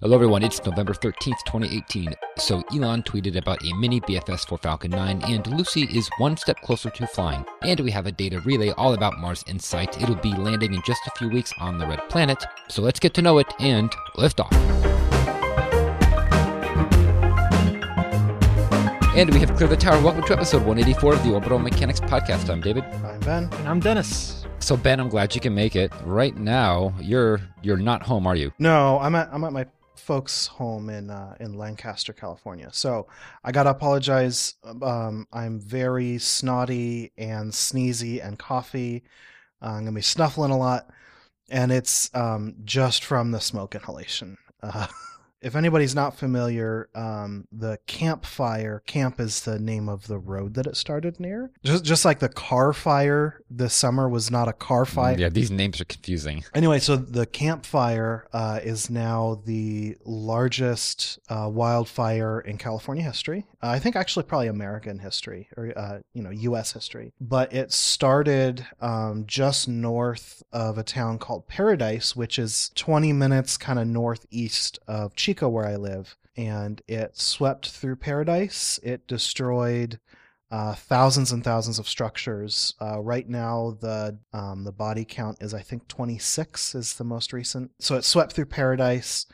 Hello, 0.00 0.14
everyone. 0.14 0.44
It's 0.44 0.64
November 0.64 0.94
13th, 0.94 1.42
2018. 1.44 2.14
So, 2.36 2.62
Elon 2.72 3.02
tweeted 3.02 3.34
about 3.34 3.64
a 3.64 3.74
mini 3.74 4.00
BFS 4.00 4.46
for 4.46 4.56
Falcon 4.56 4.92
9, 4.92 5.22
and 5.24 5.44
Lucy 5.48 5.88
is 5.92 6.08
one 6.18 6.36
step 6.36 6.60
closer 6.60 6.88
to 6.88 7.04
flying. 7.08 7.44
And 7.62 7.80
we 7.80 7.90
have 7.90 8.06
a 8.06 8.12
data 8.12 8.38
relay 8.42 8.70
all 8.70 8.94
about 8.94 9.18
Mars 9.18 9.42
InSight. 9.48 10.00
It'll 10.00 10.14
be 10.14 10.32
landing 10.34 10.72
in 10.72 10.82
just 10.86 11.00
a 11.08 11.10
few 11.18 11.28
weeks 11.28 11.52
on 11.58 11.78
the 11.78 11.86
Red 11.88 12.08
Planet. 12.08 12.44
So, 12.68 12.80
let's 12.80 13.00
get 13.00 13.12
to 13.14 13.22
know 13.22 13.38
it 13.38 13.52
and 13.58 13.92
lift 14.14 14.38
off. 14.38 14.52
And 19.16 19.34
we 19.34 19.40
have 19.40 19.52
cleared 19.56 19.72
the 19.72 19.76
tower. 19.76 20.00
Welcome 20.00 20.22
to 20.26 20.32
episode 20.32 20.64
184 20.64 21.14
of 21.14 21.24
the 21.24 21.34
Orbital 21.34 21.58
Mechanics 21.58 21.98
Podcast. 21.98 22.48
I'm 22.50 22.60
David. 22.60 22.84
I'm 22.84 23.18
Ben. 23.18 23.50
And 23.52 23.68
I'm 23.68 23.80
Dennis. 23.80 24.46
So 24.60 24.76
Ben, 24.76 25.00
I'm 25.00 25.08
glad 25.08 25.34
you 25.34 25.40
can 25.40 25.56
make 25.56 25.74
it. 25.74 25.90
Right 26.04 26.36
now, 26.36 26.94
you're 27.00 27.40
you're 27.62 27.76
not 27.76 28.02
home, 28.02 28.28
are 28.28 28.36
you? 28.36 28.52
No, 28.60 29.00
I'm 29.00 29.16
at 29.16 29.28
I'm 29.32 29.42
at 29.42 29.52
my 29.52 29.66
folks' 30.08 30.46
home 30.46 30.88
in 30.88 31.10
uh, 31.10 31.36
in 31.38 31.52
Lancaster, 31.52 32.14
California. 32.14 32.70
So 32.72 33.08
I 33.44 33.52
gotta 33.52 33.68
apologize. 33.68 34.54
Um, 34.64 35.26
I'm 35.34 35.60
very 35.60 36.16
snotty 36.16 37.12
and 37.18 37.52
sneezy 37.52 38.26
and 38.26 38.38
coughy. 38.38 39.02
Uh, 39.60 39.66
I'm 39.66 39.80
gonna 39.80 39.92
be 39.92 40.00
snuffling 40.00 40.50
a 40.50 40.56
lot, 40.56 40.88
and 41.50 41.70
it's 41.70 42.10
um, 42.14 42.54
just 42.64 43.04
from 43.04 43.32
the 43.32 43.38
smoke 43.38 43.74
inhalation. 43.74 44.38
Uh, 44.62 44.86
if 45.40 45.54
anybody's 45.54 45.94
not 45.94 46.16
familiar, 46.16 46.88
um, 46.94 47.46
the 47.52 47.78
campfire 47.86 48.82
camp 48.86 49.20
is 49.20 49.42
the 49.42 49.58
name 49.58 49.88
of 49.88 50.06
the 50.08 50.18
road 50.18 50.54
that 50.54 50.66
it 50.66 50.76
started 50.76 51.20
near. 51.20 51.50
Just 51.62 51.84
just 51.84 52.04
like 52.04 52.18
the 52.18 52.28
car 52.28 52.72
fire 52.72 53.42
this 53.48 53.74
summer 53.74 54.08
was 54.08 54.30
not 54.30 54.48
a 54.48 54.52
car 54.52 54.84
fire. 54.84 55.16
Yeah, 55.18 55.28
these 55.28 55.50
names 55.50 55.80
are 55.80 55.84
confusing. 55.84 56.44
Anyway, 56.54 56.80
so 56.80 56.96
the 56.96 57.26
campfire 57.26 58.26
uh, 58.32 58.60
is 58.62 58.90
now 58.90 59.40
the 59.44 59.96
largest 60.04 61.18
uh, 61.28 61.48
wildfire 61.50 62.40
in 62.40 62.58
California 62.58 63.04
history. 63.04 63.46
Uh, 63.62 63.68
I 63.68 63.78
think 63.78 63.96
actually 63.96 64.24
probably 64.24 64.48
American 64.48 64.98
history 64.98 65.48
or 65.56 65.72
uh, 65.76 66.00
you 66.14 66.22
know 66.22 66.30
U.S. 66.30 66.72
history. 66.72 67.12
But 67.20 67.52
it 67.52 67.72
started 67.72 68.66
um, 68.80 69.24
just 69.26 69.68
north 69.68 70.42
of 70.52 70.78
a 70.78 70.82
town 70.82 71.18
called 71.18 71.46
Paradise, 71.46 72.16
which 72.16 72.38
is 72.38 72.70
20 72.74 73.12
minutes 73.12 73.56
kind 73.56 73.78
of 73.78 73.86
northeast 73.86 74.80
of. 74.88 75.14
Chico, 75.14 75.27
where 75.48 75.66
I 75.66 75.76
live, 75.76 76.16
and 76.36 76.80
it 76.86 77.16
swept 77.16 77.70
through 77.70 77.96
Paradise. 77.96 78.78
It 78.82 79.06
destroyed 79.06 80.00
uh, 80.50 80.74
thousands 80.74 81.32
and 81.32 81.44
thousands 81.44 81.78
of 81.78 81.88
structures. 81.88 82.74
Uh, 82.80 83.00
right 83.00 83.28
now, 83.28 83.76
the 83.80 84.18
um, 84.32 84.64
the 84.64 84.72
body 84.72 85.04
count 85.04 85.38
is 85.40 85.52
I 85.52 85.60
think 85.60 85.88
26 85.88 86.74
is 86.74 86.94
the 86.94 87.04
most 87.04 87.32
recent. 87.32 87.70
So 87.78 87.96
it 87.96 88.04
swept 88.04 88.32
through 88.32 88.46
Paradise, 88.46 89.26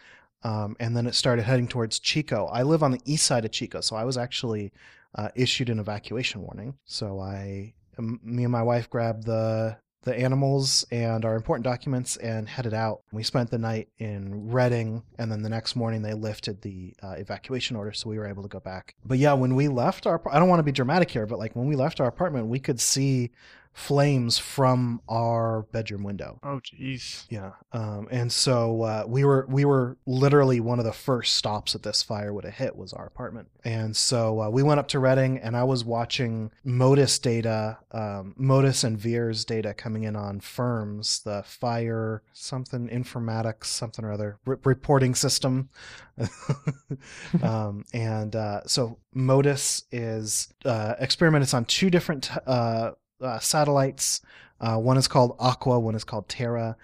um, 0.42 0.77
and 0.81 0.97
then 0.97 1.06
it 1.06 1.14
started 1.14 1.45
heading 1.45 1.69
towards 1.69 1.98
Chico. 1.98 2.47
I 2.47 2.62
live 2.62 2.83
on 2.83 2.91
the 2.91 3.03
east 3.05 3.25
side 3.25 3.45
of 3.45 3.53
Chico, 3.53 3.81
so 3.81 3.97
I 3.97 4.05
was 4.05 4.19
actually 4.19 4.73
uh, 5.14 5.29
issued 5.34 5.70
an 5.70 5.79
evacuation 5.79 6.42
warning. 6.42 6.77
So 6.84 7.20
I, 7.20 7.75
me 7.98 8.42
and 8.42 8.53
my 8.53 8.62
wife 8.62 8.91
grabbed 8.91 9.25
the 9.25 9.77
the 10.05 10.15
animals 10.19 10.87
and 10.91 11.25
our 11.25 11.35
important 11.35 11.65
documents 11.65 12.17
and 12.17 12.49
headed 12.49 12.75
out. 12.75 13.01
We 13.13 13.23
spent 13.23 13.51
the 13.51 13.59
night 13.59 13.89
in 13.99 14.51
Redding, 14.51 15.03
and 15.19 15.31
then 15.33 15.43
the 15.43 15.49
next 15.49 15.75
morning 15.77 16.03
they 16.03 16.15
lifted 16.15 16.63
the 16.63 16.95
uh, 17.03 17.13
evacuation 17.13 17.77
order, 17.77 17.93
so 17.93 18.09
we 18.09 18.19
were 18.19 18.27
able 18.27 18.43
to 18.43 18.49
go 18.49 18.61
back. 18.61 18.95
But 19.05 19.19
yeah, 19.19 19.33
when 19.33 19.55
we 19.55 19.69
left 19.69 20.07
our, 20.07 20.21
I 20.31 20.39
don't 20.39 20.49
want 20.49 20.61
to 20.61 20.65
be 20.65 20.73
dramatic 20.73 21.11
here, 21.11 21.27
but 21.27 21.39
like 21.39 21.57
when 21.57 21.67
we 21.67 21.77
left 21.77 22.01
our 22.01 22.07
apartment, 22.07 22.47
we 22.47 22.61
could 22.61 22.81
see 22.81 23.31
flames 23.75 24.39
from 24.39 25.00
our 25.08 25.62
bedroom 25.72 26.05
window. 26.05 26.39
Oh, 26.44 26.61
jeez. 26.61 27.27
Yeah. 27.28 27.50
Um, 27.72 28.06
and 28.11 28.33
so 28.33 28.83
uh, 28.83 29.05
we 29.06 29.25
were 29.25 29.44
we 29.48 29.64
were 29.64 29.98
literally 30.06 30.61
one 30.61 30.78
of 30.78 30.84
the 30.84 30.92
first 30.92 31.34
stops 31.34 31.72
that 31.72 31.83
this 31.83 32.02
fire 32.02 32.33
would 32.33 32.45
have 32.45 32.55
hit 32.55 32.77
was 32.77 32.92
our 32.92 33.05
apartment. 33.05 33.48
And 33.64 33.97
so 33.97 34.42
uh, 34.42 34.48
we 34.48 34.62
went 34.62 34.78
up 34.78 34.89
to 34.89 35.00
Redding, 35.00 35.39
and 35.39 35.56
I 35.56 35.64
was 35.64 35.84
watching 35.84 36.52
MODIS 36.64 37.20
data, 37.20 37.78
um, 37.91 38.34
MODIS 38.39 38.84
and 38.84 38.98
VIIRS 38.98 39.45
data 39.45 39.74
coming 39.74 40.05
in 40.05 40.14
on 40.14 40.40
FIRMS, 40.40 41.24
the 41.24 41.42
fire 41.42 42.23
something 42.33 42.89
informatics 42.89 43.64
something 43.64 44.05
or 44.05 44.13
other 44.13 44.39
r- 44.46 44.61
reporting 44.64 45.17
system. 45.17 45.68
um, 47.42 47.84
and 47.92 48.36
uh, 48.36 48.61
so 48.67 48.98
MODIS 49.17 49.83
is 49.90 50.55
uh, 50.64 50.95
experiments 51.01 51.52
on 51.52 51.64
two 51.64 51.90
different 51.90 52.30
uh, 52.46 52.92
uh, 53.24 53.39
satellites. 53.39 54.20
Uh, 54.61 54.79
one 54.79 54.96
is 54.96 55.08
called 55.08 55.36
Aqua, 55.39 55.79
one 55.79 55.95
is 55.95 56.05
called 56.05 56.29
Terra, 56.29 56.77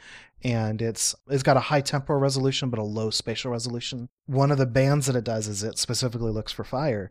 and 0.42 0.80
it's 0.82 1.14
it's 1.28 1.42
got 1.42 1.56
a 1.56 1.60
high 1.60 1.80
temporal 1.80 2.18
resolution 2.18 2.70
but 2.70 2.78
a 2.78 2.84
low 2.84 3.10
spatial 3.10 3.52
resolution. 3.52 4.08
One 4.26 4.50
of 4.50 4.58
the 4.58 4.66
bands 4.66 5.06
that 5.06 5.16
it 5.16 5.24
does 5.24 5.48
is 5.48 5.62
it 5.62 5.78
specifically 5.78 6.32
looks 6.32 6.52
for 6.52 6.64
fire, 6.64 7.10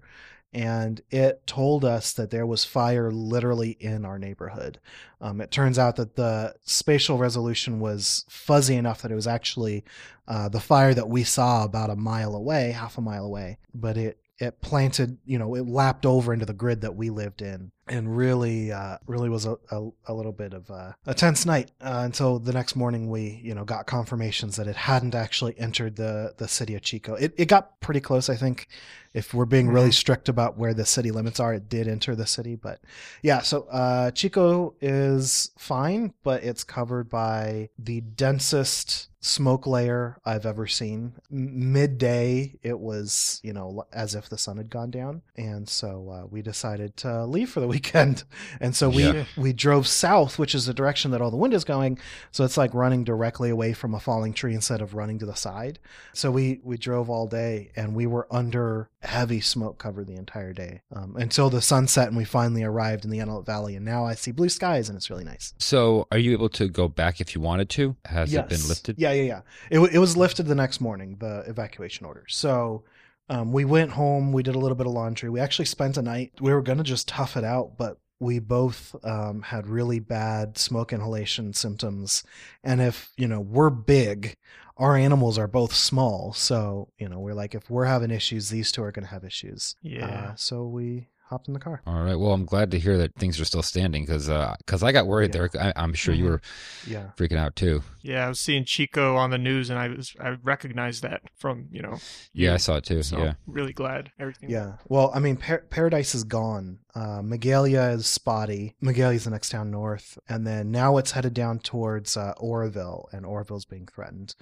and 0.54 1.02
it 1.12 1.46
told 1.46 1.86
us 1.86 2.14
that 2.14 2.32
there 2.32 2.46
was 2.46 2.66
fire 2.66 3.12
literally 3.12 3.78
in 3.80 4.04
our 4.04 4.18
neighborhood. 4.18 4.80
Um, 5.22 5.42
it 5.42 5.52
turns 5.52 5.78
out 5.78 5.96
that 5.98 6.16
the 6.16 6.56
spatial 6.64 7.18
resolution 7.18 7.80
was 7.80 8.26
fuzzy 8.30 8.76
enough 8.76 9.02
that 9.02 9.12
it 9.12 9.16
was 9.16 9.28
actually 9.28 9.86
uh, 10.28 10.50
the 10.50 10.60
fire 10.60 10.94
that 10.94 11.10
we 11.10 11.24
saw 11.24 11.64
about 11.64 11.90
a 11.90 11.96
mile 11.96 12.36
away, 12.36 12.72
half 12.72 12.98
a 12.98 13.02
mile 13.02 13.26
away, 13.26 13.58
but 13.74 13.98
it 13.98 14.18
it 14.40 14.62
planted, 14.62 15.18
you 15.26 15.38
know, 15.38 15.54
it 15.56 15.68
lapped 15.68 16.06
over 16.06 16.34
into 16.34 16.46
the 16.46 16.54
grid 16.54 16.82
that 16.82 16.96
we 16.96 17.10
lived 17.10 17.42
in 17.42 17.72
and 17.90 18.16
really, 18.16 18.72
uh, 18.72 18.98
really 19.08 19.30
was 19.30 19.46
a, 19.46 19.58
a, 19.72 19.90
a, 20.06 20.14
little 20.14 20.32
bit 20.32 20.54
of 20.54 20.70
a, 20.70 20.96
a 21.06 21.14
tense 21.14 21.46
night 21.46 21.72
uh, 21.82 22.02
until 22.06 22.40
the 22.40 22.54
next 22.54 22.76
morning 22.76 23.10
we, 23.10 23.42
you 23.44 23.54
know, 23.54 23.66
got 23.66 23.88
confirmations 23.88 24.56
that 24.56 24.68
it 24.68 24.76
hadn't 24.76 25.16
actually 25.16 25.58
entered 25.60 25.96
the, 25.96 26.34
the 26.38 26.48
city 26.48 26.76
of 26.76 26.82
Chico. 26.82 27.16
It, 27.16 27.34
it 27.38 27.46
got 27.48 27.80
pretty 27.82 28.00
close, 28.00 28.30
I 28.30 28.36
think. 28.36 28.68
If 29.14 29.34
we're 29.34 29.46
being 29.46 29.70
really 29.70 29.88
mm-hmm. 29.88 29.94
strict 29.94 30.30
about 30.30 30.58
where 30.58 30.74
the 30.74 30.86
city 30.86 31.10
limits 31.10 31.40
are, 31.40 31.54
it 31.54 31.68
did 31.68 31.88
enter 31.88 32.16
the 32.16 32.28
city. 32.28 32.56
But 32.56 32.80
yeah, 33.24 33.42
so 33.42 33.64
uh, 33.72 34.12
Chico 34.12 34.76
is 34.82 35.52
fine, 35.58 36.14
but 36.24 36.44
it's 36.44 36.64
covered 36.64 37.10
by 37.10 37.70
the 37.80 38.02
densest 38.02 39.10
smoke 39.22 39.68
layer 39.68 40.18
I've 40.26 40.46
ever 40.46 40.68
seen. 40.68 41.14
Midday, 41.30 42.58
it 42.64 42.80
was, 42.80 43.40
you 43.44 43.54
know, 43.54 43.86
as 43.92 44.16
if 44.16 44.30
the 44.30 44.38
sun 44.38 44.58
had 44.58 44.70
gone 44.70 44.92
down. 44.92 45.22
And 45.36 45.68
so 45.68 46.10
uh, 46.10 46.28
we 46.28 46.42
decided 46.42 46.96
to 46.98 47.26
leave 47.26 47.50
for 47.50 47.60
the 47.60 47.68
weekend. 47.80 48.24
And 48.60 48.76
so 48.76 48.90
we, 48.90 49.04
yeah. 49.04 49.26
we 49.38 49.54
drove 49.54 49.88
south, 49.88 50.38
which 50.38 50.54
is 50.54 50.66
the 50.66 50.74
direction 50.74 51.12
that 51.12 51.22
all 51.22 51.32
the 51.32 51.38
wind 51.38 51.54
is 51.54 51.64
going. 51.64 51.98
So 52.32 52.44
it's 52.44 52.58
like 52.58 52.74
running 52.74 53.04
directly 53.04 53.50
away 53.50 53.74
from 53.74 53.96
a 53.96 54.00
falling 54.00 54.34
tree 54.34 54.54
instead 54.54 54.82
of 54.82 54.94
running 54.94 55.20
to 55.20 55.26
the 55.26 55.36
side. 55.36 55.80
So 56.14 56.30
we, 56.30 56.60
we 56.64 56.78
drove 56.78 57.10
all 57.10 57.28
day 57.28 57.72
and 57.76 57.96
we 57.96 58.06
were 58.06 58.28
under 58.30 58.90
heavy 59.02 59.40
smoke 59.40 59.78
cover 59.78 60.04
the 60.04 60.16
entire 60.16 60.52
day 60.52 60.82
um, 60.94 61.16
until 61.16 61.50
the 61.50 61.62
sunset 61.62 62.10
and 62.10 62.18
we 62.18 62.26
finally 62.26 62.64
arrived 62.64 63.06
in 63.06 63.12
the 63.12 63.20
Antelope 63.20 63.46
Valley. 63.46 63.76
And 63.76 63.86
now 63.86 64.06
I 64.06 64.16
see 64.16 64.32
blue 64.32 64.50
skies 64.50 64.90
and 64.90 64.98
it's 64.98 65.10
really 65.10 65.24
nice. 65.24 65.54
So 65.58 66.08
are 66.12 66.18
you 66.18 66.34
able 66.34 66.50
to 66.50 66.68
go 66.68 66.90
back 66.90 67.22
if 67.22 67.34
you 67.34 67.42
wanted 67.42 67.70
to? 67.70 67.96
Has 68.06 68.34
yes. 68.34 68.44
it 68.44 68.50
been 68.50 68.68
lifted? 68.68 68.96
Yeah, 69.00 69.14
yeah, 69.14 69.24
yeah. 69.24 69.42
It, 69.70 69.80
it 69.94 70.00
was 70.00 70.18
lifted 70.18 70.48
the 70.48 70.56
next 70.56 70.82
morning, 70.82 71.16
the 71.20 71.44
evacuation 71.48 72.06
order. 72.06 72.26
So 72.28 72.84
um, 73.30 73.52
we 73.52 73.66
went 73.66 73.92
home, 73.92 74.32
we 74.32 74.44
did 74.44 74.56
a 74.56 74.60
little 74.60 74.76
bit 74.76 74.88
of 74.88 74.94
laundry. 74.94 75.30
We 75.30 75.40
actually 75.40 75.66
spent 75.66 75.98
a 75.98 76.02
night, 76.02 76.34
we 76.42 76.54
were 76.54 76.62
going 76.62 76.80
to 76.80 76.84
just 76.84 77.08
tough 77.08 77.38
it 77.38 77.44
out, 77.44 77.78
but 77.78 77.98
we 78.20 78.40
both 78.40 78.96
um, 79.04 79.44
had 79.44 79.68
really 79.68 80.00
bad 80.00 80.58
smoke 80.58 80.92
inhalation 80.92 81.54
symptoms. 81.54 82.24
And 82.64 82.82
if, 82.82 83.12
you 83.16 83.28
know, 83.28 83.40
we're 83.40 83.70
big, 83.70 84.36
our 84.78 84.96
animals 84.96 85.38
are 85.38 85.48
both 85.48 85.74
small. 85.74 86.34
So, 86.34 86.90
you 86.98 87.08
know, 87.08 87.20
we're 87.20 87.34
like, 87.34 87.56
if 87.56 87.70
we're 87.70 87.86
having 87.86 88.12
issues, 88.12 88.50
these 88.50 88.72
two 88.72 88.84
are 88.84 88.92
going 88.92 89.06
to 89.06 89.12
have 89.12 89.24
issues. 89.24 89.76
Yeah. 89.82 90.32
Uh, 90.32 90.36
so 90.36 90.66
we 90.66 91.08
hopped 91.30 91.48
in 91.48 91.54
the 91.54 91.60
car. 91.60 91.82
All 91.86 92.02
right. 92.02 92.16
Well, 92.16 92.32
I'm 92.32 92.46
glad 92.46 92.72
to 92.72 92.80
hear 92.80 92.98
that 92.98 93.16
things 93.16 93.40
are 93.40 93.46
still 93.46 93.62
standing 93.62 94.04
because 94.04 94.28
because 94.28 94.84
uh, 94.84 94.86
I 94.86 94.92
got 94.92 95.06
worried 95.06 95.34
yeah. 95.34 95.48
there. 95.54 95.74
I, 95.76 95.84
am 95.84 95.94
sure 95.94 96.14
mm-hmm. 96.14 96.24
you 96.24 96.30
were 96.30 96.42
yeah. 96.88 97.10
freaking 97.16 97.38
out 97.38 97.56
too. 97.56 97.84
Yeah, 98.02 98.26
I 98.26 98.30
was 98.30 98.40
seeing 98.40 98.66
Chico 98.66 99.16
on 99.16 99.30
the 99.30 99.38
news, 99.38 99.70
and 99.70 99.78
I 99.78 99.90
was 99.90 100.16
I 100.20 100.38
recognized 100.44 101.04
that 101.04 101.22
from 101.36 101.68
you 101.72 101.82
know. 101.82 101.98
Yeah, 102.34 102.56
I 102.56 102.58
saw 102.58 102.78
it 102.78 102.84
too. 102.84 103.04
So 103.04 103.20
yeah, 103.20 103.34
really 103.46 103.74
glad 103.74 104.12
everything. 104.20 104.50
Yeah. 104.50 104.74
Well, 104.88 105.12
I 105.14 105.20
mean, 105.20 105.38
Par- 105.38 105.66
Paradise 105.70 106.16
is 106.16 106.24
gone. 106.24 106.80
Uh, 106.96 107.22
Magalia 107.22 107.94
is 107.96 108.08
spotty. 108.08 108.76
Magalia 108.84 109.16
is 109.16 109.26
the 109.26 109.30
next 109.30 109.50
town 109.50 109.70
north, 109.70 110.18
and 110.28 110.46
then 110.46 110.72
now 110.72 110.98
it's 110.98 111.12
headed 111.12 111.34
down 111.36 111.60
towards 111.60 112.18
uh, 112.18 112.34
Oroville, 112.38 113.08
and 113.12 113.26
Oroville's 113.26 113.66
being 113.66 113.88
threatened. 113.88 114.36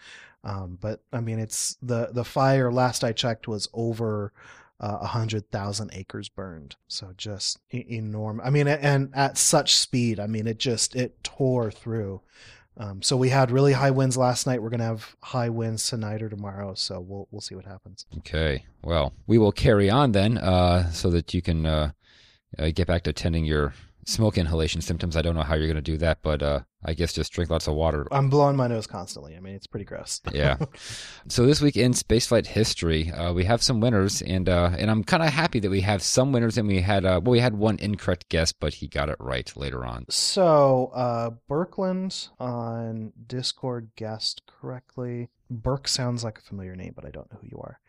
Um, 0.43 0.77
but 0.79 1.01
I 1.11 1.19
mean, 1.19 1.39
it's 1.39 1.75
the 1.81 2.09
the 2.13 2.23
fire. 2.23 2.71
Last 2.71 3.03
I 3.03 3.11
checked 3.11 3.47
was 3.47 3.67
over 3.73 4.31
uh, 4.79 4.97
a 5.01 5.03
uh, 5.03 5.07
hundred 5.07 5.49
thousand 5.51 5.91
acres 5.93 6.29
burned. 6.29 6.75
So 6.87 7.13
just 7.17 7.59
enormous. 7.71 8.45
I 8.45 8.49
mean, 8.49 8.67
and 8.67 9.09
at 9.13 9.37
such 9.37 9.75
speed. 9.75 10.19
I 10.19 10.27
mean, 10.27 10.47
it 10.47 10.59
just 10.59 10.95
it 10.95 11.23
tore 11.23 11.71
through. 11.71 12.21
Um, 12.79 13.01
so 13.01 13.17
we 13.17 13.29
had 13.29 13.49
really 13.49 13.73
high 13.73 13.89
winds 13.89 14.17
last 14.17 14.45
night. 14.45 14.61
We're 14.61 14.69
gonna 14.69 14.83
have 14.83 15.15
high 15.23 15.49
winds 15.49 15.89
tonight 15.89 16.21
or 16.21 16.29
tomorrow. 16.29 16.75
So 16.75 16.99
we'll 16.99 17.27
we'll 17.31 17.41
see 17.41 17.55
what 17.55 17.65
happens. 17.65 18.05
Okay. 18.19 18.65
Well, 18.83 19.13
we 19.25 19.37
will 19.37 19.51
carry 19.51 19.89
on 19.89 20.11
then, 20.11 20.37
uh, 20.37 20.91
so 20.91 21.09
that 21.09 21.33
you 21.33 21.41
can 21.41 21.65
uh, 21.65 21.91
uh, 22.59 22.69
get 22.73 22.87
back 22.87 23.03
to 23.03 23.09
attending 23.09 23.45
your 23.45 23.73
smoke 24.07 24.37
inhalation 24.37 24.81
symptoms, 24.81 25.17
I 25.17 25.21
don't 25.21 25.35
know 25.35 25.43
how 25.43 25.55
you're 25.55 25.67
going 25.67 25.75
to 25.75 25.81
do 25.81 25.97
that, 25.97 26.19
but 26.21 26.41
uh, 26.41 26.61
I 26.83 26.93
guess 26.93 27.11
just 27.11 27.31
drink 27.33 27.51
lots 27.51 27.67
of 27.67 27.75
water. 27.75 28.07
I'm 28.09 28.29
blowing 28.29 28.55
my 28.55 28.67
nose 28.67 28.87
constantly. 28.87 29.35
I 29.35 29.41
mean, 29.41 29.53
it's 29.53 29.67
pretty 29.67 29.85
gross. 29.85 30.21
yeah. 30.33 30.57
So 31.27 31.45
this 31.45 31.61
week 31.61 31.75
in 31.75 31.91
spaceflight 31.91 32.47
history, 32.47 33.11
uh, 33.11 33.33
we 33.33 33.43
have 33.43 33.61
some 33.61 33.81
winners, 33.81 34.21
and 34.21 34.47
uh, 34.47 34.71
and 34.77 34.89
I'm 34.89 35.03
kind 35.03 35.21
of 35.21 35.29
happy 35.29 35.59
that 35.59 35.69
we 35.69 35.81
have 35.81 36.01
some 36.01 36.31
winners, 36.31 36.57
and 36.57 36.67
we 36.67 36.81
had 36.81 37.05
uh, 37.05 37.19
well, 37.21 37.33
we 37.33 37.39
had 37.39 37.55
one 37.55 37.77
incorrect 37.79 38.29
guess, 38.29 38.53
but 38.53 38.75
he 38.75 38.87
got 38.87 39.09
it 39.09 39.17
right 39.19 39.51
later 39.57 39.85
on. 39.85 40.05
So, 40.09 40.91
uh, 40.95 41.31
Berkland 41.49 42.29
on 42.39 43.11
Discord 43.27 43.89
guessed 43.95 44.41
correctly. 44.47 45.29
Burke 45.49 45.87
sounds 45.87 46.23
like 46.23 46.37
a 46.37 46.41
familiar 46.41 46.75
name, 46.75 46.93
but 46.95 47.05
I 47.05 47.09
don't 47.09 47.31
know 47.31 47.39
who 47.41 47.47
you 47.47 47.61
are. 47.63 47.79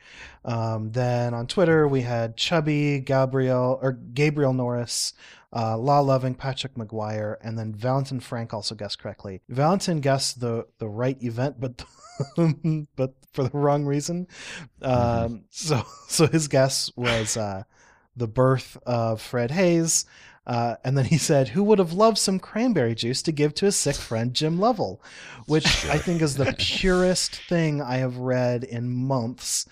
Um, 0.44 0.92
then 0.92 1.34
on 1.34 1.46
Twitter, 1.46 1.86
we 1.88 2.02
had 2.02 2.36
Chubby, 2.36 3.00
Gabriel, 3.00 3.78
or 3.82 3.92
Gabriel 3.92 4.52
Norris, 4.52 5.14
uh, 5.54 5.76
Law 5.76 6.00
Loving, 6.00 6.34
Patrick 6.34 6.74
McGuire, 6.74 7.36
and 7.42 7.58
then 7.58 7.74
Valentin 7.74 8.20
Frank 8.20 8.52
also 8.52 8.74
guessed 8.74 8.98
correctly. 8.98 9.42
Valentin 9.48 10.00
guessed 10.00 10.40
the 10.40 10.66
the 10.78 10.88
right 10.88 11.20
event, 11.22 11.60
but 11.60 11.84
but 12.96 13.14
for 13.32 13.44
the 13.44 13.50
wrong 13.52 13.84
reason. 13.84 14.26
Um, 14.82 15.44
So 15.50 15.82
so 16.08 16.26
his 16.26 16.48
guess 16.48 16.90
was 16.96 17.36
uh, 17.36 17.64
the 18.16 18.28
birth 18.28 18.76
of 18.84 19.20
Fred 19.20 19.50
Haise. 19.50 20.04
Uh, 20.48 20.76
and 20.82 20.96
then 20.96 21.04
he 21.04 21.18
said, 21.18 21.48
"Who 21.48 21.62
would 21.64 21.78
have 21.78 21.92
loved 21.92 22.16
some 22.16 22.40
cranberry 22.40 22.94
juice 22.94 23.20
to 23.22 23.32
give 23.32 23.54
to 23.54 23.66
his 23.66 23.76
sick 23.76 23.96
friend 23.96 24.32
Jim 24.32 24.58
Lovell?" 24.58 25.02
Which 25.46 25.84
I 25.86 25.98
think 25.98 26.22
is 26.22 26.36
the 26.36 26.54
purest 26.58 27.36
thing 27.48 27.82
I 27.82 27.98
have 27.98 28.16
read 28.16 28.64
in 28.64 28.88
months. 28.88 29.66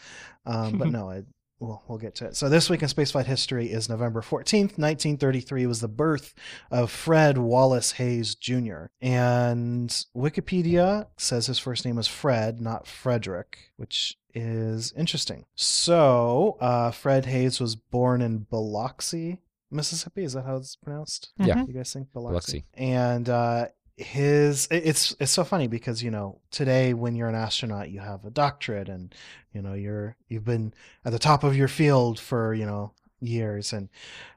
Um, 0.44 0.76
but 0.76 0.88
no, 0.92 1.10
I, 1.10 1.22
we'll, 1.60 1.82
we'll 1.88 1.98
get 1.98 2.14
to 2.16 2.26
it. 2.26 2.36
So 2.36 2.50
this 2.50 2.68
week 2.68 2.82
in 2.82 2.88
spaceflight 2.88 3.24
history 3.24 3.72
is 3.72 3.88
November 3.88 4.20
fourteenth, 4.20 4.76
nineteen 4.76 5.16
thirty-three. 5.16 5.66
Was 5.66 5.80
the 5.80 5.88
birth 5.88 6.34
of 6.70 6.90
Fred 6.90 7.38
Wallace 7.38 7.92
Haise 7.92 8.34
Jr. 8.34 8.86
And 9.00 9.88
Wikipedia 10.14 11.06
says 11.16 11.46
his 11.46 11.58
first 11.58 11.86
name 11.86 11.96
is 11.96 12.06
Fred, 12.06 12.60
not 12.60 12.86
Frederick, 12.86 13.72
which 13.76 14.18
is 14.34 14.92
interesting. 14.94 15.46
So 15.54 16.58
uh, 16.60 16.90
Fred 16.90 17.24
Haise 17.24 17.58
was 17.58 17.76
born 17.76 18.20
in 18.20 18.40
Biloxi, 18.40 19.38
Mississippi. 19.70 20.24
Is 20.24 20.32
that 20.34 20.44
how 20.44 20.56
it's 20.56 20.76
pronounced? 20.76 21.32
Yeah. 21.38 21.64
You 21.66 21.72
guys 21.74 21.92
think 21.92 22.12
Biloxi. 22.12 22.30
Biloxi? 22.32 22.64
And 22.74 23.28
uh, 23.28 23.66
his 23.96 24.68
it's 24.70 25.16
it's 25.18 25.32
so 25.32 25.42
funny 25.44 25.68
because 25.68 26.02
you 26.02 26.10
know 26.10 26.40
today 26.50 26.92
when 26.94 27.14
you're 27.16 27.28
an 27.30 27.34
astronaut 27.34 27.88
you 27.90 27.98
have 28.00 28.24
a 28.26 28.30
doctorate 28.30 28.90
and 28.90 29.14
you 29.54 29.62
know 29.62 29.72
you're 29.72 30.16
you've 30.28 30.44
been 30.44 30.74
at 31.04 31.12
the 31.12 31.18
top 31.18 31.42
of 31.44 31.56
your 31.56 31.68
field 31.68 32.20
for 32.20 32.52
you 32.52 32.66
know 32.66 32.92
years 33.20 33.72
and 33.72 33.88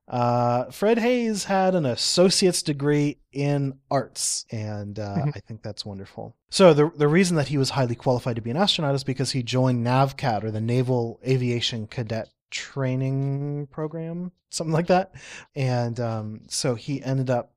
uh, 0.08 0.72
Fred 0.72 0.98
Haise 0.98 1.44
had 1.44 1.76
an 1.76 1.86
associate's 1.86 2.64
degree 2.64 3.20
in 3.32 3.78
arts, 3.92 4.44
and 4.52 4.98
uh, 4.98 5.18
Mhm. 5.18 5.34
I 5.36 5.40
think 5.42 5.62
that's 5.62 5.86
wonderful. 5.86 6.36
So 6.50 6.74
the 6.74 6.90
the 6.98 7.08
reason 7.08 7.36
that 7.36 7.50
he 7.50 7.60
was 7.60 7.70
highly 7.72 7.94
qualified 7.94 8.38
to 8.38 8.42
be 8.42 8.50
an 8.50 8.58
astronaut 8.58 8.96
is 8.96 9.04
because 9.04 9.32
he 9.34 9.44
joined 9.44 9.86
NAVCAD 9.86 10.44
or 10.44 10.50
the 10.50 10.62
Naval 10.62 11.20
Aviation 11.28 11.86
Cadet 11.86 12.30
Training 12.50 13.68
Program, 13.68 14.32
something 14.50 14.74
like 14.74 14.88
that, 14.88 15.14
and 15.56 16.00
um, 16.00 16.42
so 16.48 16.76
he 16.76 17.04
ended 17.04 17.30
up 17.30 17.54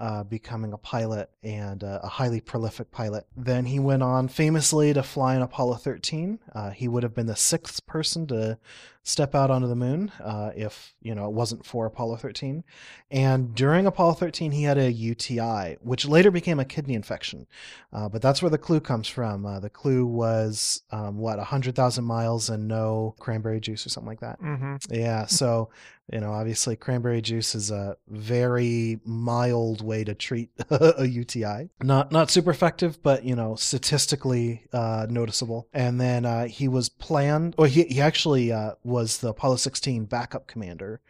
uh, 0.00 0.24
becoming 0.24 0.72
a 0.72 0.78
pilot 0.78 1.30
and 1.42 1.84
uh, 1.84 2.00
a 2.02 2.08
highly 2.08 2.40
prolific 2.40 2.90
pilot. 2.90 3.26
Then 3.36 3.66
he 3.66 3.78
went 3.78 4.02
on 4.02 4.28
famously 4.28 4.94
to 4.94 5.02
fly 5.02 5.36
in 5.36 5.42
Apollo 5.42 5.74
13. 5.76 6.38
Uh, 6.54 6.70
he 6.70 6.88
would 6.88 7.02
have 7.02 7.14
been 7.14 7.26
the 7.26 7.36
sixth 7.36 7.84
person 7.86 8.26
to 8.28 8.58
step 9.10 9.34
out 9.34 9.50
onto 9.50 9.66
the 9.66 9.76
moon 9.76 10.12
uh, 10.22 10.50
if 10.54 10.94
you 11.02 11.14
know 11.14 11.26
it 11.26 11.32
wasn't 11.32 11.64
for 11.66 11.86
Apollo 11.86 12.16
13. 12.16 12.64
And 13.10 13.54
during 13.54 13.86
Apollo 13.86 14.14
13, 14.14 14.52
he 14.52 14.62
had 14.62 14.78
a 14.78 14.90
UTI, 14.92 15.76
which 15.82 16.06
later 16.06 16.30
became 16.30 16.60
a 16.60 16.64
kidney 16.64 16.94
infection. 16.94 17.46
Uh, 17.92 18.08
but 18.08 18.22
that's 18.22 18.40
where 18.40 18.50
the 18.50 18.58
clue 18.58 18.80
comes 18.80 19.08
from. 19.08 19.44
Uh, 19.44 19.58
the 19.60 19.70
clue 19.70 20.06
was 20.06 20.82
um, 20.92 21.18
what 21.18 21.38
100,000 21.38 22.04
miles 22.04 22.48
and 22.48 22.68
no 22.68 23.14
cranberry 23.18 23.60
juice 23.60 23.84
or 23.84 23.88
something 23.88 24.08
like 24.08 24.20
that. 24.20 24.38
hmm 24.38 24.76
Yeah, 24.88 25.26
so 25.26 25.70
you 26.12 26.20
know, 26.20 26.32
obviously, 26.32 26.76
cranberry 26.76 27.20
juice 27.20 27.54
is 27.54 27.70
a 27.70 27.96
very 28.08 29.00
mild 29.04 29.82
way 29.82 30.02
to 30.04 30.14
treat 30.14 30.50
a 30.70 31.06
UTI. 31.06 31.70
Not 31.82 32.10
not 32.10 32.30
super 32.30 32.50
effective, 32.50 33.02
but 33.02 33.24
you 33.24 33.36
know, 33.36 33.54
statistically 33.54 34.66
uh, 34.72 35.06
noticeable. 35.08 35.68
And 35.72 36.00
then 36.00 36.24
uh, 36.24 36.46
he 36.46 36.68
was 36.68 36.88
planned, 36.88 37.54
or 37.58 37.66
he 37.66 37.84
he 37.84 38.00
actually 38.00 38.52
uh, 38.52 38.72
was 38.82 39.18
the 39.18 39.28
Apollo 39.28 39.56
16 39.56 40.06
backup 40.06 40.46
commander. 40.46 41.00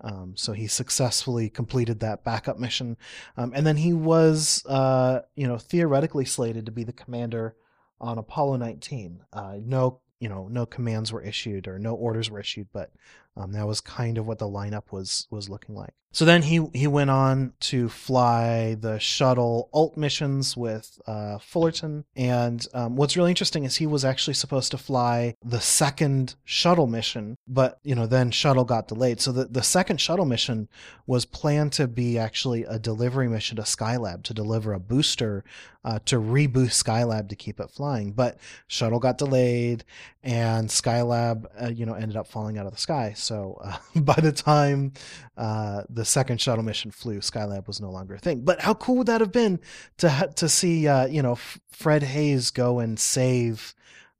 Um, 0.00 0.34
so 0.36 0.52
he 0.52 0.66
successfully 0.66 1.48
completed 1.48 2.00
that 2.00 2.24
backup 2.24 2.58
mission, 2.58 2.96
um, 3.36 3.52
and 3.54 3.64
then 3.64 3.76
he 3.76 3.92
was, 3.92 4.66
uh, 4.66 5.20
you 5.36 5.46
know, 5.46 5.58
theoretically 5.58 6.24
slated 6.24 6.66
to 6.66 6.72
be 6.72 6.82
the 6.82 6.92
commander 6.92 7.54
on 8.00 8.18
Apollo 8.18 8.56
19. 8.56 9.20
Uh, 9.32 9.54
no, 9.64 10.00
you 10.18 10.28
know, 10.28 10.48
no 10.48 10.66
commands 10.66 11.12
were 11.12 11.22
issued 11.22 11.68
or 11.68 11.78
no 11.78 11.94
orders 11.94 12.30
were 12.30 12.40
issued, 12.40 12.66
but 12.72 12.90
um, 13.36 13.52
that 13.52 13.66
was 13.66 13.80
kind 13.80 14.18
of 14.18 14.26
what 14.26 14.38
the 14.38 14.48
lineup 14.48 14.92
was 14.92 15.26
was 15.30 15.48
looking 15.48 15.74
like. 15.74 15.94
So 16.14 16.26
then 16.26 16.42
he 16.42 16.66
he 16.74 16.86
went 16.86 17.08
on 17.08 17.54
to 17.60 17.88
fly 17.88 18.74
the 18.74 18.98
shuttle 18.98 19.70
ALT 19.72 19.96
missions 19.96 20.54
with 20.54 21.00
uh, 21.06 21.38
Fullerton, 21.38 22.04
and 22.14 22.66
um, 22.74 22.96
what's 22.96 23.16
really 23.16 23.30
interesting 23.30 23.64
is 23.64 23.76
he 23.76 23.86
was 23.86 24.04
actually 24.04 24.34
supposed 24.34 24.70
to 24.72 24.78
fly 24.78 25.36
the 25.42 25.60
second 25.60 26.34
shuttle 26.44 26.86
mission, 26.86 27.38
but 27.48 27.78
you 27.82 27.94
know 27.94 28.06
then 28.06 28.30
shuttle 28.30 28.64
got 28.64 28.88
delayed. 28.88 29.22
So 29.22 29.32
the 29.32 29.46
the 29.46 29.62
second 29.62 30.02
shuttle 30.02 30.26
mission 30.26 30.68
was 31.06 31.24
planned 31.24 31.72
to 31.72 31.88
be 31.88 32.18
actually 32.18 32.64
a 32.64 32.78
delivery 32.78 33.28
mission 33.28 33.56
to 33.56 33.62
Skylab 33.62 34.22
to 34.24 34.34
deliver 34.34 34.74
a 34.74 34.80
booster 34.80 35.44
uh, 35.82 35.98
to 36.04 36.16
reboost 36.16 36.84
Skylab 36.84 37.30
to 37.30 37.36
keep 37.36 37.58
it 37.58 37.70
flying, 37.70 38.12
but 38.12 38.36
shuttle 38.66 39.00
got 39.00 39.16
delayed 39.16 39.82
and 40.22 40.68
Skylab, 40.68 41.46
uh, 41.60 41.68
you 41.70 41.84
know, 41.84 41.94
ended 41.94 42.16
up 42.16 42.28
falling 42.28 42.56
out 42.58 42.66
of 42.66 42.72
the 42.72 42.78
sky. 42.78 43.12
So 43.16 43.58
uh, 43.62 43.76
by 44.00 44.14
the 44.14 44.32
time 44.32 44.92
uh, 45.36 45.82
the 45.88 46.04
second 46.04 46.40
shuttle 46.40 46.64
mission 46.64 46.90
flew, 46.90 47.18
Skylab 47.18 47.66
was 47.66 47.80
no 47.80 47.90
longer 47.90 48.14
a 48.14 48.18
thing. 48.18 48.42
But 48.42 48.60
how 48.60 48.74
cool 48.74 48.98
would 48.98 49.08
that 49.08 49.20
have 49.20 49.32
been 49.32 49.60
to 49.98 50.10
ha- 50.10 50.26
to 50.36 50.48
see, 50.48 50.86
uh, 50.86 51.06
you 51.06 51.22
know, 51.22 51.32
F- 51.32 51.60
Fred 51.70 52.02
Haise 52.02 52.50
go 52.52 52.78
and 52.78 52.98
save 52.98 53.74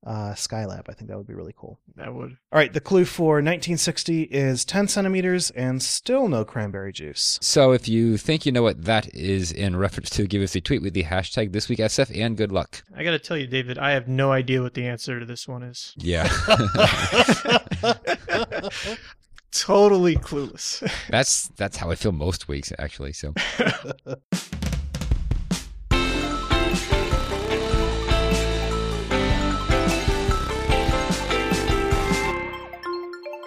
uh, 0.05 0.33
Skylab? 0.33 0.89
I 0.89 0.93
think 0.93 1.09
that 1.11 1.17
would 1.17 1.27
be 1.27 1.35
really 1.35 1.55
cool. 1.57 1.79
That 1.97 2.15
would. 2.15 2.37
All 2.53 2.59
right, 2.59 2.73
the 2.73 2.81
clue 2.81 3.05
for 3.05 3.35
1960 3.35 4.23
is 4.25 4.65
10 4.65 4.89
centimeters 4.89 5.51
and 5.51 5.83
still 5.83 6.29
no 6.29 6.45
cranberry 6.45 6.93
juice. 6.93 7.39
So 7.43 7.73
if 7.73 7.89
you 7.89 8.17
think 8.17 8.45
you 8.47 8.53
know 8.53 8.63
what 8.63 8.85
that 8.85 9.15
is 9.15 9.53
in 9.53 9.77
reference 9.77 10.11
to, 10.11 10.27
give 10.27 10.43
us 10.43 10.55
a 10.57 10.61
tweet 10.61 10.83
with 10.83 10.95
the 10.95 11.05
hashtag 11.05 11.53
this 11.53 11.69
week 11.69 11.79
SF 11.79 12.19
and 12.19 12.37
good 12.37 12.53
luck. 12.53 12.83
I 12.97 13.05
got 13.05 13.13
to 13.13 13.19
tell 13.19 13.37
you, 13.37 13.47
David, 13.47 13.79
I 13.79 13.93
have 13.93 14.09
no 14.09 14.33
idea 14.33 14.63
what 14.63 14.75
the 14.75 14.87
answer 14.87 15.21
to 15.21 15.27
this 15.27 15.47
one 15.49 15.63
is. 15.63 15.95
Yeah. 15.97 16.29
Totally 19.53 20.17
clueless. 20.17 20.82
that's 21.11 21.49
that's 21.56 21.77
how 21.77 21.91
I 21.91 21.94
feel 21.94 22.13
most 22.13 22.49
weeks 22.49 22.73
actually. 22.79 23.13
So 23.13 23.35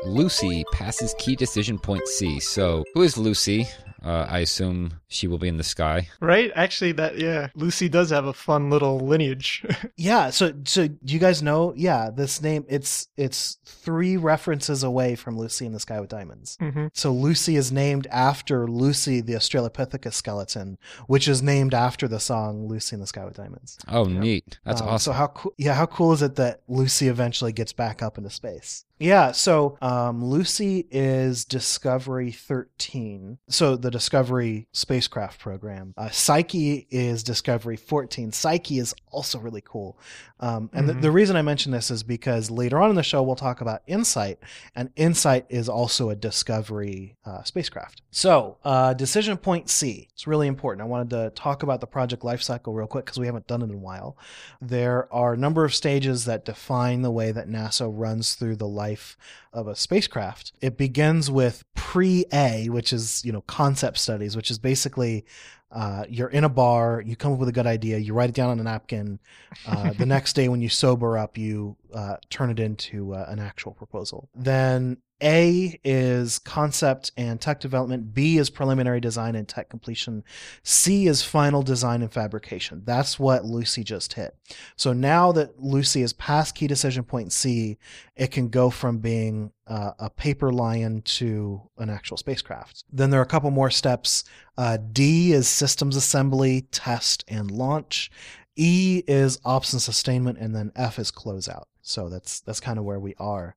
Lucy 0.05 0.63
passes 0.71 1.15
key 1.17 1.35
decision 1.35 1.77
point 1.79 2.07
C. 2.07 2.39
So 2.39 2.83
who 2.93 3.01
is 3.01 3.17
Lucy? 3.17 3.67
Uh, 4.03 4.27
I 4.29 4.39
assume 4.39 4.93
she 5.07 5.25
will 5.27 5.39
be 5.39 5.47
in 5.47 5.57
the 5.57 5.63
sky. 5.63 6.07
right? 6.19 6.51
Actually, 6.53 6.91
that 6.91 7.17
yeah, 7.17 7.47
Lucy 7.55 7.89
does 7.89 8.11
have 8.11 8.25
a 8.25 8.33
fun 8.33 8.69
little 8.69 8.99
lineage. 8.99 9.65
Yeah, 9.97 10.29
so 10.29 10.51
so 10.65 10.87
do 10.89 11.13
you 11.13 11.19
guys 11.19 11.41
know? 11.41 11.73
Yeah, 11.75 12.11
this 12.11 12.39
name 12.41 12.65
it's 12.67 13.07
it's 13.17 13.57
three 13.65 14.15
references 14.17 14.83
away 14.83 15.15
from 15.15 15.37
Lucy 15.39 15.65
in 15.65 15.71
the 15.71 15.79
Sky 15.79 15.99
with 16.01 16.09
Diamonds. 16.09 16.57
hmm 16.59 16.87
So 16.93 17.11
Lucy 17.11 17.55
is 17.55 17.71
named 17.71 18.05
after 18.11 18.67
Lucy 18.67 19.21
the 19.21 19.33
Australopithecus 19.33 20.13
skeleton, 20.13 20.77
which 21.07 21.27
is 21.27 21.41
named 21.41 21.73
after 21.73 22.07
the 22.07 22.19
song 22.19 22.67
Lucy 22.67 22.95
in 22.95 22.99
the 22.99 23.07
Sky 23.07 23.25
with 23.25 23.37
Diamonds. 23.37 23.79
Oh, 23.87 24.03
neat. 24.03 24.59
That's 24.65 24.81
Um, 24.81 24.89
awesome. 24.89 25.13
So 25.13 25.17
how 25.17 25.27
cool? 25.27 25.53
Yeah, 25.57 25.73
how 25.73 25.87
cool 25.87 26.13
is 26.13 26.21
it 26.21 26.35
that 26.35 26.61
Lucy 26.67 27.07
eventually 27.07 27.53
gets 27.53 27.73
back 27.73 28.03
up 28.03 28.17
into 28.19 28.29
space? 28.29 28.85
Yeah. 28.97 29.33
So 29.33 29.77
um, 29.81 30.23
Lucy 30.23 30.87
is 30.89 31.43
Discovery 31.43 32.31
13. 32.31 33.37
So 33.49 33.75
the 33.75 33.91
Discovery 33.91 34.67
spacecraft 34.71 35.39
program. 35.39 35.93
Uh, 35.97 36.09
Psyche 36.09 36.87
is 36.89 37.21
Discovery 37.23 37.75
14. 37.75 38.31
Psyche 38.31 38.79
is 38.79 38.95
also 39.11 39.39
really 39.39 39.63
cool. 39.65 39.99
Um, 40.39 40.69
and 40.73 40.85
Mhm. 40.87 40.95
the, 40.95 41.01
the 41.01 41.11
reason 41.11 41.35
I 41.35 41.41
mention 41.41 41.71
this 41.71 41.91
is 41.91 42.03
because 42.03 42.49
later 42.51 42.79
on 42.81 42.89
in 42.89 42.95
the 42.95 43.03
show 43.03 43.21
we'll 43.23 43.35
talk 43.35 43.61
about 43.61 43.81
Insight, 43.87 44.37
and 44.75 44.89
Insight 44.95 45.45
is 45.49 45.67
also 45.69 46.09
a 46.09 46.15
Discovery 46.15 47.15
uh, 47.25 47.43
spacecraft. 47.43 48.01
So 48.11 48.57
uh, 48.63 48.93
decision 48.93 49.35
point 49.37 49.69
C. 49.69 50.07
It's 50.13 50.25
really 50.27 50.47
important. 50.47 50.81
I 50.81 50.89
wanted 50.89 51.09
to 51.11 51.31
talk 51.35 51.63
about 51.63 51.81
the 51.81 51.87
project 51.87 52.23
lifecycle 52.23 52.73
real 52.75 52.87
quick 52.87 53.05
because 53.05 53.19
we 53.19 53.25
haven't 53.25 53.47
done 53.47 53.61
it 53.61 53.65
in 53.65 53.75
a 53.75 53.77
while. 53.77 54.17
There 54.61 55.11
are 55.13 55.33
a 55.33 55.37
number 55.37 55.65
of 55.65 55.73
stages 55.75 56.23
that 56.25 56.45
define 56.45 57.01
the 57.01 57.11
way 57.11 57.31
that 57.33 57.49
NASA 57.49 57.89
runs 57.91 58.35
through 58.35 58.55
the 58.57 58.67
life 58.67 58.84
life 58.85 59.17
of 59.51 59.67
a 59.67 59.75
spacecraft. 59.75 60.53
It 60.61 60.77
begins 60.77 61.31
with 61.31 61.63
pre 61.73 62.25
A, 62.31 62.69
which 62.69 62.93
is, 62.93 63.23
you 63.25 63.31
know, 63.31 63.41
concept 63.41 63.97
studies, 63.97 64.35
which 64.35 64.51
is 64.51 64.59
basically 64.59 65.25
uh, 65.71 66.05
you're 66.07 66.29
in 66.29 66.43
a 66.43 66.49
bar, 66.49 67.03
you 67.05 67.15
come 67.15 67.33
up 67.33 67.39
with 67.39 67.49
a 67.49 67.57
good 67.59 67.67
idea, 67.67 67.97
you 67.97 68.13
write 68.13 68.29
it 68.29 68.35
down 68.35 68.49
on 68.49 68.59
a 68.59 68.63
napkin. 68.63 69.19
Uh, 69.67 69.91
the 69.93 70.05
next 70.15 70.33
day, 70.33 70.47
when 70.47 70.61
you 70.61 70.69
sober 70.69 71.17
up, 71.17 71.37
you 71.37 71.75
uh, 71.93 72.15
turn 72.29 72.49
it 72.49 72.59
into 72.59 73.13
uh, 73.13 73.25
an 73.27 73.39
actual 73.39 73.73
proposal. 73.73 74.29
Then 74.33 74.97
A 75.23 75.79
is 75.83 76.39
concept 76.39 77.11
and 77.15 77.39
tech 77.39 77.59
development. 77.59 78.13
B 78.13 78.37
is 78.37 78.49
preliminary 78.49 78.99
design 78.99 79.35
and 79.35 79.47
tech 79.47 79.69
completion. 79.69 80.23
C 80.63 81.07
is 81.07 81.23
final 81.23 81.63
design 81.63 82.01
and 82.01 82.11
fabrication. 82.11 82.81
That's 82.85 83.17
what 83.17 83.45
Lucy 83.45 83.83
just 83.83 84.13
hit. 84.13 84.35
So 84.75 84.91
now 84.91 85.31
that 85.31 85.59
Lucy 85.61 86.01
is 86.01 86.13
past 86.13 86.55
key 86.55 86.67
decision 86.67 87.03
point 87.03 87.31
C, 87.31 87.77
it 88.15 88.31
can 88.31 88.49
go 88.49 88.69
from 88.69 88.97
being 88.97 89.51
uh, 89.67 89.91
a 89.99 90.09
paper 90.09 90.51
lion 90.51 91.01
to 91.03 91.61
an 91.77 91.89
actual 91.89 92.17
spacecraft. 92.17 92.83
Then 92.91 93.09
there 93.09 93.19
are 93.19 93.23
a 93.23 93.27
couple 93.27 93.51
more 93.51 93.71
steps. 93.71 94.25
Uh, 94.57 94.77
D 94.91 95.31
is 95.31 95.47
systems 95.47 95.95
assembly, 95.95 96.67
test, 96.71 97.23
and 97.27 97.49
launch. 97.51 98.11
E 98.57 99.03
is 99.07 99.39
ops 99.43 99.73
and 99.73 99.81
sustainment, 99.81 100.37
and 100.39 100.55
then 100.55 100.71
F 100.75 100.99
is 100.99 101.11
closeout. 101.11 101.65
So 101.81 102.09
that's 102.09 102.39
that's 102.39 102.59
kind 102.59 102.79
of 102.79 102.85
where 102.85 102.99
we 102.99 103.15
are. 103.17 103.55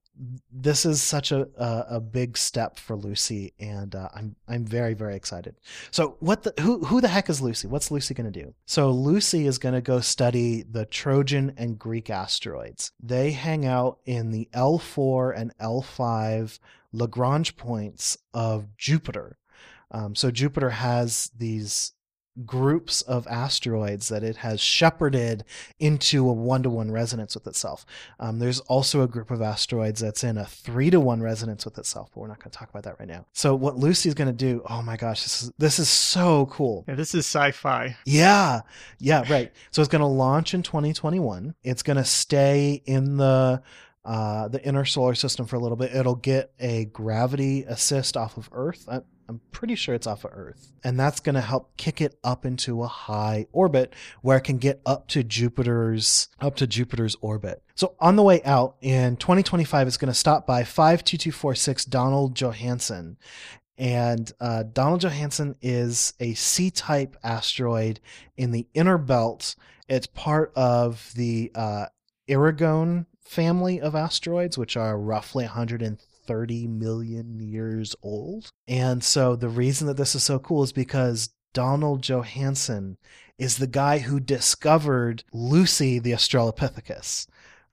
This 0.53 0.85
is 0.85 1.03
such 1.03 1.33
a 1.33 1.49
a, 1.57 1.97
a 1.97 2.01
big 2.01 2.37
step 2.37 2.79
for 2.79 2.97
Lucy, 2.97 3.53
and 3.59 3.95
uh, 3.95 4.09
I'm 4.15 4.37
I'm 4.49 4.65
very 4.65 4.95
very 4.95 5.15
excited. 5.15 5.57
So 5.91 6.17
what 6.21 6.43
the 6.43 6.55
who 6.61 6.85
who 6.85 7.01
the 7.01 7.09
heck 7.09 7.29
is 7.29 7.41
Lucy? 7.41 7.69
What's 7.69 7.91
Lucy 7.91 8.15
going 8.15 8.31
to 8.31 8.43
do? 8.43 8.55
So 8.67 8.91
Lucy 8.91 9.47
is 9.47 9.59
going 9.59 9.75
to 9.75 9.81
go 9.81 10.01
study 10.01 10.63
the 10.63 10.87
Trojan 10.87 11.55
and 11.57 11.79
Greek 11.79 12.11
asteroids. 12.11 12.93
They 13.01 13.33
hang 13.33 13.67
out 13.67 13.99
in 14.05 14.31
the 14.31 14.49
L4 14.53 15.37
and 15.37 15.57
L5 15.59 16.59
Lagrange 16.93 17.57
points 17.57 18.19
of 18.33 18.77
Jupiter. 18.77 19.39
Um, 19.91 20.15
so 20.15 20.31
Jupiter 20.31 20.71
has 20.71 21.31
these 21.37 21.93
groups 22.47 23.03
of 23.03 23.27
asteroids 23.27 24.09
that 24.09 24.23
it 24.23 24.37
has 24.37 24.61
shepherded 24.61 25.45
into 25.79 26.29
a 26.29 26.33
one 26.33 26.63
to 26.63 26.71
one 26.71 26.91
resonance 26.91 27.35
with 27.35 27.47
itself. 27.47 27.85
Um, 28.21 28.39
there's 28.39 28.61
also 28.61 29.03
a 29.03 29.09
group 29.09 29.31
of 29.31 29.43
asteroids 29.43 30.01
that's 30.01 30.25
in 30.25 30.39
a 30.39 30.45
three 30.47 30.91
to 30.91 31.01
one 31.01 31.21
resonance 31.21 31.65
with 31.65 31.79
itself, 31.79 32.11
but 32.15 32.21
we're 32.21 32.29
not 32.29 32.39
going 32.39 32.51
to 32.51 32.59
talk 32.59 32.71
about 32.71 32.85
that 32.85 32.99
right 32.99 33.09
now. 33.09 33.27
So 33.33 33.55
what 33.55 33.77
Lucy's 33.77 34.15
going 34.15 34.29
to 34.29 34.33
do? 34.33 34.63
Oh 34.69 34.83
my 34.83 34.97
gosh, 34.97 35.23
this 35.23 35.43
is 35.43 35.53
this 35.59 35.79
is 35.79 35.89
so 35.89 36.47
cool. 36.47 36.85
Yeah, 36.89 36.95
this 36.95 37.15
is 37.15 37.27
sci-fi. 37.27 37.97
Yeah, 38.05 38.61
yeah, 38.99 39.31
right. 39.31 39.53
So 39.71 39.83
it's 39.83 39.89
going 39.89 40.01
to 40.01 40.07
launch 40.07 40.55
in 40.55 40.63
2021. 40.63 41.55
It's 41.63 41.83
going 41.83 41.97
to 41.97 42.05
stay 42.05 42.83
in 42.87 43.17
the 43.17 43.63
uh, 44.09 44.49
the 44.49 44.65
inner 44.65 44.87
solar 44.87 45.15
system 45.15 45.45
for 45.45 45.57
a 45.57 45.59
little 45.59 45.77
bit. 45.77 45.95
It'll 45.95 46.15
get 46.15 46.51
a 46.59 46.87
gravity 46.87 47.65
assist 47.65 48.17
off 48.17 48.39
of 48.39 48.49
Earth. 48.53 48.87
I, 48.91 49.03
I'm 49.29 49.43
pretty 49.53 49.75
sure 49.75 49.95
it's 49.95 50.07
off 50.07 50.25
of 50.25 50.31
Earth. 50.33 50.73
And 50.83 50.99
that's 50.99 51.21
going 51.21 51.35
to 51.35 51.43
help 51.43 51.77
kick 51.77 52.01
it 52.01 52.19
up 52.25 52.47
into 52.47 52.83
a 52.83 52.87
high 52.87 53.49
orbit 53.53 53.93
where 54.23 54.39
it 54.39 54.45
can 54.45 54.57
get 54.57 54.81
up 54.87 55.09
to 55.09 55.23
Jupiter's 55.23 56.29
up 56.41 56.57
to 56.57 56.67
Jupiter's 56.67 57.17
orbit. 57.21 57.63
So 57.75 57.97
on 58.01 58.17
the 58.17 58.23
way 58.23 58.43
out 58.45 58.77
in 58.81 59.19
2025 59.19 59.87
it's 59.87 59.99
going 59.99 60.11
to 60.11 60.19
stop 60.19 60.47
by 60.47 60.65
52246 60.65 61.85
Donald 61.85 62.35
Johanson. 62.35 63.19
And 63.77 64.33
uh, 64.41 64.63
Donald 64.73 65.03
Johanson 65.03 65.55
is 65.61 66.15
a 66.19 66.33
C-type 66.33 67.15
asteroid 67.23 68.01
in 68.39 68.53
the 68.53 68.67
inner 68.73 68.97
belt. 68.97 69.55
It's 69.87 70.07
part 70.07 70.51
of 70.57 71.13
the 71.15 71.53
uh, 71.55 71.87
Erigone 72.27 73.05
family 73.29 73.81
of 73.81 73.95
asteroids, 73.95 74.57
which 74.59 74.77
are 74.77 74.99
roughly 74.99 75.45
130 75.45 76.67
million 76.67 77.39
years 77.41 77.95
old. 78.03 78.51
And 78.67 79.05
so 79.05 79.37
the 79.37 79.49
reason 79.49 79.87
that 79.87 79.97
this 79.97 80.15
is 80.15 80.23
so 80.23 80.39
cool 80.39 80.63
is 80.63 80.73
because 80.73 81.31
Donald 81.53 82.03
Johanson 82.03 82.97
is 83.39 83.59
the 83.59 83.67
guy 83.67 83.99
who 83.99 84.19
discovered 84.21 85.25
Lucy 85.33 85.99
the 85.99 86.13
Australopithecus. 86.13 87.27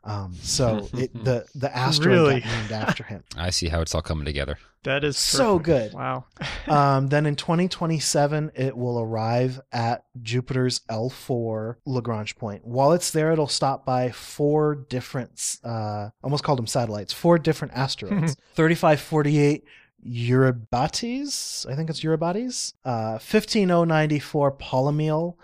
Um, 0.03 0.35
so 0.41 0.87
it, 0.93 1.11
the 1.23 1.45
the 1.55 1.75
asteroid 1.75 2.07
Really? 2.27 2.39
got 2.41 2.49
named 2.49 2.71
after 2.71 3.03
him. 3.03 3.23
I 3.37 3.49
see 3.49 3.67
how 3.69 3.81
it's 3.81 3.95
all 3.95 4.01
coming 4.03 4.25
together. 4.25 4.57
That 4.85 5.03
is 5.03 5.17
So 5.17 5.59
good. 5.59 5.93
Wow. 5.93 6.25
Um, 6.67 7.09
then 7.09 7.27
in 7.27 7.35
2027, 7.35 8.51
it 8.55 8.75
will 8.75 8.99
arrive 8.99 9.61
at 9.71 10.03
Jupiter's 10.23 10.79
L4 10.89 11.75
Lagrange 11.85 12.35
point. 12.37 12.65
While 12.65 12.93
it's 12.93 13.11
there, 13.11 13.31
it'll 13.31 13.45
stop 13.45 13.85
by 13.85 14.09
four 14.09 14.73
different, 14.73 15.59
uh, 15.63 16.09
almost 16.23 16.43
called 16.43 16.57
them 16.57 16.65
satellites, 16.65 17.13
four 17.13 17.37
different 17.37 17.75
asteroids 17.75 18.35
3548 18.55 19.63
Eurybates, 20.07 21.69
I 21.69 21.75
think 21.75 21.89
it's 21.89 22.01
Eurybates, 22.01 22.73
uh, 22.83 23.17
15094 23.17 24.51
Polymele, 24.53 25.35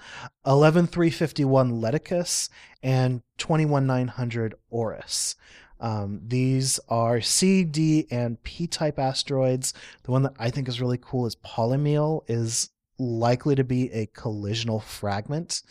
11351 0.46 1.82
Leticus, 1.82 2.50
and 2.84 3.22
21900 3.38 4.56
Orus. 4.72 5.36
Um, 5.82 6.22
these 6.26 6.80
are 6.88 7.20
C, 7.20 7.64
D, 7.64 8.08
and 8.10 8.42
P 8.44 8.68
type 8.68 9.00
asteroids. 9.00 9.74
The 10.04 10.12
one 10.12 10.24
that 10.24 10.34
I 10.40 10.50
think 10.50 10.70
is 10.70 10.80
really 10.80 11.00
cool 11.02 11.26
is 11.26 11.36
Polymele 11.36 12.24
is 12.28 12.70
likely 12.98 13.56
to 13.56 13.64
be 13.64 13.92
a 13.92 14.06
collisional 14.08 14.82
fragment 14.82 15.64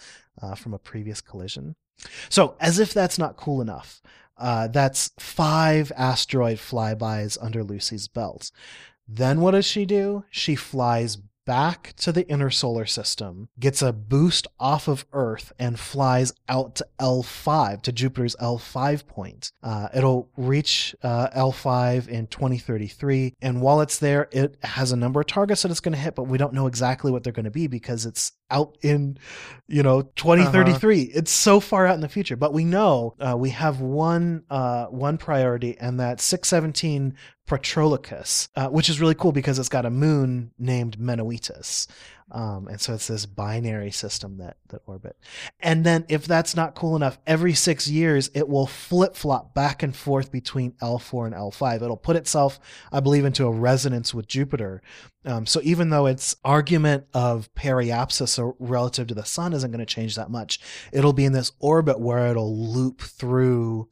uh, 0.43 0.57
from 0.57 0.75
a 0.75 0.79
previous 0.79 1.21
collision. 1.21 1.77
So, 2.29 2.57
as 2.61 2.79
if 2.79 2.93
that's 2.93 3.19
not 3.19 3.37
cool 3.37 3.61
enough, 3.61 4.03
uh, 4.37 4.69
that's 4.69 5.13
five 5.19 5.93
asteroid 5.97 6.59
flybys 6.59 7.39
under 7.41 7.63
Lucy's 7.63 8.09
belt. 8.09 8.51
Then 9.07 9.41
what 9.41 9.53
does 9.53 9.67
she 9.67 9.85
do? 9.85 10.25
She 10.31 10.55
flies 10.55 11.19
back 11.45 11.95
to 11.97 12.13
the 12.13 12.29
inner 12.29 12.51
solar 12.51 12.87
system, 12.87 13.49
gets 13.59 13.83
a 13.83 13.93
boost 13.93 14.47
off 14.59 14.89
of 14.89 15.05
Earth, 15.13 15.53
and 15.59 15.79
flies 15.79 16.33
out 16.49 16.75
to 16.77 16.87
L5, 16.99 17.83
to 17.83 17.93
Jupiter's 17.93 18.37
L5 18.37 19.07
point. 19.07 19.53
Uh, 19.63 19.89
it'll 19.95 20.31
reach 20.37 20.95
uh, 21.03 21.29
L5 21.31 22.09
in 22.09 22.27
2033. 22.27 23.35
And 23.41 23.61
while 23.61 23.81
it's 23.81 23.99
there, 23.99 24.29
it 24.33 24.57
has 24.63 24.93
a 24.93 24.97
number 24.97 25.21
of 25.21 25.27
targets 25.27 25.63
that 25.63 25.71
it's 25.71 25.81
going 25.81 25.95
to 25.95 25.99
hit, 25.99 26.15
but 26.15 26.25
we 26.25 26.39
don't 26.39 26.53
know 26.53 26.67
exactly 26.67 27.11
what 27.11 27.25
they're 27.25 27.33
going 27.33 27.45
to 27.45 27.51
be 27.51 27.67
because 27.67 28.07
it's 28.07 28.33
out 28.51 28.77
in, 28.83 29.19
you 29.69 29.83
know, 29.83 30.03
2033. 30.03 31.03
It's 31.03 31.31
so 31.31 31.61
far 31.61 31.87
out 31.87 31.95
in 31.95 32.01
the 32.01 32.09
future. 32.09 32.37
But 32.37 32.53
we 32.53 32.65
know 32.65 33.15
uh, 33.21 33.37
we 33.37 33.51
have 33.51 33.81
one 33.81 34.45
uh, 34.51 34.87
one 34.87 35.19
priority, 35.19 35.77
and 35.79 35.99
that's 36.01 36.25
617 36.25 37.15
Patroclus, 37.47 38.49
uh, 38.55 38.69
which 38.69 38.89
is 38.89 39.01
really 39.01 39.15
cool 39.15 39.33
because 39.33 39.59
it's 39.59 39.69
got 39.69 39.87
a 39.87 39.91
moon 39.91 40.53
named 40.59 40.99
Menoetius. 40.99 41.89
Um, 42.33 42.69
and 42.69 42.81
so 42.81 42.95
it's 42.95 43.09
this 43.09 43.27
binary 43.27 43.91
system 43.91 44.39
that 44.39 44.57
that 44.69 44.83
orbit. 44.87 45.17
And 45.59 45.85
then 45.85 46.05
if 46.09 46.27
that's 46.27 46.55
not 46.55 46.75
cool 46.75 46.97
enough, 46.97 47.19
every 47.27 47.55
six 47.55 47.89
years 47.89 48.31
it 48.35 48.49
will 48.49 48.67
flip 48.67 49.17
flop 49.17 49.55
back 49.55 49.83
and 49.83 49.95
forth 49.95 50.31
between 50.31 50.73
L4 50.83 51.27
and 51.27 51.35
L5. 51.35 51.83
It'll 51.83 51.97
put 51.97 52.17
itself, 52.17 52.61
I 52.93 53.01
believe, 53.01 53.25
into 53.25 53.47
a 53.47 53.51
resonance 53.51 54.15
with 54.15 54.29
Jupiter. 54.29 54.83
Um, 55.25 55.45
so 55.45 55.61
even 55.63 55.91
though 55.91 56.07
its 56.07 56.37
argument 56.45 57.05
of 57.13 57.53
periapsis 57.55 58.55
relative 58.59 59.07
to 59.09 59.15
the 59.15 59.25
sun 59.25 59.53
isn't 59.53 59.71
going 59.71 59.85
to 59.85 59.87
change 59.87 60.17
that 60.17 60.31
much, 60.31 60.61
it'll 60.93 61.13
be 61.13 61.25
in 61.25 61.33
this 61.33 61.53
orbit 61.59 62.01
where 62.01 62.29
it'll 62.29 62.57
loop 62.57 63.03
through 63.03 63.89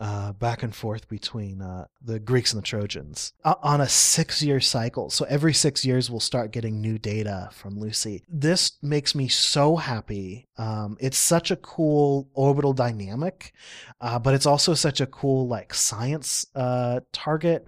uh, 0.00 0.32
back 0.32 0.62
and 0.62 0.74
forth 0.74 1.08
between 1.08 1.60
uh, 1.60 1.86
the 2.00 2.18
Greeks 2.18 2.52
and 2.52 2.62
the 2.62 2.66
Trojans 2.66 3.32
uh, 3.44 3.54
on 3.62 3.80
a 3.80 3.88
six 3.88 4.42
year 4.42 4.60
cycle. 4.60 5.10
So 5.10 5.24
every 5.28 5.52
six 5.54 5.84
years, 5.84 6.10
we'll 6.10 6.20
start 6.20 6.52
getting 6.52 6.80
new 6.80 6.98
data 6.98 7.50
from 7.52 7.78
Lucy. 7.78 8.22
This 8.28 8.72
makes 8.82 9.14
me 9.14 9.28
so 9.28 9.76
happy. 9.76 10.46
Um, 10.56 10.96
it's 11.00 11.18
such 11.18 11.50
a 11.50 11.56
cool 11.56 12.28
orbital 12.34 12.72
dynamic, 12.72 13.52
uh, 14.00 14.18
but 14.18 14.34
it's 14.34 14.46
also 14.46 14.74
such 14.74 15.00
a 15.00 15.06
cool 15.06 15.48
like 15.48 15.74
science 15.74 16.46
uh, 16.54 17.00
target. 17.12 17.66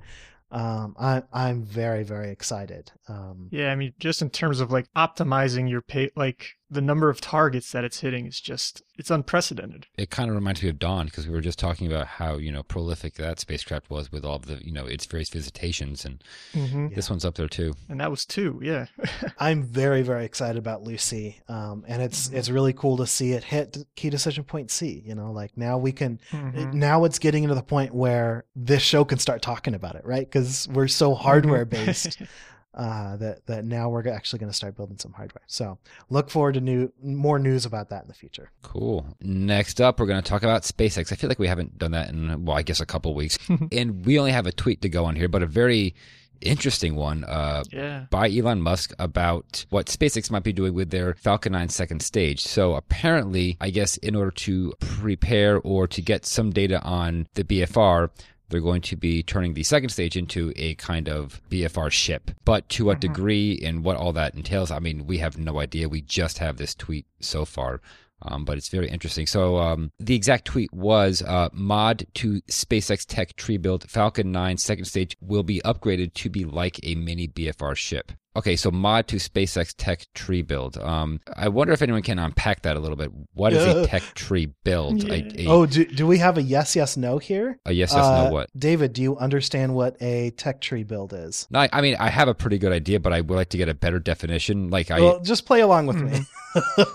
Um, 0.53 0.97
I, 0.99 1.23
I'm 1.33 1.63
very, 1.63 2.03
very 2.03 2.31
excited. 2.31 2.91
Um, 3.09 3.49
Yeah, 3.53 3.71
I 3.71 3.77
mean, 3.77 3.93
just 4.01 4.21
in 4.21 4.31
terms 4.31 4.61
of 4.61 4.73
like 4.73 4.87
optimizing 4.97 5.71
your 5.71 5.81
pay, 5.81 6.11
like 6.17 6.57
the 6.71 6.81
number 6.81 7.11
of 7.11 7.21
targets 7.21 7.73
that 7.73 7.85
it's 7.85 8.01
hitting 8.01 8.27
is 8.27 8.41
just 8.41 8.83
it's 8.97 9.11
unprecedented. 9.11 9.87
It 9.97 10.11
kind 10.11 10.29
of 10.29 10.37
reminds 10.37 10.63
me 10.63 10.69
of 10.69 10.79
Dawn 10.79 11.07
because 11.07 11.27
we 11.27 11.33
were 11.35 11.41
just 11.41 11.59
talking 11.59 11.87
about 11.91 12.07
how 12.07 12.37
you 12.37 12.53
know 12.53 12.63
prolific 12.63 13.15
that 13.15 13.41
spacecraft 13.41 13.91
was 13.91 14.13
with 14.13 14.25
all 14.25 14.37
of 14.37 14.47
the 14.47 14.65
you 14.65 14.73
know 14.73 14.87
its 14.87 15.07
various 15.07 15.31
visitations, 15.31 16.05
and 16.05 16.23
Mm-hmm. 16.55 16.89
Yeah. 16.89 16.95
this 16.95 17.09
one's 17.11 17.25
up 17.25 17.35
there 17.37 17.49
too. 17.49 17.75
And 17.89 18.01
that 18.01 18.11
was 18.11 18.25
two. 18.27 18.61
Yeah. 18.63 18.87
I'm 19.39 19.63
very, 19.63 20.03
very 20.03 20.25
excited 20.25 20.59
about 20.59 20.83
Lucy. 20.83 21.41
Um, 21.49 21.85
and 21.89 22.03
it's, 22.03 22.29
Mhm. 22.29 22.35
it's 22.35 22.51
really 22.51 22.73
cool 22.73 22.97
to 22.99 23.07
see 23.07 23.33
it 23.33 23.45
hit 23.45 23.79
key 23.97 24.11
decision 24.11 24.45
point 24.45 24.71
C, 24.71 25.03
you 25.05 25.15
know, 25.15 25.33
like 25.33 25.57
now 25.57 25.79
we 25.79 25.93
can, 25.93 26.21
Mhm. 26.33 26.75
now 26.75 27.05
it's 27.05 27.19
getting 27.19 27.45
into 27.45 27.55
the 27.55 27.63
point 27.63 27.95
where 27.95 28.45
this 28.55 28.83
show 28.83 29.05
can 29.05 29.19
start 29.19 29.43
talking 29.43 29.75
about 29.75 29.95
it, 29.95 30.05
right? 30.05 30.27
Because 30.27 30.69
we're 30.69 30.89
so 30.89 31.15
hardware 31.15 31.65
based. 31.65 32.21
uh, 32.75 33.17
that 33.17 33.47
that 33.47 33.65
now 33.65 33.89
we're 33.89 34.07
actually 34.09 34.39
going 34.39 34.51
to 34.51 34.57
start 34.57 34.77
building 34.77 34.97
some 34.99 35.13
hardware. 35.13 35.43
So 35.47 35.79
look 36.09 36.31
forward 36.31 36.55
to 36.55 36.61
new 36.61 36.93
more 37.03 37.39
news 37.39 37.67
about 37.67 37.89
that 37.91 38.03
in 38.03 38.09
the 38.09 38.15
future. 38.15 38.51
Cool. 38.63 39.07
Next 39.21 39.81
up, 39.81 39.99
we're 39.99 40.07
going 40.07 40.23
to 40.23 40.29
talk 40.29 40.43
about 40.43 40.63
SpaceX. 40.63 41.13
I 41.13 41.17
feel 41.17 41.29
like 41.29 41.39
we 41.39 41.49
haven't 41.49 41.79
done 41.79 41.91
that 41.93 42.11
in 42.11 42.45
well, 42.45 42.57
I 42.57 42.63
guess 42.63 42.81
a 42.81 42.87
couple 42.87 43.15
weeks, 43.15 43.39
and 43.73 44.05
we 44.07 44.19
only 44.19 44.33
have 44.33 44.47
a 44.47 44.53
tweet 44.53 44.83
to 44.83 44.89
go 44.89 45.05
on 45.05 45.17
here, 45.17 45.29
but 45.29 45.43
a 45.43 45.47
very 45.47 45.95
interesting 46.41 46.97
one 46.97 47.23
uh, 47.25 47.63
Yeah. 47.71 48.07
by 48.09 48.31
Elon 48.31 48.63
Musk 48.63 48.95
about 48.99 49.67
what 49.69 49.87
SpaceX 49.89 50.31
might 50.31 50.43
be 50.43 50.55
doing 50.55 50.73
with 50.73 50.89
their 50.91 51.13
Falcon 51.15 51.53
9 51.53 51.69
second 51.69 52.01
stage. 52.01 52.41
So 52.43 52.77
apparently, 52.77 53.59
I 53.61 53.69
guess 53.69 53.99
in 53.99 54.15
order 54.15 54.31
to 54.31 54.73
prepare 54.81 55.59
or 55.61 55.87
to 55.89 56.01
get 56.01 56.25
some 56.25 56.51
data 56.51 56.81
on 56.81 57.27
the 57.35 57.45
BFR, 57.45 58.09
they're 58.51 58.61
going 58.61 58.83
to 58.83 58.97
be 58.97 59.23
turning 59.23 59.55
the 59.55 59.63
second 59.63 59.89
stage 59.91 60.17
into 60.17 60.53
a 60.57 60.75
kind 60.75 61.09
of 61.09 61.41
BFR 61.51 61.91
ship. 61.91 62.31
But 62.45 62.69
to 62.71 62.85
what 62.85 63.01
degree 63.01 63.61
and 63.65 63.85
what 63.85 63.97
all 63.97 64.13
that 64.13 64.35
entails, 64.35 64.71
I 64.71 64.79
mean, 64.79 65.07
we 65.07 65.19
have 65.19 65.39
no 65.39 65.61
idea. 65.61 65.89
We 65.89 66.03
just 66.03 66.39
have 66.39 66.57
this 66.57 66.75
tweet 66.75 67.07
so 67.21 67.45
far. 67.45 67.81
Um, 68.23 68.45
but 68.45 68.59
it's 68.59 68.69
very 68.69 68.89
interesting. 68.91 69.27
So 69.27 69.57
um, 69.57 69.93
the 69.99 70.15
exact 70.15 70.45
tweet 70.45 70.73
was 70.73 71.23
uh, 71.23 71.49
mod 71.53 72.07
to 72.15 72.43
SpaceX 72.43 73.07
Tech 73.07 73.35
tree 73.37 73.57
build 73.57 73.89
Falcon 73.89 74.31
9 74.31 74.59
second 74.59 74.85
stage 74.85 75.17
will 75.21 75.43
be 75.43 75.63
upgraded 75.65 76.13
to 76.15 76.29
be 76.29 76.45
like 76.45 76.81
a 76.83 76.95
mini 76.97 77.29
BFR 77.29 77.75
ship. 77.77 78.13
Okay, 78.37 78.55
so 78.55 78.71
mod 78.71 79.09
to 79.09 79.17
SpaceX 79.17 79.75
Tech 79.77 80.07
tree 80.15 80.43
build. 80.43 80.79
Um, 80.79 81.21
I 81.37 81.49
wonder 81.49 81.73
if 81.73 81.83
anyone 81.83 82.03
can 82.03 82.19
unpack 82.21 82.63
that 82.63 82.77
a 82.77 82.79
little 82.79 82.97
bit. 82.97 83.11
What 83.35 83.53
is 83.53 83.65
a 83.67 83.87
tech 83.89 84.03
tree 84.15 84.53
build? 84.63 85.03
A, 85.11 85.43
a, 85.43 85.47
Oh, 85.49 85.67
do, 85.67 85.85
do 85.85 86.07
we 86.07 86.19
have 86.19 86.39
a 86.39 86.43
yes, 86.43 86.77
yes, 86.77 86.97
no 86.97 87.19
here? 87.19 87.59
a 87.67 87.73
yes, 87.73 87.93
yes, 87.93 88.05
Uh, 88.05 88.25
no, 88.25 88.31
what? 88.33 88.49
David, 88.57 88.93
do 88.93 89.03
you 89.03 89.17
understand 89.19 89.75
what 89.75 90.01
a 90.01 90.31
tech 90.31 90.61
tree 90.61 90.85
build 90.85 91.13
is? 91.13 91.49
No, 91.51 91.59
I, 91.59 91.69
I 91.73 91.81
mean, 91.81 91.97
I 91.99 92.09
have 92.09 92.29
a 92.29 92.35
pretty 92.35 92.59
good 92.59 92.73
idea, 92.73 93.01
but 93.01 93.13
I 93.13 93.21
would 93.21 93.35
like 93.35 93.49
to 93.49 93.57
get 93.57 93.69
a 93.69 93.75
better 93.75 93.99
definition. 93.99 94.71
Like, 94.71 94.93
I 94.93 95.01
well, 95.01 95.21
just 95.21 95.45
play 95.45 95.61
along 95.61 95.87
with 95.87 96.01
me. 96.01 96.21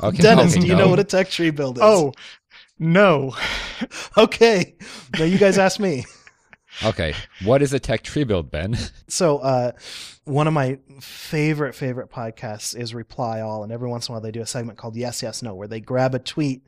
Okay, 0.04 0.18
Dennis, 0.22 0.52
okay, 0.52 0.60
do 0.60 0.68
you 0.68 0.74
no. 0.74 0.80
know 0.84 0.90
what 0.90 1.00
a 1.00 1.04
tech 1.06 1.30
tree 1.30 1.50
build 1.50 1.78
is? 1.78 1.84
Oh, 1.84 2.12
no. 2.78 3.34
okay. 4.18 4.76
Now 5.18 5.24
you 5.24 5.38
guys 5.38 5.58
ask 5.58 5.80
me. 5.80 6.04
Okay. 6.84 7.14
What 7.44 7.62
is 7.62 7.74
a 7.74 7.80
tech 7.80 8.02
tree 8.02 8.24
build, 8.24 8.52
Ben? 8.52 8.78
So, 9.08 9.38
uh, 9.38 9.72
one 10.26 10.48
of 10.48 10.54
my 10.54 10.80
favorite 11.00 11.76
favorite 11.76 12.10
podcasts 12.10 12.76
is 12.76 12.96
Reply 12.96 13.42
All, 13.42 13.62
and 13.64 13.72
every 13.72 13.88
once 13.88 14.08
in 14.08 14.12
a 14.12 14.14
while 14.14 14.22
they 14.22 14.32
do 14.32 14.42
a 14.42 14.46
segment 14.48 14.80
called 14.80 14.96
Yes 14.96 15.22
Yes 15.22 15.44
No, 15.44 15.54
where 15.54 15.68
they 15.68 15.80
grab 15.80 16.16
a 16.16 16.20
tweet 16.20 16.64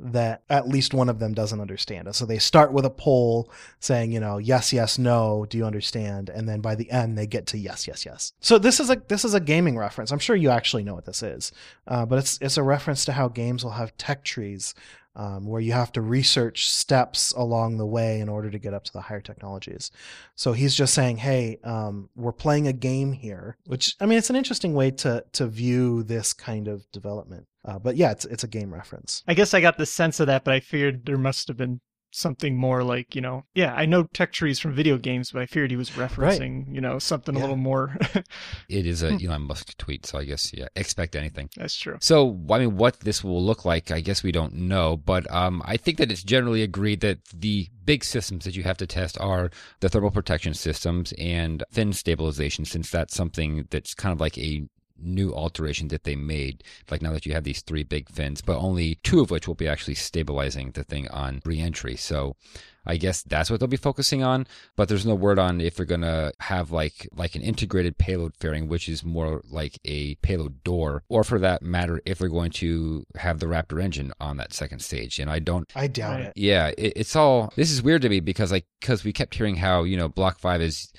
that 0.00 0.42
at 0.48 0.66
least 0.66 0.94
one 0.94 1.10
of 1.10 1.18
them 1.18 1.34
doesn't 1.34 1.60
understand. 1.60 2.06
And 2.06 2.16
so 2.16 2.24
they 2.24 2.38
start 2.38 2.72
with 2.72 2.86
a 2.86 2.90
poll 2.90 3.52
saying, 3.78 4.12
you 4.12 4.20
know, 4.20 4.38
yes 4.38 4.72
yes 4.72 4.98
no, 4.98 5.46
do 5.48 5.58
you 5.58 5.66
understand? 5.66 6.30
And 6.30 6.48
then 6.48 6.60
by 6.62 6.74
the 6.74 6.90
end 6.90 7.18
they 7.18 7.26
get 7.26 7.46
to 7.48 7.58
yes 7.58 7.86
yes 7.86 8.06
yes. 8.06 8.32
So 8.40 8.58
this 8.58 8.80
is 8.80 8.88
a 8.88 9.02
this 9.08 9.24
is 9.24 9.34
a 9.34 9.40
gaming 9.40 9.76
reference. 9.76 10.10
I'm 10.10 10.18
sure 10.18 10.34
you 10.34 10.48
actually 10.48 10.82
know 10.82 10.94
what 10.94 11.04
this 11.04 11.22
is, 11.22 11.52
uh, 11.86 12.06
but 12.06 12.18
it's 12.18 12.38
it's 12.40 12.56
a 12.56 12.62
reference 12.62 13.04
to 13.04 13.12
how 13.12 13.28
games 13.28 13.62
will 13.62 13.72
have 13.72 13.96
tech 13.98 14.24
trees 14.24 14.74
um, 15.14 15.46
where 15.46 15.60
you 15.60 15.72
have 15.72 15.92
to 15.92 16.00
research 16.00 16.68
steps 16.68 17.32
along 17.32 17.76
the 17.76 17.86
way 17.86 18.20
in 18.20 18.28
order 18.28 18.50
to 18.50 18.58
get 18.58 18.74
up 18.74 18.84
to 18.84 18.92
the 18.92 19.00
higher 19.00 19.20
technologies. 19.20 19.90
So 20.34 20.52
he's 20.52 20.74
just 20.74 20.94
saying, 20.94 21.18
"Hey, 21.18 21.58
um, 21.64 22.08
we're 22.16 22.32
playing 22.32 22.66
a 22.66 22.72
game 22.72 23.12
here," 23.12 23.56
which 23.66 23.94
I 24.00 24.06
mean, 24.06 24.18
it's 24.18 24.30
an 24.30 24.36
interesting 24.36 24.74
way 24.74 24.90
to 24.92 25.24
to 25.32 25.46
view 25.46 26.02
this 26.02 26.32
kind 26.32 26.68
of 26.68 26.90
development. 26.92 27.46
Uh, 27.64 27.78
but 27.78 27.96
yeah, 27.96 28.10
it's 28.10 28.24
it's 28.24 28.44
a 28.44 28.48
game 28.48 28.72
reference. 28.72 29.22
I 29.28 29.34
guess 29.34 29.54
I 29.54 29.60
got 29.60 29.78
the 29.78 29.86
sense 29.86 30.20
of 30.20 30.26
that, 30.26 30.44
but 30.44 30.54
I 30.54 30.60
figured 30.60 31.06
there 31.06 31.18
must 31.18 31.48
have 31.48 31.56
been 31.56 31.80
something 32.12 32.56
more 32.56 32.84
like, 32.84 33.14
you 33.14 33.20
know, 33.20 33.44
yeah, 33.54 33.74
I 33.74 33.86
know 33.86 34.04
tech 34.04 34.32
trees 34.32 34.58
from 34.58 34.72
video 34.74 34.98
games, 34.98 35.32
but 35.32 35.42
I 35.42 35.46
figured 35.46 35.70
he 35.70 35.76
was 35.76 35.90
referencing, 35.90 36.72
you 36.72 36.80
know, 36.80 36.98
something 36.98 37.34
Yeah. 37.34 37.40
a 37.40 37.42
little 37.42 37.56
more. 37.56 37.96
It 38.68 38.86
is 38.86 39.02
a 39.02 39.12
Elon 39.12 39.42
Musk 39.42 39.76
tweet, 39.78 40.06
so 40.06 40.18
I 40.18 40.24
guess 40.24 40.52
yeah, 40.54 40.68
expect 40.76 41.16
anything. 41.16 41.50
That's 41.56 41.76
true. 41.76 41.96
So, 42.00 42.38
I 42.50 42.58
mean, 42.58 42.76
what 42.76 43.00
this 43.00 43.22
will 43.24 43.42
look 43.44 43.64
like, 43.64 43.90
I 43.90 44.00
guess 44.00 44.22
we 44.22 44.32
don't 44.32 44.54
know, 44.54 44.96
but 44.96 45.30
um, 45.30 45.62
I 45.64 45.76
think 45.76 45.98
that 45.98 46.10
it's 46.12 46.22
generally 46.22 46.62
agreed 46.62 47.00
that 47.00 47.18
the 47.34 47.68
big 47.84 48.04
systems 48.04 48.44
that 48.44 48.56
you 48.56 48.62
have 48.62 48.78
to 48.78 48.86
test 48.86 49.18
are 49.20 49.50
the 49.80 49.88
thermal 49.88 50.10
protection 50.10 50.54
systems 50.54 51.12
and 51.18 51.64
fin 51.70 51.92
stabilization, 51.92 52.64
since 52.64 52.90
that's 52.90 53.14
something 53.14 53.66
that's 53.70 53.94
kind 53.94 54.12
of 54.12 54.20
like 54.20 54.38
a 54.38 54.62
new 55.02 55.32
alteration 55.32 55.88
that 55.88 56.04
they 56.04 56.16
made. 56.16 56.64
Like 56.90 57.02
now 57.02 57.12
that 57.12 57.26
you 57.26 57.34
have 57.34 57.44
these 57.44 57.62
three 57.62 57.82
big 57.82 58.08
fins, 58.08 58.40
but 58.40 58.58
only 58.58 58.96
two 58.96 59.20
of 59.20 59.30
which 59.30 59.46
will 59.46 59.54
be 59.54 59.68
actually 59.68 59.94
stabilizing 59.94 60.70
the 60.72 60.84
thing 60.84 61.08
on 61.08 61.42
reentry. 61.44 61.96
So, 61.96 62.36
I 62.84 62.96
guess 62.96 63.22
that's 63.22 63.50
what 63.50 63.60
they'll 63.60 63.68
be 63.68 63.76
focusing 63.76 64.22
on, 64.24 64.46
but 64.76 64.88
there's 64.88 65.06
no 65.06 65.14
word 65.14 65.38
on 65.38 65.60
if 65.60 65.76
they're 65.76 65.86
gonna 65.86 66.32
have 66.40 66.72
like 66.72 67.08
like 67.14 67.34
an 67.34 67.42
integrated 67.42 67.96
payload 67.96 68.36
fairing, 68.36 68.66
which 68.66 68.88
is 68.88 69.04
more 69.04 69.42
like 69.48 69.78
a 69.84 70.16
payload 70.16 70.64
door, 70.64 71.04
or 71.08 71.22
for 71.22 71.38
that 71.38 71.62
matter, 71.62 72.00
if 72.04 72.18
they're 72.18 72.28
going 72.28 72.50
to 72.52 73.06
have 73.16 73.38
the 73.38 73.46
Raptor 73.46 73.82
engine 73.82 74.12
on 74.20 74.36
that 74.38 74.52
second 74.52 74.80
stage. 74.80 75.18
And 75.18 75.30
I 75.30 75.38
don't. 75.38 75.70
I 75.76 75.86
doubt 75.86 76.20
it. 76.20 76.32
Yeah, 76.34 76.72
it, 76.76 76.94
it's 76.96 77.14
all. 77.14 77.52
This 77.56 77.70
is 77.70 77.82
weird 77.82 78.02
to 78.02 78.08
me 78.08 78.20
because 78.20 78.50
like 78.50 78.66
because 78.80 79.04
we 79.04 79.12
kept 79.12 79.34
hearing 79.34 79.56
how 79.56 79.84
you 79.84 79.96
know 79.96 80.08
Block 80.08 80.40
Five 80.40 80.60
is 80.60 80.92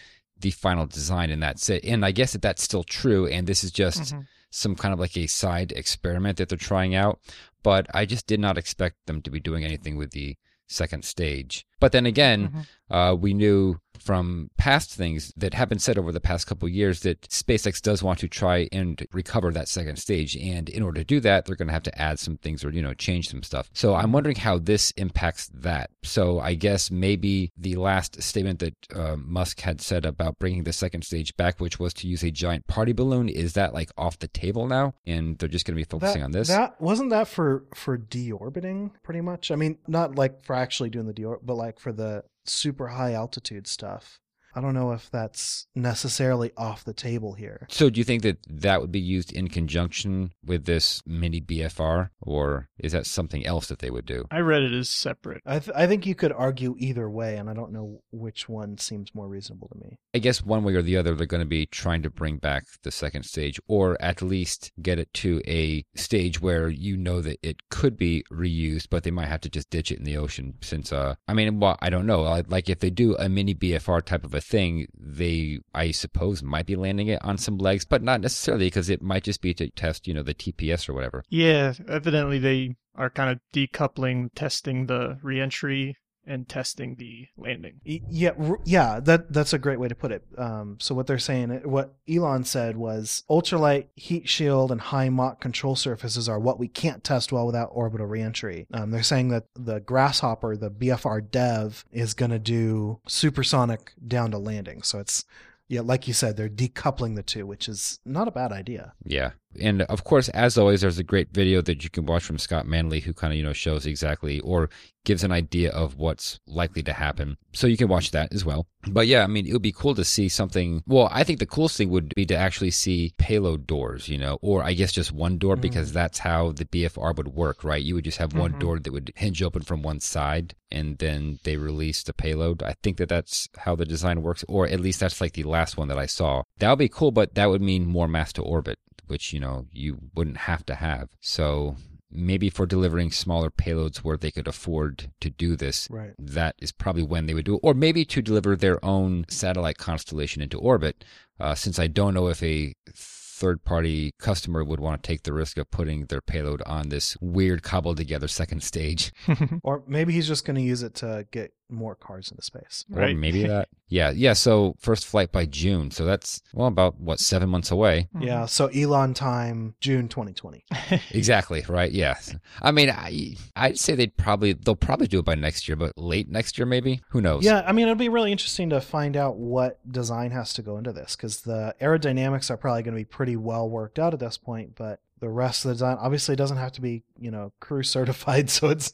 the 0.44 0.52
final 0.52 0.86
design 0.86 1.30
and 1.32 1.42
that's 1.42 1.70
it, 1.70 1.84
and 1.84 2.06
I 2.06 2.12
guess 2.12 2.34
that 2.34 2.42
that's 2.44 2.62
still 2.62 2.84
true, 2.84 3.26
and 3.28 3.48
this 3.48 3.64
is 3.64 3.72
just 3.72 4.14
Mhm. 4.14 4.28
some 4.52 4.76
kind 4.76 4.94
of 4.94 5.00
like 5.00 5.18
a 5.18 5.26
side 5.28 5.72
experiment 5.72 6.38
that 6.38 6.50
they're 6.50 6.58
trying 6.58 6.94
out. 6.94 7.20
But 7.64 7.88
I 7.94 8.06
just 8.06 8.28
did 8.28 8.40
not 8.40 8.58
expect 8.58 8.98
them 9.08 9.22
to 9.24 9.32
be 9.32 9.40
doing 9.40 9.64
anything 9.66 9.96
with 9.96 10.12
the 10.12 10.38
second 10.68 11.06
stage. 11.06 11.66
But 11.80 11.92
then 11.92 12.06
again, 12.06 12.50
Mhm. 12.50 12.66
uh, 12.90 13.16
we 13.16 13.34
knew 13.34 13.80
from 14.04 14.50
past 14.58 14.94
things 14.94 15.34
that 15.38 15.54
have 15.54 15.70
been 15.70 15.80
said 15.80 15.98
over 15.98 16.12
the 16.12 16.20
past 16.20 16.48
couple 16.48 16.68
of 16.68 16.74
years 16.74 17.02
that 17.02 17.22
SpaceX 17.22 17.82
does 17.82 18.04
want 18.04 18.20
to 18.20 18.28
try 18.28 18.68
and 18.72 19.06
recover 19.14 19.52
that 19.52 19.68
second 19.68 19.98
stage. 19.98 20.36
And 20.36 20.70
in 20.70 20.84
order 20.84 21.02
to 21.02 21.06
do 21.06 21.20
that, 21.22 21.46
they're 21.46 21.56
going 21.56 21.68
to 21.68 21.74
have 21.74 21.84
to 21.84 22.02
add 22.02 22.20
some 22.20 22.38
things 22.38 22.64
or, 22.64 22.70
you 22.72 22.82
know, 22.82 22.94
change 22.94 23.30
some 23.30 23.44
stuff. 23.44 23.70
So 23.74 23.96
I'm 23.96 24.12
wondering 24.12 24.36
how 24.36 24.58
this 24.58 24.92
impacts 24.92 25.48
that. 25.54 25.90
So 26.04 26.40
I 26.40 26.56
guess 26.56 26.92
maybe 26.92 27.52
the 27.58 27.76
last 27.76 28.22
statement 28.22 28.60
that 28.60 28.76
uh, 28.96 29.16
Musk 29.18 29.62
had 29.62 29.82
said 29.82 30.06
about 30.06 30.40
bringing 30.40 30.64
the 30.64 30.74
second 30.74 31.04
stage 31.04 31.36
back, 31.38 31.60
which 31.60 31.80
was 31.80 31.94
to 31.96 32.08
use 32.08 32.24
a 32.24 32.32
giant 32.32 32.68
party 32.68 32.94
balloon, 32.94 33.30
is 33.30 33.54
that 33.54 33.74
like 33.74 33.92
off 33.98 34.20
the 34.20 34.28
table 34.28 34.68
now? 34.68 34.94
And 35.06 35.38
they're 35.38 35.50
just 35.50 35.66
going 35.66 35.76
to 35.76 35.80
be 35.80 35.90
focusing 35.90 36.22
that, 36.22 36.26
on 36.26 36.32
this? 36.32 36.48
That 36.48 36.80
wasn't 36.82 37.10
that 37.12 37.28
for 37.28 37.66
for 37.74 37.98
deorbiting, 37.98 38.92
pretty 39.04 39.22
much. 39.22 39.52
I 39.52 39.56
mean, 39.56 39.78
not 39.88 40.16
like 40.16 40.44
for 40.46 40.56
actually 40.56 40.90
doing 40.90 41.08
the 41.08 41.14
deorbit, 41.14 41.40
but 41.44 41.56
like 41.56 41.80
for 41.80 41.92
the 41.92 42.24
super 42.46 42.88
high 42.90 43.14
altitude 43.14 43.68
stuff. 43.68 44.20
I 44.56 44.62
don't 44.62 44.74
know 44.74 44.92
if 44.92 45.10
that's 45.10 45.68
necessarily 45.76 46.52
off 46.58 46.84
the 46.84 46.94
table 46.94 47.34
here. 47.34 47.68
So 47.70 47.90
do 47.90 48.00
you 48.00 48.04
think 48.04 48.24
that 48.24 48.38
that 48.48 48.82
would 48.82 48.92
be 48.92 49.00
used 49.00 49.34
in 49.34 49.48
conjunction 49.48 50.32
with 50.46 50.66
this 50.66 51.02
mini 51.06 51.42
BFR, 51.42 52.10
or 52.22 52.70
is 52.78 52.92
that 52.92 53.06
something 53.06 53.46
else 53.46 53.68
that 53.68 53.80
they 53.80 53.90
would 53.90 54.06
do? 54.06 54.26
I 54.32 54.40
read 54.40 54.64
it 54.64 54.74
as 54.74 54.90
separate. 54.90 55.42
I 55.46 55.60
th- 55.60 55.76
I 55.76 55.88
think 55.88 56.06
you 56.06 56.16
could 56.16 56.32
argue 56.32 56.76
either 56.78 57.10
way, 57.10 57.38
and 57.38 57.50
I 57.50 57.54
don't 57.54 57.72
know 57.72 58.02
which 58.12 58.48
one 58.48 58.78
seems 58.78 59.16
more 59.16 59.28
reasonable 59.28 59.70
to 59.70 59.80
me. 59.80 59.98
I 60.14 60.20
guess 60.20 60.44
one 60.44 60.64
way 60.64 60.76
or 60.76 60.82
the 60.82 60.98
other, 60.98 61.16
they're 61.16 61.26
going 61.26 61.42
to 61.42 61.48
be 61.48 61.66
trying 61.66 62.04
to 62.04 62.10
bring 62.10 62.38
back 62.38 62.66
the 62.84 62.92
second 62.92 63.24
stage, 63.24 63.60
or 63.68 64.00
at 64.02 64.22
least 64.22 64.72
get 64.82 65.00
it 65.00 65.12
to 65.16 65.42
a 65.48 65.84
stage 65.96 66.42
where 66.42 66.70
you 66.70 66.96
know 66.96 67.22
that 67.22 67.40
it 67.42 67.70
could 67.70 67.98
be 67.98 68.24
reused, 68.32 68.88
but 68.90 69.04
they 69.04 69.12
might 69.12 69.28
have 69.28 69.42
to 69.42 69.50
just 69.50 69.70
ditch 69.70 69.92
it 69.92 69.98
in 69.98 70.04
the 70.04 70.18
ocean. 70.18 70.56
Since, 70.62 70.94
uh, 70.94 71.16
I 71.28 71.34
mean, 71.34 71.60
well, 71.60 71.78
I 71.82 71.90
don't 71.90 72.06
know. 72.06 72.22
Like 72.48 72.70
if 72.70 72.80
they 72.80 72.90
do 72.90 73.16
a 73.18 73.28
mini 73.30 73.56
BFR 73.56 74.04
type 74.04 74.24
of 74.24 74.34
a 74.34 74.42
thing, 74.44 74.88
they, 74.98 75.60
I 75.74 75.92
suppose, 75.92 76.44
might 76.44 76.66
be 76.66 76.76
landing 76.76 77.08
it 77.08 77.24
on 77.24 77.38
some 77.38 77.58
legs, 77.58 77.86
but 77.86 78.04
not 78.04 78.22
necessarily 78.22 78.68
because 78.68 78.90
it 78.90 79.02
might 79.02 79.24
just 79.24 79.42
be 79.42 79.54
to 79.56 79.70
test, 79.70 80.08
you 80.08 80.14
know, 80.14 80.24
the 80.24 80.34
TPS 80.34 80.88
or 80.90 80.94
whatever. 80.94 81.24
Yeah, 81.30 81.74
evidently 81.88 82.40
they 82.40 82.76
are 82.96 83.10
kind 83.10 83.32
of 83.32 83.40
decoupling 83.54 84.30
testing 84.36 84.86
the 84.86 85.18
reentry 85.24 85.98
and 86.26 86.48
testing 86.48 86.96
the 86.96 87.28
landing. 87.38 87.82
Yeah, 87.84 88.32
yeah, 88.66 89.00
that 89.02 89.32
that's 89.32 89.54
a 89.54 89.60
great 89.60 89.80
way 89.80 89.88
to 89.88 89.96
put 89.96 90.12
it. 90.12 90.24
Um, 90.38 90.78
so 90.80 90.96
what 90.96 91.08
they're 91.08 91.20
saying, 91.20 91.50
what 91.64 91.94
Elon 92.10 92.44
said 92.44 92.78
was, 92.78 93.24
ultralight 93.30 93.88
heat 93.96 94.30
shield 94.30 94.72
and 94.72 94.82
high 94.82 95.10
Mach 95.10 95.40
control 95.40 95.76
surfaces 95.76 96.30
are 96.30 96.40
what 96.40 96.60
we 96.60 96.68
can't 96.68 97.04
test 97.04 97.32
well 97.32 97.46
without 97.46 97.70
orbital 97.72 98.08
reentry. 98.08 98.68
Um, 98.74 98.92
they're 98.92 99.04
saying 99.04 99.30
that 99.30 99.46
the 99.56 99.80
Grasshopper, 99.80 100.56
the 100.56 100.72
BFR 100.72 101.30
Dev, 101.30 101.86
is 101.92 102.14
going 102.14 102.32
to 102.32 102.40
do 102.40 103.00
supersonic 103.08 103.94
down 104.06 104.32
to 104.32 104.38
landing. 104.38 104.84
So 104.84 105.00
it's 105.00 105.26
yeah, 105.68 105.82
like 105.82 106.08
you 106.08 106.14
said, 106.14 106.38
they're 106.38 106.50
decoupling 106.50 107.16
the 107.16 107.24
two, 107.24 107.48
which 107.48 107.68
is 107.68 108.00
not 108.06 108.28
a 108.28 108.32
bad 108.32 108.52
idea. 108.52 108.94
Yeah. 109.04 109.32
And 109.62 109.84
of 109.84 110.04
course, 110.04 110.30
as 110.30 110.58
always, 110.58 110.82
there's 110.82 111.00
a 111.00 111.04
great 111.04 111.30
video 111.32 111.62
that 111.62 111.84
you 111.84 111.90
can 111.90 112.06
watch 112.06 112.24
from 112.24 112.38
Scott 112.38 112.68
Manley 112.68 113.00
who 113.02 113.14
kind 113.14 113.34
of, 113.34 113.38
you 113.38 113.44
know, 113.44 113.54
shows 113.54 113.86
exactly 113.86 114.40
or 114.42 114.70
gives 115.06 115.24
an 115.24 115.34
idea 115.34 115.70
of 115.72 115.98
what's 115.98 116.40
likely 116.48 116.82
to 116.82 116.94
happen. 116.94 117.38
So 117.52 117.68
you 117.68 117.76
can 117.76 117.90
watch 117.90 118.12
that 118.12 118.34
as 118.34 118.46
well. 118.46 118.66
But 118.88 119.06
yeah, 119.08 119.24
I 119.24 119.28
mean, 119.28 119.46
it 119.46 119.52
would 119.52 119.62
be 119.62 119.74
cool 119.74 119.96
to 119.96 120.06
see 120.06 120.30
something. 120.30 120.82
Well, 120.88 121.10
I 121.12 121.26
think 121.26 121.40
the 121.40 121.46
coolest 121.46 121.78
thing 121.78 121.90
would 121.90 122.14
be 122.16 122.26
to 122.28 122.36
actually 122.36 122.72
see 122.72 123.14
payload 123.18 123.68
doors, 123.68 124.08
you 124.08 124.18
know, 124.18 124.40
or 124.42 124.64
I 124.64 124.74
guess 124.74 124.94
just 124.94 125.12
one 125.12 125.38
door 125.38 125.58
because 125.58 125.92
that's 125.92 126.20
how 126.20 126.54
the 126.54 126.64
BFR 126.66 127.14
would 127.18 127.30
work, 127.30 127.66
right? 127.66 127.84
You 127.84 127.96
would 127.96 128.06
just 128.06 128.18
have 128.18 128.34
one 128.34 128.54
Mhm. 128.54 128.60
door 128.60 128.80
that 128.80 128.94
would 128.94 129.12
hinge 129.16 129.44
open 129.44 129.62
from 129.64 129.82
one 129.84 130.00
side 130.00 130.56
and 130.72 130.98
then 131.00 131.40
they 131.44 131.58
release 131.58 132.02
the 132.04 132.14
payload. 132.14 132.64
I 132.64 132.76
think 132.82 132.98
that 132.98 133.10
that's 133.10 133.50
how 133.58 133.76
the 133.76 133.86
design 133.86 134.22
works, 134.22 134.46
or 134.48 134.68
at 134.68 134.80
least 134.80 135.02
that's 135.02 135.20
like 135.20 135.34
the 135.34 135.44
last 135.44 135.76
one 135.78 135.90
that 135.90 136.00
I 136.00 136.06
saw. 136.06 136.44
That 136.60 136.70
would 136.70 136.80
be 136.80 136.90
cool, 136.90 137.12
but 137.12 137.36
that 137.36 137.50
would 137.50 137.62
mean 137.62 137.86
more 137.86 138.08
mass 138.08 138.32
to 138.34 138.42
orbit, 138.42 138.80
which, 139.08 139.34
you 139.34 139.40
know, 139.40 139.68
you 139.72 140.00
wouldn't 140.16 140.38
have 140.38 140.66
to 140.68 140.76
have. 140.76 141.10
So 141.20 141.76
maybe 142.16 142.50
for 142.50 142.66
delivering 142.68 143.12
smaller 143.12 143.50
payloads 143.50 143.98
where 143.98 144.18
they 144.18 144.30
could 144.32 144.48
afford 144.48 145.12
to 145.20 145.30
do 145.32 145.56
this, 145.56 145.88
Right. 145.90 146.14
that 146.20 146.56
is 146.60 146.72
probably 146.72 147.02
when 147.04 147.26
they 147.26 147.34
would 147.34 147.46
do 147.46 147.56
it, 147.56 147.62
or 147.64 147.74
maybe 147.74 148.06
to 148.06 148.22
deliver 148.22 148.56
their 148.56 148.84
own 148.86 149.26
satellite 149.30 149.78
constellation 149.80 150.42
into 150.42 150.60
orbit. 150.60 151.04
Uh, 151.40 151.56
since 151.56 151.80
I 151.80 151.88
don't 151.88 152.14
know 152.14 152.28
if 152.28 152.44
a 152.44 152.74
third 152.96 153.64
party 153.66 154.14
customer 154.20 154.64
would 154.64 154.80
want 154.80 155.02
to 155.02 155.08
take 155.08 155.24
the 155.24 155.34
risk 155.34 155.58
of 155.58 155.70
putting 155.72 156.06
their 156.06 156.22
payload 156.22 156.62
on 156.68 156.90
this 156.90 157.18
weird 157.20 157.64
cobbled 157.64 157.98
together 157.98 158.28
second 158.28 158.62
stage. 158.64 159.12
Or 159.64 159.84
maybe 159.88 160.14
he's 160.14 160.28
just 160.28 160.46
going 160.46 160.56
to 160.56 160.62
use 160.62 160.84
it 160.84 160.94
to 160.96 161.26
get 161.32 161.52
more 161.74 161.96
cars 161.96 162.30
into 162.32 162.44
space. 162.44 162.86
Or 162.94 163.02
Right. 163.02 163.16
maybe 163.18 163.44
that. 163.48 163.70
Yeah. 163.90 164.12
Yeah. 164.12 164.34
So 164.34 164.76
first 164.80 165.06
flight 165.06 165.32
by 165.32 165.46
June. 165.46 165.92
So 165.92 166.06
that's, 166.06 166.42
well, 166.54 166.68
about 166.68 167.00
what, 167.00 167.20
seven 167.20 167.50
months 167.50 167.72
away. 167.72 168.08
Mm-hmm. 168.16 168.24
Yeah. 168.28 168.46
So 168.46 168.68
Elon 168.68 169.14
time, 169.14 169.76
June 169.82 170.08
2020. 170.08 170.64
Exactly. 171.12 171.64
Right. 171.68 171.92
Yeah. 171.92 172.16
I 172.62 172.72
mean, 172.72 172.90
I, 172.90 173.36
I'd 173.56 173.78
say 173.78 173.96
they'd 173.96 174.16
probably, 174.16 174.54
they'll 174.54 174.76
probably 174.76 175.08
do 175.08 175.20
it 175.20 175.26
by 175.26 175.36
next 175.36 175.68
year, 175.68 175.76
but 175.76 175.98
late 175.98 176.30
next 176.30 176.58
year, 176.58 176.66
maybe? 176.66 177.02
Who 177.10 177.22
knows? 177.22 177.44
Yeah, 177.44 177.64
I 177.68 177.72
mean, 177.74 177.84
it'll 177.84 177.96
be 177.96 178.10
really 178.10 178.32
interesting 178.32 178.70
to 178.70 178.80
find 178.82 179.18
out 179.18 179.36
what 179.38 179.80
design 179.92 180.32
has 180.32 180.54
to 180.54 180.62
go 180.62 180.78
into 180.78 180.94
this 180.94 181.16
because 181.16 181.42
the 181.42 181.76
aerodynamics 181.82 182.50
are 182.50 182.58
probably 182.58 182.84
going 182.84 182.94
to 182.96 183.00
be 183.02 183.06
pretty 183.06 183.36
well 183.36 183.70
worked 183.70 184.00
out 184.00 184.14
at 184.14 184.20
this 184.20 184.38
point, 184.38 184.76
but 184.76 185.00
the 185.20 185.30
rest 185.30 185.64
of 185.66 185.70
the 185.70 185.76
design 185.76 185.98
obviously 186.00 186.36
doesn't 186.36 186.58
have 186.58 186.72
to 186.74 186.82
be, 186.82 187.04
you 187.20 187.32
know, 187.32 187.52
crew 187.60 187.84
certified, 187.84 188.50
so 188.50 188.70
it's 188.70 188.94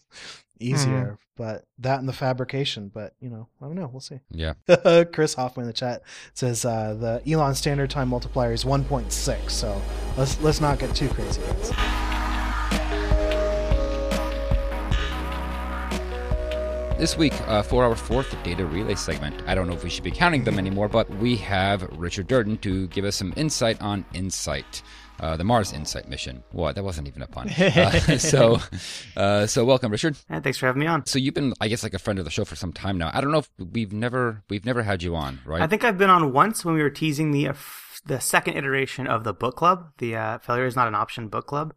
easier. 0.59 1.17
But 1.35 1.63
that 1.77 1.99
and 1.99 2.09
the 2.09 2.13
fabrication, 2.13 2.91
but 2.93 3.13
you 3.21 3.29
know, 3.29 3.47
I 3.61 3.65
don't 3.65 3.75
know. 3.75 3.89
We'll 3.91 4.01
see. 4.01 4.19
Yeah. 4.29 4.55
Chris 5.13 5.35
Hoffman 5.35 5.63
in 5.63 5.67
the 5.67 5.73
chat 5.73 6.01
says 6.33 6.65
uh, 6.65 6.95
the 6.95 7.31
Elon 7.31 7.55
standard 7.55 7.89
time 7.89 8.09
multiplier 8.09 8.51
is 8.51 8.65
1.6, 8.65 9.49
so 9.49 9.81
let's 10.17 10.39
let's 10.41 10.59
not 10.59 10.79
get 10.79 10.93
too 10.93 11.07
crazy. 11.09 11.41
Guys. 11.41 11.71
This 16.99 17.15
week, 17.15 17.33
uh, 17.47 17.63
for 17.63 17.85
our 17.85 17.95
fourth 17.95 18.35
data 18.43 18.65
relay 18.65 18.95
segment, 18.95 19.41
I 19.47 19.55
don't 19.55 19.67
know 19.67 19.73
if 19.73 19.85
we 19.85 19.89
should 19.89 20.03
be 20.03 20.11
counting 20.11 20.43
them 20.43 20.59
anymore, 20.59 20.89
but 20.89 21.09
we 21.11 21.37
have 21.37 21.83
Richard 21.97 22.27
Durden 22.27 22.57
to 22.57 22.87
give 22.87 23.05
us 23.05 23.15
some 23.15 23.31
insight 23.37 23.81
on 23.81 24.03
InSight, 24.13 24.81
uh, 25.19 25.35
the 25.37 25.43
Mars 25.43 25.71
InSight 25.73 26.07
mission. 26.07 26.43
What? 26.51 26.75
That 26.75 26.83
wasn't 26.83 27.07
even 27.07 27.21
a 27.21 27.27
pun. 27.27 27.49
Uh, 27.59 28.17
so, 28.17 28.59
uh, 29.15 29.45
so 29.45 29.65
welcome, 29.65 29.91
Richard. 29.91 30.15
Hey, 30.27 30.39
thanks 30.39 30.57
for 30.57 30.65
having 30.65 30.79
me 30.79 30.87
on. 30.87 31.05
So 31.05 31.19
you've 31.19 31.33
been, 31.33 31.53
I 31.61 31.67
guess, 31.67 31.83
like 31.83 31.93
a 31.93 31.99
friend 31.99 32.19
of 32.19 32.25
the 32.25 32.31
show 32.31 32.45
for 32.45 32.55
some 32.55 32.73
time 32.73 32.97
now. 32.97 33.11
I 33.13 33.21
don't 33.21 33.31
know 33.31 33.39
if 33.39 33.49
we've 33.57 33.93
never 33.93 34.43
we've 34.49 34.65
never 34.65 34.83
had 34.83 35.03
you 35.03 35.15
on, 35.15 35.39
right? 35.45 35.61
I 35.61 35.67
think 35.67 35.83
I've 35.83 35.97
been 35.97 36.09
on 36.09 36.33
once 36.33 36.63
when 36.65 36.75
we 36.75 36.81
were 36.81 36.89
teasing 36.89 37.31
the 37.31 37.47
uh, 37.47 37.51
f- 37.51 38.01
the 38.05 38.19
second 38.19 38.55
iteration 38.57 39.07
of 39.07 39.23
the 39.23 39.33
book 39.33 39.55
club, 39.57 39.89
the 39.97 40.15
uh, 40.15 40.37
failure 40.39 40.65
is 40.65 40.75
not 40.75 40.87
an 40.87 40.95
option 40.95 41.27
book 41.27 41.47
club. 41.47 41.73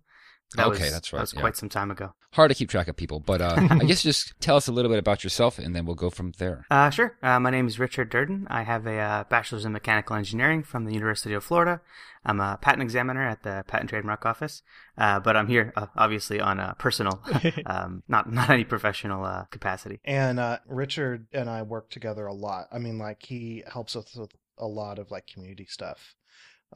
That 0.57 0.67
Okay, 0.67 0.85
was- 0.85 0.93
that's 0.93 1.13
right, 1.13 1.19
That 1.19 1.23
was 1.23 1.35
yeah. 1.35 1.41
quite 1.41 1.57
some 1.57 1.69
time 1.69 1.91
ago. 1.91 2.15
Hard 2.33 2.51
to 2.51 2.55
keep 2.55 2.71
track 2.71 2.89
of 2.89 2.97
people, 2.97 3.21
but 3.21 3.41
uh, 3.43 3.57
I 3.71 3.79
guess 3.87 4.03
just 4.03 4.33
tell 4.41 4.57
us 4.57 4.67
a 4.67 4.73
little 4.73 4.91
bit 4.91 4.99
about 4.99 5.23
yourself, 5.25 5.59
and 5.59 5.75
then 5.77 5.85
we'll 5.85 5.95
go 5.97 6.09
from 6.11 6.33
there. 6.39 6.65
Uh, 6.71 6.89
sure. 6.91 7.17
Uh, 7.23 7.39
my 7.41 7.51
name 7.51 7.67
is 7.67 7.79
Richard 7.79 8.09
Durden. 8.11 8.47
I 8.51 8.63
have 8.63 8.87
a 8.87 8.97
uh, 8.99 9.25
bachelor's 9.25 9.65
in 9.67 9.73
mechanical 9.73 10.17
engineering 10.17 10.63
from 10.63 10.85
the 10.87 10.95
University 10.95 11.35
of 11.35 11.45
Florida. 11.45 11.81
I'm 12.25 12.41
a 12.41 12.59
patent 12.61 12.83
examiner 12.83 13.27
at 13.27 13.43
the 13.43 13.65
Patent 13.67 13.91
Trademark 13.91 14.25
Office, 14.25 14.63
uh, 14.97 15.19
but 15.21 15.37
I'm 15.37 15.49
here 15.49 15.73
uh, 15.77 15.87
obviously 15.97 16.41
on 16.41 16.61
a 16.61 16.75
personal, 16.79 17.23
um, 17.67 18.03
not 18.09 18.31
not 18.33 18.51
any 18.51 18.65
professional 18.65 19.25
uh, 19.25 19.45
capacity. 19.51 20.01
And 20.05 20.39
uh, 20.39 20.59
Richard 20.67 21.27
and 21.33 21.51
I 21.51 21.63
work 21.63 21.91
together 21.91 22.27
a 22.27 22.35
lot. 22.35 22.69
I 22.73 22.79
mean, 22.79 22.99
like 22.99 23.23
he 23.25 23.65
helps 23.73 23.97
us 23.97 24.15
with 24.15 24.31
a 24.59 24.67
lot 24.67 24.99
of 24.99 25.11
like 25.11 25.27
community 25.27 25.67
stuff. 25.69 26.15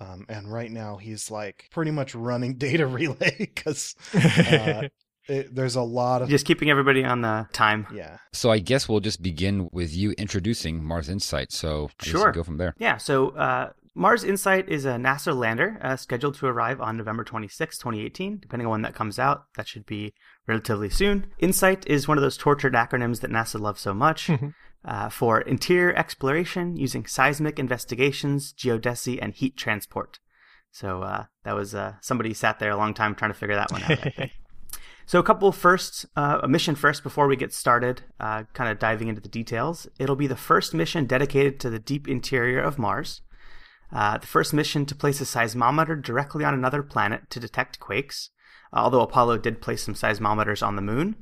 Um, 0.00 0.26
and 0.28 0.52
right 0.52 0.70
now 0.70 0.96
he's 0.98 1.30
like 1.30 1.68
pretty 1.70 1.90
much 1.90 2.14
running 2.14 2.54
data 2.58 2.86
relay 2.86 3.34
because 3.38 3.94
uh, 4.14 4.88
it, 5.28 5.54
there's 5.54 5.76
a 5.76 5.82
lot 5.82 6.20
of 6.22 6.28
Just 6.28 6.44
keeping 6.44 6.68
everybody 6.70 7.02
on 7.04 7.22
the 7.22 7.48
time. 7.52 7.86
yeah. 7.94 8.18
So 8.32 8.50
I 8.50 8.58
guess 8.58 8.88
we'll 8.88 9.00
just 9.00 9.22
begin 9.22 9.70
with 9.72 9.94
you 9.94 10.10
introducing 10.18 10.84
Mars 10.84 11.08
Insight. 11.08 11.50
So 11.52 11.88
I 12.00 12.04
Sure. 12.04 12.32
go 12.32 12.42
from 12.42 12.58
there. 12.58 12.74
Yeah, 12.78 12.98
so 12.98 13.30
uh, 13.30 13.70
Mars 13.98 14.24
InSight 14.24 14.68
is 14.68 14.84
a 14.84 14.96
NASA 14.96 15.34
lander 15.34 15.78
uh, 15.80 15.96
scheduled 15.96 16.34
to 16.34 16.46
arrive 16.46 16.82
on 16.82 16.98
November 16.98 17.24
26, 17.24 17.78
2018. 17.78 18.40
Depending 18.40 18.66
on 18.66 18.72
when 18.72 18.82
that 18.82 18.94
comes 18.94 19.18
out, 19.18 19.46
that 19.56 19.66
should 19.66 19.86
be 19.86 20.12
relatively 20.46 20.90
soon. 20.90 21.28
InSight 21.38 21.86
is 21.86 22.06
one 22.06 22.18
of 22.18 22.22
those 22.22 22.36
tortured 22.36 22.74
acronyms 22.74 23.20
that 23.20 23.30
NASA 23.30 23.58
loves 23.58 23.80
so 23.80 23.94
much 23.94 24.30
uh, 24.84 25.08
for 25.08 25.40
interior 25.40 25.94
exploration 25.96 26.76
using 26.76 27.06
seismic 27.06 27.58
investigations, 27.58 28.52
geodesy, 28.52 29.18
and 29.20 29.32
heat 29.32 29.56
transport. 29.56 30.18
So 30.70 31.00
uh, 31.00 31.24
that 31.44 31.54
was 31.54 31.74
uh, 31.74 31.94
somebody 32.02 32.34
sat 32.34 32.58
there 32.58 32.72
a 32.72 32.76
long 32.76 32.92
time 32.92 33.14
trying 33.14 33.32
to 33.32 33.38
figure 33.38 33.56
that 33.56 33.72
one 33.72 33.82
out. 33.82 34.30
So 35.08 35.20
a 35.20 35.22
couple 35.22 35.52
first, 35.52 36.04
uh, 36.16 36.40
a 36.42 36.48
mission 36.48 36.74
first 36.74 37.04
before 37.04 37.28
we 37.28 37.36
get 37.36 37.54
started, 37.54 38.02
uh, 38.18 38.42
kind 38.54 38.72
of 38.72 38.80
diving 38.80 39.06
into 39.06 39.20
the 39.20 39.28
details. 39.28 39.86
It'll 40.00 40.16
be 40.16 40.26
the 40.26 40.34
first 40.34 40.74
mission 40.74 41.06
dedicated 41.06 41.60
to 41.60 41.70
the 41.70 41.78
deep 41.78 42.08
interior 42.08 42.60
of 42.60 42.76
Mars. 42.76 43.20
Uh, 43.92 44.18
the 44.18 44.26
first 44.26 44.52
mission 44.52 44.84
to 44.86 44.94
place 44.94 45.20
a 45.20 45.24
seismometer 45.24 46.00
directly 46.00 46.44
on 46.44 46.54
another 46.54 46.82
planet 46.82 47.30
to 47.30 47.40
detect 47.40 47.80
quakes. 47.80 48.30
Uh, 48.72 48.78
although 48.78 49.00
Apollo 49.00 49.38
did 49.38 49.62
place 49.62 49.82
some 49.82 49.94
seismometers 49.94 50.66
on 50.66 50.76
the 50.76 50.82
moon, 50.82 51.16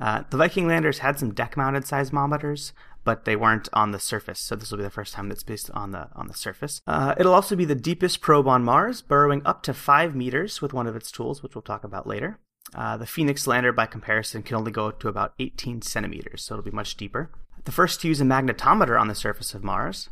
uh, 0.00 0.24
the 0.30 0.36
Viking 0.36 0.66
landers 0.66 0.98
had 0.98 1.18
some 1.18 1.34
deck-mounted 1.34 1.84
seismometers, 1.84 2.72
but 3.04 3.24
they 3.24 3.36
weren't 3.36 3.68
on 3.72 3.92
the 3.92 3.98
surface. 3.98 4.40
So 4.40 4.56
this 4.56 4.70
will 4.70 4.78
be 4.78 4.84
the 4.84 4.90
first 4.90 5.14
time 5.14 5.28
that's 5.28 5.42
based 5.42 5.70
on 5.72 5.92
the 5.92 6.08
on 6.14 6.28
the 6.28 6.34
surface. 6.34 6.80
Uh, 6.86 7.14
it'll 7.18 7.34
also 7.34 7.56
be 7.56 7.64
the 7.64 7.74
deepest 7.74 8.20
probe 8.20 8.48
on 8.48 8.64
Mars, 8.64 9.02
burrowing 9.02 9.42
up 9.44 9.62
to 9.64 9.74
five 9.74 10.14
meters 10.14 10.62
with 10.62 10.72
one 10.72 10.86
of 10.86 10.96
its 10.96 11.10
tools, 11.10 11.42
which 11.42 11.54
we'll 11.54 11.62
talk 11.62 11.84
about 11.84 12.06
later. 12.06 12.38
Uh, 12.74 12.96
the 12.96 13.06
Phoenix 13.06 13.46
lander, 13.46 13.72
by 13.72 13.86
comparison, 13.86 14.42
can 14.42 14.56
only 14.56 14.70
go 14.70 14.90
to 14.90 15.08
about 15.08 15.34
18 15.38 15.82
centimeters, 15.82 16.42
so 16.42 16.54
it'll 16.54 16.64
be 16.64 16.70
much 16.70 16.96
deeper. 16.96 17.30
The 17.64 17.72
first 17.72 18.00
to 18.00 18.08
use 18.08 18.20
a 18.20 18.24
magnetometer 18.24 18.98
on 18.98 19.08
the 19.08 19.14
surface 19.14 19.54
of 19.54 19.64
Mars, 19.64 20.08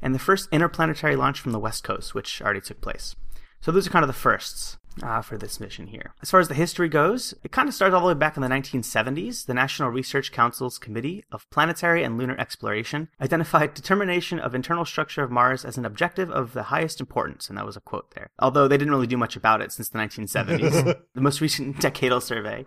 and 0.00 0.14
the 0.14 0.18
first 0.18 0.48
interplanetary 0.52 1.16
launch 1.16 1.40
from 1.40 1.52
the 1.52 1.58
West 1.58 1.84
Coast, 1.84 2.14
which 2.14 2.40
already 2.42 2.60
took 2.60 2.80
place. 2.80 3.16
So 3.60 3.72
those 3.72 3.86
are 3.86 3.90
kind 3.90 4.04
of 4.04 4.08
the 4.08 4.12
firsts 4.12 4.78
uh, 5.02 5.20
for 5.20 5.36
this 5.36 5.60
mission 5.60 5.88
here. 5.88 6.12
As 6.22 6.30
far 6.30 6.40
as 6.40 6.48
the 6.48 6.54
history 6.54 6.88
goes, 6.88 7.34
it 7.42 7.52
kind 7.52 7.68
of 7.68 7.74
starts 7.74 7.94
all 7.94 8.00
the 8.00 8.08
way 8.08 8.14
back 8.14 8.36
in 8.36 8.42
the 8.42 8.48
1970s. 8.48 9.46
The 9.46 9.54
National 9.54 9.90
Research 9.90 10.32
Council's 10.32 10.78
Committee 10.78 11.24
of 11.32 11.48
Planetary 11.50 12.02
and 12.02 12.18
Lunar 12.18 12.38
Exploration 12.38 13.08
identified 13.20 13.74
determination 13.74 14.38
of 14.38 14.54
internal 14.54 14.84
structure 14.84 15.22
of 15.22 15.30
Mars 15.30 15.64
as 15.64 15.76
an 15.76 15.84
objective 15.84 16.30
of 16.30 16.52
the 16.52 16.64
highest 16.64 17.00
importance, 17.00 17.48
and 17.48 17.58
that 17.58 17.66
was 17.66 17.76
a 17.76 17.80
quote 17.80 18.14
there. 18.14 18.30
Although 18.38 18.68
they 18.68 18.76
didn't 18.78 18.92
really 18.92 19.06
do 19.06 19.16
much 19.16 19.36
about 19.36 19.60
it 19.60 19.72
since 19.72 19.88
the 19.88 19.98
1970s. 19.98 20.96
the 21.14 21.20
most 21.20 21.40
recent 21.40 21.76
decadal 21.78 22.22
survey 22.22 22.66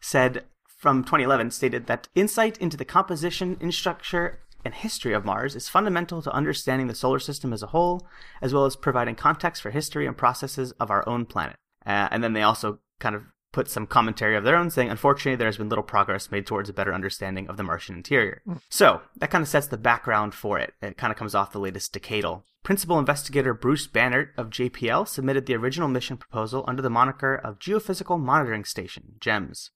said 0.00 0.44
from 0.84 1.02
2011 1.02 1.50
stated 1.50 1.86
that 1.86 2.08
insight 2.14 2.58
into 2.58 2.76
the 2.76 2.84
composition, 2.84 3.56
in 3.58 3.72
structure, 3.72 4.40
and 4.64 4.74
history 4.74 5.12
of 5.12 5.24
Mars 5.24 5.54
is 5.54 5.68
fundamental 5.68 6.22
to 6.22 6.32
understanding 6.32 6.86
the 6.86 6.94
solar 6.94 7.18
system 7.18 7.52
as 7.52 7.62
a 7.62 7.68
whole, 7.68 8.06
as 8.40 8.54
well 8.54 8.64
as 8.64 8.76
providing 8.76 9.14
context 9.14 9.62
for 9.62 9.70
history 9.70 10.06
and 10.06 10.16
processes 10.16 10.72
of 10.72 10.90
our 10.90 11.06
own 11.08 11.26
planet. 11.26 11.56
Uh, 11.86 12.08
and 12.10 12.24
then 12.24 12.32
they 12.32 12.42
also 12.42 12.78
kind 12.98 13.14
of 13.14 13.24
put 13.52 13.68
some 13.68 13.86
commentary 13.86 14.36
of 14.36 14.42
their 14.42 14.56
own 14.56 14.68
saying, 14.68 14.90
unfortunately, 14.90 15.36
there 15.36 15.46
has 15.46 15.58
been 15.58 15.68
little 15.68 15.84
progress 15.84 16.30
made 16.30 16.46
towards 16.46 16.68
a 16.68 16.72
better 16.72 16.92
understanding 16.92 17.48
of 17.48 17.56
the 17.56 17.62
Martian 17.62 17.94
interior. 17.94 18.42
So 18.68 19.02
that 19.16 19.30
kind 19.30 19.42
of 19.42 19.48
sets 19.48 19.68
the 19.68 19.76
background 19.76 20.34
for 20.34 20.58
it. 20.58 20.74
It 20.82 20.96
kind 20.96 21.12
of 21.12 21.16
comes 21.16 21.34
off 21.34 21.52
the 21.52 21.60
latest 21.60 21.94
decadal. 21.94 22.42
Principal 22.64 22.98
investigator 22.98 23.54
Bruce 23.54 23.86
Banerdt 23.86 24.30
of 24.36 24.50
JPL 24.50 25.06
submitted 25.06 25.46
the 25.46 25.54
original 25.54 25.86
mission 25.86 26.16
proposal 26.16 26.64
under 26.66 26.82
the 26.82 26.90
moniker 26.90 27.34
of 27.36 27.58
Geophysical 27.60 28.18
Monitoring 28.18 28.64
Station, 28.64 29.14
GEMS 29.20 29.70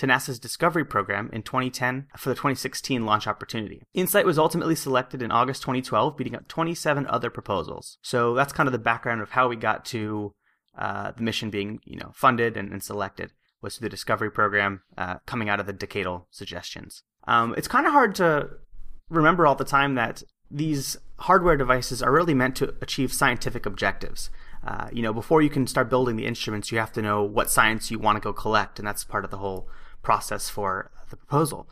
to 0.00 0.06
NASA's 0.06 0.38
Discovery 0.38 0.84
program 0.84 1.28
in 1.30 1.42
2010 1.42 2.06
for 2.16 2.30
the 2.30 2.34
2016 2.34 3.04
launch 3.04 3.26
opportunity. 3.26 3.82
InSight 3.94 4.24
was 4.24 4.38
ultimately 4.38 4.74
selected 4.74 5.20
in 5.20 5.30
August 5.30 5.60
2012, 5.60 6.16
beating 6.16 6.34
out 6.34 6.48
27 6.48 7.06
other 7.06 7.28
proposals. 7.28 7.98
So 8.00 8.32
that's 8.32 8.54
kind 8.54 8.66
of 8.66 8.72
the 8.72 8.78
background 8.78 9.20
of 9.20 9.32
how 9.32 9.46
we 9.46 9.56
got 9.56 9.84
to 9.86 10.32
uh, 10.78 11.12
the 11.12 11.22
mission 11.22 11.50
being, 11.50 11.80
you 11.84 11.98
know, 11.98 12.12
funded 12.14 12.56
and, 12.56 12.72
and 12.72 12.82
selected 12.82 13.32
was 13.60 13.76
through 13.76 13.86
the 13.86 13.90
Discovery 13.90 14.30
program, 14.30 14.80
uh, 14.96 15.16
coming 15.26 15.50
out 15.50 15.60
of 15.60 15.66
the 15.66 15.74
decadal 15.74 16.24
suggestions. 16.30 17.02
Um, 17.28 17.54
it's 17.58 17.68
kind 17.68 17.86
of 17.86 17.92
hard 17.92 18.14
to 18.14 18.48
remember 19.10 19.46
all 19.46 19.54
the 19.54 19.66
time 19.66 19.96
that 19.96 20.22
these 20.50 20.96
hardware 21.18 21.58
devices 21.58 22.02
are 22.02 22.10
really 22.10 22.32
meant 22.32 22.56
to 22.56 22.74
achieve 22.80 23.12
scientific 23.12 23.66
objectives. 23.66 24.30
Uh, 24.66 24.88
you 24.90 25.02
know, 25.02 25.12
before 25.12 25.42
you 25.42 25.50
can 25.50 25.66
start 25.66 25.90
building 25.90 26.16
the 26.16 26.24
instruments, 26.24 26.72
you 26.72 26.78
have 26.78 26.92
to 26.92 27.02
know 27.02 27.22
what 27.22 27.50
science 27.50 27.90
you 27.90 27.98
want 27.98 28.16
to 28.16 28.20
go 28.20 28.32
collect, 28.32 28.78
and 28.78 28.88
that's 28.88 29.04
part 29.04 29.26
of 29.26 29.30
the 29.30 29.36
whole 29.36 29.68
process 30.02 30.48
for 30.48 30.90
the 31.10 31.16
proposal. 31.16 31.68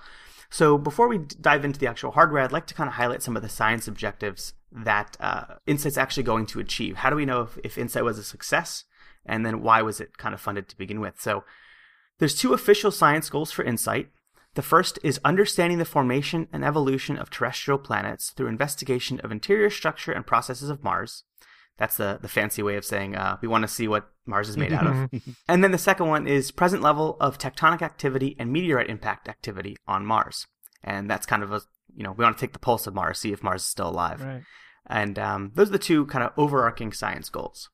So 0.50 0.78
before 0.78 1.08
we 1.08 1.18
dive 1.18 1.64
into 1.64 1.78
the 1.78 1.86
actual 1.86 2.12
hardware, 2.12 2.42
I'd 2.42 2.52
like 2.52 2.66
to 2.68 2.74
kind 2.74 2.88
of 2.88 2.94
highlight 2.94 3.22
some 3.22 3.36
of 3.36 3.42
the 3.42 3.48
science 3.48 3.86
objectives 3.86 4.54
that 4.72 5.16
uh, 5.20 5.56
Insight's 5.66 5.98
actually 5.98 6.22
going 6.22 6.46
to 6.46 6.60
achieve. 6.60 6.96
How 6.96 7.10
do 7.10 7.16
we 7.16 7.26
know 7.26 7.42
if, 7.42 7.58
if 7.64 7.78
Insight 7.78 8.04
was 8.04 8.18
a 8.18 8.24
success? 8.24 8.84
And 9.26 9.44
then 9.44 9.62
why 9.62 9.82
was 9.82 10.00
it 10.00 10.16
kind 10.16 10.34
of 10.34 10.40
funded 10.40 10.68
to 10.68 10.78
begin 10.78 11.00
with? 11.00 11.20
So 11.20 11.44
there's 12.18 12.34
two 12.34 12.54
official 12.54 12.90
science 12.90 13.28
goals 13.28 13.52
for 13.52 13.62
Insight. 13.62 14.08
The 14.54 14.62
first 14.62 14.98
is 15.02 15.20
understanding 15.24 15.78
the 15.78 15.84
formation 15.84 16.48
and 16.52 16.64
evolution 16.64 17.16
of 17.16 17.30
terrestrial 17.30 17.78
planets 17.78 18.30
through 18.30 18.48
investigation 18.48 19.20
of 19.20 19.30
interior 19.30 19.70
structure 19.70 20.12
and 20.12 20.26
processes 20.26 20.70
of 20.70 20.82
Mars. 20.82 21.24
That's 21.78 21.96
the, 21.96 22.18
the 22.20 22.28
fancy 22.28 22.62
way 22.62 22.76
of 22.76 22.84
saying 22.84 23.14
uh, 23.14 23.38
we 23.40 23.48
want 23.48 23.62
to 23.62 23.68
see 23.68 23.86
what 23.86 24.10
Mars 24.26 24.48
is 24.48 24.56
made 24.56 24.72
out 24.72 24.86
of. 24.86 25.10
and 25.48 25.62
then 25.62 25.70
the 25.70 25.78
second 25.78 26.08
one 26.08 26.26
is 26.26 26.50
present 26.50 26.82
level 26.82 27.16
of 27.20 27.38
tectonic 27.38 27.82
activity 27.82 28.34
and 28.38 28.52
meteorite 28.52 28.90
impact 28.90 29.28
activity 29.28 29.76
on 29.86 30.04
Mars. 30.04 30.46
And 30.82 31.08
that's 31.08 31.26
kind 31.26 31.42
of 31.42 31.52
a, 31.52 31.62
you 31.94 32.02
know, 32.02 32.12
we 32.12 32.24
want 32.24 32.36
to 32.36 32.40
take 32.40 32.52
the 32.52 32.58
pulse 32.58 32.86
of 32.86 32.94
Mars, 32.94 33.20
see 33.20 33.32
if 33.32 33.44
Mars 33.44 33.62
is 33.62 33.68
still 33.68 33.88
alive. 33.88 34.22
Right. 34.22 34.42
And 34.86 35.18
um, 35.18 35.52
those 35.54 35.68
are 35.68 35.72
the 35.72 35.78
two 35.78 36.06
kind 36.06 36.24
of 36.24 36.32
overarching 36.36 36.92
science 36.92 37.28
goals. 37.28 37.68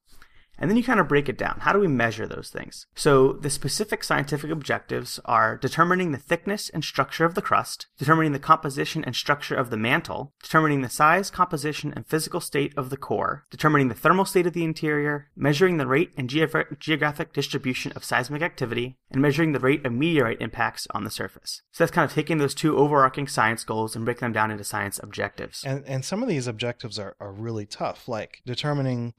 And 0.59 0.71
then 0.71 0.77
you 0.77 0.85
kind 0.85 1.01
of 1.01 1.09
break 1.09 1.29
it 1.29 1.39
down. 1.39 1.59
How 1.61 1.73
do 1.73 1.79
we 1.79 1.89
measure 1.89 2.27
those 2.27 2.51
things? 2.51 2.87
So 2.95 3.33
the 3.33 3.51
specific 3.51 4.05
scientific 4.05 4.51
objectives 4.51 5.19
are 5.25 5.57
determining 5.57 6.13
the 6.13 6.19
thickness 6.19 6.69
and 6.71 6.85
structure 6.85 7.25
of 7.25 7.35
the 7.35 7.43
crust, 7.43 7.87
determining 7.99 8.33
the 8.33 8.39
composition 8.39 9.05
and 9.05 9.17
structure 9.17 9.57
of 9.57 9.71
the 9.71 9.77
mantle, 9.77 10.33
determining 10.43 10.83
the 10.83 10.89
size, 10.89 11.31
composition, 11.31 11.93
and 11.95 12.07
physical 12.07 12.41
state 12.41 12.73
of 12.77 12.91
the 12.91 12.97
core, 12.97 13.47
determining 13.51 13.89
the 13.89 13.95
thermal 13.95 14.25
state 14.25 14.47
of 14.47 14.53
the 14.53 14.65
interior, 14.65 15.29
measuring 15.37 15.77
the 15.77 15.87
rate 15.87 16.13
and 16.17 16.31
geogra- 16.31 16.79
geographic 16.79 17.33
distribution 17.33 17.93
of 17.93 18.05
seismic 18.05 18.43
activity, 18.43 18.99
and 19.11 19.21
measuring 19.21 19.53
the 19.53 19.61
rate 19.61 19.85
of 19.85 19.93
meteorite 19.93 20.41
impacts 20.41 20.87
on 20.93 21.05
the 21.05 21.11
surface. 21.11 21.63
So 21.73 21.85
that's 21.85 21.95
kind 21.95 22.09
of 22.09 22.15
taking 22.15 22.39
those 22.39 22.55
two 22.55 22.77
overarching 22.77 23.27
science 23.27 23.65
goals 23.65 23.97
and 23.97 24.05
breaking 24.05 24.21
them 24.21 24.33
down 24.33 24.51
into 24.51 24.65
science 24.65 25.01
objectives. 25.03 25.65
And 25.65 25.85
and 25.87 26.05
some 26.05 26.23
of 26.23 26.29
these 26.29 26.47
objectives 26.47 26.99
are, 26.99 27.17
are 27.21 27.33
really 27.33 27.67
tough, 27.67 28.09
like 28.09 28.41
determining 28.47 29.15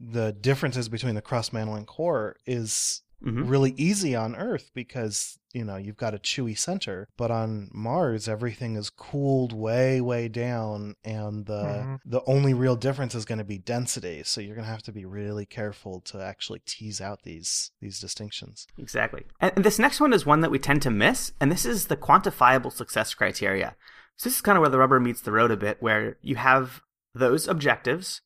the 0.00 0.32
differences 0.32 0.88
between 0.88 1.14
the 1.14 1.22
crust 1.22 1.52
mantle 1.52 1.74
and 1.74 1.86
core 1.86 2.36
is 2.46 3.02
Mhm. 3.22 3.50
really 3.50 3.72
easy 3.72 4.14
on 4.14 4.36
Earth 4.36 4.70
because 4.74 5.40
you 5.52 5.64
know 5.64 5.76
you've 5.76 5.96
got 5.96 6.14
a 6.14 6.18
chewy 6.18 6.56
center, 6.56 7.08
but 7.16 7.32
on 7.32 7.68
Mars 7.72 8.28
everything 8.28 8.76
is 8.76 8.90
cooled 8.90 9.52
way 9.52 10.00
way 10.00 10.28
down, 10.28 10.94
and 11.02 11.46
the 11.46 11.62
Mhm. 11.84 11.98
the 12.04 12.22
only 12.28 12.54
real 12.54 12.76
difference 12.76 13.16
is 13.16 13.24
going 13.24 13.38
to 13.38 13.44
be 13.44 13.58
density. 13.58 14.22
So 14.22 14.40
you're 14.40 14.54
going 14.54 14.66
to 14.66 14.70
have 14.70 14.84
to 14.84 14.92
be 14.92 15.04
really 15.04 15.46
careful 15.46 16.00
to 16.02 16.20
actually 16.22 16.60
tease 16.60 17.00
out 17.00 17.22
these 17.24 17.72
these 17.80 17.98
distinctions. 17.98 18.68
Exactly. 18.78 19.24
And 19.40 19.64
this 19.64 19.80
next 19.80 20.00
one 20.00 20.12
is 20.12 20.24
one 20.24 20.40
that 20.42 20.52
we 20.52 20.60
tend 20.60 20.82
to 20.82 20.90
miss, 20.90 21.32
and 21.40 21.50
this 21.50 21.66
is 21.66 21.86
the 21.86 21.96
quantifiable 21.96 22.72
success 22.72 23.14
criteria. 23.14 23.74
So 24.16 24.28
this 24.28 24.36
is 24.36 24.42
kind 24.42 24.56
of 24.56 24.60
where 24.60 24.70
the 24.70 24.78
rubber 24.78 25.00
meets 25.00 25.22
the 25.22 25.32
road 25.32 25.50
a 25.50 25.56
bit, 25.56 25.82
where 25.82 26.18
you 26.22 26.36
have 26.36 26.82
those 27.14 27.48
objectives, 27.48 28.20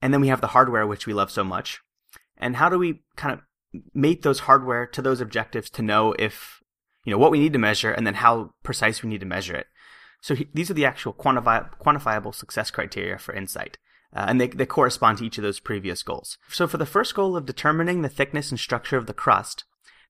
and 0.00 0.12
then 0.12 0.20
we 0.20 0.28
have 0.28 0.40
the 0.40 0.48
hardware, 0.48 0.86
which 0.86 1.06
we 1.06 1.12
love 1.12 1.30
so 1.30 1.44
much. 1.44 1.80
And 2.36 2.56
how 2.56 2.68
do 2.68 2.78
we 2.78 3.02
kind 3.16 3.34
of 3.34 3.80
mate 3.94 4.22
those 4.22 4.40
hardware 4.40 4.86
to 4.86 5.02
those 5.02 5.20
objectives 5.20 5.70
to 5.70 5.82
know 5.82 6.14
if, 6.18 6.60
you 7.04 7.10
know, 7.10 7.18
what 7.18 7.30
we 7.30 7.40
need 7.40 7.52
to 7.52 7.58
measure 7.58 7.90
and 7.90 8.06
then 8.06 8.14
how 8.14 8.52
precise 8.62 9.02
we 9.02 9.08
need 9.08 9.20
to 9.20 9.26
measure 9.26 9.54
it? 9.54 9.66
So 10.20 10.34
he, 10.34 10.48
these 10.54 10.70
are 10.70 10.74
the 10.74 10.84
actual 10.84 11.12
quantifi- 11.12 11.70
quantifiable 11.78 12.34
success 12.34 12.70
criteria 12.70 13.18
for 13.18 13.34
Insight. 13.34 13.78
Uh, 14.14 14.24
and 14.28 14.40
they, 14.40 14.48
they 14.48 14.66
correspond 14.66 15.18
to 15.18 15.26
each 15.26 15.36
of 15.38 15.44
those 15.44 15.60
previous 15.60 16.02
goals. 16.02 16.38
So 16.48 16.66
for 16.66 16.78
the 16.78 16.86
first 16.86 17.14
goal 17.14 17.36
of 17.36 17.44
determining 17.44 18.02
the 18.02 18.08
thickness 18.08 18.50
and 18.50 18.58
structure 18.58 18.96
of 18.96 19.06
the 19.06 19.12
crust, 19.12 19.64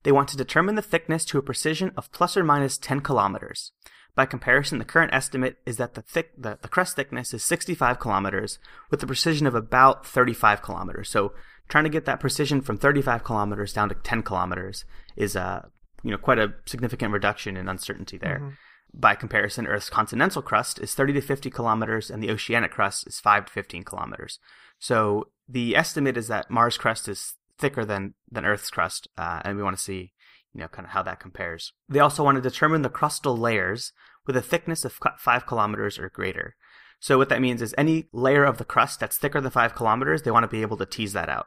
they 0.04 0.12
want 0.12 0.28
to 0.28 0.36
determine 0.36 0.76
the 0.76 0.82
thickness 0.82 1.24
to 1.26 1.38
a 1.38 1.42
precision 1.42 1.92
of 1.96 2.12
plus 2.12 2.36
or 2.36 2.44
minus 2.44 2.78
10 2.78 3.00
kilometers. 3.00 3.72
By 4.18 4.26
comparison, 4.26 4.80
the 4.80 4.84
current 4.84 5.14
estimate 5.14 5.58
is 5.64 5.76
that 5.76 5.94
the 5.94 6.02
thick 6.02 6.32
the, 6.36 6.58
the 6.60 6.66
crust 6.66 6.96
thickness 6.96 7.32
is 7.32 7.44
65 7.44 8.00
kilometers 8.00 8.58
with 8.90 9.00
a 9.00 9.06
precision 9.06 9.46
of 9.46 9.54
about 9.54 10.04
35 10.04 10.60
kilometers. 10.60 11.08
So 11.08 11.34
trying 11.68 11.84
to 11.84 11.88
get 11.88 12.04
that 12.06 12.18
precision 12.18 12.60
from 12.60 12.78
35 12.78 13.22
kilometers 13.22 13.72
down 13.72 13.88
to 13.90 13.94
10 13.94 14.24
kilometers 14.24 14.84
is 15.14 15.36
uh, 15.36 15.66
you 16.02 16.10
know 16.10 16.18
quite 16.18 16.40
a 16.40 16.52
significant 16.66 17.12
reduction 17.12 17.56
in 17.56 17.68
uncertainty 17.68 18.18
there. 18.18 18.56
By 18.92 19.14
comparison, 19.14 19.68
Earth's 19.68 19.88
continental 19.88 20.42
crust 20.42 20.80
is 20.80 20.94
30 20.94 21.12
to 21.12 21.20
50 21.20 21.48
kilometers, 21.48 22.10
and 22.10 22.20
the 22.20 22.30
oceanic 22.32 22.72
crust 22.72 23.06
is 23.06 23.20
5 23.20 23.46
to 23.46 23.52
15 23.52 23.84
kilometers. 23.84 24.40
So 24.80 25.28
the 25.48 25.76
estimate 25.76 26.16
is 26.16 26.26
that 26.26 26.50
Mars 26.50 26.76
crust 26.76 27.08
is 27.08 27.34
thicker 27.56 27.84
than 27.84 28.14
than 28.28 28.44
Earth's 28.44 28.70
crust, 28.70 29.06
uh, 29.16 29.42
and 29.44 29.56
we 29.56 29.62
want 29.62 29.76
to 29.76 29.82
see, 29.82 30.10
you 30.58 30.64
know, 30.64 30.68
kind 30.68 30.84
of 30.84 30.90
how 30.90 31.04
that 31.04 31.20
compares. 31.20 31.72
They 31.88 32.00
also 32.00 32.24
want 32.24 32.34
to 32.34 32.42
determine 32.42 32.82
the 32.82 32.90
crustal 32.90 33.38
layers 33.38 33.92
with 34.26 34.36
a 34.36 34.42
thickness 34.42 34.84
of 34.84 34.98
five 35.16 35.46
kilometers 35.46 36.00
or 36.00 36.08
greater. 36.08 36.56
So 36.98 37.16
what 37.16 37.28
that 37.28 37.40
means 37.40 37.62
is 37.62 37.76
any 37.78 38.08
layer 38.12 38.42
of 38.42 38.58
the 38.58 38.64
crust 38.64 38.98
that's 38.98 39.16
thicker 39.16 39.40
than 39.40 39.52
five 39.52 39.76
kilometers, 39.76 40.22
they 40.22 40.32
want 40.32 40.42
to 40.42 40.48
be 40.48 40.62
able 40.62 40.76
to 40.78 40.84
tease 40.84 41.12
that 41.12 41.28
out. 41.28 41.46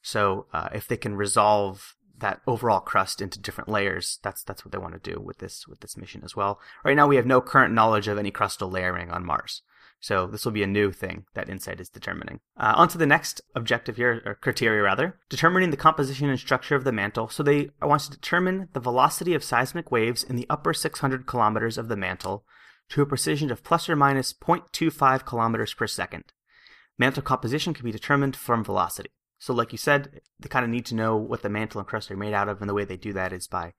So 0.00 0.46
uh, 0.54 0.70
if 0.72 0.88
they 0.88 0.96
can 0.96 1.16
resolve 1.16 1.96
that 2.16 2.40
overall 2.46 2.80
crust 2.80 3.20
into 3.20 3.38
different 3.38 3.68
layers, 3.68 4.18
that's 4.22 4.42
that's 4.42 4.64
what 4.64 4.72
they 4.72 4.78
want 4.78 4.94
to 4.94 5.10
do 5.10 5.20
with 5.20 5.36
this 5.36 5.68
with 5.68 5.80
this 5.80 5.98
mission 5.98 6.22
as 6.24 6.34
well. 6.34 6.58
Right 6.82 6.96
now, 6.96 7.06
we 7.06 7.16
have 7.16 7.26
no 7.26 7.42
current 7.42 7.74
knowledge 7.74 8.08
of 8.08 8.16
any 8.16 8.30
crustal 8.30 8.72
layering 8.72 9.10
on 9.10 9.22
Mars. 9.22 9.60
So 10.06 10.28
this 10.28 10.44
will 10.44 10.52
be 10.52 10.62
a 10.62 10.68
new 10.68 10.92
thing 10.92 11.24
that 11.34 11.48
Insight 11.48 11.80
is 11.80 11.88
determining. 11.88 12.38
Uh, 12.56 12.74
on 12.76 12.86
to 12.90 12.98
the 12.98 13.08
next 13.08 13.40
objective 13.56 13.96
here, 13.96 14.22
or 14.24 14.36
criteria 14.36 14.80
rather, 14.80 15.18
determining 15.28 15.70
the 15.70 15.76
composition 15.76 16.30
and 16.30 16.38
structure 16.38 16.76
of 16.76 16.84
the 16.84 16.92
mantle. 16.92 17.28
So 17.28 17.42
they 17.42 17.70
want 17.82 18.02
to 18.02 18.12
determine 18.12 18.68
the 18.72 18.78
velocity 18.78 19.34
of 19.34 19.42
seismic 19.42 19.90
waves 19.90 20.22
in 20.22 20.36
the 20.36 20.46
upper 20.48 20.72
600 20.72 21.26
kilometers 21.26 21.76
of 21.76 21.88
the 21.88 21.96
mantle 21.96 22.44
to 22.90 23.02
a 23.02 23.06
precision 23.06 23.50
of 23.50 23.64
plus 23.64 23.88
or 23.88 23.96
minus 23.96 24.32
0.25 24.32 25.26
kilometers 25.26 25.74
per 25.74 25.88
second. 25.88 26.32
Mantle 26.96 27.24
composition 27.24 27.74
can 27.74 27.84
be 27.84 27.90
determined 27.90 28.36
from 28.36 28.62
velocity. 28.62 29.10
So, 29.40 29.52
like 29.52 29.72
you 29.72 29.78
said, 29.78 30.20
they 30.38 30.48
kind 30.48 30.64
of 30.64 30.70
need 30.70 30.86
to 30.86 30.94
know 30.94 31.16
what 31.16 31.42
the 31.42 31.48
mantle 31.48 31.80
and 31.80 31.88
crust 31.88 32.12
are 32.12 32.16
made 32.16 32.32
out 32.32 32.48
of, 32.48 32.60
and 32.60 32.70
the 32.70 32.74
way 32.74 32.84
they 32.84 32.96
do 32.96 33.12
that 33.14 33.32
is 33.32 33.48
by 33.48 33.72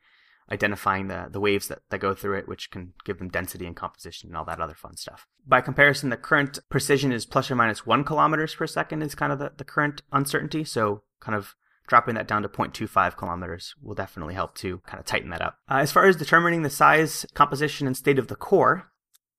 identifying 0.51 1.07
the, 1.07 1.27
the 1.29 1.39
waves 1.39 1.67
that, 1.67 1.79
that 1.89 1.99
go 1.99 2.13
through 2.13 2.37
it, 2.37 2.47
which 2.47 2.71
can 2.71 2.93
give 3.05 3.19
them 3.19 3.29
density 3.29 3.65
and 3.65 3.75
composition 3.75 4.29
and 4.29 4.37
all 4.37 4.45
that 4.45 4.61
other 4.61 4.73
fun 4.73 4.95
stuff. 4.95 5.27
By 5.45 5.61
comparison, 5.61 6.09
the 6.09 6.17
current 6.17 6.59
precision 6.69 7.11
is 7.11 7.25
plus 7.25 7.51
or 7.51 7.55
minus 7.55 7.85
one 7.85 8.03
kilometers 8.03 8.55
per 8.55 8.67
second 8.67 9.01
is 9.01 9.15
kind 9.15 9.33
of 9.33 9.39
the, 9.39 9.51
the 9.57 9.63
current 9.63 10.01
uncertainty. 10.11 10.63
So 10.63 11.03
kind 11.19 11.35
of 11.35 11.55
dropping 11.87 12.15
that 12.15 12.27
down 12.27 12.41
to 12.43 12.49
0.25 12.49 13.17
kilometers 13.17 13.73
will 13.81 13.95
definitely 13.95 14.33
help 14.33 14.55
to 14.55 14.79
kind 14.85 14.99
of 14.99 15.05
tighten 15.05 15.29
that 15.29 15.41
up. 15.41 15.57
Uh, 15.69 15.75
as 15.75 15.91
far 15.91 16.05
as 16.05 16.15
determining 16.15 16.61
the 16.61 16.69
size, 16.69 17.25
composition, 17.33 17.87
and 17.87 17.95
state 17.95 18.19
of 18.19 18.27
the 18.27 18.35
core, 18.35 18.91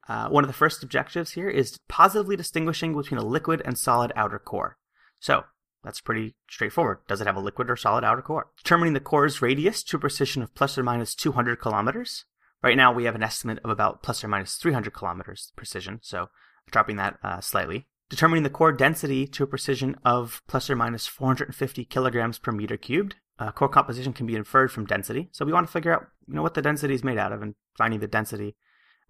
uh, 0.09 0.29
one 0.29 0.43
of 0.43 0.49
the 0.49 0.55
first 0.55 0.83
objectives 0.83 1.33
here 1.33 1.51
is 1.51 1.79
positively 1.89 2.37
distinguishing 2.37 2.97
between 2.97 3.21
a 3.21 3.25
liquid 3.25 3.61
and 3.65 3.79
solid 3.79 4.13
outer 4.17 4.39
core. 4.39 4.79
So 5.21 5.45
that's 5.85 6.01
pretty 6.01 6.35
straightforward. 6.51 6.99
Does 7.09 7.21
it 7.21 7.27
have 7.27 7.37
a 7.37 7.41
liquid 7.41 7.71
or 7.71 7.77
solid 7.77 8.05
outer 8.05 8.23
core? 8.23 8.51
Determining 8.57 8.95
the 8.95 9.01
core's 9.01 9.41
radius 9.41 9.83
to 9.85 9.97
a 9.97 10.01
precision 10.01 10.43
of 10.43 10.55
plus 10.55 10.77
or 10.77 10.83
minus 10.83 11.15
200 11.15 11.61
kilometers. 11.61 12.25
Right 12.63 12.77
now, 12.77 12.93
we 12.93 13.05
have 13.05 13.15
an 13.15 13.23
estimate 13.23 13.61
of 13.65 13.71
about 13.71 14.03
plus 14.03 14.25
or 14.25 14.29
minus 14.29 14.57
300 14.57 14.93
kilometers 14.93 15.53
precision, 15.55 16.01
so 16.03 16.29
dropping 16.71 16.97
that 16.97 17.19
uh, 17.23 17.41
slightly. 17.41 17.87
Determining 18.11 18.43
the 18.43 18.51
core 18.51 18.73
density 18.73 19.27
to 19.29 19.45
a 19.45 19.47
precision 19.47 19.97
of 20.05 20.43
plus 20.49 20.69
or 20.69 20.75
minus 20.75 21.07
450 21.07 21.85
kilograms 21.85 22.39
per 22.39 22.53
meter 22.53 22.77
cubed. 22.77 23.17
Uh, 23.39 23.53
core 23.53 23.69
composition 23.69 24.13
can 24.13 24.27
be 24.27 24.35
inferred 24.35 24.73
from 24.73 24.85
density, 24.85 25.29
so 25.31 25.45
we 25.45 25.53
want 25.53 25.67
to 25.67 25.73
figure 25.73 25.95
out, 25.95 26.09
you 26.27 26.35
know, 26.35 26.43
what 26.43 26.55
the 26.55 26.63
density 26.63 26.95
is 26.95 27.05
made 27.05 27.19
out 27.19 27.33
of, 27.33 27.41
and 27.41 27.55
finding 27.77 28.01
the 28.01 28.09
density 28.09 28.57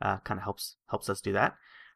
uh, 0.02 0.18
kind 0.18 0.38
of 0.38 0.44
helps 0.44 0.76
helps 0.90 1.08
us 1.08 1.22
do 1.22 1.32
that. 1.32 1.54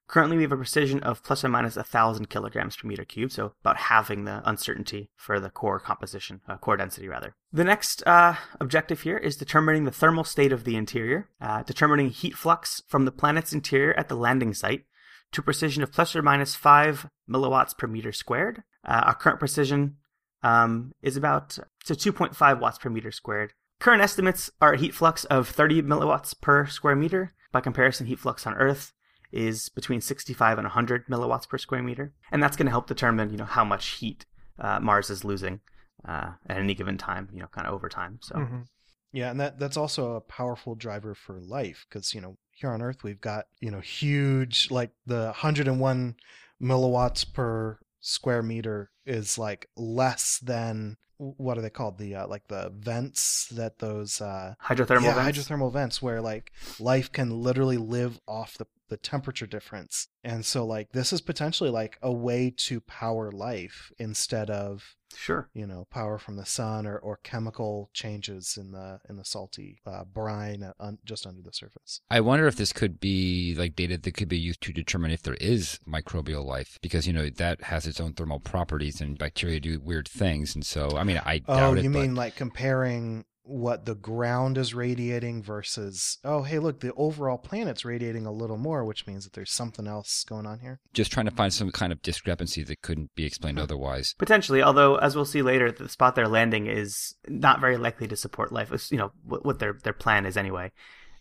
Currently, 0.09 0.37
we 0.37 0.43
have 0.43 0.53
a 0.53 0.57
precision 0.57 1.03
of 1.03 1.23
plus 1.23 1.43
or 1.43 1.49
minus 1.49 1.77
1,000 1.77 2.29
kilograms 2.29 2.77
per 2.77 2.87
meter 2.87 3.05
cubed, 3.05 3.33
so 3.33 3.55
about 3.63 3.77
halving 3.77 4.25
the 4.25 4.43
uncertainty 4.45 5.09
for 5.17 5.41
the 5.41 5.49
core 5.49 5.81
composition, 5.81 6.43
uh, 6.49 6.59
core 6.59 6.77
density 6.77 7.09
rather. 7.09 7.35
The 7.53 7.65
next 7.65 8.03
uh, 8.07 8.35
objective 8.61 9.03
here 9.03 9.17
is 9.17 9.37
determining 9.37 9.85
the 9.85 9.91
thermal 9.91 10.25
state 10.25 10.53
of 10.53 10.65
the 10.65 10.77
interior, 10.77 11.31
uh, 11.41 11.63
determining 11.63 12.11
heat 12.11 12.37
flux 12.37 12.83
from 12.87 13.05
the 13.05 13.13
planet's 13.13 13.53
interior 13.53 13.95
at 13.95 14.09
the 14.09 14.17
landing 14.17 14.53
site 14.53 14.85
to 15.33 15.43
precision 15.43 15.83
of 15.83 15.93
plus 15.93 16.15
or 16.15 16.23
minus 16.23 16.55
5 16.55 17.09
milliwatts 17.29 17.77
per 17.77 17.87
meter 17.87 18.13
squared. 18.13 18.63
Uh, 18.87 19.03
our 19.07 19.15
current 19.15 19.39
precision 19.39 19.97
um, 20.43 20.93
is 21.03 21.17
about 21.17 21.59
so 21.85 21.95
2.5 21.95 22.61
watts 22.61 22.79
per 22.79 22.91
meter 22.91 23.13
squared. 23.13 23.55
Current 23.81 24.03
estimates 24.03 24.51
are 24.61 24.75
a 24.75 24.79
heat 24.79 24.95
flux 24.95 25.25
of 25.25 25.49
30 25.49 25.83
milliwatts 25.83 26.39
per 26.41 26.67
square 26.67 26.97
meter. 26.97 27.35
By 27.51 27.61
comparison, 27.61 28.07
heat 28.07 28.19
flux 28.19 28.47
on 28.47 28.55
Earth 28.55 28.93
is 29.33 29.69
between 29.71 30.01
65 30.01 30.59
and 30.59 30.67
100 30.67 31.07
milliwatts 31.07 31.49
per 31.49 31.59
square 31.59 31.83
meter, 31.83 32.13
and 32.31 32.43
that's 32.43 32.57
going 32.57 32.67
to 32.67 32.71
help 32.71 32.87
determine 32.87 33.31
you 33.31 33.37
know 33.37 33.45
how 33.45 33.65
much 33.65 33.87
heat 33.89 34.27
uh, 34.59 34.79
Mars 34.81 35.11
is 35.11 35.25
losing 35.25 35.61
uh, 36.07 36.33
at 36.49 36.59
any 36.59 36.75
given 36.75 36.99
time, 36.99 37.29
you 37.33 37.41
know, 37.41 37.47
kind 37.49 37.67
of 37.67 37.75
over 37.75 37.89
time. 37.89 38.19
So 38.23 38.37
Mhm. 38.37 38.67
Yeah, 39.13 39.31
and 39.31 39.41
that 39.41 39.59
that's 39.59 39.77
also 39.77 40.15
a 40.15 40.21
powerful 40.21 40.75
driver 40.75 41.15
for 41.15 41.39
life 41.41 41.87
because 41.89 42.15
you 42.15 42.21
know 42.21 42.39
here 42.51 42.71
on 42.71 42.81
Earth 42.83 43.03
we've 43.03 43.21
got 43.21 43.47
you 43.61 43.71
know 43.71 43.81
huge 43.81 44.71
like 44.71 44.91
the 45.07 45.25
101 45.27 46.17
milliwatts 46.63 47.31
per 47.31 47.79
square 48.01 48.43
meter 48.43 48.91
is 49.05 49.39
like 49.39 49.69
less 49.77 50.39
than 50.39 50.97
what 51.19 51.57
are 51.57 51.61
they 51.61 51.71
called 51.71 51.99
the 51.99 52.15
uh, 52.15 52.27
like 52.27 52.49
the 52.49 52.73
vents 52.77 53.47
that 53.53 53.79
those 53.79 54.21
uh 54.21 54.55
hydrothermal 54.65 55.05
yeah, 55.05 55.15
vents. 55.15 55.39
hydrothermal 55.39 55.73
vents 55.73 56.03
where 56.03 56.21
like 56.21 56.51
life 56.81 57.13
can 57.13 57.43
literally 57.43 57.77
live 57.77 58.19
off 58.27 58.59
the 58.59 58.67
the 58.89 58.97
temperature 58.97 59.47
difference. 59.47 60.09
And 60.25 60.45
so 60.45 60.65
like 60.67 60.93
this 60.93 61.13
is 61.13 61.21
potentially 61.21 61.71
like 61.71 61.99
a 62.03 62.13
way 62.13 62.53
to 62.59 62.81
power 62.83 63.31
life 63.33 63.93
instead 63.99 64.51
of 64.51 64.95
Sure. 65.15 65.51
you 65.53 65.67
know 65.67 65.87
power 65.91 66.17
from 66.17 66.37
the 66.37 66.47
sun 66.47 66.87
or, 66.87 66.97
or 66.97 67.19
chemical 67.23 67.91
changes 67.93 68.57
in 68.59 68.73
the 68.73 68.99
in 69.11 69.17
the 69.19 69.27
salty 69.27 69.79
uh, 69.85 70.05
brine 70.05 70.63
uh, 70.63 70.73
un, 70.81 70.97
just 71.05 71.27
under 71.27 71.43
the 71.43 71.53
surface. 71.53 72.01
I 72.11 72.21
wonder 72.21 72.47
if 72.47 72.57
this 72.57 72.73
could 72.73 72.99
be 72.99 73.55
like 73.59 73.77
data 73.77 73.99
that 73.99 74.13
could 74.15 74.29
be 74.31 74.39
used 74.39 74.63
to 74.63 74.73
determine 74.73 75.11
if 75.11 75.23
there 75.23 75.35
is 75.35 75.79
microbial 75.87 76.47
life 76.47 76.79
because 76.81 77.07
you 77.07 77.13
know 77.13 77.29
that 77.29 77.65
has 77.65 77.87
its 77.87 78.01
own 78.01 78.15
thermal 78.15 78.41
properties 78.41 79.03
and 79.03 79.19
bacteria 79.19 79.61
do 79.61 79.79
weird 79.81 80.09
things. 80.09 80.55
And 80.55 80.65
so 80.65 80.97
I 80.97 81.05
mean 81.05 81.21
I 81.25 81.43
oh 81.47 81.57
doubt 81.57 81.79
it 81.79 81.85
you 81.85 81.91
but- 81.91 81.99
mean 82.01 82.15
like 82.15 82.35
comparing 82.37 83.27
what 83.45 83.87
the 83.87 83.95
ground 83.95 84.57
is 84.57 84.73
radiating 84.73 85.43
versus 85.43 86.19
oh 86.25 86.43
hey 86.43 86.59
look 86.61 86.79
the 86.81 86.93
overall 86.95 87.37
planet's 87.39 87.85
radiating 87.85 88.25
a 88.25 88.31
little 88.33 88.57
more 88.57 88.85
which 88.85 89.05
means 89.07 89.25
that 89.25 89.33
there's 89.33 89.51
something 89.51 89.89
else 89.89 90.25
going 90.25 90.47
on 90.47 90.61
here 90.61 90.79
just 90.93 91.11
trying 91.11 91.27
to 91.27 91.33
find 91.33 91.53
some 91.53 91.71
kind 91.73 91.93
of 91.93 92.01
discrepancy 92.03 92.63
that 92.63 92.83
couldn't 92.83 93.13
be 93.17 93.25
explained 93.25 93.59
Hmm. 93.59 93.65
otherwise. 93.65 94.15
Potentially, 94.19 94.63
although 94.63 94.97
as 94.97 95.17
we'll 95.17 95.25
see 95.25 95.43
later, 95.43 95.73
the 95.73 95.89
spot 95.89 96.15
they're 96.15 96.29
landing 96.29 96.67
is 96.69 97.15
not 97.27 97.61
very 97.61 97.77
likely 97.77 98.07
to 98.09 98.17
support 98.17 98.53
life. 98.53 98.71
You 98.93 98.99
know 98.99 99.13
what 99.25 99.45
what 99.45 99.59
their 99.59 99.73
their 99.83 99.93
plan 99.93 100.25
is 100.25 100.37
anyway. 100.37 100.71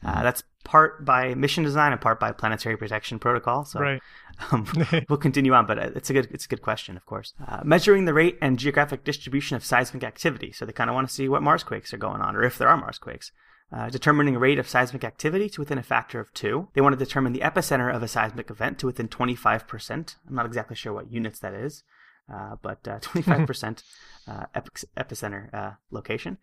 Uh, 0.04 0.24
that's 0.24 0.44
part 0.64 1.06
by 1.06 1.34
mission 1.36 1.64
design 1.64 1.92
and 1.92 2.02
part 2.02 2.20
by 2.20 2.32
planetary 2.32 2.78
protection 2.78 3.20
protocol. 3.20 3.66
So 3.66 3.80
Right. 3.80 4.02
Um, 4.52 4.68
we'll 5.10 5.18
continue 5.18 5.54
on, 5.54 5.66
but 5.66 5.78
uh, 5.78 5.90
it's 5.96 6.10
a 6.10 6.14
good 6.14 6.28
it's 6.32 6.46
a 6.46 6.50
good 6.50 6.62
question, 6.62 6.98
of 6.98 7.06
course. 7.06 7.34
Uh, 7.48 7.62
measuring 7.64 8.06
the 8.06 8.14
rate 8.14 8.38
and 8.42 8.58
geographic 8.58 9.04
distribution 9.04 9.56
of 9.56 9.66
seismic 9.66 10.04
activity, 10.04 10.52
so 10.52 10.66
they 10.66 10.72
kind 10.72 10.90
of 10.90 10.96
want 10.96 11.08
to 11.08 11.14
see 11.14 11.30
what 11.30 11.44
Mars 11.44 11.64
quakes 11.64 11.94
are 11.94 11.98
going 11.98 12.22
on, 12.22 12.36
or 12.36 12.44
if 12.44 12.58
there 12.58 12.68
are 12.68 12.78
Mars 12.78 12.98
quakes. 12.98 13.32
Uh, 13.74 13.90
determining 13.90 14.36
a 14.36 14.40
rate 14.40 14.60
of 14.60 14.68
seismic 14.68 15.06
activity 15.06 15.50
to 15.50 15.62
within 15.62 15.78
a 15.78 15.84
factor 15.84 16.20
of 16.20 16.34
two. 16.34 16.68
They 16.74 16.82
want 16.82 16.92
to 16.92 17.06
determine 17.06 17.32
the 17.32 17.40
epicenter 17.40 17.94
of 17.94 18.04
a 18.04 18.08
seismic 18.08 18.50
event 18.50 18.80
to 18.80 18.86
within 18.86 19.08
25%. 19.08 20.16
I'm 20.28 20.36
not 20.36 20.46
exactly 20.46 20.76
sure 20.76 20.92
what 20.92 21.10
units 21.10 21.40
that 21.40 21.54
is, 21.54 21.86
uh, 22.30 22.58
but 22.62 22.86
uh, 22.86 23.00
25% 23.02 23.82
uh, 24.28 24.44
epic- 24.54 24.84
epicenter 24.98 25.54
uh, 25.54 25.72
location. 25.90 26.38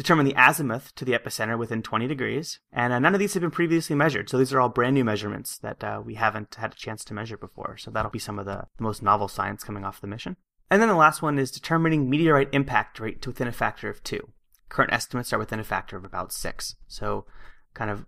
Determine 0.00 0.24
the 0.24 0.34
azimuth 0.34 0.94
to 0.94 1.04
the 1.04 1.12
epicenter 1.12 1.58
within 1.58 1.82
20 1.82 2.06
degrees. 2.06 2.58
And 2.72 2.90
uh, 2.90 2.98
none 2.98 3.12
of 3.12 3.18
these 3.18 3.34
have 3.34 3.42
been 3.42 3.50
previously 3.50 3.94
measured. 3.94 4.30
So 4.30 4.38
these 4.38 4.50
are 4.50 4.58
all 4.58 4.70
brand 4.70 4.94
new 4.94 5.04
measurements 5.04 5.58
that 5.58 5.84
uh, 5.84 6.00
we 6.02 6.14
haven't 6.14 6.54
had 6.54 6.72
a 6.72 6.74
chance 6.74 7.04
to 7.04 7.12
measure 7.12 7.36
before. 7.36 7.76
So 7.76 7.90
that'll 7.90 8.10
be 8.10 8.18
some 8.18 8.38
of 8.38 8.46
the, 8.46 8.66
the 8.78 8.82
most 8.82 9.02
novel 9.02 9.28
science 9.28 9.62
coming 9.62 9.84
off 9.84 10.00
the 10.00 10.06
mission. 10.06 10.38
And 10.70 10.80
then 10.80 10.88
the 10.88 10.94
last 10.94 11.20
one 11.20 11.38
is 11.38 11.50
determining 11.50 12.08
meteorite 12.08 12.48
impact 12.52 12.98
rate 12.98 13.20
to 13.20 13.28
within 13.28 13.46
a 13.46 13.52
factor 13.52 13.90
of 13.90 14.02
two. 14.02 14.30
Current 14.70 14.90
estimates 14.90 15.34
are 15.34 15.38
within 15.38 15.60
a 15.60 15.64
factor 15.64 15.98
of 15.98 16.04
about 16.06 16.32
six. 16.32 16.76
So 16.88 17.26
kind 17.74 17.90
of 17.90 18.06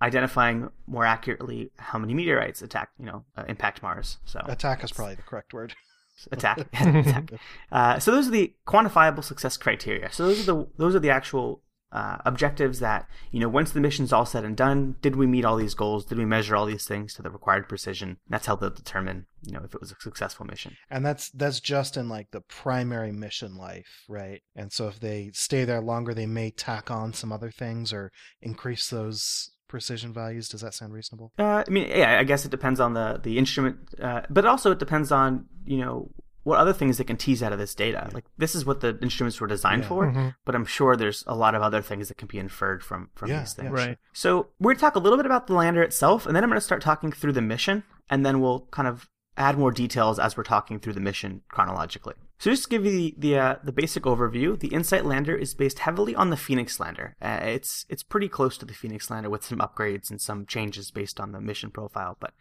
identifying 0.00 0.70
more 0.86 1.04
accurately 1.04 1.72
how 1.76 1.98
many 1.98 2.14
meteorites 2.14 2.62
attack, 2.62 2.88
you 2.98 3.04
know, 3.04 3.26
uh, 3.36 3.44
impact 3.48 3.82
Mars. 3.82 4.16
So 4.24 4.40
attack 4.46 4.82
is 4.82 4.92
probably 4.92 5.16
the 5.16 5.22
correct 5.22 5.52
word 5.52 5.74
attack. 6.30 6.58
Attack. 6.72 7.32
Uh, 7.70 7.98
so 7.98 8.10
those 8.10 8.28
are 8.28 8.32
the 8.32 8.54
quantifiable 8.66 9.24
success 9.24 9.56
criteria. 9.56 10.12
So 10.12 10.26
those 10.26 10.40
are 10.40 10.52
the 10.52 10.66
those 10.76 10.94
are 10.94 11.00
the 11.00 11.10
actual 11.10 11.62
uh, 11.94 12.18
objectives 12.24 12.80
that 12.80 13.08
you 13.30 13.38
know 13.38 13.48
once 13.48 13.70
the 13.70 13.80
mission's 13.80 14.12
all 14.12 14.26
said 14.26 14.44
and 14.44 14.56
done 14.56 14.96
did 15.00 15.14
we 15.14 15.26
meet 15.26 15.44
all 15.44 15.56
these 15.56 15.74
goals? 15.74 16.04
Did 16.04 16.18
we 16.18 16.24
measure 16.24 16.56
all 16.56 16.66
these 16.66 16.86
things 16.86 17.14
to 17.14 17.22
the 17.22 17.30
required 17.30 17.68
precision? 17.68 18.18
That's 18.28 18.46
how 18.46 18.56
they'll 18.56 18.70
determine 18.70 19.26
you 19.42 19.52
know 19.52 19.62
if 19.64 19.74
it 19.74 19.80
was 19.80 19.92
a 19.92 19.96
successful 20.00 20.44
mission. 20.44 20.76
And 20.90 21.06
that's 21.06 21.30
that's 21.30 21.60
just 21.60 21.96
in 21.96 22.08
like 22.08 22.32
the 22.32 22.40
primary 22.40 23.12
mission 23.12 23.56
life 23.56 24.04
right? 24.08 24.42
And 24.56 24.72
so 24.72 24.88
if 24.88 24.98
they 24.98 25.30
stay 25.34 25.64
there 25.64 25.80
longer 25.80 26.14
they 26.14 26.26
may 26.26 26.50
tack 26.50 26.90
on 26.90 27.12
some 27.12 27.30
other 27.30 27.52
things 27.52 27.92
or 27.92 28.10
increase 28.42 28.90
those 28.90 29.52
precision 29.68 30.12
values 30.12 30.48
does 30.48 30.60
that 30.60 30.74
sound 30.74 30.92
reasonable 30.92 31.32
uh, 31.38 31.64
i 31.66 31.70
mean 31.70 31.88
yeah 31.88 32.18
i 32.18 32.24
guess 32.24 32.44
it 32.44 32.50
depends 32.50 32.80
on 32.80 32.94
the 32.94 33.20
the 33.22 33.38
instrument 33.38 33.76
uh, 34.02 34.20
but 34.30 34.44
also 34.46 34.70
it 34.72 34.78
depends 34.78 35.10
on 35.10 35.46
you 35.64 35.78
know 35.78 36.10
what 36.44 36.58
other 36.58 36.74
things 36.74 36.98
they 36.98 37.04
can 37.04 37.16
tease 37.16 37.42
out 37.42 37.52
of 37.54 37.58
this 37.58 37.74
data 37.74 38.10
like 38.12 38.24
this 38.36 38.54
is 38.54 38.66
what 38.66 38.80
the 38.82 38.98
instruments 39.00 39.40
were 39.40 39.46
designed 39.46 39.82
Yeah. 39.82 39.88
for 39.88 40.06
Mhm. 40.12 40.34
but 40.44 40.54
i'm 40.54 40.66
sure 40.66 40.94
there's 40.94 41.24
a 41.26 41.34
lot 41.34 41.54
of 41.54 41.62
other 41.62 41.80
things 41.80 42.08
that 42.08 42.18
can 42.18 42.28
be 42.28 42.38
inferred 42.38 42.84
from 42.84 43.08
from 43.14 43.30
Yeah, 43.30 43.40
these 43.40 43.54
yeah, 43.56 43.64
things 43.64 43.72
Right. 43.74 43.98
So 44.12 44.48
we're 44.60 44.72
going 44.72 44.76
to 44.76 44.80
talk 44.82 44.96
a 44.96 44.98
little 44.98 45.16
bit 45.16 45.26
about 45.26 45.46
the 45.46 45.54
lander 45.54 45.82
itself, 45.82 46.26
and 46.26 46.36
then 46.36 46.44
I'm 46.44 46.50
going 46.50 46.58
to 46.58 46.64
start 46.70 46.82
talking 46.82 47.10
through 47.12 47.32
the 47.32 47.40
mission, 47.42 47.82
and 48.10 48.24
then 48.24 48.40
we'll 48.40 48.66
kind 48.70 48.86
of 48.86 49.08
add 49.36 49.58
more 49.58 49.72
details 49.72 50.18
as 50.18 50.36
we're 50.36 50.44
talking 50.44 50.78
through 50.78 50.92
the 50.92 51.00
mission 51.00 51.40
chronologically. 51.48 52.14
So 52.38 52.50
just 52.50 52.64
to 52.64 52.68
give 52.68 52.84
you 52.84 52.90
the 52.90 53.14
the, 53.16 53.38
uh, 53.38 53.56
the 53.62 53.72
basic 53.72 54.02
overview, 54.04 54.58
the 54.58 54.68
Insight 54.68 55.04
lander 55.04 55.34
is 55.34 55.54
based 55.54 55.80
heavily 55.80 56.14
on 56.14 56.30
the 56.30 56.36
Phoenix 56.36 56.80
lander. 56.80 57.16
Uh, 57.22 57.40
it's 57.42 57.86
it's 57.88 58.02
pretty 58.02 58.28
close 58.28 58.58
to 58.58 58.66
the 58.66 58.74
Phoenix 58.74 59.10
lander 59.10 59.30
with 59.30 59.44
some 59.44 59.58
upgrades 59.58 60.10
and 60.10 60.20
some 60.20 60.46
changes 60.46 60.90
based 60.90 61.20
on 61.20 61.32
the 61.32 61.40
mission 61.40 61.70
profile, 61.70 62.16
but 62.20 62.34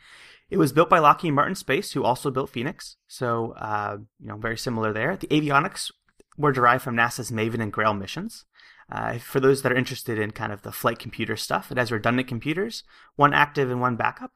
it 0.50 0.58
was 0.58 0.74
built 0.74 0.90
by 0.90 1.00
Lockheed 1.00 1.34
Martin 1.34 1.56
Space, 1.56 1.92
who 1.92 2.04
also 2.04 2.32
built 2.32 2.50
Phoenix. 2.50 2.98
So 3.08 3.54
uh, 3.54 3.98
you 4.20 4.28
know 4.28 4.38
very 4.38 4.58
similar 4.58 4.92
there. 4.92 5.16
The 5.16 5.28
avionics 5.28 5.92
were 6.38 6.52
derived 6.52 6.84
from 6.84 6.96
NASA's 6.96 7.32
Maven 7.32 7.62
and 7.62 7.72
Grail 7.72 7.94
missions. 7.94 8.46
Uh, 8.92 9.18
for 9.18 9.40
those 9.40 9.62
that 9.62 9.72
are 9.72 9.78
interested 9.78 10.20
in 10.20 10.32
kind 10.32 10.52
of 10.52 10.64
the 10.64 10.72
flight 10.72 11.00
computer 11.00 11.38
stuff, 11.38 11.72
it 11.72 11.78
has 11.78 11.92
redundant 11.92 12.28
computers, 12.28 12.84
one 13.16 13.34
active 13.34 13.72
and 13.72 13.80
one 13.80 13.96
backup. 13.96 14.32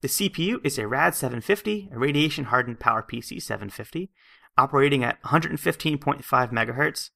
The 0.00 0.08
CPU 0.08 0.64
is 0.64 0.78
a 0.78 0.86
RAD 0.86 1.16
750, 1.16 1.90
a 1.92 1.98
radiation 1.98 2.44
hardened 2.44 2.78
PowerPC 2.78 3.42
750, 3.42 4.12
operating 4.58 5.04
at 5.04 5.22
115.5 5.22 6.22
megahertz, 6.52 7.10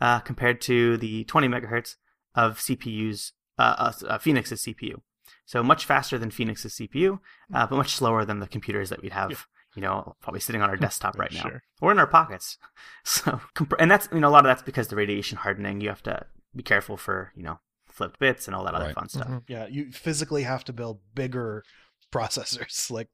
uh, 0.00 0.20
compared 0.20 0.60
to 0.62 0.96
the 0.96 1.24
20 1.24 1.48
megahertz 1.48 1.96
of 2.34 2.58
CPU's 2.58 3.32
uh, 3.58 3.92
uh, 4.08 4.18
Phoenix's 4.18 4.62
CPU. 4.64 5.00
So 5.44 5.62
much 5.62 5.84
faster 5.84 6.18
than 6.18 6.30
Phoenix's 6.30 6.74
CPU, 6.74 7.18
uh, 7.52 7.66
but 7.66 7.76
much 7.76 7.94
slower 7.94 8.24
than 8.24 8.40
the 8.40 8.46
computers 8.46 8.88
that 8.90 9.02
we'd 9.02 9.12
have, 9.12 9.46
you 9.74 9.82
know, 9.82 10.16
probably 10.20 10.40
sitting 10.40 10.62
on 10.62 10.70
our 10.70 10.76
desktop 10.86 11.18
right 11.18 11.32
now 11.32 11.60
or 11.80 11.92
in 11.92 11.98
our 11.98 12.06
pockets. 12.06 12.58
So, 13.04 13.40
comp- 13.54 13.74
and 13.78 13.90
that's 13.90 14.08
you 14.12 14.20
know 14.20 14.28
a 14.28 14.30
lot 14.30 14.44
of 14.44 14.50
that's 14.50 14.62
because 14.62 14.88
the 14.88 14.96
radiation 14.96 15.38
hardening. 15.38 15.80
You 15.80 15.88
have 15.88 16.02
to 16.04 16.26
be 16.54 16.62
careful 16.62 16.96
for 16.96 17.32
you 17.34 17.42
know 17.42 17.58
flipped 17.86 18.18
bits 18.18 18.46
and 18.46 18.54
all 18.54 18.64
that 18.64 18.74
other 18.74 18.92
fun 18.92 19.08
stuff. 19.08 19.28
Mhm. 19.28 19.42
yeah 19.48 19.66
you 19.66 19.90
physically 19.90 20.44
have 20.44 20.64
to 20.64 20.72
build 20.72 21.00
bigger 21.14 21.64
processors 22.12 22.90
like 22.90 23.08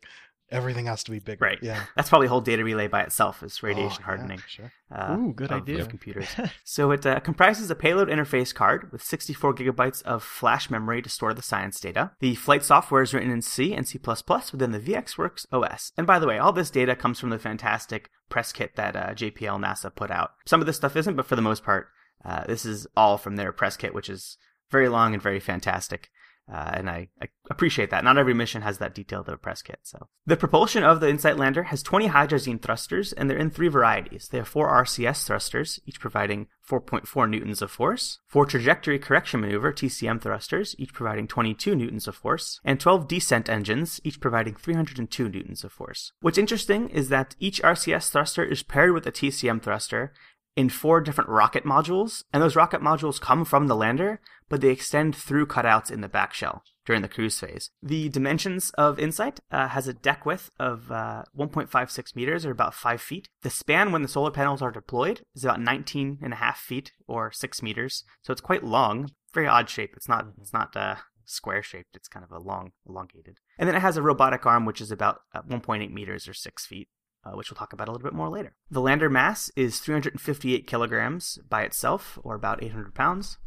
everything 0.51 0.87
has 0.87 1.03
to 1.05 1.11
be 1.11 1.19
bigger 1.19 1.45
Right. 1.45 1.59
yeah 1.63 1.85
That's 1.97 2.09
probably 2.09 2.27
a 2.27 2.31
whole 2.31 2.41
data 2.41 2.63
relay 2.65 2.87
by 2.87 3.03
itself 3.03 3.43
is 3.43 3.63
radiation 3.63 3.99
Oh, 3.99 4.01
yeah, 4.01 4.05
hardening. 4.05 4.43
sure 4.47 4.73
Uh, 4.91 5.17
Ooh, 5.19 5.33
good 5.35 5.51
of, 5.51 5.63
idea. 5.63 5.81
of 5.81 5.89
computers. 5.89 6.29
so 6.65 6.93
it 6.93 7.05
uh, 7.05 7.19
comprises 7.21 7.71
a 7.71 7.75
payload 7.75 8.09
interface 8.09 8.55
card 8.55 8.91
with 8.93 9.03
64 9.03 9.55
gigabytes 9.55 10.03
of 10.03 10.23
flash 10.23 10.71
memory 10.71 11.03
to 11.03 11.09
store 11.09 11.35
the 11.35 11.43
science 11.43 11.81
data. 11.81 12.13
The 12.21 12.37
flight 12.37 12.63
software 12.65 13.03
is 13.03 13.13
written 13.13 13.31
in 13.33 13.43
C 13.43 13.75
and 13.75 13.87
C++ 13.89 13.99
within 13.99 14.71
the 14.73 14.79
VxWorks 14.81 15.47
OS. 15.53 15.93
And 15.97 16.07
by 16.07 16.19
the 16.21 16.27
way, 16.29 16.39
all 16.39 16.53
this 16.53 16.71
data 16.71 16.95
comes 16.95 17.19
from 17.19 17.31
the 17.31 17.39
fantastic 17.39 18.11
press 18.29 18.53
kit 18.53 18.77
that 18.77 18.95
uh, 18.95 19.09
JPL 19.15 19.59
NASA 19.61 19.93
put 19.95 20.11
out. 20.13 20.33
Some 20.47 20.61
of 20.61 20.67
this 20.67 20.77
stuff 20.77 20.95
isn't, 20.97 21.17
but 21.17 21.27
for 21.27 21.35
the 21.37 21.43
most 21.43 21.65
part, 21.65 21.89
uh, 22.25 22.45
this 22.47 22.65
is 22.65 22.87
all 22.97 23.19
from 23.19 23.35
their 23.37 23.53
press 23.53 23.77
kit, 23.77 23.95
which 23.95 24.09
is 24.09 24.37
very 24.71 24.89
long 24.89 25.13
and 25.15 25.23
very 25.23 25.41
fantastic. 25.41 26.11
Uh, 26.53 26.71
and 26.75 26.89
I, 26.89 27.09
I 27.21 27.29
appreciate 27.51 27.91
that. 27.91 28.05
Not 28.05 28.19
every 28.19 28.35
mission 28.35 28.63
has 28.63 28.79
that 28.79 28.95
detailed 28.95 29.29
of 29.29 29.35
a 29.35 29.39
press 29.39 29.63
kit. 29.63 29.81
So 29.83 30.09
the 30.27 30.37
propulsion 30.37 30.85
of 30.85 31.01
the 31.01 31.09
InSight 31.09 31.39
lander 31.39 31.65
has 31.65 31.83
20 31.83 32.09
hydrazine 32.09 32.63
thrusters, 32.63 33.13
and 33.13 33.29
they're 33.29 33.37
in 33.37 33.51
three 33.51 33.69
varieties. 33.69 34.29
They 34.29 34.39
have 34.39 34.49
four 34.49 34.69
RCS 34.69 35.27
thrusters, 35.27 35.81
each 35.87 35.99
providing 35.99 36.47
4.4 36.69 37.29
newtons 37.29 37.63
of 37.63 37.71
force, 37.71 38.21
four 38.27 38.47
trajectory 38.47 38.99
correction 38.99 39.41
maneuver 39.41 39.73
TCM 39.73 40.21
thrusters, 40.21 40.75
each 40.79 40.93
providing 40.93 41.27
22 41.27 41.75
newtons 41.75 42.09
of 42.09 42.15
force, 42.15 42.61
and 42.65 42.81
12 42.81 43.09
descent 43.09 43.49
engines, 43.49 44.01
each 44.05 44.21
providing 44.21 44.55
302 44.55 45.29
newtons 45.29 45.65
of 45.65 45.73
force. 45.73 46.13
What's 46.21 46.39
interesting 46.39 46.89
is 46.91 47.09
that 47.09 47.37
each 47.39 47.63
RCS 47.63 48.11
thruster 48.11 48.45
is 48.45 48.63
paired 48.63 48.93
with 48.93 49.07
a 49.07 49.13
TCM 49.13 49.63
thruster, 49.63 50.13
in 50.57 50.71
four 50.71 51.01
different 51.01 51.29
rocket 51.29 51.65
modules, 51.65 52.25
and 52.33 52.43
those 52.43 52.57
rocket 52.57 52.81
modules 52.81 53.21
come 53.21 53.45
from 53.45 53.67
the 53.67 53.77
lander, 53.77 54.21
but 54.49 54.63
they 54.63 54.71
extend 54.71 55.15
through 55.15 55.47
cutouts 55.47 55.91
in 55.91 56.01
the 56.01 56.09
back 56.09 56.33
shell 56.33 56.65
during 56.87 57.03
the 57.03 57.09
cruise 57.09 57.39
phase. 57.39 57.71
The 57.83 58.09
dimensions 58.09 58.71
of 58.71 58.99
Insight 58.99 59.41
uh, 59.51 59.69
has 59.69 59.87
a 59.87 59.93
deck 59.93 60.25
width 60.25 60.51
of 60.59 60.91
uh, 60.91 61.25
1.56 61.39 62.17
meters, 62.17 62.47
or 62.47 62.51
about 62.51 62.75
5 62.75 63.01
feet. 63.01 63.29
The 63.43 63.51
span 63.51 63.93
when 63.93 64.03
the 64.03 64.09
solar 64.09 64.31
panels 64.31 64.63
are 64.63 64.71
deployed 64.73 65.21
is 65.35 65.45
about 65.45 65.61
19 65.61 66.19
and 66.23 66.33
a 66.33 66.37
half 66.37 66.59
feet, 66.59 66.93
or 67.07 67.31
6 67.31 67.63
meters, 67.63 68.05
so 68.23 68.33
it's 68.33 68.41
quite 68.41 68.65
long. 68.65 69.11
Very 69.35 69.47
odd 69.47 69.69
shape. 69.69 69.93
It's 69.97 70.09
not. 70.09 70.27
It's 70.41 70.55
not. 70.55 70.75
Uh, 70.75 70.97
square 71.29 71.63
shaped 71.63 71.97
it's 71.97 72.07
kind 72.07 72.25
of 72.25 72.31
a 72.31 72.39
long 72.39 72.71
elongated 72.89 73.39
and 73.59 73.69
then 73.69 73.75
it 73.75 73.81
has 73.81 73.97
a 73.97 74.03
robotic 74.03 74.47
arm 74.47 74.65
which 74.65 74.81
is 74.81 74.93
about 74.93 75.23
uh, 75.35 75.43
1.8 75.43 75.91
meters 75.93 76.29
or 76.29 76.33
6 76.33 76.67
feet 76.67 76.89
uh, 77.27 77.37
which 77.37 77.51
we'll 77.51 77.57
talk 77.57 77.73
about 77.73 77.89
a 77.89 77.93
little 77.93 78.07
bit 78.07 78.15
more 78.15 78.29
later. 78.29 78.55
The 78.71 78.81
lander 78.81 79.11
mass 79.11 79.51
is 79.57 79.81
358 79.81 80.67
kilograms 80.67 81.39
by 81.49 81.63
itself, 81.63 82.19
or 82.23 82.35
about 82.35 82.63
800 82.63 82.95
pounds. 82.95 83.39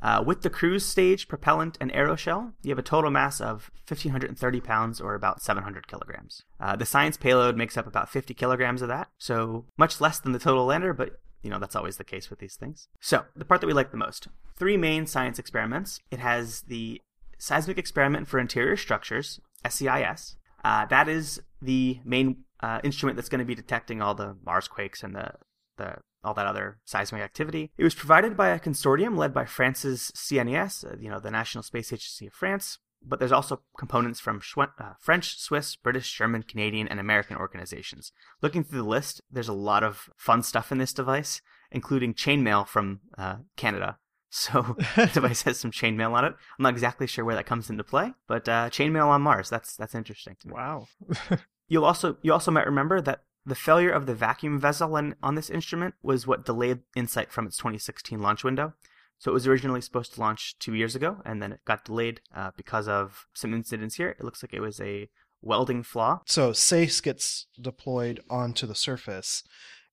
Uh, 0.00 0.22
with 0.24 0.42
the 0.42 0.50
cruise 0.50 0.86
stage, 0.86 1.26
propellant, 1.26 1.76
and 1.80 1.90
aeroshell, 1.92 2.52
you 2.62 2.70
have 2.70 2.78
a 2.78 2.82
total 2.82 3.10
mass 3.10 3.40
of 3.40 3.70
1,530 3.88 4.60
pounds 4.60 5.00
or 5.00 5.14
about 5.14 5.42
700 5.42 5.88
kilograms. 5.88 6.42
Uh, 6.60 6.76
the 6.76 6.86
science 6.86 7.16
payload 7.16 7.56
makes 7.56 7.76
up 7.76 7.86
about 7.86 8.08
50 8.08 8.32
kilograms 8.34 8.80
of 8.80 8.88
that, 8.88 9.08
so 9.18 9.64
much 9.76 10.00
less 10.00 10.20
than 10.20 10.32
the 10.32 10.38
total 10.38 10.66
lander, 10.66 10.92
but 10.92 11.20
you 11.42 11.50
know, 11.50 11.58
that's 11.58 11.76
always 11.76 11.96
the 11.96 12.04
case 12.04 12.30
with 12.30 12.38
these 12.38 12.56
things. 12.56 12.88
So, 13.00 13.24
the 13.36 13.44
part 13.44 13.60
that 13.60 13.66
we 13.66 13.72
like 13.72 13.90
the 13.90 13.96
most 13.96 14.28
three 14.56 14.76
main 14.76 15.06
science 15.06 15.38
experiments. 15.38 16.00
It 16.10 16.18
has 16.18 16.62
the 16.62 17.00
Seismic 17.38 17.78
Experiment 17.78 18.26
for 18.26 18.40
Interior 18.40 18.76
Structures, 18.76 19.40
SEIS. 19.68 20.36
Uh, 20.64 20.86
that 20.86 21.08
is 21.08 21.40
the 21.62 22.00
main 22.04 22.44
uh, 22.60 22.80
instrument 22.84 23.16
that's 23.16 23.28
going 23.28 23.40
to 23.40 23.44
be 23.44 23.54
detecting 23.54 24.02
all 24.02 24.14
the 24.14 24.36
Mars 24.44 24.68
quakes 24.68 25.02
and 25.02 25.14
the, 25.14 25.32
the 25.76 25.96
all 26.24 26.34
that 26.34 26.46
other 26.46 26.78
seismic 26.84 27.22
activity. 27.22 27.70
It 27.78 27.84
was 27.84 27.94
provided 27.94 28.36
by 28.36 28.48
a 28.48 28.58
consortium 28.58 29.16
led 29.16 29.32
by 29.32 29.44
France's 29.44 30.12
CNES, 30.16 30.84
uh, 30.84 30.96
you 31.00 31.08
know, 31.08 31.20
the 31.20 31.30
National 31.30 31.62
Space 31.62 31.92
Agency 31.92 32.26
of 32.26 32.32
France, 32.32 32.78
but 33.06 33.18
there's 33.18 33.32
also 33.32 33.62
components 33.78 34.20
from 34.20 34.40
uh, 34.56 34.92
French, 34.98 35.38
Swiss, 35.38 35.76
British, 35.76 36.12
German, 36.12 36.42
Canadian, 36.42 36.88
and 36.88 36.98
American 36.98 37.36
organizations. 37.36 38.12
Looking 38.42 38.64
through 38.64 38.82
the 38.82 38.88
list, 38.88 39.20
there's 39.30 39.48
a 39.48 39.52
lot 39.52 39.82
of 39.82 40.10
fun 40.16 40.42
stuff 40.42 40.72
in 40.72 40.78
this 40.78 40.92
device, 40.92 41.40
including 41.70 42.14
chainmail 42.14 42.66
from 42.66 43.00
uh, 43.16 43.36
Canada. 43.56 43.98
So 44.30 44.76
the 44.94 45.10
device 45.14 45.40
has 45.44 45.58
some 45.58 45.70
chainmail 45.70 46.12
on 46.12 46.26
it. 46.26 46.34
I'm 46.58 46.62
not 46.62 46.74
exactly 46.74 47.06
sure 47.06 47.24
where 47.24 47.34
that 47.34 47.46
comes 47.46 47.70
into 47.70 47.82
play, 47.82 48.12
but 48.26 48.46
uh, 48.46 48.68
chainmail 48.68 49.06
on 49.06 49.22
Mars. 49.22 49.48
That's 49.48 49.74
that's 49.74 49.94
interesting. 49.94 50.36
Wow. 50.44 50.86
You'll 51.68 51.84
also 51.84 52.16
you 52.22 52.32
also 52.32 52.50
might 52.50 52.66
remember 52.66 53.00
that 53.00 53.22
the 53.44 53.54
failure 53.54 53.90
of 53.90 54.06
the 54.06 54.14
vacuum 54.14 54.60
vessel 54.60 54.96
in, 54.96 55.14
on 55.22 55.34
this 55.34 55.50
instrument 55.50 55.94
was 56.02 56.26
what 56.26 56.44
delayed 56.44 56.80
InSight 56.96 57.30
from 57.30 57.46
its 57.46 57.56
2016 57.56 58.20
launch 58.20 58.44
window. 58.44 58.74
So 59.18 59.30
it 59.30 59.34
was 59.34 59.46
originally 59.46 59.80
supposed 59.80 60.14
to 60.14 60.20
launch 60.20 60.58
two 60.58 60.74
years 60.74 60.94
ago, 60.94 61.18
and 61.24 61.42
then 61.42 61.52
it 61.52 61.64
got 61.64 61.84
delayed 61.84 62.20
uh, 62.34 62.52
because 62.56 62.86
of 62.86 63.26
some 63.34 63.52
incidents 63.52 63.96
here. 63.96 64.10
It 64.10 64.24
looks 64.24 64.42
like 64.42 64.54
it 64.54 64.60
was 64.60 64.80
a 64.80 65.08
welding 65.42 65.82
flaw. 65.82 66.20
So 66.26 66.52
SACE 66.52 67.00
gets 67.00 67.46
deployed 67.60 68.20
onto 68.30 68.66
the 68.66 68.76
surface, 68.76 69.42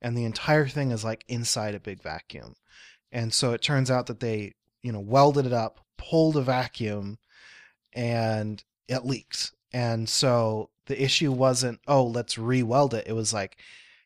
and 0.02 0.16
the 0.16 0.26
entire 0.26 0.68
thing 0.68 0.92
is 0.92 1.04
like 1.04 1.26
inside 1.28 1.74
a 1.74 1.80
big 1.80 2.04
vacuum. 2.04 2.56
And 3.12 3.34
so 3.34 3.54
it 3.54 3.62
turns 3.62 3.90
out 3.90 4.06
that 4.08 4.20
they, 4.20 4.54
you 4.84 4.92
know, 4.92 5.00
welded 5.00 5.46
it 5.46 5.54
up, 5.54 5.80
pulled 5.98 6.38
a 6.38 6.42
vacuum, 6.42 7.18
and 7.94 8.64
it 8.88 9.06
leaked. 9.06 9.54
And 9.74 10.08
so 10.08 10.70
the 10.86 11.02
issue 11.02 11.32
wasn't, 11.32 11.80
oh, 11.88 12.06
let's 12.06 12.38
re-weld 12.38 12.94
it. 12.94 13.08
It 13.08 13.14
was 13.14 13.34
like, 13.34 13.58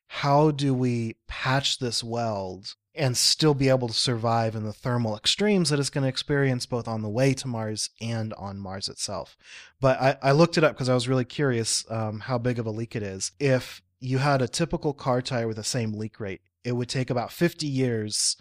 how 0.08 0.52
do 0.52 0.74
we 0.74 1.16
patch 1.28 1.80
this 1.80 2.04
weld 2.04 2.76
and 2.96 3.16
still 3.16 3.54
be 3.54 3.70
able 3.70 3.88
to 3.88 3.94
survive 3.94 4.56
in 4.56 4.64
the 4.64 4.74
thermal 4.74 5.16
extremes 5.16 5.70
that 5.70 5.80
it's 5.80 5.90
going 5.90 6.02
to 6.04 6.10
experience 6.10 6.66
both 6.66 6.88
on 6.88 7.02
the 7.02 7.10
way 7.10 7.34
to 7.34 7.48
Mars 7.48 7.92
and 8.02 8.34
on 8.34 8.60
Mars 8.60 8.90
itself. 8.90 9.38
But 9.80 10.02
I, 10.02 10.18
I 10.22 10.32
looked 10.34 10.58
it 10.58 10.64
up 10.64 10.74
because 10.74 10.90
I 10.90 10.94
was 10.94 11.08
really 11.08 11.26
curious 11.26 11.86
um, 11.90 12.20
how 12.20 12.38
big 12.38 12.60
of 12.60 12.66
a 12.66 12.72
leak 12.72 12.96
it 12.96 13.04
is. 13.04 13.32
If 13.40 13.82
you 14.00 14.18
had 14.18 14.42
a 14.42 14.48
typical 14.48 14.94
car 14.94 15.22
tire 15.22 15.48
with 15.48 15.58
the 15.58 15.64
same 15.64 15.94
leak 15.94 16.20
rate, 16.20 16.42
it 16.64 16.74
would 16.74 16.90
take 16.90 17.10
about 17.10 17.32
50 17.32 17.68
years 17.68 18.36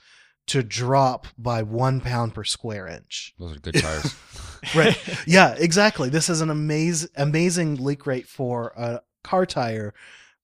to 0.47 0.62
drop 0.62 1.26
by 1.36 1.62
one 1.62 2.01
pound 2.01 2.34
per 2.34 2.43
square 2.43 2.89
inch. 2.89 3.34
Those 3.39 3.57
are 3.57 3.61
good 3.61 3.74
tires. 3.80 4.14
Right. 4.74 4.96
Yeah, 5.26 5.54
exactly. 5.59 6.09
This 6.09 6.28
is 6.28 6.40
an 6.40 6.50
amazing, 6.50 7.11
amazing 7.16 7.76
leak 7.76 8.06
rate 8.06 8.26
for 8.26 8.72
a 8.76 9.00
car 9.22 9.46
tire 9.46 9.94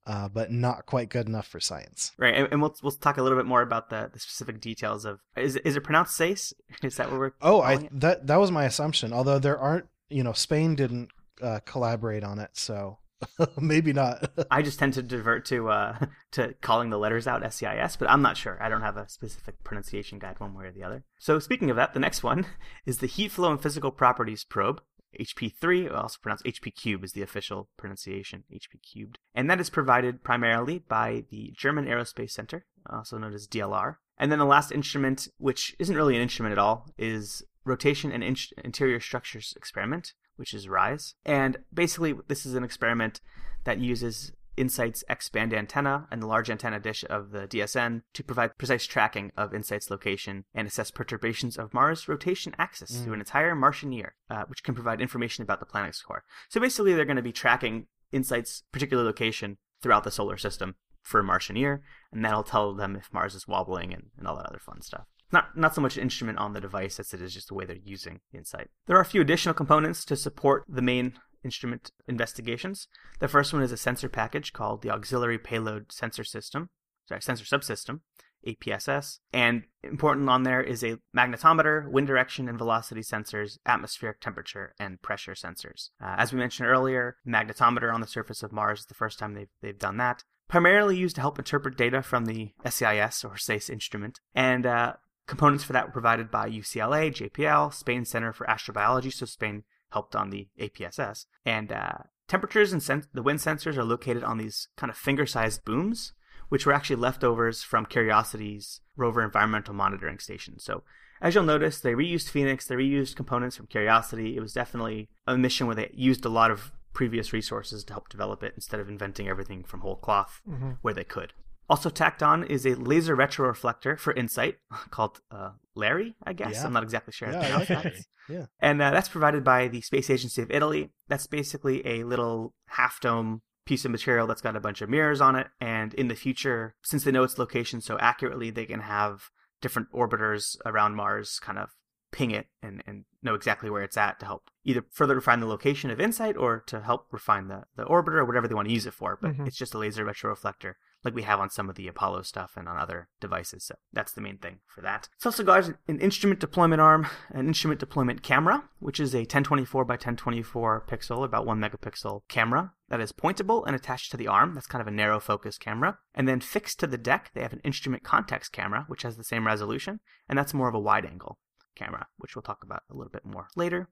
uh, 0.07 0.29
but 0.29 0.51
not 0.51 0.87
quite 0.87 1.09
good 1.09 1.27
enough 1.27 1.47
for 1.47 1.61
science. 1.61 2.13
Right, 2.19 2.35
and, 2.35 2.49
and, 2.51 2.61
we'll 2.61 2.75
we'll 2.83 2.93
talk 2.93 3.17
a 3.17 3.23
little 3.23 3.39
bit 3.39 3.47
more 3.47 3.63
about 3.63 3.91
the, 3.91 4.11
the 4.13 4.19
specific 4.19 4.61
details 4.61 5.05
of 5.05 5.21
is 5.37 5.57
is 5.57 5.77
it 5.77 5.81
pronounced 5.81 6.17
SACE? 6.17 6.53
Is 6.83 6.97
that 6.97 7.11
what 7.11 7.19
we're? 7.19 7.33
Oh, 7.41 7.61
I 7.61 7.75
it? 7.75 8.01
that 8.01 8.27
that 8.27 8.37
was 8.37 8.51
my 8.51 8.65
assumption. 8.65 9.13
Although 9.13 9.39
there 9.39 9.59
aren't, 9.59 9.87
you 10.11 10.23
know, 10.23 10.33
Spain 10.33 10.75
didn't 10.75 11.11
uh, 11.41 11.61
collaborate 11.65 12.23
on 12.23 12.39
it, 12.39 12.51
so 12.53 12.99
maybe 13.61 13.93
not. 13.93 14.31
I 14.51 14.63
just 14.63 14.79
tend 14.79 14.95
to 14.95 15.03
divert 15.03 15.45
to 15.47 15.69
uh, 15.69 15.99
to 16.33 16.55
calling 16.61 16.91
the 16.91 16.99
letters 16.99 17.27
out 17.27 17.43
SEIS, 17.53 17.97
but 17.97 18.11
I'm 18.11 18.23
not 18.23 18.37
sure. 18.37 18.63
I 18.63 18.69
don't 18.69 18.83
have 18.83 18.97
a 18.97 19.09
specific 19.09 19.63
pronunciation 19.65 20.19
guide 20.19 20.41
one 20.41 20.55
way 20.55 20.67
or 20.67 20.73
the 20.73 20.85
other. 20.85 21.05
So 21.19 21.39
speaking 21.39 21.71
of 21.71 21.77
that, 21.77 21.95
the 21.95 22.01
next 22.01 22.23
one 22.23 22.47
is 22.87 22.99
the 22.99 23.07
Heat 23.07 23.31
Flow 23.31 23.51
and 23.51 23.63
Physical 23.63 23.91
Properties 23.91 24.45
probe. 24.45 24.81
HP3, 25.21 25.95
also 25.95 26.19
pronounced 26.21 26.45
HP 26.45 26.75
cube 26.75 27.05
is 27.05 27.13
the 27.13 27.23
official 27.23 27.69
pronunciation, 27.77 28.43
HP 28.53 28.83
cubed. 28.83 29.21
And 29.33 29.49
that 29.49 29.61
is 29.61 29.71
provided 29.71 30.25
primarily 30.25 30.81
by 30.81 31.25
the 31.31 31.53
German 31.57 31.87
Aerospace 31.87 32.33
Center, 32.33 32.67
also 32.91 33.19
known 33.19 33.33
as 33.33 33.47
DLR. 33.47 33.97
And 34.19 34.33
then 34.33 34.41
the 34.41 34.45
last 34.45 34.73
instrument, 34.73 35.29
which 35.39 35.77
isn't 35.79 35.95
really 35.95 36.17
an 36.17 36.23
instrument 36.23 36.53
at 36.53 36.59
all, 36.59 36.89
is 36.99 37.45
Rotation 37.65 38.13
and 38.13 38.23
in- 38.23 38.37
Interior 38.63 39.01
Structures 39.01 39.55
Experiment, 39.57 40.13
which 40.37 40.55
is 40.55 40.69
RISE. 40.69 41.15
And 41.25 41.59
basically, 41.73 42.15
this 42.29 42.47
is 42.47 42.55
an 42.55 42.65
experiment 42.65 43.21
that 43.65 43.79
uses 43.79 44.33
InSight's 44.57 45.03
X-band 45.09 45.53
antenna 45.53 46.07
and 46.11 46.23
the 46.23 46.27
large 46.27 46.51
antenna 46.51 46.79
dish 46.79 47.05
of 47.11 47.31
the 47.31 47.47
DSN 47.49 48.03
to 48.13 48.23
provide 48.23 48.57
precise 48.57 48.87
tracking 48.87 49.33
of 49.37 49.53
InSight's 49.53 49.91
location 49.91 50.45
and 50.55 50.69
assess 50.69 50.91
perturbations 50.91 51.57
of 51.57 51.75
Mars' 51.75 52.09
rotation 52.09 52.55
axis 52.59 52.93
mm. 52.93 53.05
through 53.05 53.15
an 53.15 53.21
entire 53.21 53.55
Martian 53.55 53.93
year, 53.93 54.15
uh, 54.31 54.45
which 54.47 54.63
can 54.63 54.75
provide 54.75 55.01
information 55.01 55.43
about 55.43 55.61
the 55.61 55.67
planet's 55.67 56.03
core. 56.03 56.25
So 56.49 56.61
basically, 56.61 56.95
they're 56.95 57.05
going 57.05 57.17
to 57.17 57.23
be 57.23 57.33
tracking 57.33 57.87
InSight's 58.13 58.63
particular 58.71 59.03
location 59.03 59.59
throughout 59.83 60.05
the 60.05 60.11
solar 60.11 60.37
system 60.37 60.77
for 61.03 61.21
a 61.21 61.25
Martian 61.25 61.57
year, 61.57 61.83
and 62.13 62.25
that'll 62.25 62.45
tell 62.45 62.75
them 62.75 62.97
if 62.97 63.13
Mars 63.13 63.35
is 63.35 63.49
wobbling 63.49 63.93
and, 63.93 64.05
and 64.17 64.27
all 64.27 64.37
that 64.37 64.47
other 64.47 64.61
fun 64.61 64.81
stuff 64.81 65.07
not 65.35 65.57
not 65.57 65.75
so 65.75 65.83
much 65.83 65.97
an 65.97 66.03
instrument 66.03 66.39
on 66.39 66.55
the 66.55 66.61
device 66.61 66.99
as 66.99 67.13
it 67.13 67.21
is 67.21 67.35
just 67.35 67.49
the 67.49 67.55
way 67.55 67.67
they're 67.67 67.77
using 67.77 68.21
the 68.33 68.39
InSight. 68.39 68.69
There 68.87 68.97
are 68.97 69.03
a 69.03 69.05
few 69.05 69.21
additional 69.21 69.55
components 69.55 70.05
to 70.07 70.17
support 70.17 70.65
the 70.67 70.81
main 70.81 71.15
instrument 71.45 71.91
investigations. 72.09 72.89
The 73.21 73.29
first 73.29 73.53
one 73.53 73.63
is 73.63 73.73
a 73.73 73.77
sensor 73.77 74.09
package 74.09 74.55
called 74.55 74.81
the 74.81 74.91
Auxiliary 74.91 75.39
Payload 75.39 75.93
Sensor 75.93 76.25
System, 76.25 76.71
sorry, 77.07 77.21
Sensor 77.21 77.45
Subsystem, 77.45 78.01
APSS. 78.47 79.19
And 79.33 79.65
important 79.83 80.29
on 80.29 80.43
there 80.43 80.63
is 80.63 80.83
a 80.83 80.99
magnetometer, 81.17 81.91
wind 81.91 82.07
direction 82.07 82.49
and 82.49 82.59
velocity 82.59 83.03
sensors, 83.03 83.59
atmospheric 83.67 84.21
temperature, 84.21 84.75
and 84.79 85.01
pressure 85.03 85.33
sensors. 85.33 85.91
Uh, 86.03 86.15
as 86.17 86.33
we 86.33 86.39
mentioned 86.39 86.69
earlier, 86.69 87.17
magnetometer 87.27 87.93
on 87.93 88.01
the 88.01 88.07
surface 88.07 88.43
of 88.43 88.53
Mars 88.53 88.81
is 88.81 88.87
the 88.87 88.95
first 88.95 89.19
time 89.19 89.35
they've, 89.35 89.49
they've 89.63 89.79
done 89.79 89.97
that. 89.99 90.25
Primarily 90.49 90.97
used 90.97 91.15
to 91.17 91.23
help 91.23 91.39
interpret 91.39 91.77
data 91.77 92.03
from 92.03 92.27
the 92.27 92.53
SEIS 92.69 93.25
or 93.25 93.37
SACE 93.37 93.71
instrument. 93.71 94.21
And 94.35 94.67
uh, 94.67 94.95
components 95.27 95.65
for 95.65 95.73
that 95.73 95.87
were 95.87 95.93
provided 95.93 96.31
by 96.31 96.49
UCLA, 96.49 97.11
JPL, 97.13 97.73
Spain 97.73 98.05
Center 98.05 98.33
for 98.33 98.47
Astrobiology, 98.47 99.13
so 99.13 99.27
Spain 99.27 99.65
helped 99.91 100.15
on 100.15 100.31
the 100.31 100.49
APSS. 100.61 101.27
And 101.45 101.73
uh, 101.73 101.99
temperatures 102.29 102.73
and 102.73 102.83
sen- 102.83 103.07
the 103.13 103.23
wind 103.23 103.39
sensors 103.39 103.77
are 103.77 103.85
located 103.85 104.25
on 104.25 104.39
these 104.39 104.69
kind 104.77 104.91
of 104.91 104.97
finger 104.97 105.27
sized 105.27 105.65
booms, 105.65 106.13
which 106.49 106.67
were 106.67 106.73
actually 106.73 106.97
leftovers 106.97 107.63
from 107.63 107.87
Curiosity's 107.87 108.81
rover 108.97 109.23
environmental 109.23 109.75
monitoring 109.75 110.19
station. 110.19 110.59
So, 110.59 110.83
as 111.21 111.35
you'll 111.35 111.45
notice, 111.45 111.81
they 111.81 111.95
reused 111.95 112.29
Phoenix, 112.29 112.67
they 112.67 112.75
reused 112.75 113.17
components 113.17 113.57
from 113.57 113.69
Curiosity. 113.69 114.37
It 114.37 114.41
was 114.41 114.53
definitely 114.53 115.09
a 115.27 115.39
mission 115.39 115.67
where 115.67 115.77
they 115.77 115.91
used 115.95 116.25
a 116.25 116.29
lot 116.29 116.51
of 116.51 116.73
previous 116.93 117.33
resources 117.33 117.85
to 117.85 117.93
help 117.93 118.09
develop 118.09 118.43
it 118.43 118.53
instead 118.55 118.81
of 118.81 118.89
inventing 118.89 119.29
everything 119.29 119.65
from 119.65 119.81
whole 119.81 119.97
cloth 119.97 120.41
mm-hmm. 120.49 120.73
where 120.83 120.95
they 120.95 121.05
could. 121.05 121.33
Also 121.69 121.89
tacked 121.89 122.23
on 122.23 122.45
is 122.45 122.67
a 122.67 122.75
laser 122.75 123.17
retroreflector 123.17 123.99
for 123.99 124.13
InSight 124.13 124.57
called 124.91 125.21
uh, 125.31 125.51
LaRRI, 125.77 126.15
I 126.23 126.33
guess. 126.33 126.57
Yeah. 126.57 126.67
I'm 126.67 126.73
not 126.73 126.83
exactly 126.83 127.13
sure 127.13 127.29
pronounce 127.29 127.69
that. 127.69 127.95
Yeah. 128.29 128.47
And 128.61 128.81
uh, 128.81 128.91
that's 128.91 129.09
provided 129.09 129.45
by 129.45 129.69
the 129.69 129.81
Space 129.81 130.09
Agency 130.11 130.43
of 130.43 130.51
Italy. 130.51 130.91
That's 131.09 131.27
basically 131.27 131.87
a 131.87 132.05
little 132.05 132.55
half 132.69 133.01
dome 133.01 133.43
piece 133.67 133.85
of 133.85 133.91
material 133.91 134.27
that's 134.27 134.43
got 134.43 134.57
a 134.57 134.61
bunch 134.61 134.83
of 134.83 134.89
mirrors 134.89 135.21
on 135.21 135.37
it. 135.37 135.49
And 135.61 135.95
in 135.95 136.09
the 136.09 136.15
future, 136.15 136.75
since 136.83 137.05
they 137.05 137.13
know 137.13 137.23
its 137.23 137.39
location 137.39 137.81
so 137.81 137.99
accurately, 137.99 138.51
they 138.51 138.67
can 138.67 138.81
have 138.81 139.31
different 139.61 139.91
orbiters 139.93 140.57
around 140.67 140.95
Mars 140.95 141.39
kind 141.41 141.59
of 141.59 141.71
ping 142.13 142.31
it 142.31 142.47
and, 142.63 142.83
and 142.87 143.05
know 143.23 143.35
exactly 143.35 143.69
where 143.69 143.83
it's 143.83 143.97
at 143.97 144.21
to 144.21 144.27
help 144.27 144.45
either 144.65 144.85
further 144.93 145.17
refine 145.17 145.41
the 145.41 145.47
location 145.47 145.91
of 145.91 145.99
InSight 145.99 146.37
or 146.37 146.61
to 146.67 146.81
help 146.81 147.07
refine 147.11 147.49
the, 147.49 147.65
the 147.77 147.85
orbiter 147.85 148.19
or 148.19 148.25
whatever 148.25 148.47
they 148.47 148.55
want 148.55 148.69
to 148.69 148.75
use 148.75 148.87
it 148.87 148.95
for. 148.95 149.19
But 149.21 149.33
mm-hmm. 149.33 149.47
it's 149.47 149.57
just 149.57 149.75
a 149.75 149.79
laser 149.79 150.05
retroreflector 150.05 150.75
like 151.05 151.15
we 151.15 151.23
have 151.23 151.41
on 151.41 151.51
some 151.51 151.69
of 151.69 151.77
the 151.77 151.89
Apollo 151.89 152.23
stuff 152.23 152.53
and 152.57 152.69
on 152.69 152.79
other 152.79 153.09
devices. 153.21 153.65
So 153.65 153.77
that's 153.93 154.13
the 154.13 154.21
main 154.21 154.39
thing 154.39 154.61
for 154.67 154.81
that. 154.81 155.09
It's 155.17 155.27
also 155.27 155.45
got 155.45 155.71
an 155.87 156.01
instrument 156.01 156.41
deployment 156.41 156.81
arm, 156.81 157.07
an 157.31 157.47
instrument 157.47 157.81
deployment 157.81 158.23
camera, 158.23 158.65
which 158.79 158.99
is 158.99 159.15
a 159.15 159.19
1024 159.19 159.85
by 159.85 159.95
1024 159.95 160.87
pixel, 160.89 161.25
about 161.25 161.47
one 161.47 161.61
megapixel 161.61 162.23
camera 162.29 162.73
that 162.89 163.01
is 163.01 163.13
pointable 163.13 163.67
and 163.67 163.77
attached 163.77 164.11
to 164.11 164.17
the 164.17 164.29
arm. 164.29 164.55
That's 164.55 164.67
kind 164.67 164.83
of 164.83 164.89
a 164.89 164.93
narrow 164.93 165.21
focus 165.21 165.59
camera. 165.59 165.99
And 166.15 166.27
then 166.27 166.41
fixed 166.41 166.81
to 166.81 166.87
the 166.87 166.99
deck, 166.99 167.31
they 167.35 167.43
have 167.43 167.53
an 167.53 167.61
instrument 167.65 168.03
context 168.03 168.53
camera, 168.53 168.85
which 168.89 169.03
has 169.03 169.17
the 169.17 169.25
same 169.25 169.47
resolution, 169.47 170.01
and 170.29 170.39
that's 170.39 170.55
more 170.55 170.69
of 170.69 170.75
a 170.75 170.81
wide 170.81 171.05
angle 171.05 171.39
camera, 171.75 172.07
which 172.19 172.35
we'll 172.35 172.43
talk 172.43 172.63
about 172.63 172.83
a 172.91 172.95
little 172.95 173.11
bit 173.11 173.25
more 173.25 173.49
later. 173.57 173.89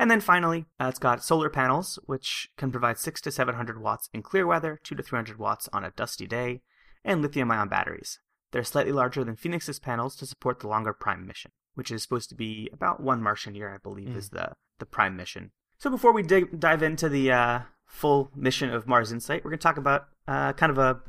And 0.00 0.10
then 0.10 0.20
finally, 0.22 0.64
uh, 0.80 0.86
it's 0.88 0.98
got 0.98 1.22
solar 1.22 1.50
panels, 1.50 1.98
which 2.06 2.48
can 2.56 2.70
provide 2.72 2.96
6 2.98 3.20
to 3.20 3.30
700 3.30 3.80
watts 3.82 4.08
in 4.14 4.22
clear 4.22 4.46
weather, 4.46 4.80
2 4.82 4.94
to 4.94 5.02
300 5.02 5.38
watts 5.38 5.68
on 5.74 5.84
a 5.84 5.90
dusty 5.90 6.26
day, 6.26 6.62
and 7.04 7.20
lithium 7.20 7.50
ion 7.50 7.68
batteries. 7.68 8.18
They're 8.50 8.64
slightly 8.64 8.92
larger 8.92 9.24
than 9.24 9.36
Phoenix's 9.36 9.78
panels 9.78 10.16
to 10.16 10.26
support 10.26 10.60
the 10.60 10.68
longer 10.68 10.92
Prime 10.94 11.26
mission. 11.26 11.50
which 11.74 11.90
is 11.90 12.02
supposed 12.02 12.28
to 12.30 12.34
be 12.34 12.68
about 12.72 13.00
one 13.00 13.22
Martian 13.22 13.54
year, 13.54 13.72
I 13.74 13.78
believe, 13.78 14.08
Mm. 14.08 14.16
is 14.16 14.30
the 14.30 14.54
the 14.80 14.86
prime 14.86 15.16
mission. 15.16 15.52
So 15.78 15.88
before 15.90 16.12
we 16.12 16.22
dig, 16.22 16.58
dive 16.58 16.82
into 16.82 17.08
the 17.08 17.30
uh, 17.30 17.60
full 17.86 18.30
mission 18.34 18.70
of 18.70 18.86
Mars 18.88 19.12
Insight, 19.12 19.44
we're 19.44 19.50
going 19.52 19.58
to 19.60 19.62
talk 19.62 19.76
about 19.78 20.08
uh, 20.26 20.52
kind 20.54 20.70
of 20.70 20.78
a 20.78 21.00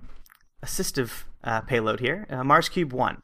assistive 0.64 1.24
uh, 1.44 1.62
payload 1.62 2.00
here, 2.00 2.28
uh, 2.30 2.44
Mars 2.44 2.70
Cube 2.70 2.94
One. 2.94 3.22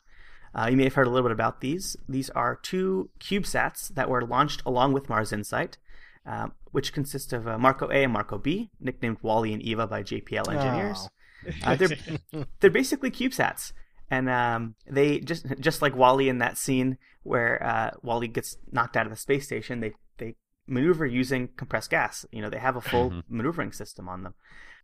Uh, 0.57 0.67
you 0.67 0.75
may 0.77 0.85
have 0.85 0.95
heard 0.95 1.07
a 1.07 1.09
little 1.09 1.27
bit 1.29 1.33
about 1.33 1.61
these. 1.61 1.95
These 2.09 2.29
are 2.31 2.55
two 2.55 3.09
CubeSats 3.19 3.89
that 3.89 4.09
were 4.09 4.23
launched 4.23 4.63
along 4.65 4.93
with 4.93 5.07
Mars 5.07 5.31
Insight, 5.31 5.77
um, 6.25 6.53
which 6.71 6.93
consist 6.93 7.31
of 7.31 7.47
uh, 7.47 7.57
Marco 7.59 7.89
A 7.91 8.03
and 8.03 8.11
Marco 8.13 8.37
B, 8.37 8.71
nicknamed 8.79 9.17
Wall-E 9.21 9.53
and 9.53 9.61
Eva 9.61 9.85
by 9.87 10.01
JPL 10.03 10.51
engineers. 10.53 11.07
Uh, 11.63 11.75
they're 11.75 12.45
they're 12.59 12.71
basically 12.71 13.11
CubeSats, 13.11 13.71
and 14.09 14.29
um, 14.29 14.75
they 14.89 15.19
just 15.19 15.45
just 15.59 15.81
like 15.83 15.95
Wall-E 15.95 16.27
in 16.27 16.39
that 16.39 16.57
scene 16.57 16.97
where 17.23 17.61
uh, 17.63 17.91
Wall-E 18.01 18.27
gets 18.27 18.57
knocked 18.71 18.97
out 18.97 19.05
of 19.05 19.11
the 19.11 19.17
space 19.17 19.45
station. 19.45 19.79
They 19.79 19.93
they 20.17 20.35
maneuver 20.67 21.05
using 21.05 21.49
compressed 21.55 21.91
gas. 21.91 22.25
You 22.31 22.41
know, 22.41 22.49
they 22.49 22.57
have 22.59 22.75
a 22.75 22.81
full 22.81 23.11
Mhm. 23.11 23.23
maneuvering 23.29 23.71
system 23.71 24.09
on 24.09 24.23
them. 24.23 24.33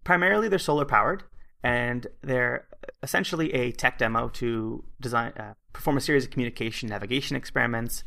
Primarily, 0.03 0.47
they're 0.49 0.59
solar 0.59 0.85
powered, 0.85 1.23
and 1.63 2.05
they're 2.21 2.67
essentially 3.01 3.53
a 3.53 3.71
tech 3.71 3.97
demo 3.97 4.29
to 4.29 4.83
design 5.01 5.33
uh, 5.37 5.53
perform 5.73 5.97
a 5.97 6.01
series 6.01 6.23
of 6.23 6.31
communication 6.31 6.89
navigation 6.89 7.35
experiments, 7.35 8.03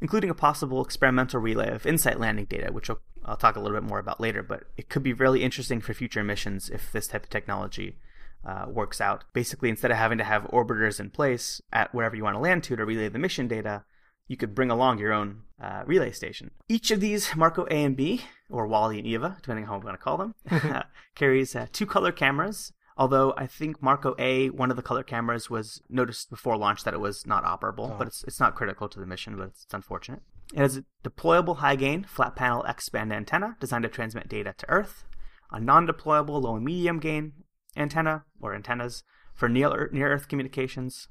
including 0.00 0.30
a 0.30 0.34
possible 0.34 0.84
experimental 0.84 1.40
relay 1.40 1.70
of 1.70 1.86
InSight 1.86 2.20
landing 2.20 2.44
data, 2.46 2.72
which 2.72 2.90
I'll, 2.90 3.00
I'll 3.24 3.36
talk 3.36 3.56
a 3.56 3.60
little 3.60 3.78
bit 3.78 3.88
more 3.88 3.98
about 3.98 4.20
later. 4.20 4.42
But 4.42 4.64
it 4.76 4.88
could 4.88 5.02
be 5.02 5.12
really 5.12 5.42
interesting 5.42 5.80
for 5.80 5.94
future 5.94 6.24
missions 6.24 6.68
if 6.68 6.92
this 6.92 7.06
type 7.06 7.24
of 7.24 7.30
technology 7.30 7.96
uh, 8.44 8.66
works 8.68 9.00
out. 9.00 9.24
Basically, 9.32 9.70
instead 9.70 9.90
of 9.90 9.96
having 9.96 10.18
to 10.18 10.24
have 10.24 10.42
orbiters 10.44 11.00
in 11.00 11.10
place 11.10 11.60
at 11.72 11.94
wherever 11.94 12.16
you 12.16 12.24
want 12.24 12.34
to 12.34 12.40
land 12.40 12.62
to 12.64 12.76
to 12.76 12.84
relay 12.84 13.08
the 13.08 13.18
mission 13.18 13.48
data, 13.48 13.84
you 14.28 14.36
could 14.36 14.54
bring 14.54 14.70
along 14.70 14.98
your 14.98 15.12
own 15.12 15.42
uh, 15.60 15.82
relay 15.86 16.10
station. 16.10 16.50
Each 16.68 16.90
of 16.90 17.00
these, 17.00 17.34
Marco 17.36 17.66
A 17.70 17.84
and 17.84 17.96
B, 17.96 18.22
or 18.48 18.66
Wall-E 18.66 18.98
and 18.98 19.06
Eva, 19.06 19.36
depending 19.40 19.64
on 19.64 19.68
how 19.68 19.74
I'm 19.76 19.80
going 19.80 19.96
to 19.96 20.02
call 20.02 20.16
them, 20.16 20.34
carries 21.14 21.54
uh, 21.54 21.66
two 21.72 21.86
color 21.86 22.12
cameras. 22.12 22.72
Although 22.96 23.34
I 23.36 23.46
think 23.46 23.82
Marco 23.82 24.14
A, 24.18 24.50
one 24.50 24.70
of 24.70 24.76
the 24.76 24.82
color 24.82 25.02
cameras, 25.02 25.50
was 25.50 25.82
noticed 25.88 26.30
before 26.30 26.56
launch 26.56 26.84
that 26.84 26.94
it 26.94 27.00
was 27.00 27.26
not 27.26 27.44
operable, 27.44 27.92
Oh. 27.92 27.96
but 27.98 28.06
it's 28.06 28.22
it's 28.24 28.38
not 28.38 28.54
critical 28.54 28.88
to 28.88 29.00
the 29.00 29.06
mission, 29.06 29.36
but 29.36 29.48
it's, 29.48 29.64
it's 29.64 29.74
unfortunate. 29.74 30.22
It 30.52 30.58
has 30.58 30.76
a 30.76 30.84
deployable 31.02 31.56
high 31.56 31.74
gain 31.76 32.04
flat 32.04 32.36
panel 32.36 32.64
X 32.66 32.88
band 32.88 33.12
antenna 33.12 33.56
designed 33.58 33.82
to 33.82 33.88
transmit 33.88 34.28
data 34.28 34.54
to 34.58 34.70
Earth, 34.70 35.04
a 35.50 35.58
non 35.60 35.86
deployable 35.88 36.40
low 36.42 36.54
and 36.54 36.64
medium 36.64 37.00
gain 37.00 37.32
antenna 37.76 38.24
or 38.40 38.54
antennas 38.54 39.02
for 39.34 39.48
near 39.48 39.88
near 39.92 40.12
Earth 40.12 40.28
communications, 40.28 41.08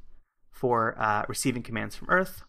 for 0.52 0.96
uh, 0.98 1.24
receiving 1.28 1.64
commands 1.64 1.98
from 1.98 2.10
Earth. 2.10 2.44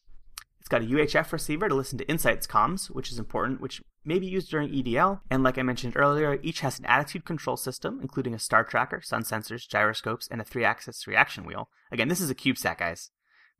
It's 0.61 0.68
got 0.68 0.82
a 0.82 0.87
UHF 0.87 1.32
receiver 1.32 1.68
to 1.68 1.74
listen 1.74 1.99
to 1.99 2.09
Insight's 2.09 2.47
comms, 2.47 2.87
which 2.87 3.11
is 3.11 3.18
important, 3.18 3.61
which 3.61 3.82
may 4.05 4.19
be 4.19 4.27
used 4.27 4.51
during 4.51 4.71
EDL. 4.71 5.21
And 5.31 5.43
like 5.43 5.59
I 5.59 5.63
mentioned 5.63 5.97
earlier, 5.97 6.39
each 6.43 6.61
has 6.61 6.79
an 6.79 6.87
attitude 6.87 7.25
control 7.25 7.57
system, 7.57 7.99
including 8.03 8.35
a 8.35 8.39
star 8.39 8.65
tracker, 8.65 9.01
sun 9.01 9.23
sensors, 9.23 9.69
gyroscopes, 9.69 10.29
and 10.29 10.41
a 10.41 10.45
three 10.45 10.65
axis 10.65 11.07
reaction 11.07 11.45
wheel. 11.45 11.69
Again, 11.91 12.09
this 12.09 12.21
is 12.21 12.31
a 12.31 12.35
CubeSat, 12.35 12.79
guys. 12.79 13.11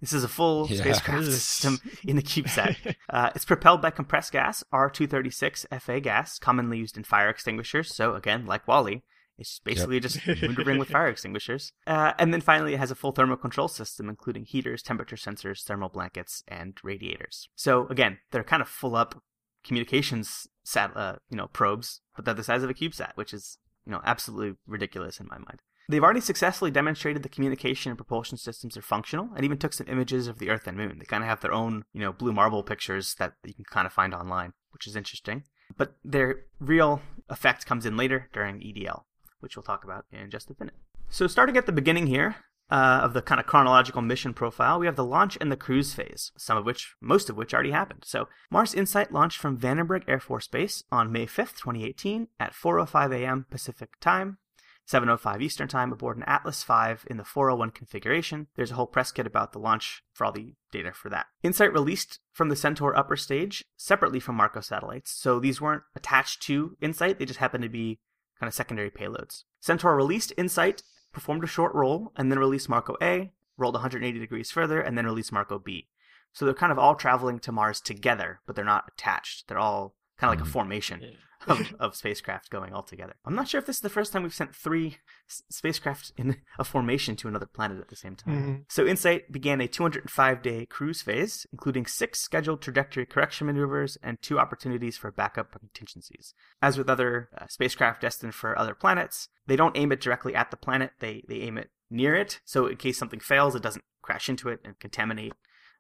This 0.01 0.13
is 0.13 0.25
a 0.25 0.29
full 0.29 0.67
Yeah. 0.69 0.81
spacecraft 0.81 1.25
system 1.27 1.79
in 2.07 2.17
the 2.17 2.23
CubeSat. 2.23 2.97
Uh, 3.09 3.31
it's 3.35 3.45
propelled 3.45 3.81
by 3.81 3.91
compressed 3.91 4.33
gas, 4.33 4.65
R236 4.73 5.67
FA 5.81 6.01
gas, 6.01 6.39
commonly 6.39 6.79
used 6.79 6.97
in 6.97 7.05
fire 7.05 7.29
extinguishers. 7.29 7.95
So, 7.95 8.15
again, 8.15 8.45
like 8.45 8.67
Wall-E, 8.67 9.03
it's 9.39 9.61
basically 9.61 10.01
just 10.01 10.27
maneuvering 10.27 10.79
with 10.79 10.89
fire 10.89 11.09
extinguishers. 11.09 11.73
Uh, 11.87 12.13
and 12.19 12.33
then 12.33 12.41
finally, 12.41 12.75
it 12.75 12.81
has 12.81 12.91
a 12.91 12.95
full 12.97 13.13
thermal 13.13 13.37
control 13.37 13.69
system, 13.69 14.09
including 14.09 14.45
heaters, 14.47 14.83
temperature 14.83 15.17
sensors, 15.17 15.63
thermal 15.63 15.89
blankets, 15.89 16.43
and 16.49 16.77
radiators. 16.83 17.49
So, 17.55 17.87
again, 17.89 18.19
they're 18.33 18.43
kind 18.45 18.63
of 18.63 18.69
full 18.69 18.97
up 18.97 19.23
communications 19.65 20.47
sat, 20.63 20.97
uh, 20.97 21.17
you 21.29 21.37
know, 21.37 21.49
probes, 21.49 22.01
but 22.17 22.25
they're 22.25 22.35
the 22.35 22.45
size 22.45 22.63
of 22.63 22.71
a 22.71 22.75
CubeSat, 22.75 23.13
which 23.15 23.33
is, 23.33 23.59
you 23.87 23.93
know, 23.93 24.01
absolutely 24.05 24.57
ridiculous 24.67 25.21
in 25.21 25.27
my 25.27 25.39
mind. 25.39 25.61
They've 25.89 26.03
already 26.03 26.21
successfully 26.21 26.71
demonstrated 26.71 27.23
the 27.23 27.29
communication 27.29 27.91
and 27.91 27.99
propulsion 27.99 28.39
systems 28.39 28.77
are 28.77 28.83
functional, 28.83 29.29
and 29.37 29.45
even 29.45 29.59
took 29.59 29.75
some 29.75 29.87
images 29.89 30.27
of 30.29 30.39
the 30.39 30.49
Earth 30.49 30.67
and 30.67 30.79
Moon. 30.79 30.99
They 30.99 31.05
kind 31.05 31.23
of 31.23 31.29
have 31.29 31.41
their 31.41 31.53
own, 31.53 31.85
you 31.93 32.01
know, 32.01 32.13
blue 32.13 32.33
marble 32.33 32.63
pictures 32.63 33.15
that 33.19 33.35
you 33.45 33.53
can 33.53 33.65
kind 33.65 33.87
of 33.87 33.93
find 33.93 34.15
online, 34.15 34.55
which 34.71 34.87
is 34.87 34.97
interesting. 34.97 35.45
But 35.77 35.97
their 36.03 36.47
real 36.59 37.03
effect 37.29 37.67
comes 37.67 37.85
in 37.85 37.97
later 37.97 38.31
during 38.33 38.61
EDL, 38.61 39.03
which 39.41 39.57
we'll 39.57 39.63
talk 39.63 39.85
about 39.85 40.07
in 40.11 40.31
just 40.31 40.51
a 40.51 40.57
minute. 40.59 40.77
So, 41.11 41.27
starting 41.27 41.57
at 41.59 41.67
the 41.67 41.73
beginning 41.73 42.07
here 42.07 42.37
uh, 42.71 43.01
of 43.03 43.13
the 43.13 43.23
kind 43.23 43.41
of 43.41 43.47
chronological 43.47 44.03
mission 44.03 44.35
profile, 44.35 44.79
we 44.79 44.87
have 44.87 44.97
the 44.97 45.05
launch 45.05 45.37
and 45.41 45.53
the 45.53 45.57
cruise 45.57 45.95
phase, 45.95 46.33
some 46.37 46.57
of 46.57 46.65
which, 46.65 46.95
most 47.01 47.29
of 47.29 47.37
which 47.37 47.53
already 47.53 47.71
happened. 47.71 48.03
So, 48.05 48.29
Mars 48.51 48.75
Insight 48.75 49.13
launched 49.13 49.39
from 49.39 49.59
Vandenberg 49.59 50.05
Air 50.09 50.21
Force 50.21 50.49
Base 50.49 50.83
on 50.91 51.13
May 51.13 51.27
5th, 51.27 51.57
2018, 51.59 52.29
at 52.41 52.53
4:05 52.53 53.15
a.m. 53.15 53.47
Pacific 53.51 53.91
Time. 54.01 54.39
7:05 54.87 55.41
Eastern 55.41 55.69
Time 55.69 55.93
aboard 55.93 56.17
an 56.17 56.25
Atlas 56.25 56.63
V 56.63 57.07
in 57.07 57.17
the 57.17 57.25
401 57.25 57.71
configuration. 57.71 58.49
There's 58.55 58.71
a 58.71 58.75
whole 58.75 58.87
press 58.87 59.13
kit 59.13 59.27
about 59.27 59.53
the 59.53 59.59
launch 59.59 60.03
for 60.13 60.27
all 60.27 60.33
the 60.33 60.55
data 60.71 60.93
for 60.93 61.09
that. 61.09 61.27
Insight 61.43 61.73
released 61.73 62.21
from 62.33 62.49
the 62.49 62.57
Centaur 62.57 62.97
upper 62.97 63.17
stage 63.17 63.65
separately 63.77 64.21
from 64.21 64.37
Marco 64.37 64.61
satellites, 64.61 65.11
so 65.11 65.41
these 65.41 65.61
weren't 65.61 65.85
attached 65.97 66.43
to 66.43 66.77
Insight. 66.83 67.19
They 67.19 67.25
just 67.25 67.41
happened 67.41 67.63
to 67.63 67.71
be 67.71 68.01
kind 68.39 68.49
of 68.49 68.55
secondary 68.55 68.91
payloads. 68.91 69.45
Centaur 69.61 69.97
released 69.97 70.33
Insight, 70.37 70.83
performed 71.15 71.45
a 71.45 71.47
short 71.49 71.75
roll, 71.75 72.13
and 72.17 72.31
then 72.31 72.39
released 72.39 72.69
Marco 72.69 72.97
A, 73.01 73.33
rolled 73.57 73.75
180 73.75 74.19
degrees 74.19 74.51
further, 74.51 74.81
and 74.81 74.99
then 74.99 75.07
released 75.07 75.33
Marco 75.33 75.59
B. 75.59 75.89
So 76.33 76.45
they're 76.45 76.55
kind 76.55 76.73
of 76.73 76.79
all 76.79 76.97
traveling 76.97 77.39
to 77.41 77.53
Mars 77.53 77.81
together, 77.81 78.41
but 78.45 78.57
they're 78.57 78.65
not 78.65 78.91
attached. 78.93 79.49
They're 79.49 79.59
all 79.59 79.95
kind 80.19 80.33
of 80.33 80.39
like 80.39 80.47
a 80.47 80.49
Mhm. 80.49 80.53
formation 80.53 81.17
of, 81.47 81.75
of 81.79 81.95
spacecraft 81.95 82.49
going 82.49 82.73
all 82.73 82.83
together. 82.83 83.15
I'm 83.27 83.35
not 83.35 83.49
sure 83.49 83.59
if 83.59 83.67
this 83.67 83.77
is 83.77 83.83
the 83.83 83.91
first 83.91 84.13
time 84.13 84.23
we've 84.23 84.33
sent 84.33 84.55
three 84.57 84.97
s- 85.29 85.43
spacecraft 85.51 86.13
in 86.17 86.37
a 86.59 86.65
formation 86.65 87.17
to 87.17 87.29
another 87.29 87.45
planet 87.47 87.79
at 87.81 87.89
the 87.89 87.97
same 87.97 88.17
time. 88.17 88.35
Mhm. 88.35 88.73
So 88.73 88.87
InSight 88.87 89.31
began 89.31 89.61
a 89.61 89.69
205 89.69 90.41
day 90.41 90.65
cruise 90.67 91.03
phase, 91.03 91.47
including 91.53 91.85
six 91.85 92.21
scheduled 92.21 92.63
trajectory 92.63 93.05
correction 93.05 93.47
maneuvers 93.47 93.99
and 94.03 94.21
two 94.23 94.39
opportunities 94.39 94.97
for 94.97 95.11
backup 95.11 95.53
contingencies. 95.59 96.33
As 96.63 96.79
with 96.79 96.89
other 96.89 97.29
uh, 97.37 97.47
spacecraft 97.49 98.01
destined 98.01 98.35
for 98.35 98.59
other 98.59 98.75
planets, 98.75 99.29
they 99.47 99.57
don't 99.57 99.77
aim 99.77 99.93
it 99.93 100.01
directly 100.01 100.35
at 100.35 100.51
the 100.51 100.57
planet, 100.57 100.93
they, 101.01 101.25
they 101.29 101.41
aim 101.43 101.59
it 101.59 101.71
near 101.91 102.15
it. 102.15 102.41
So 102.47 102.67
in 102.67 102.77
case 102.77 102.97
something 102.97 103.21
fails, 103.21 103.55
it 103.55 103.63
doesn't 103.63 103.85
crash 104.01 104.29
into 104.31 104.49
it 104.49 104.61
and 104.65 104.79
contaminate 104.81 105.35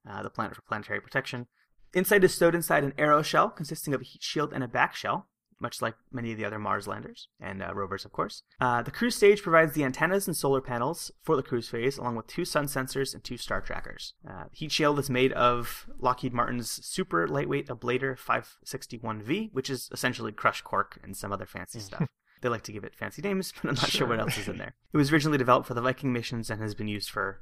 uh, 0.08 0.22
the 0.22 0.28
planet 0.30 0.54
for 0.54 0.60
planetary 0.62 1.00
protection. 1.00 1.46
Insight 1.94 2.24
is 2.24 2.34
stowed 2.34 2.54
inside 2.54 2.82
an 2.82 2.92
aeroshell 2.98 3.54
consisting 3.54 3.94
of 3.94 4.00
a 4.00 4.04
heat 4.04 4.22
shield 4.22 4.52
and 4.52 4.64
a 4.64 4.68
back 4.68 4.96
shell, 4.96 5.28
much 5.60 5.80
like 5.80 5.94
many 6.10 6.32
of 6.32 6.38
the 6.38 6.44
other 6.44 6.58
Mars 6.58 6.88
landers 6.88 7.28
and 7.40 7.62
uh, 7.62 7.72
rovers, 7.72 8.04
of 8.04 8.12
course. 8.12 8.42
Uh, 8.60 8.82
the 8.82 8.90
cruise 8.90 9.14
stage 9.14 9.42
provides 9.42 9.74
the 9.74 9.84
antennas 9.84 10.26
and 10.26 10.36
solar 10.36 10.60
panels 10.60 11.12
for 11.22 11.36
the 11.36 11.42
cruise 11.42 11.68
phase, 11.68 11.96
along 11.96 12.16
with 12.16 12.26
two 12.26 12.44
sun 12.44 12.66
sensors 12.66 13.14
and 13.14 13.22
two 13.22 13.36
star 13.36 13.60
trackers. 13.60 14.14
Uh, 14.28 14.44
the 14.50 14.56
heat 14.56 14.72
shield 14.72 14.98
is 14.98 15.08
made 15.08 15.32
of 15.32 15.88
Lockheed 16.00 16.32
Martin's 16.32 16.84
super 16.84 17.28
lightweight 17.28 17.68
ablator 17.68 18.18
561V, 18.18 19.52
which 19.52 19.70
is 19.70 19.88
essentially 19.92 20.32
crushed 20.32 20.64
cork 20.64 20.98
and 21.04 21.16
some 21.16 21.32
other 21.32 21.46
fancy 21.46 21.80
stuff. 21.80 22.08
They 22.40 22.50
like 22.50 22.64
to 22.64 22.72
give 22.72 22.84
it 22.84 22.94
fancy 22.94 23.22
names, 23.22 23.54
but 23.62 23.70
I'm 23.70 23.74
not 23.74 23.88
sure. 23.88 24.06
what 24.06 24.20
else 24.20 24.36
is 24.36 24.48
in 24.48 24.58
there. 24.58 24.74
It 24.92 24.98
was 24.98 25.10
originally 25.10 25.38
developed 25.38 25.66
for 25.66 25.72
the 25.72 25.80
Viking 25.80 26.12
missions 26.12 26.50
and 26.50 26.60
has 26.60 26.74
been 26.74 26.88
used 26.88 27.08
for 27.08 27.40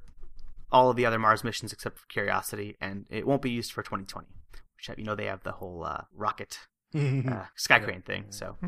all 0.71 0.91
of 0.91 0.97
the 0.97 1.05
other 1.05 1.19
Mars 1.19 1.43
missions 1.43 1.73
except 1.73 1.99
for 1.99 2.07
Curiosity, 2.07 2.77
and 2.81 3.07
it 3.11 3.27
won't 3.27 3.43
be 3.43 3.51
used 3.51 3.73
for 3.73 3.83
2020. 3.83 4.29
You 4.97 5.05
know 5.05 5.15
they 5.15 5.27
have 5.27 5.43
the 5.43 5.53
whole 5.53 5.85
uh, 5.85 6.03
rocket 6.15 6.59
uh, 6.95 7.45
sky 7.57 7.79
crane 7.79 8.03
thing. 8.03 8.27
So 8.31 8.57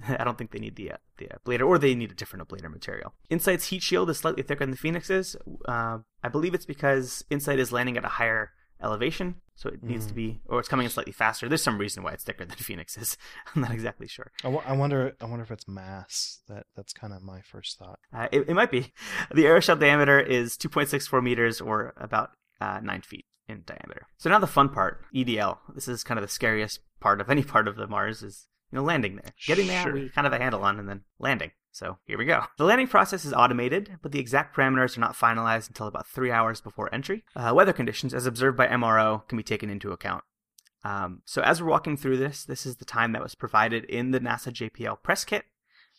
I 0.08 0.24
don't 0.24 0.38
think 0.38 0.50
they 0.50 0.58
need 0.58 0.76
the 0.76 0.92
uh, 0.92 0.96
the 1.18 1.28
ablator, 1.28 1.66
or 1.66 1.78
they 1.78 1.94
need 1.94 2.10
a 2.10 2.14
different 2.14 2.46
ablator 2.48 2.70
material. 2.70 3.14
Insight's 3.30 3.68
heat 3.68 3.82
shield 3.82 4.10
is 4.10 4.18
slightly 4.18 4.42
thicker 4.42 4.64
than 4.64 4.70
the 4.70 4.76
Phoenix's. 4.76 5.36
Uh, 5.66 5.98
I 6.22 6.28
believe 6.28 6.54
it's 6.54 6.66
because 6.66 7.24
Insight 7.30 7.58
is 7.58 7.72
landing 7.72 7.96
at 7.96 8.04
a 8.04 8.08
higher 8.08 8.52
elevation, 8.82 9.36
so 9.54 9.68
it 9.68 9.82
needs 9.82 10.06
to 10.06 10.14
be, 10.14 10.40
or 10.46 10.58
it's 10.58 10.68
coming 10.68 10.84
in 10.84 10.90
slightly 10.90 11.12
faster. 11.12 11.48
There's 11.48 11.62
some 11.62 11.78
reason 11.78 12.02
why 12.02 12.12
it's 12.12 12.24
thicker 12.24 12.44
than 12.44 12.56
Phoenix's. 12.56 13.16
I'm 13.54 13.62
not 13.62 13.70
exactly 13.70 14.08
sure. 14.08 14.32
I, 14.42 14.48
w- 14.48 14.62
I 14.66 14.72
wonder. 14.72 15.14
I 15.20 15.26
wonder 15.26 15.44
if 15.44 15.50
it's 15.50 15.68
mass. 15.68 16.40
That 16.48 16.66
that's 16.74 16.92
kind 16.92 17.12
of 17.12 17.22
my 17.22 17.40
first 17.42 17.78
thought. 17.78 18.00
Uh, 18.14 18.28
it, 18.32 18.48
it 18.48 18.54
might 18.54 18.70
be. 18.70 18.92
The 19.32 19.44
aeroshell 19.44 19.78
diameter 19.78 20.18
is 20.18 20.56
2.64 20.56 21.22
meters, 21.22 21.60
or 21.60 21.92
about 21.96 22.30
uh, 22.60 22.80
nine 22.82 23.02
feet 23.02 23.26
in 23.52 23.62
diameter. 23.64 24.06
So 24.18 24.30
now 24.30 24.38
the 24.38 24.46
fun 24.46 24.70
part, 24.70 25.04
EDL. 25.14 25.58
This 25.74 25.88
is 25.88 26.02
kind 26.02 26.18
of 26.18 26.22
the 26.22 26.28
scariest 26.28 26.80
part 27.00 27.20
of 27.20 27.30
any 27.30 27.44
part 27.44 27.68
of 27.68 27.76
the 27.76 27.86
Mars 27.86 28.22
is 28.22 28.48
you 28.72 28.76
know 28.76 28.84
landing 28.84 29.16
there, 29.16 29.32
getting 29.46 29.66
there. 29.66 29.82
Sure. 29.82 29.92
We 29.92 30.08
kind 30.08 30.26
of 30.26 30.32
a 30.32 30.38
handle 30.38 30.64
on, 30.64 30.78
and 30.78 30.88
then 30.88 31.02
landing. 31.18 31.52
So 31.70 31.98
here 32.04 32.18
we 32.18 32.26
go. 32.26 32.42
The 32.58 32.64
landing 32.64 32.86
process 32.86 33.24
is 33.24 33.32
automated, 33.32 33.96
but 34.02 34.12
the 34.12 34.18
exact 34.18 34.54
parameters 34.54 34.96
are 34.96 35.00
not 35.00 35.16
finalized 35.16 35.68
until 35.68 35.86
about 35.86 36.06
three 36.06 36.30
hours 36.30 36.60
before 36.60 36.94
entry. 36.94 37.24
Uh, 37.34 37.52
weather 37.54 37.72
conditions, 37.72 38.12
as 38.12 38.26
observed 38.26 38.58
by 38.58 38.66
MRO, 38.66 39.26
can 39.26 39.38
be 39.38 39.42
taken 39.42 39.70
into 39.70 39.90
account. 39.90 40.22
Um, 40.84 41.22
so 41.24 41.40
as 41.42 41.62
we're 41.62 41.70
walking 41.70 41.96
through 41.96 42.18
this, 42.18 42.44
this 42.44 42.66
is 42.66 42.76
the 42.76 42.84
time 42.84 43.12
that 43.12 43.22
was 43.22 43.34
provided 43.34 43.84
in 43.84 44.10
the 44.10 44.20
NASA 44.20 44.52
JPL 44.52 45.02
press 45.02 45.24
kit. 45.24 45.44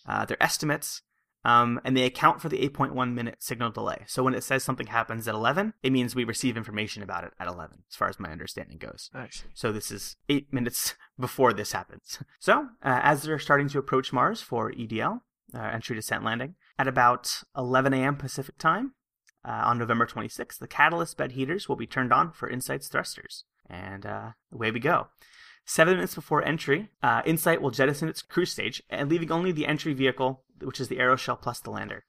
Uh, 0.06 0.26
their 0.26 0.42
estimates 0.44 1.02
Um, 1.46 1.82
and 1.84 1.96
they 1.96 2.06
account 2.06 2.42
for 2.42 2.48
the 2.48 2.70
8.1 2.70 3.14
minute 3.14 3.44
signal 3.44 3.70
delay. 3.70 4.04
So 4.08 4.24
when 4.24 4.34
it 4.34 4.44
says 4.44 4.64
something 4.64 4.88
happens 4.88 5.28
at 5.28 5.36
11, 5.36 5.74
it 5.84 5.92
means 5.92 6.16
we 6.16 6.24
receive 6.24 6.56
information 6.56 7.04
about 7.04 7.26
it 7.26 7.34
at 7.40 7.48
11, 7.48 7.84
as 7.90 7.96
far 7.96 8.08
as 8.08 8.20
my 8.20 8.30
understanding 8.30 8.78
goes. 8.78 9.10
Nice. 9.14 9.44
So 9.54 9.72
this 9.72 9.92
is 9.92 10.16
eight 10.30 10.54
minutes 10.54 10.96
before 11.20 11.54
this 11.54 11.72
happens. 11.72 12.20
So 12.40 12.68
uh, 12.84 13.00
as 13.04 13.24
they're 13.24 13.40
starting 13.40 13.70
to 13.70 13.80
approach 13.80 14.12
Mars 14.12 14.42
for 14.42 14.72
EDL, 14.74 15.22
uh, 15.54 15.60
entry 15.60 15.96
descent 15.96 16.26
landing, 16.26 16.56
at 16.78 16.88
about 16.88 17.44
11 17.56 17.94
a.m. 17.94 18.18
Pacific 18.18 18.58
time 18.58 18.94
uh, 19.48 19.62
on 19.66 19.78
November 19.78 20.06
26th, 20.06 20.60
the 20.60 20.68
catalyst 20.68 21.16
bed 21.16 21.34
heaters 21.34 21.70
will 21.70 21.76
be 21.76 21.88
turned 21.88 22.12
on 22.12 22.32
for 22.32 22.50
InSight's 22.50 22.88
thrusters. 22.88 23.46
And 23.70 24.06
uh, 24.06 24.32
away 24.52 24.72
we 24.72 24.80
go. 24.80 25.08
Seven 25.66 25.96
minutes 25.96 26.16
before 26.16 26.44
entry, 26.44 26.90
uh, 27.02 27.22
InSight 27.26 27.62
will 27.62 27.72
jettison 27.72 28.10
its 28.10 28.22
cruise 28.22 28.52
stage 28.52 28.84
and 28.90 29.10
leaving 29.10 29.32
only 29.32 29.54
the 29.54 29.66
entry 29.66 29.94
vehicle, 29.94 30.43
which 30.62 30.80
is 30.80 30.88
the 30.88 30.98
aeroshell 30.98 31.42
plus 31.42 31.60
the 31.60 31.72
lander. 31.72 32.04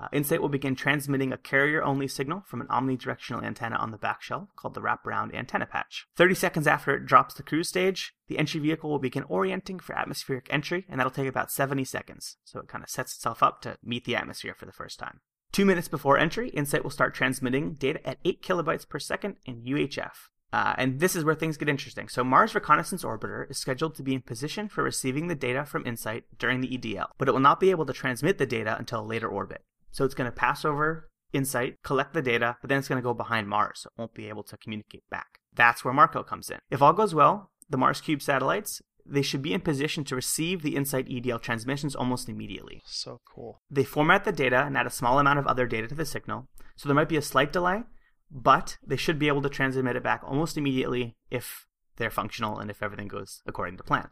Uh, 0.00 0.08
InSight 0.12 0.40
will 0.40 0.48
begin 0.48 0.74
transmitting 0.74 1.32
a 1.32 1.36
carrier-only 1.36 2.08
signal 2.08 2.42
from 2.46 2.62
an 2.62 2.66
omnidirectional 2.68 3.44
antenna 3.44 3.76
on 3.76 3.90
the 3.90 3.98
back 3.98 4.22
shell 4.22 4.48
called 4.56 4.72
the 4.72 4.80
wraparound 4.80 5.34
antenna 5.34 5.66
patch. 5.66 6.06
30 6.16 6.34
seconds 6.34 6.66
after 6.66 6.94
it 6.94 7.04
drops 7.04 7.34
the 7.34 7.42
cruise 7.42 7.68
stage, 7.68 8.14
the 8.28 8.38
entry 8.38 8.60
vehicle 8.60 8.88
will 8.88 8.98
begin 8.98 9.24
orienting 9.24 9.78
for 9.78 9.98
atmospheric 9.98 10.46
entry, 10.48 10.86
and 10.88 10.98
that'll 10.98 11.10
take 11.10 11.28
about 11.28 11.52
70 11.52 11.84
seconds. 11.84 12.38
So 12.44 12.60
it 12.60 12.68
kind 12.68 12.82
of 12.82 12.88
sets 12.88 13.14
itself 13.14 13.42
up 13.42 13.60
to 13.62 13.76
meet 13.82 14.04
the 14.04 14.16
atmosphere 14.16 14.54
for 14.54 14.64
the 14.64 14.72
first 14.72 14.98
time. 14.98 15.20
Two 15.52 15.66
minutes 15.66 15.88
before 15.88 16.16
entry, 16.16 16.48
InSight 16.50 16.84
will 16.84 16.90
start 16.90 17.12
transmitting 17.12 17.74
data 17.74 18.06
at 18.08 18.18
8 18.24 18.42
kilobytes 18.42 18.88
per 18.88 19.00
second 19.00 19.36
in 19.44 19.64
UHF. 19.64 20.29
Uh, 20.52 20.74
and 20.78 21.00
this 21.00 21.14
is 21.14 21.24
where 21.24 21.34
things 21.34 21.56
get 21.56 21.68
interesting. 21.68 22.08
So 22.08 22.24
Mars 22.24 22.54
Reconnaissance 22.54 23.04
Orbiter 23.04 23.48
is 23.50 23.58
scheduled 23.58 23.94
to 23.94 24.02
be 24.02 24.14
in 24.14 24.22
position 24.22 24.68
for 24.68 24.82
receiving 24.82 25.28
the 25.28 25.34
data 25.34 25.64
from 25.64 25.86
InSight 25.86 26.24
during 26.38 26.60
the 26.60 26.76
EDL, 26.76 27.08
but 27.18 27.28
it 27.28 27.32
will 27.32 27.40
not 27.40 27.60
be 27.60 27.70
able 27.70 27.86
to 27.86 27.92
transmit 27.92 28.38
the 28.38 28.46
data 28.46 28.76
until 28.76 29.00
a 29.00 29.06
later 29.06 29.28
orbit. 29.28 29.62
So 29.92 30.04
it's 30.04 30.14
going 30.14 30.30
to 30.30 30.36
pass 30.36 30.64
over 30.64 31.08
InSight, 31.32 31.82
collect 31.84 32.14
the 32.14 32.22
data, 32.22 32.56
but 32.60 32.68
then 32.68 32.78
it's 32.78 32.88
going 32.88 33.00
to 33.00 33.02
go 33.02 33.14
behind 33.14 33.48
Mars, 33.48 33.80
so 33.82 33.88
it 33.88 33.98
won't 34.00 34.14
be 34.14 34.28
able 34.28 34.42
to 34.44 34.56
communicate 34.56 35.08
back. 35.10 35.38
That's 35.54 35.84
where 35.84 35.94
Marco 35.94 36.22
comes 36.22 36.50
in. 36.50 36.58
If 36.70 36.82
all 36.82 36.92
goes 36.92 37.14
well, 37.14 37.50
the 37.68 37.76
Mars 37.76 38.00
Cube 38.00 38.22
satellites 38.22 38.82
they 39.06 39.22
should 39.22 39.42
be 39.42 39.52
in 39.52 39.60
position 39.60 40.04
to 40.04 40.14
receive 40.14 40.62
the 40.62 40.76
InSight 40.76 41.08
EDL 41.08 41.40
transmissions 41.40 41.96
almost 41.96 42.28
immediately. 42.28 42.82
So 42.86 43.20
cool. 43.24 43.60
They 43.70 43.82
format 43.82 44.24
the 44.24 44.32
data 44.32 44.62
and 44.62 44.76
add 44.76 44.86
a 44.86 44.90
small 44.90 45.18
amount 45.18 45.38
of 45.38 45.46
other 45.46 45.66
data 45.66 45.88
to 45.88 45.94
the 45.94 46.04
signal, 46.04 46.48
so 46.76 46.88
there 46.88 46.94
might 46.94 47.08
be 47.08 47.16
a 47.16 47.22
slight 47.22 47.52
delay, 47.52 47.82
but 48.30 48.78
they 48.86 48.96
should 48.96 49.18
be 49.18 49.28
able 49.28 49.42
to 49.42 49.48
transmit 49.48 49.96
it 49.96 50.02
back 50.02 50.22
almost 50.24 50.56
immediately 50.56 51.16
if 51.30 51.66
they're 51.96 52.10
functional 52.10 52.58
and 52.58 52.70
if 52.70 52.82
everything 52.82 53.08
goes 53.08 53.42
according 53.46 53.76
to 53.76 53.82
plan. 53.82 54.08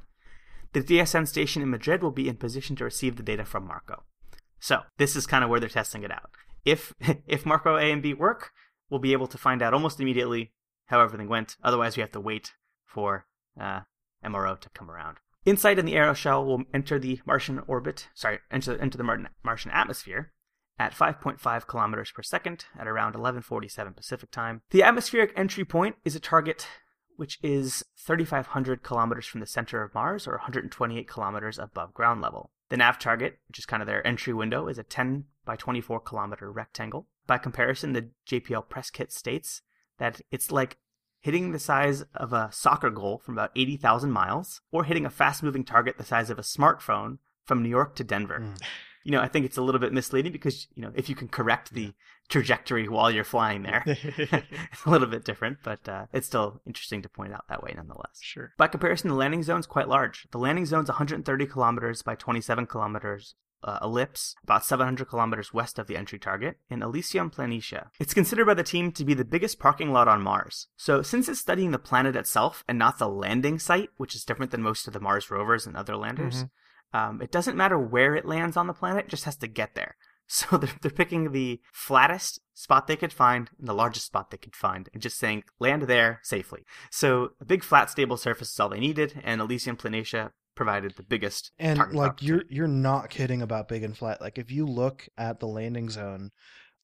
The 0.73 0.83
DSN 0.83 1.27
station 1.27 1.63
in 1.63 1.71
Madrid 1.71 2.03
will 2.03 2.11
be 2.11 2.29
in 2.29 2.37
position 2.37 2.77
to 2.77 2.85
receive 2.85 3.17
the 3.17 3.23
data 3.23 3.45
from 3.45 3.67
Marco. 3.67 4.05
So 4.61 4.83
this 4.99 5.17
is 5.17 5.27
kind 5.27 5.45
of 5.45 5.51
where 5.51 5.61
they're 5.61 5.69
testing 5.69 6.03
it 6.03 6.11
out. 6.11 6.31
If 6.65 6.93
if 7.27 7.47
Marco 7.47 7.77
A 7.77 7.91
and 7.91 8.03
B 8.03 8.13
work, 8.13 8.53
we'll 8.91 9.01
be 9.01 9.13
able 9.13 9.29
to 9.29 9.39
find 9.39 9.63
out 9.63 9.73
almost 9.73 10.01
immediately 10.01 10.53
how 10.87 11.01
everything 11.01 11.29
went. 11.29 11.57
Otherwise, 11.63 11.97
we 11.97 12.01
have 12.01 12.13
to 12.13 12.21
wait 12.21 12.55
for 12.85 13.27
uh, 13.59 13.81
MRO 14.25 14.59
to 14.61 14.69
come 14.71 14.91
around. 14.91 15.19
InSight 15.47 15.79
in 15.79 15.87
the 15.87 15.95
aeroshell 15.95 16.45
will 16.45 16.65
enter 16.75 16.99
the 16.99 17.21
Martian 17.25 17.63
orbit, 17.67 18.09
sorry, 18.15 18.41
enter, 18.51 18.79
enter 18.79 18.99
the 18.99 19.29
Martian 19.43 19.71
atmosphere 19.71 20.33
at 20.79 20.95
5.5 20.95 21.67
kilometers 21.67 22.11
per 22.11 22.23
second 22.23 22.67
at 22.79 22.87
around 22.87 23.15
11:47 23.15 23.95
Pacific 23.95 24.31
time. 24.31 24.63
The 24.71 24.83
atmospheric 24.83 25.33
entry 25.37 25.65
point 25.65 25.97
is 26.05 26.15
a 26.15 26.21
target 26.21 26.67
which 27.17 27.39
is 27.43 27.85
3,500 27.97 28.85
kilometers 28.85 29.27
from 29.27 29.41
the 29.41 29.47
center 29.47 29.83
of 29.83 29.93
Mars 29.93 30.29
or 30.29 30.35
128 30.35 31.09
kilometers 31.09 31.59
above 31.59 31.93
ground 31.93 32.21
level. 32.21 32.53
The 32.69 32.77
nav 32.77 32.97
target, 33.01 33.41
which 33.49 33.59
is 33.59 33.67
kind 33.67 33.83
of 33.83 33.89
their 33.89 34.07
entry 34.07 34.33
window, 34.33 34.69
is 34.69 34.79
a 34.79 34.85
10 34.85 35.25
by 35.45 35.57
24 35.57 35.99
kilometer 36.01 36.53
rectangle. 36.53 37.09
By 37.27 37.39
comparison, 37.39 37.93
the 37.93 38.11
JPL 38.25 38.69
press 38.69 38.91
kit 38.91 39.11
states 39.11 39.63
that 39.99 40.21
it's 40.31 40.53
like 40.53 40.79
hitting 41.19 41.51
the 41.51 41.59
size 41.59 42.03
of 42.15 42.33
a 42.33 42.51
soccer 42.53 42.91
goal 42.91 43.19
from 43.19 43.35
about 43.35 43.51
80,000 43.57 44.13
miles 44.13 44.61
or 44.71 44.85
hitting 44.85 45.05
a 45.05 45.11
fast 45.11 45.43
moving 45.43 45.65
target 45.65 45.99
the 45.99 46.05
size 46.05 46.31
of 46.31 46.39
a 46.39 46.43
smartphone 46.43 47.19
from 47.45 47.65
New 47.65 47.69
York 47.69 47.97
to 47.97 48.05
Denver. 48.05 48.39
Mm 48.39 48.63
you 49.09 49.13
know, 49.13 49.23
I 49.23 49.29
think 49.29 49.47
it's 49.47 49.57
a 49.57 49.63
little 49.63 49.79
bit 49.79 49.95
misleading 49.95 50.33
because, 50.33 50.67
you 50.75 50.83
know, 50.83 50.93
if 50.95 51.09
you 51.09 51.15
can 51.15 51.29
correct 51.29 51.73
the 51.73 51.95
trajectory 52.29 52.91
while 52.91 53.11
you're 53.11 53.25
flying 53.25 53.63
there, 53.63 53.83
it's 53.87 54.33
a 54.85 54.91
little 54.91 55.09
bit 55.09 55.25
different, 55.25 55.61
but 55.65 55.89
uh, 55.89 56.05
it's 56.13 56.27
still 56.27 56.61
interesting 56.67 57.01
to 57.01 57.09
point 57.09 57.33
out 57.33 57.47
that 57.49 57.63
way 57.63 57.73
nonetheless. 57.75 58.19
Sure. 58.21 58.53
By 58.59 58.67
comparison, 58.67 59.09
the 59.09 59.15
landing 59.15 59.43
zone 59.43 59.61
is 59.61 59.67
quite 59.67 59.89
large. 59.89 60.29
The 60.31 60.37
landing 60.37 60.67
zone 60.67 60.83
is 60.83 60.91
130 60.91 61.47
kilometers 61.47 62.03
by 62.03 62.17
27 62.17 62.67
kilometers 62.67 63.35
uh, 63.65 63.79
ellipse, 63.81 64.37
about 64.45 64.67
700 64.67 65.09
kilometers 65.09 65.55
west 65.55 65.79
of 65.79 65.87
the 65.87 65.97
entry 65.97 66.19
target, 66.19 66.59
in 66.69 66.83
Elysium 66.83 67.31
Planitia. 67.31 67.87
It's 67.99 68.13
considered 68.13 68.45
by 68.45 68.53
the 68.53 68.63
team 68.63 68.93
to 68.93 69.07
be 69.07 69.15
the 69.15 69.25
biggest 69.25 69.59
parking 69.59 69.91
lot 69.91 70.07
on 70.07 70.21
Mars. 70.21 70.67
So, 70.77 71.01
since 71.01 71.31
it's 71.31 71.41
studying 71.41 71.71
the 71.71 71.79
planet 71.79 72.15
itself 72.15 72.63
and 72.69 72.79
not 72.79 72.99
the 72.99 73.09
landing 73.09 73.59
site, 73.59 73.89
which 73.97 74.15
is 74.15 74.25
different 74.25 74.53
than 74.53 74.63
most 74.63 74.87
of 74.87 74.93
the 74.93 75.01
Mars 75.01 75.31
rovers 75.31 75.67
and 75.67 75.79
other 75.79 75.97
landers, 75.97 76.37
mm-hmm. 76.37 76.47
Um, 76.93 77.21
it 77.21 77.31
doesn't 77.31 77.57
matter 77.57 77.79
where 77.79 78.15
it 78.15 78.25
lands 78.27 78.57
on 78.57 78.67
the 78.67 78.73
planet, 78.73 79.07
it 79.07 79.11
just 79.11 79.25
has 79.25 79.37
to 79.37 79.47
get 79.47 79.75
there. 79.75 79.97
So 80.31 80.59
they're, 80.59 80.69
they're 80.83 80.91
picking 80.91 81.33
the 81.33 81.59
flattest 81.73 82.39
spot 82.53 82.87
they 82.87 82.97
could 82.97 83.15
find 83.15 83.49
and 83.59 83.67
the 83.67 83.73
largest 83.73 84.05
spot 84.05 84.31
they 84.31 84.37
could 84.37 84.55
find 84.55 84.91
and 84.93 85.01
just 85.01 85.19
saying 85.19 85.45
land 85.59 85.85
there 85.85 86.21
safely. 86.23 86.67
So 86.91 87.31
a 87.41 87.47
big 87.47 87.65
flat 87.65 87.89
stable 87.89 88.19
surface 88.19 88.53
is 88.53 88.61
all 88.61 88.69
they 88.69 88.79
needed 88.79 89.23
and 89.25 89.41
Elysium 89.41 89.79
Planitia 89.79 90.33
provided 90.55 90.97
the 90.97 91.03
biggest 91.03 91.53
and 91.59 91.95
like 91.95 92.21
you're 92.21 92.43
you're 92.51 92.69
not 92.69 93.09
kidding 93.09 93.41
about 93.41 93.69
big 93.69 93.83
and 93.83 93.97
flat 93.97 94.21
like 94.21 94.37
if 94.37 94.51
you 94.51 94.67
look 94.67 95.09
at 95.17 95.41
the 95.41 95.47
landing 95.47 95.89
zone 95.89 96.31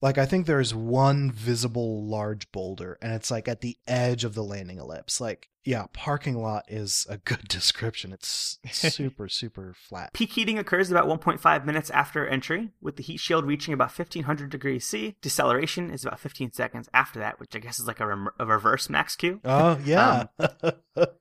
like 0.05 0.19
I 0.19 0.27
think 0.27 0.45
there's 0.45 0.75
one 0.75 1.31
visible 1.31 2.07
large 2.07 2.53
boulder 2.53 2.99
and 3.01 3.15
it's 3.15 3.31
like 3.31 3.49
at 3.49 3.63
the 3.63 3.79
edge 3.87 4.25
of 4.25 4.35
the 4.35 4.45
landing 4.45 4.77
ellipse. 4.77 5.19
Like 5.19 5.49
yeah, 5.65 5.87
parking 5.93 6.37
lot 6.37 6.65
is 6.69 7.07
a 7.09 7.17
good 7.19 7.49
description. 7.49 8.13
It's 8.13 8.59
super 8.71 9.29
super 9.29 9.75
flat. 9.75 10.13
Peak 10.13 10.33
heating 10.33 10.59
occurs 10.59 10.91
about 10.91 11.07
1.5 11.07 11.65
minutes 11.65 11.91
after 11.91 12.27
entry 12.27 12.71
with 12.81 12.97
the 12.97 13.03
heat 13.03 13.21
shield 13.21 13.47
reaching 13.47 13.75
about 13.75 13.97
1500 13.97 14.51
degrees 14.51 14.87
C. 14.87 15.17
Deceleration 15.23 15.91
is 15.91 16.05
about 16.05 16.21
15 16.21 16.53
seconds 16.53 16.89
after 16.93 17.19
that, 17.19 17.41
which 17.41 17.57
I 17.57 17.59
guess 17.59 17.79
is 17.79 17.87
like 17.87 18.01
a, 18.01 18.27
a 18.39 18.47
reverse 18.47 18.89
max 18.89 19.17
Q. 19.17 19.41
Oh, 19.45 19.79
yeah. 19.85 20.27
um, 20.39 20.73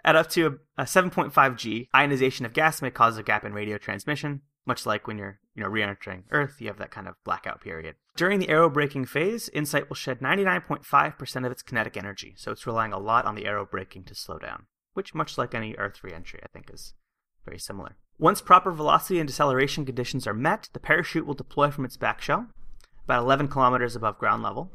at 0.04 0.16
up 0.16 0.30
to 0.32 0.60
a, 0.78 0.84
a 0.84 0.86
7.5 0.86 1.58
G, 1.58 1.89
ionization 1.96 2.46
of 2.46 2.54
gas 2.54 2.82
may 2.82 2.91
cause 2.91 3.18
a 3.18 3.24
gap 3.24 3.46
in 3.46 3.54
radio 3.54 3.78
transmission 3.78 4.41
much 4.66 4.86
like 4.86 5.08
when 5.08 5.18
you're 5.18 5.39
you 5.56 5.62
know 5.62 5.70
re-entering 5.70 6.24
Earth, 6.32 6.56
you 6.60 6.68
have 6.68 6.78
that 6.78 6.91
kind 6.91 7.08
of 7.08 7.16
blackout 7.24 7.62
period. 7.62 7.96
During 8.16 8.39
the 8.39 8.48
aerobraking 8.48 9.08
phase, 9.08 9.50
InSight 9.50 9.89
will 9.89 9.96
shed 9.96 10.20
99.5% 10.20 11.46
of 11.46 11.52
its 11.52 11.62
kinetic 11.62 11.98
energy, 11.98 12.34
so 12.38 12.52
it's 12.52 12.68
relying 12.68 12.94
a 12.94 13.00
lot 13.00 13.26
on 13.26 13.36
the 13.36 13.44
aerobraking 13.44 14.06
to 14.08 14.16
slow 14.16 14.33
down, 14.38 14.66
which, 14.94 15.14
much 15.14 15.38
like 15.38 15.54
any 15.54 15.76
Earth 15.76 16.04
re-entry, 16.04 16.40
I 16.44 16.48
think 16.48 16.70
is 16.72 16.94
very 17.46 17.60
similar. 17.60 17.98
Once 18.20 18.42
proper 18.42 18.72
velocity 18.72 19.20
and 19.20 19.28
deceleration 19.28 19.86
conditions 19.86 20.28
are 20.28 20.34
met, 20.34 20.70
the 20.74 20.80
parachute 20.80 21.26
will 21.26 21.34
deploy 21.34 21.70
from 21.72 21.86
its 21.86 21.98
back 21.98 22.22
shell, 22.22 22.48
about 23.04 23.24
11 23.24 23.48
kilometers 23.48 23.96
above 23.96 24.18
ground 24.18 24.44
level. 24.44 24.72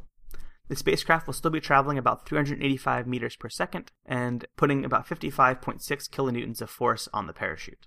The 0.69 0.77
spacecraft 0.77 1.27
will 1.27 1.35
still 1.35 1.51
be 1.51 1.61
traveling 1.61 1.97
about 1.97 2.27
385 2.27 3.07
meters 3.07 3.37
per 3.37 3.49
second 3.49 3.91
and 4.05 4.45
putting 4.57 4.85
about 4.85 5.07
55.6 5.07 5.81
kilonewtons 6.11 6.61
of 6.61 6.69
force 6.69 7.09
on 7.15 7.27
the 7.27 7.33
parachute. 7.33 7.87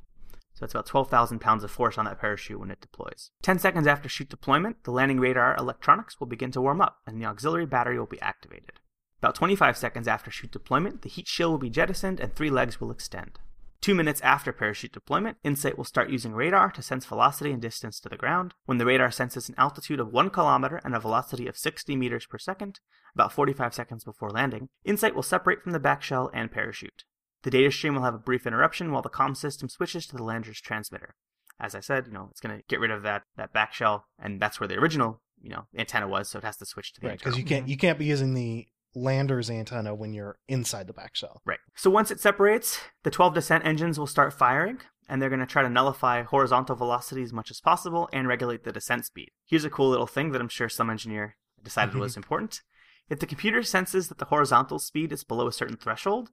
So 0.54 0.66
it's 0.66 0.74
about 0.74 0.88
12,000 0.88 1.40
pounds 1.40 1.64
of 1.64 1.72
force 1.72 1.98
on 1.98 2.06
that 2.06 2.20
parachute 2.20 2.60
when 2.60 2.72
it 2.72 2.82
deploys. 2.82 3.32
10 3.44 3.60
seconds 3.60 3.88
after 3.88 4.10
chute 4.10 4.30
deployment, 4.30 4.84
the 4.84 4.92
landing 4.92 5.20
radar 5.20 5.56
electronics 5.56 6.20
will 6.20 6.28
begin 6.28 6.52
to 6.52 6.62
warm 6.62 6.82
up 6.82 6.98
and 7.06 7.22
the 7.22 7.26
auxiliary 7.26 7.66
battery 7.66 8.00
will 8.00 8.08
be 8.08 8.22
activated. 8.22 8.80
About 9.22 9.36
25 9.36 9.78
seconds 9.78 10.08
after 10.08 10.32
chute 10.32 10.52
deployment, 10.52 11.04
the 11.04 11.10
heat 11.10 11.28
shield 11.28 11.52
will 11.52 11.60
be 11.60 11.70
jettisoned 11.70 12.20
and 12.20 12.34
three 12.34 12.50
legs 12.50 12.82
will 12.82 12.90
extend. 12.90 13.40
Two 13.80 13.94
minutes 13.94 14.22
after 14.22 14.52
parachute 14.52 14.92
deployment, 14.92 15.38
InSight 15.44 15.78
will 15.78 15.84
start 15.84 16.10
using 16.10 16.34
radar 16.34 16.72
to 16.72 16.82
sense 16.82 17.06
velocity 17.06 17.52
and 17.52 17.62
distance 17.62 18.00
to 18.00 18.10
the 18.10 18.18
ground. 18.18 18.56
When 18.66 18.80
the 18.80 18.86
radar 18.86 19.12
senses 19.12 19.48
an 19.48 19.56
altitude 19.60 20.00
of 20.00 20.12
1 20.12 20.32
kilometer 20.32 20.82
and 20.84 20.96
a 20.96 21.00
velocity 21.00 21.48
of 21.48 21.58
60 21.58 21.96
meters 21.96 22.26
per 22.26 22.40
second, 22.40 22.80
about 23.14 23.32
45 23.32 23.76
seconds 23.76 24.04
before 24.04 24.30
landing, 24.30 24.70
InSight 24.86 25.14
will 25.14 25.24
separate 25.24 25.62
from 25.62 25.72
the 25.72 25.80
back 25.80 26.02
shell 26.02 26.32
and 26.34 26.52
parachute. 26.52 27.06
The 27.44 27.52
data 27.52 27.72
stream 27.72 27.96
will 27.96 28.04
have 28.04 28.16
a 28.16 28.20
brief 28.20 28.48
interruption 28.48 28.92
while 28.92 29.02
the 29.04 29.10
comm 29.10 29.38
system 29.38 29.70
switches 29.70 30.08
to 30.08 30.16
the 30.16 30.24
lander's 30.24 30.62
transmitter. 30.62 31.16
As 31.60 31.76
I 31.76 31.80
said, 31.80 32.08
you 32.08 32.14
know, 32.14 32.28
it's 32.32 32.40
going 32.42 32.58
to 32.58 32.64
get 32.68 32.80
rid 32.80 32.92
of 32.92 33.04
that 33.04 33.24
that 33.38 33.54
back 33.54 33.74
shell, 33.74 34.06
and 34.18 34.40
that's 34.40 34.60
where 34.60 34.68
the 34.68 34.78
original, 34.78 35.22
you 35.40 35.50
know, 35.50 35.68
antenna 35.76 36.08
was. 36.08 36.30
So 36.30 36.40
it 36.40 36.44
has 36.44 36.58
to 36.58 36.66
switch 36.66 36.94
to 36.94 37.02
the 37.02 37.08
right 37.08 37.20
because 37.20 37.38
you 37.38 37.44
can't 37.44 37.68
you 37.68 37.78
can't 37.78 38.00
be 38.00 38.06
using 38.06 38.34
the 38.34 38.68
lander's 38.96 39.50
antenna 39.50 39.96
when 39.96 40.14
you're 40.14 40.38
inside 40.48 40.88
the 40.88 40.94
back 40.94 41.16
shell. 41.16 41.42
Right. 41.46 41.60
So 41.76 41.90
once 41.90 42.12
it 42.12 42.20
separates, 42.20 42.80
the 43.04 43.12
12 43.12 43.34
descent 43.34 43.66
engines 43.66 43.98
will 43.98 44.08
start 44.08 44.34
firing, 44.34 44.80
and 45.08 45.22
they're 45.22 45.30
going 45.30 45.40
to 45.40 45.46
try 45.46 45.62
to 45.62 45.70
nullify 45.70 46.24
horizontal 46.24 46.76
velocity 46.76 47.24
as 47.24 47.34
much 47.34 47.52
as 47.52 47.62
possible 47.62 48.10
and 48.14 48.28
regulate 48.28 48.64
the 48.64 48.72
descent 48.72 49.06
speed. 49.06 49.30
Here's 49.46 49.66
a 49.66 49.70
cool 49.70 49.90
little 49.90 50.08
thing 50.08 50.32
that 50.32 50.42
I'm 50.42 50.50
sure 50.50 50.70
some 50.70 50.90
engineer 50.90 51.38
decided 51.64 51.96
was 51.96 52.18
important. 52.18 52.62
If 53.10 53.20
the 53.20 53.26
computer 53.26 53.64
senses 53.64 54.08
that 54.08 54.20
the 54.20 54.26
horizontal 54.26 54.80
speed 54.80 55.12
is 55.12 55.24
below 55.24 55.48
a 55.48 55.52
certain 55.52 55.78
threshold, 55.78 56.30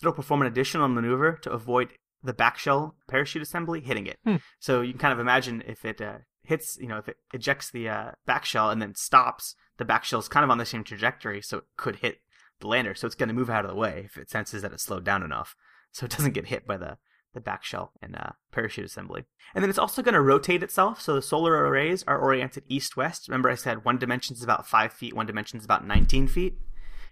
it'll 0.00 0.12
perform 0.12 0.40
an 0.40 0.48
additional 0.48 0.88
maneuver 0.88 1.38
to 1.42 1.50
avoid 1.50 1.92
the 2.22 2.32
back 2.32 2.56
shell 2.56 2.96
parachute 3.08 3.42
assembly 3.42 3.80
hitting 3.80 4.06
it. 4.06 4.18
Hmm. 4.24 4.36
So 4.58 4.80
you 4.80 4.92
can 4.92 5.00
kind 5.00 5.12
of 5.12 5.18
imagine 5.18 5.62
if 5.66 5.84
it 5.84 6.00
uh, 6.00 6.18
hits, 6.42 6.78
you 6.80 6.88
know, 6.88 6.98
if 6.98 7.08
it 7.08 7.16
ejects 7.34 7.70
the 7.70 7.88
uh, 7.88 8.10
back 8.26 8.44
shell 8.44 8.70
and 8.70 8.80
then 8.80 8.94
stops, 8.94 9.54
the 9.82 9.86
back 9.86 10.10
is 10.12 10.28
kind 10.28 10.44
of 10.44 10.50
on 10.50 10.58
the 10.58 10.66
same 10.66 10.84
trajectory, 10.84 11.42
so 11.42 11.58
it 11.58 11.64
could 11.76 11.96
hit 11.96 12.20
the 12.60 12.68
lander. 12.68 12.94
So 12.94 13.06
it's 13.06 13.16
going 13.16 13.28
to 13.28 13.34
move 13.34 13.50
out 13.50 13.64
of 13.64 13.70
the 13.70 13.76
way 13.76 14.02
if 14.04 14.16
it 14.16 14.30
senses 14.30 14.62
that 14.62 14.72
it's 14.72 14.84
slowed 14.84 15.04
down 15.04 15.22
enough, 15.22 15.56
so 15.90 16.04
it 16.04 16.12
doesn't 16.12 16.34
get 16.34 16.46
hit 16.46 16.66
by 16.66 16.76
the 16.76 16.98
the 17.34 17.40
back 17.40 17.64
shell 17.64 17.92
and 18.02 18.14
uh, 18.14 18.32
parachute 18.50 18.84
assembly. 18.84 19.24
And 19.54 19.62
then 19.62 19.70
it's 19.70 19.78
also 19.78 20.02
going 20.02 20.12
to 20.12 20.20
rotate 20.20 20.62
itself. 20.62 21.00
So 21.00 21.14
the 21.14 21.22
solar 21.22 21.66
arrays 21.66 22.04
are 22.06 22.18
oriented 22.18 22.64
east 22.68 22.94
west. 22.94 23.26
Remember, 23.26 23.48
I 23.48 23.54
said 23.54 23.86
one 23.86 23.96
dimension 23.96 24.36
is 24.36 24.42
about 24.42 24.66
five 24.66 24.92
feet, 24.92 25.16
one 25.16 25.24
dimension 25.24 25.58
is 25.58 25.64
about 25.64 25.86
19 25.86 26.28
feet. 26.28 26.58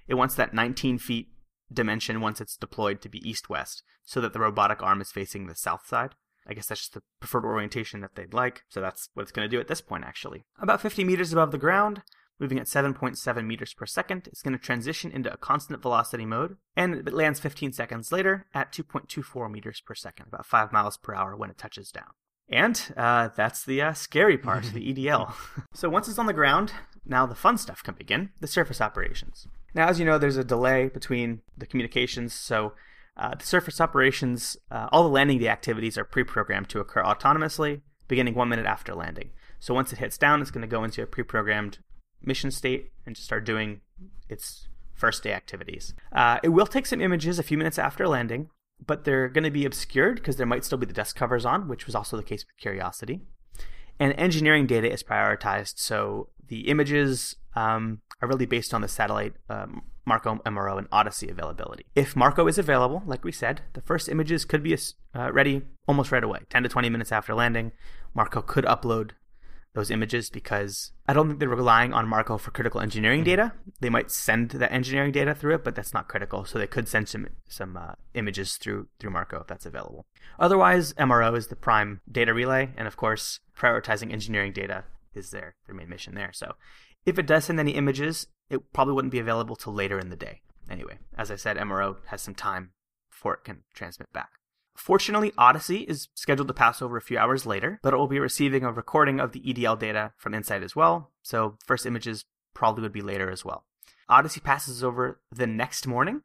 It 0.07 0.15
wants 0.15 0.35
that 0.35 0.53
19 0.53 0.99
feet 0.99 1.29
dimension 1.73 2.21
once 2.21 2.39
it's 2.39 2.55
deployed 2.55 3.01
to 3.01 3.09
be 3.09 3.27
east 3.27 3.49
west 3.49 3.83
so 4.05 4.21
that 4.21 4.35
the 4.35 4.41
robotic 4.41 4.83
arm 4.83 5.01
is 5.01 5.11
facing 5.11 5.47
the 5.47 5.55
south 5.55 5.87
side. 5.87 6.15
I 6.47 6.53
guess 6.53 6.67
that's 6.67 6.81
just 6.81 6.95
the 6.95 7.03
preferred 7.21 7.45
orientation 7.45 8.01
that 8.01 8.15
they'd 8.15 8.35
like. 8.35 8.65
So 8.69 8.83
that's 8.83 9.09
what 9.15 9.23
it's 9.23 9.33
going 9.33 9.49
to 9.49 9.57
do 9.57 9.61
at 9.61 9.69
this 9.69 9.81
point, 9.81 10.05
actually. 10.05 10.45
About 10.61 10.81
50 10.81 11.05
meters 11.05 11.33
above 11.33 11.53
the 11.53 11.59
ground, 11.59 12.03
moving 12.41 12.59
at 12.59 12.67
7.7 12.67 13.47
meters 13.47 13.75
per 13.75 13.87
second, 13.87 14.27
it's 14.27 14.43
going 14.43 14.57
to 14.57 14.59
transition 14.59 15.13
into 15.13 15.33
a 15.33 15.37
constant 15.37 15.83
velocity 15.83 16.25
mode, 16.25 16.57
and 16.75 16.95
it 16.95 17.13
lands 17.13 17.39
15 17.39 17.73
seconds 17.73 18.11
later 18.11 18.47
at 18.55 18.73
2.24 18.73 19.51
meters 19.51 19.81
per 19.85 19.95
second, 19.95 20.27
about 20.29 20.47
5 20.47 20.73
miles 20.73 20.97
per 20.97 21.15
hour 21.15 21.37
when 21.37 21.51
it 21.51 21.59
touches 21.59 21.93
down. 21.93 22.09
And 22.49 22.93
uh, 22.97 23.29
that's 23.37 23.65
the 23.65 23.81
uh, 23.81 23.93
scary 23.93 24.37
part, 24.37 24.65
the 24.65 24.93
EDL. 24.95 25.33
so 25.73 25.89
once 25.89 26.09
it's 26.09 26.19
on 26.19 26.27
the 26.27 26.33
ground, 26.33 26.73
now 27.05 27.27
the 27.27 27.35
fun 27.35 27.59
stuff 27.59 27.83
can 27.83 27.95
begin 27.95 28.31
the 28.41 28.49
surface 28.49 28.81
operations. 28.81 29.47
Now, 29.73 29.89
as 29.89 30.01
you 30.01 30.05
know, 30.05 30.19
there's 30.19 30.37
a 30.37 30.43
delay 30.43 30.89
between 30.89 31.43
the 31.57 31.67
communications, 31.67 32.35
so 32.35 32.73
uh, 33.17 33.35
the 33.37 33.47
surface 33.47 33.81
operations, 33.81 34.57
uh, 34.71 34.89
all 34.91 35.05
the 35.05 35.09
landing 35.09 35.47
activities 35.47 35.97
are 35.97 36.05
pre 36.05 36.25
programmed 36.25 36.69
to 36.71 36.81
occur 36.81 37.03
autonomously, 37.03 37.83
beginning 38.09 38.35
one 38.35 38.49
minute 38.49 38.67
after 38.67 38.95
landing. 38.95 39.31
So 39.61 39.75
once 39.75 39.93
it 39.93 39.99
hits 39.99 40.19
down, 40.19 40.41
it's 40.41 40.51
going 40.51 40.63
to 40.63 40.69
go 40.69 40.83
into 40.83 41.03
a 41.03 41.07
pre 41.07 41.23
programmed 41.23 41.79
mission 42.23 42.51
state 42.51 42.93
and 43.07 43.17
start 43.17 43.45
doing 43.45 43.81
its 44.29 44.69
first 44.95 45.23
day 45.23 45.33
activities. 45.33 45.95
Uh, 46.13 46.39
it 46.43 46.51
will 46.51 46.67
take 46.67 46.87
some 46.87 47.01
images 47.01 47.39
a 47.39 47.43
few 47.43 47.57
minutes 47.57 47.79
after 47.79 48.07
landing, 48.07 48.51
but 48.85 49.05
they're 49.05 49.29
going 49.29 49.45
to 49.45 49.51
be 49.51 49.65
obscured 49.65 50.17
because 50.17 50.37
there 50.37 50.47
might 50.47 50.65
still 50.65 50.79
be 50.79 50.87
the 50.87 50.93
dust 50.93 51.17
covers 51.17 51.45
on, 51.45 51.69
which 51.69 51.87
was 51.87 51.95
also 51.95 52.17
the 52.17 52.23
case 52.23 52.45
with 52.45 52.57
Curiosity. 52.61 53.21
And 53.99 54.15
engineering 54.15 54.67
data 54.67 54.91
is 54.91 55.03
prioritized, 55.03 55.79
so 55.79 56.29
the 56.47 56.69
images 56.69 57.37
um, 57.55 58.01
are 58.23 58.29
really 58.29 58.47
based 58.47 58.73
on 58.73 58.81
the 58.81 58.89
satellite 58.89 59.35
um, 59.49 59.83
Marco 60.07 60.37
MRO 60.47 60.79
and 60.79 60.89
Odyssey 60.91 61.29
availability. 61.29 61.85
If 61.95 62.17
Marco 62.17 62.47
is 62.47 62.59
available, 62.59 63.03
like 63.07 63.25
we 63.25 63.33
said, 63.33 63.61
the 63.75 63.83
first 63.83 64.09
images 64.09 64.45
could 64.45 64.63
be 64.63 64.77
uh, 65.15 65.33
ready 65.33 65.63
almost 65.87 66.11
right 66.11 66.25
away, 66.25 66.41
10 66.49 66.63
to 66.65 66.69
20 66.69 66.89
minutes 66.89 67.13
after 67.13 67.35
landing. 67.35 67.73
Marco 68.15 68.43
could 68.43 68.65
upload 68.65 69.11
those 69.75 69.91
images 69.91 70.31
because 70.31 70.93
I 71.09 71.13
don't 71.13 71.29
think 71.29 71.39
they're 71.39 71.49
relying 71.49 71.93
on 71.93 72.09
Marco 72.09 72.39
for 72.39 72.51
critical 72.51 72.81
engineering 72.81 73.23
data. 73.23 73.53
They 73.81 73.89
might 73.89 74.11
send 74.11 74.51
that 74.51 74.73
engineering 74.73 75.13
data 75.13 75.35
through 75.35 75.55
it, 75.55 75.65
but 75.65 75.75
that's 75.75 75.95
not 75.95 76.09
critical. 76.09 76.45
So 76.45 76.59
they 76.59 76.67
could 76.67 76.89
send 76.89 77.09
some 77.09 77.29
some 77.49 77.77
uh, 77.77 77.93
images 78.15 78.57
through 78.57 78.89
through 78.99 79.11
Marco 79.11 79.41
if 79.41 79.47
that's 79.47 79.67
available. 79.67 80.07
Otherwise, 80.39 80.93
MRO 80.95 81.37
is 81.37 81.49
the 81.49 81.57
prime 81.57 82.01
data 82.11 82.35
relay, 82.35 82.71
and 82.77 82.89
of 82.89 82.97
course, 82.97 83.41
prioritizing 83.57 84.13
engineering 84.13 84.53
data 84.53 84.85
is 85.15 85.31
their 85.31 85.55
their 85.67 85.75
main 85.75 85.89
mission 85.89 86.15
there. 86.15 86.33
So 86.33 86.55
if 87.07 87.19
it 87.19 87.27
does 87.27 87.45
send 87.45 87.61
any 87.61 87.73
images, 87.73 88.27
it 88.49 88.73
probably 88.73 88.95
wouldn't 88.95 89.13
be 89.13 89.21
available 89.21 89.57
till 89.57 89.73
later 89.73 89.99
in 89.99 90.11
the 90.11 90.17
day. 90.17 90.41
Anyway, 90.69 90.99
as 91.17 91.31
I 91.31 91.37
said, 91.37 91.57
MRO 91.57 91.97
has 92.07 92.23
some 92.23 92.35
time 92.35 92.73
before 93.11 93.35
it 93.35 93.45
can 93.45 93.63
transmit 93.75 94.13
back. 94.13 94.40
Fortunately, 94.81 95.31
Odyssey 95.37 95.81
is 95.81 96.09
scheduled 96.15 96.49
to 96.49 96.55
pass 96.55 96.81
over 96.81 96.97
a 96.97 97.03
few 97.03 97.19
hours 97.19 97.45
later, 97.45 97.79
but 97.83 97.93
it 97.93 97.99
will 97.99 98.09
be 98.09 98.19
receiving 98.19 98.65
a 98.65 98.73
recording 98.73 99.21
of 99.21 99.33
the 99.33 99.41
EDL 99.41 99.79
data 99.79 100.15
from 100.17 100.33
InSight 100.33 100.63
as 100.63 100.75
well, 100.75 101.11
so 101.23 101.59
first 101.67 101.85
images 101.85 102.25
probably 102.55 102.81
would 102.81 102.93
be 102.93 103.03
later 103.03 103.31
as 103.31 103.45
well. 103.45 103.67
Odyssey 104.09 104.41
passes 104.41 104.83
over 104.83 105.21
the 105.31 105.47
next 105.47 105.87
morning, 105.87 106.23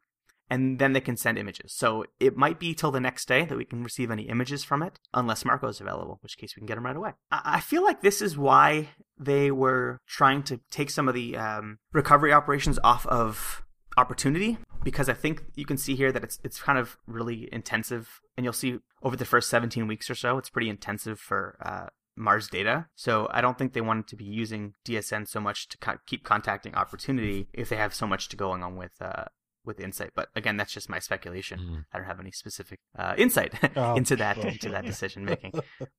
and 0.50 0.80
then 0.80 0.94
they 0.94 1.02
can 1.02 1.18
send 1.18 1.38
images. 1.38 1.74
So 1.74 2.06
it 2.22 2.38
might 2.38 2.58
be 2.58 2.74
till 2.74 2.92
the 2.92 3.02
next 3.02 3.28
day 3.28 3.44
that 3.44 3.58
we 3.58 3.66
can 3.66 3.84
receive 3.84 4.10
any 4.10 4.24
images 4.24 4.64
from 4.64 4.82
it, 4.82 5.02
unless 5.14 5.44
Marco 5.44 5.68
is 5.68 5.82
available, 5.82 6.14
in 6.14 6.20
which 6.22 6.38
case 6.38 6.56
we 6.56 6.62
can 6.62 6.68
get 6.68 6.76
them 6.76 6.86
right 6.86 6.96
away. 6.96 7.12
I 7.30 7.60
feel 7.60 7.84
like 7.84 8.00
this 8.00 8.22
is 8.22 8.38
why 8.38 8.88
they 9.20 9.52
were 9.52 10.00
trying 10.08 10.44
to 10.44 10.62
take 10.72 10.92
some 10.92 11.10
of 11.10 11.14
the 11.14 11.36
um, 11.36 11.80
recovery 11.92 12.32
operations 12.32 12.80
off 12.86 13.06
of 13.08 13.66
Opportunity 13.98 14.58
because 14.86 15.10
I 15.10 15.14
think 15.14 15.44
you 15.56 15.66
can 15.66 15.78
see 15.78 15.96
here 15.96 16.12
that 16.14 16.24
it's 16.24 16.40
it's 16.44 16.62
kind 16.62 16.78
of 16.78 16.98
really 17.08 17.50
intensive, 17.52 18.22
and 18.38 18.46
you'll 18.46 18.54
see 18.54 18.80
over 19.02 19.18
the 19.18 19.26
first 19.26 19.50
17 19.50 19.88
weeks 19.88 20.10
or 20.10 20.16
so, 20.16 20.38
it's 20.38 20.50
pretty 20.50 20.70
intensive 20.70 21.20
for 21.20 21.58
uh, 21.62 21.88
Mars 22.16 22.48
data. 22.48 22.88
So 22.96 23.28
I 23.32 23.42
don't 23.42 23.58
think 23.58 23.74
they 23.74 23.82
wanted 23.82 24.08
to 24.08 24.16
be 24.16 24.24
using 24.24 24.76
DSN 24.86 25.28
so 25.28 25.42
much 25.42 25.68
to 25.70 25.78
co- 25.80 25.98
keep 26.06 26.24
contacting 26.24 26.76
Opportunity 26.76 27.48
if 27.52 27.68
they 27.68 27.76
have 27.76 27.94
so 27.94 28.08
much 28.08 28.30
to 28.30 28.38
going 28.38 28.64
on 28.64 28.78
with 28.78 28.94
uh, 29.02 29.26
with 29.66 29.80
insight. 29.80 30.12
But 30.16 30.30
again, 30.36 30.58
that's 30.58 30.72
just 30.74 30.90
my 30.90 31.00
speculation. 31.00 31.60
Mm. 31.60 31.86
I 31.94 31.98
don't 31.98 32.08
have 32.08 32.20
any 32.20 32.32
specific 32.32 32.80
uh, 32.98 33.16
insight 33.18 33.54
Oh. 33.76 33.96
into 33.96 34.16
that 34.18 34.38
into 34.38 34.70
that 34.70 34.86
decision 34.92 35.26
making. 35.26 35.54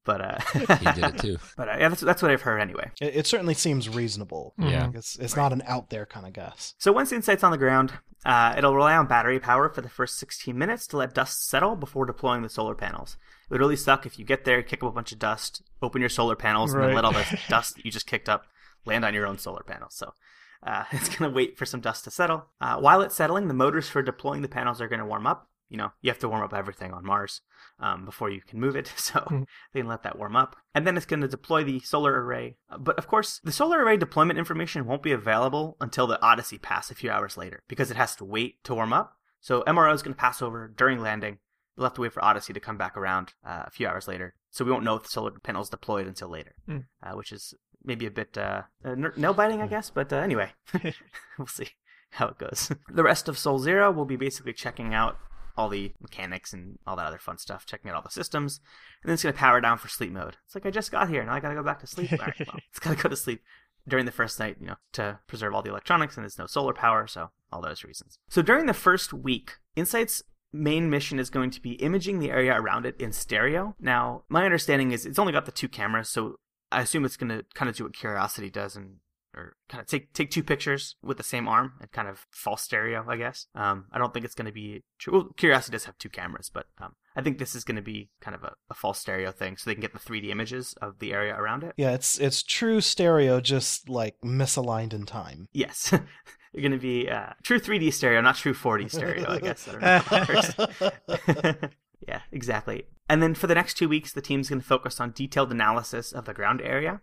But 0.04 0.20
uh, 0.20 0.38
He 0.52 0.92
did 0.92 1.04
it 1.04 1.18
too. 1.18 1.38
but 1.56 1.68
uh, 1.68 1.76
yeah, 1.78 1.88
that's 1.88 2.00
that's 2.00 2.22
what 2.22 2.30
I've 2.30 2.42
heard 2.42 2.60
anyway. 2.60 2.90
It, 3.00 3.16
it 3.16 3.26
certainly 3.26 3.54
seems 3.54 3.88
reasonable. 3.88 4.54
Yeah. 4.58 4.86
Like, 4.86 4.96
It's 4.96 5.18
it's 5.18 5.36
not 5.36 5.52
an 5.52 5.62
out 5.66 5.90
there 5.90 6.06
kind 6.06 6.26
of 6.26 6.32
guess. 6.32 6.74
So 6.78 6.92
once 6.92 7.12
Insight's 7.12 7.44
on 7.44 7.50
the 7.50 7.58
ground, 7.58 7.92
uh, 8.24 8.54
it'll 8.56 8.74
rely 8.74 8.96
on 8.96 9.06
battery 9.06 9.38
power 9.40 9.68
for 9.68 9.80
the 9.80 9.88
first 9.88 10.18
16 10.18 10.56
minutes 10.56 10.86
to 10.88 10.96
let 10.96 11.14
dust 11.14 11.48
settle 11.48 11.76
before 11.76 12.06
deploying 12.06 12.42
the 12.42 12.48
solar 12.48 12.74
panels. 12.74 13.16
It 13.48 13.52
would 13.52 13.60
really 13.60 13.76
suck 13.76 14.06
if 14.06 14.18
you 14.18 14.24
get 14.24 14.44
there, 14.44 14.62
kick 14.62 14.82
up 14.82 14.88
a 14.88 14.92
bunch 14.92 15.12
of 15.12 15.18
dust, 15.20 15.62
open 15.80 16.00
your 16.00 16.08
solar 16.08 16.34
panels, 16.34 16.72
and 16.74 16.82
then 16.82 16.94
let 16.94 17.04
all 17.04 17.12
the 17.12 17.38
dust 17.48 17.76
that 17.76 17.84
you 17.84 17.92
just 17.92 18.06
kicked 18.06 18.28
up 18.28 18.46
land 18.84 19.04
on 19.04 19.14
your 19.14 19.26
own 19.26 19.38
solar 19.38 19.62
panels. 19.62 19.94
So 19.94 20.12
uh, 20.62 20.84
it's 20.92 21.08
going 21.08 21.30
to 21.30 21.34
wait 21.34 21.56
for 21.58 21.66
some 21.66 21.80
dust 21.80 22.04
to 22.04 22.10
settle. 22.10 22.46
Uh, 22.60 22.76
while 22.78 23.00
it's 23.02 23.14
settling, 23.14 23.48
the 23.48 23.54
motors 23.54 23.88
for 23.88 24.02
deploying 24.02 24.42
the 24.42 24.48
panels 24.48 24.80
are 24.80 24.88
going 24.88 25.00
to 25.00 25.06
warm 25.06 25.26
up. 25.26 25.48
You 25.68 25.76
know, 25.78 25.90
you 26.00 26.10
have 26.10 26.20
to 26.20 26.28
warm 26.28 26.44
up 26.44 26.54
everything 26.54 26.92
on 26.92 27.04
Mars 27.04 27.40
um, 27.80 28.04
before 28.04 28.30
you 28.30 28.40
can 28.40 28.60
move 28.60 28.76
it. 28.76 28.92
So 28.96 29.18
Hmm. 29.20 29.42
they 29.72 29.80
can 29.80 29.88
let 29.88 30.04
that 30.04 30.16
warm 30.18 30.36
up. 30.36 30.54
And 30.74 30.86
then 30.86 30.96
it's 30.96 31.06
going 31.06 31.22
to 31.22 31.28
deploy 31.28 31.64
the 31.64 31.80
solar 31.80 32.22
array. 32.22 32.56
Uh, 32.70 32.78
But 32.78 32.96
of 32.98 33.08
course, 33.08 33.40
the 33.42 33.50
solar 33.50 33.82
array 33.84 33.96
deployment 33.96 34.38
information 34.38 34.86
won't 34.86 35.02
be 35.02 35.10
available 35.12 35.76
until 35.80 36.06
the 36.06 36.22
Odyssey 36.22 36.58
pass 36.58 36.90
a 36.90 36.94
few 36.94 37.10
hours 37.10 37.36
later 37.36 37.62
because 37.68 37.90
it 37.90 37.96
has 37.96 38.14
to 38.16 38.24
wait 38.24 38.62
to 38.64 38.74
warm 38.76 38.92
up. 38.92 39.16
So 39.40 39.62
MRO 39.66 39.92
is 39.92 40.02
going 40.02 40.14
to 40.14 40.20
pass 40.20 40.40
over 40.40 40.72
during 40.76 41.00
landing. 41.00 41.38
We'll 41.76 41.86
have 41.86 41.94
to 41.94 42.00
wait 42.00 42.12
for 42.12 42.24
Odyssey 42.24 42.52
to 42.52 42.60
come 42.60 42.78
back 42.78 42.96
around 42.96 43.34
uh, 43.44 43.64
a 43.66 43.70
few 43.70 43.86
hours 43.88 44.08
later. 44.08 44.34
So 44.50 44.64
we 44.64 44.70
won't 44.70 44.84
know 44.84 44.94
if 44.94 45.02
the 45.02 45.08
solar 45.10 45.32
panel's 45.32 45.68
deployed 45.68 46.06
until 46.06 46.28
later, 46.30 46.54
uh, 47.02 47.12
which 47.12 47.30
is 47.32 47.52
maybe 47.86 48.06
a 48.06 48.10
bit 48.10 48.36
uh, 48.36 48.62
uh, 48.84 48.94
nail 49.16 49.32
biting, 49.32 49.62
I 49.62 49.66
guess. 49.66 49.90
But 49.90 50.12
uh, 50.12 50.16
anyway, 50.16 50.50
we'll 51.38 51.46
see 51.46 51.68
how 52.10 52.28
it 52.28 52.38
goes. 52.38 52.70
the 52.92 53.02
rest 53.02 53.28
of 53.28 53.38
Sol 53.38 53.58
Zero 53.58 53.90
will 53.90 54.04
be 54.04 54.16
basically 54.16 54.52
checking 54.52 54.92
out 54.92 55.16
all 55.56 55.68
the 55.70 55.92
mechanics 56.00 56.52
and 56.52 56.78
all 56.86 56.96
that 56.96 57.06
other 57.06 57.18
fun 57.18 57.38
stuff, 57.38 57.64
checking 57.64 57.90
out 57.90 57.96
all 57.96 58.02
the 58.02 58.10
systems, 58.10 58.60
and 59.02 59.08
then 59.08 59.14
it's 59.14 59.22
going 59.22 59.32
to 59.32 59.38
power 59.38 59.60
down 59.60 59.78
for 59.78 59.88
sleep 59.88 60.12
mode. 60.12 60.36
It's 60.44 60.54
like 60.54 60.66
I 60.66 60.70
just 60.70 60.92
got 60.92 61.08
here, 61.08 61.24
now 61.24 61.32
I 61.32 61.40
got 61.40 61.48
to 61.48 61.54
go 61.54 61.62
back 61.62 61.80
to 61.80 61.86
sleep. 61.86 62.12
Right, 62.12 62.34
well, 62.40 62.58
it's 62.68 62.78
got 62.78 62.94
to 62.94 63.02
go 63.02 63.08
to 63.08 63.16
sleep 63.16 63.42
during 63.88 64.04
the 64.04 64.12
first 64.12 64.38
night, 64.38 64.58
you 64.60 64.66
know, 64.66 64.76
to 64.92 65.18
preserve 65.26 65.54
all 65.54 65.62
the 65.62 65.70
electronics, 65.70 66.16
and 66.16 66.24
there's 66.24 66.38
no 66.38 66.46
solar 66.46 66.74
power, 66.74 67.06
so 67.06 67.30
all 67.50 67.62
those 67.62 67.84
reasons. 67.84 68.18
So 68.28 68.42
during 68.42 68.66
the 68.66 68.74
first 68.74 69.14
week, 69.14 69.52
Insight's 69.76 70.22
main 70.52 70.90
mission 70.90 71.18
is 71.18 71.30
going 71.30 71.50
to 71.50 71.60
be 71.60 71.72
imaging 71.72 72.18
the 72.18 72.30
area 72.30 72.54
around 72.54 72.86
it 72.86 73.00
in 73.00 73.12
stereo. 73.12 73.74
Now, 73.80 74.24
my 74.28 74.44
understanding 74.44 74.92
is 74.92 75.06
it's 75.06 75.18
only 75.18 75.32
got 75.32 75.46
the 75.46 75.52
two 75.52 75.68
cameras, 75.68 76.08
so 76.08 76.38
I 76.72 76.82
assume 76.82 77.04
it's 77.04 77.16
going 77.16 77.30
to 77.30 77.44
kind 77.54 77.68
of 77.68 77.76
do 77.76 77.84
what 77.84 77.94
Curiosity 77.94 78.50
does 78.50 78.76
and 78.76 78.96
or 79.36 79.56
kind 79.68 79.80
of 79.80 79.86
take 79.86 80.12
take 80.12 80.30
two 80.30 80.42
pictures 80.42 80.96
with 81.02 81.18
the 81.18 81.22
same 81.22 81.46
arm 81.46 81.74
and 81.80 81.92
kind 81.92 82.08
of 82.08 82.26
false 82.30 82.62
stereo, 82.62 83.04
I 83.06 83.16
guess. 83.16 83.46
Um, 83.54 83.86
I 83.92 83.98
don't 83.98 84.12
think 84.12 84.24
it's 84.24 84.34
going 84.34 84.46
to 84.46 84.52
be 84.52 84.82
true. 84.98 85.12
Well, 85.12 85.28
Curiosity 85.36 85.72
does 85.72 85.84
have 85.84 85.98
two 85.98 86.08
cameras, 86.08 86.50
but 86.52 86.66
um, 86.80 86.94
I 87.14 87.22
think 87.22 87.38
this 87.38 87.54
is 87.54 87.64
going 87.64 87.76
to 87.76 87.82
be 87.82 88.08
kind 88.20 88.34
of 88.34 88.42
a, 88.42 88.54
a 88.70 88.74
false 88.74 88.98
stereo 88.98 89.30
thing, 89.30 89.56
so 89.56 89.68
they 89.68 89.74
can 89.74 89.82
get 89.82 89.92
the 89.92 89.98
3D 89.98 90.30
images 90.30 90.74
of 90.80 90.98
the 90.98 91.12
area 91.12 91.34
around 91.34 91.64
it. 91.64 91.74
Yeah, 91.76 91.92
it's 91.92 92.18
it's 92.18 92.42
true 92.42 92.80
stereo, 92.80 93.40
just 93.40 93.88
like 93.88 94.20
misaligned 94.22 94.94
in 94.94 95.04
time. 95.04 95.48
Yes, 95.52 95.90
you're 96.52 96.62
going 96.62 96.72
to 96.72 96.78
be 96.78 97.08
uh, 97.10 97.34
true 97.42 97.60
3D 97.60 97.92
stereo, 97.92 98.20
not 98.22 98.36
true 98.36 98.54
4D 98.54 98.90
stereo. 98.90 99.28
I 99.28 99.38
guess. 99.38 99.68
I 99.68 99.72
don't 99.72 99.80
know 99.82 99.98
how 99.98 100.24
that 100.24 101.48
works. 101.60 101.74
yeah, 102.08 102.20
exactly. 102.32 102.86
And 103.08 103.22
then 103.22 103.34
for 103.34 103.46
the 103.46 103.54
next 103.54 103.74
two 103.74 103.88
weeks, 103.88 104.12
the 104.12 104.20
team's 104.20 104.48
going 104.48 104.60
to 104.60 104.66
focus 104.66 105.00
on 105.00 105.12
detailed 105.12 105.52
analysis 105.52 106.12
of 106.12 106.24
the 106.24 106.34
ground 106.34 106.60
area. 106.60 107.00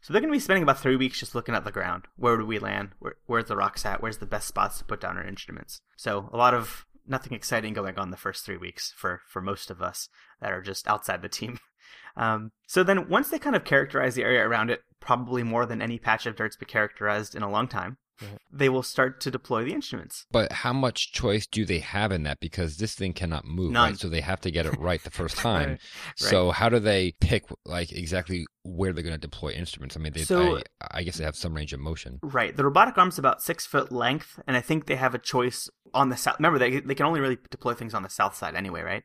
So 0.00 0.12
they're 0.12 0.20
going 0.20 0.32
to 0.32 0.36
be 0.36 0.40
spending 0.40 0.62
about 0.62 0.80
three 0.80 0.96
weeks 0.96 1.20
just 1.20 1.34
looking 1.34 1.54
at 1.54 1.64
the 1.64 1.72
ground. 1.72 2.04
Where 2.16 2.36
do 2.36 2.44
we 2.44 2.58
land? 2.58 2.90
Where, 2.98 3.14
where's 3.26 3.46
the 3.46 3.56
rocks 3.56 3.86
at? 3.86 4.02
Where's 4.02 4.18
the 4.18 4.26
best 4.26 4.48
spots 4.48 4.78
to 4.78 4.84
put 4.84 5.00
down 5.00 5.16
our 5.16 5.26
instruments? 5.26 5.80
So 5.96 6.28
a 6.32 6.36
lot 6.36 6.52
of 6.52 6.84
nothing 7.06 7.32
exciting 7.32 7.72
going 7.72 7.98
on 7.98 8.10
the 8.10 8.16
first 8.16 8.44
three 8.44 8.56
weeks 8.56 8.92
for 8.96 9.20
for 9.28 9.40
most 9.40 9.70
of 9.70 9.82
us 9.82 10.08
that 10.40 10.52
are 10.52 10.62
just 10.62 10.88
outside 10.88 11.22
the 11.22 11.28
team. 11.28 11.58
Um, 12.16 12.52
so 12.68 12.84
then 12.84 13.08
once 13.08 13.28
they 13.28 13.40
kind 13.40 13.56
of 13.56 13.64
characterize 13.64 14.14
the 14.14 14.22
area 14.22 14.46
around 14.46 14.70
it, 14.70 14.84
probably 15.00 15.42
more 15.42 15.66
than 15.66 15.82
any 15.82 15.98
patch 15.98 16.26
of 16.26 16.36
dirt's 16.36 16.56
been 16.56 16.68
characterized 16.68 17.34
in 17.34 17.42
a 17.42 17.50
long 17.50 17.66
time, 17.66 17.98
Right. 18.22 18.38
they 18.52 18.68
will 18.68 18.82
start 18.84 19.20
to 19.22 19.30
deploy 19.30 19.64
the 19.64 19.72
instruments. 19.72 20.26
But 20.30 20.52
how 20.52 20.72
much 20.72 21.12
choice 21.12 21.46
do 21.46 21.64
they 21.64 21.80
have 21.80 22.12
in 22.12 22.22
that? 22.22 22.38
Because 22.40 22.76
this 22.76 22.94
thing 22.94 23.12
cannot 23.12 23.44
move, 23.44 23.72
None. 23.72 23.90
right? 23.90 23.98
So 23.98 24.08
they 24.08 24.20
have 24.20 24.40
to 24.42 24.50
get 24.50 24.66
it 24.66 24.78
right 24.78 25.02
the 25.02 25.10
first 25.10 25.36
time. 25.50 25.70
Right. 25.70 25.80
So 26.16 26.50
how 26.52 26.68
do 26.68 26.78
they 26.78 27.12
pick 27.20 27.44
like 27.64 27.90
exactly 27.92 28.46
where 28.62 28.92
they're 28.92 29.02
going 29.02 29.14
to 29.14 29.20
deploy 29.20 29.50
instruments? 29.50 29.96
I 29.96 30.00
mean, 30.00 30.12
they, 30.12 30.22
So- 30.22 30.58
I, 30.58 30.62
I 30.98 31.02
guess 31.02 31.16
they 31.18 31.24
have 31.24 31.36
some 31.36 31.54
range 31.54 31.72
of 31.72 31.80
motion. 31.80 32.20
Right. 32.22 32.56
The 32.56 32.64
robotic 32.64 32.96
arm's 32.98 33.18
about 33.18 33.42
six 33.42 33.66
foot 33.66 33.90
length, 33.90 34.38
and 34.46 34.56
I 34.56 34.60
think 34.60 34.86
they 34.86 34.96
have 34.96 35.14
a 35.14 35.18
choice 35.18 35.68
on 35.92 36.08
the 36.08 36.16
south. 36.16 36.36
Remember, 36.38 36.58
they 36.58 36.80
they 36.80 36.94
can 36.94 37.06
only 37.06 37.20
really 37.20 37.38
deploy 37.50 37.74
things 37.74 37.94
on 37.94 38.02
the 38.02 38.10
south 38.10 38.34
side 38.36 38.54
anyway, 38.54 38.82
right? 38.82 39.02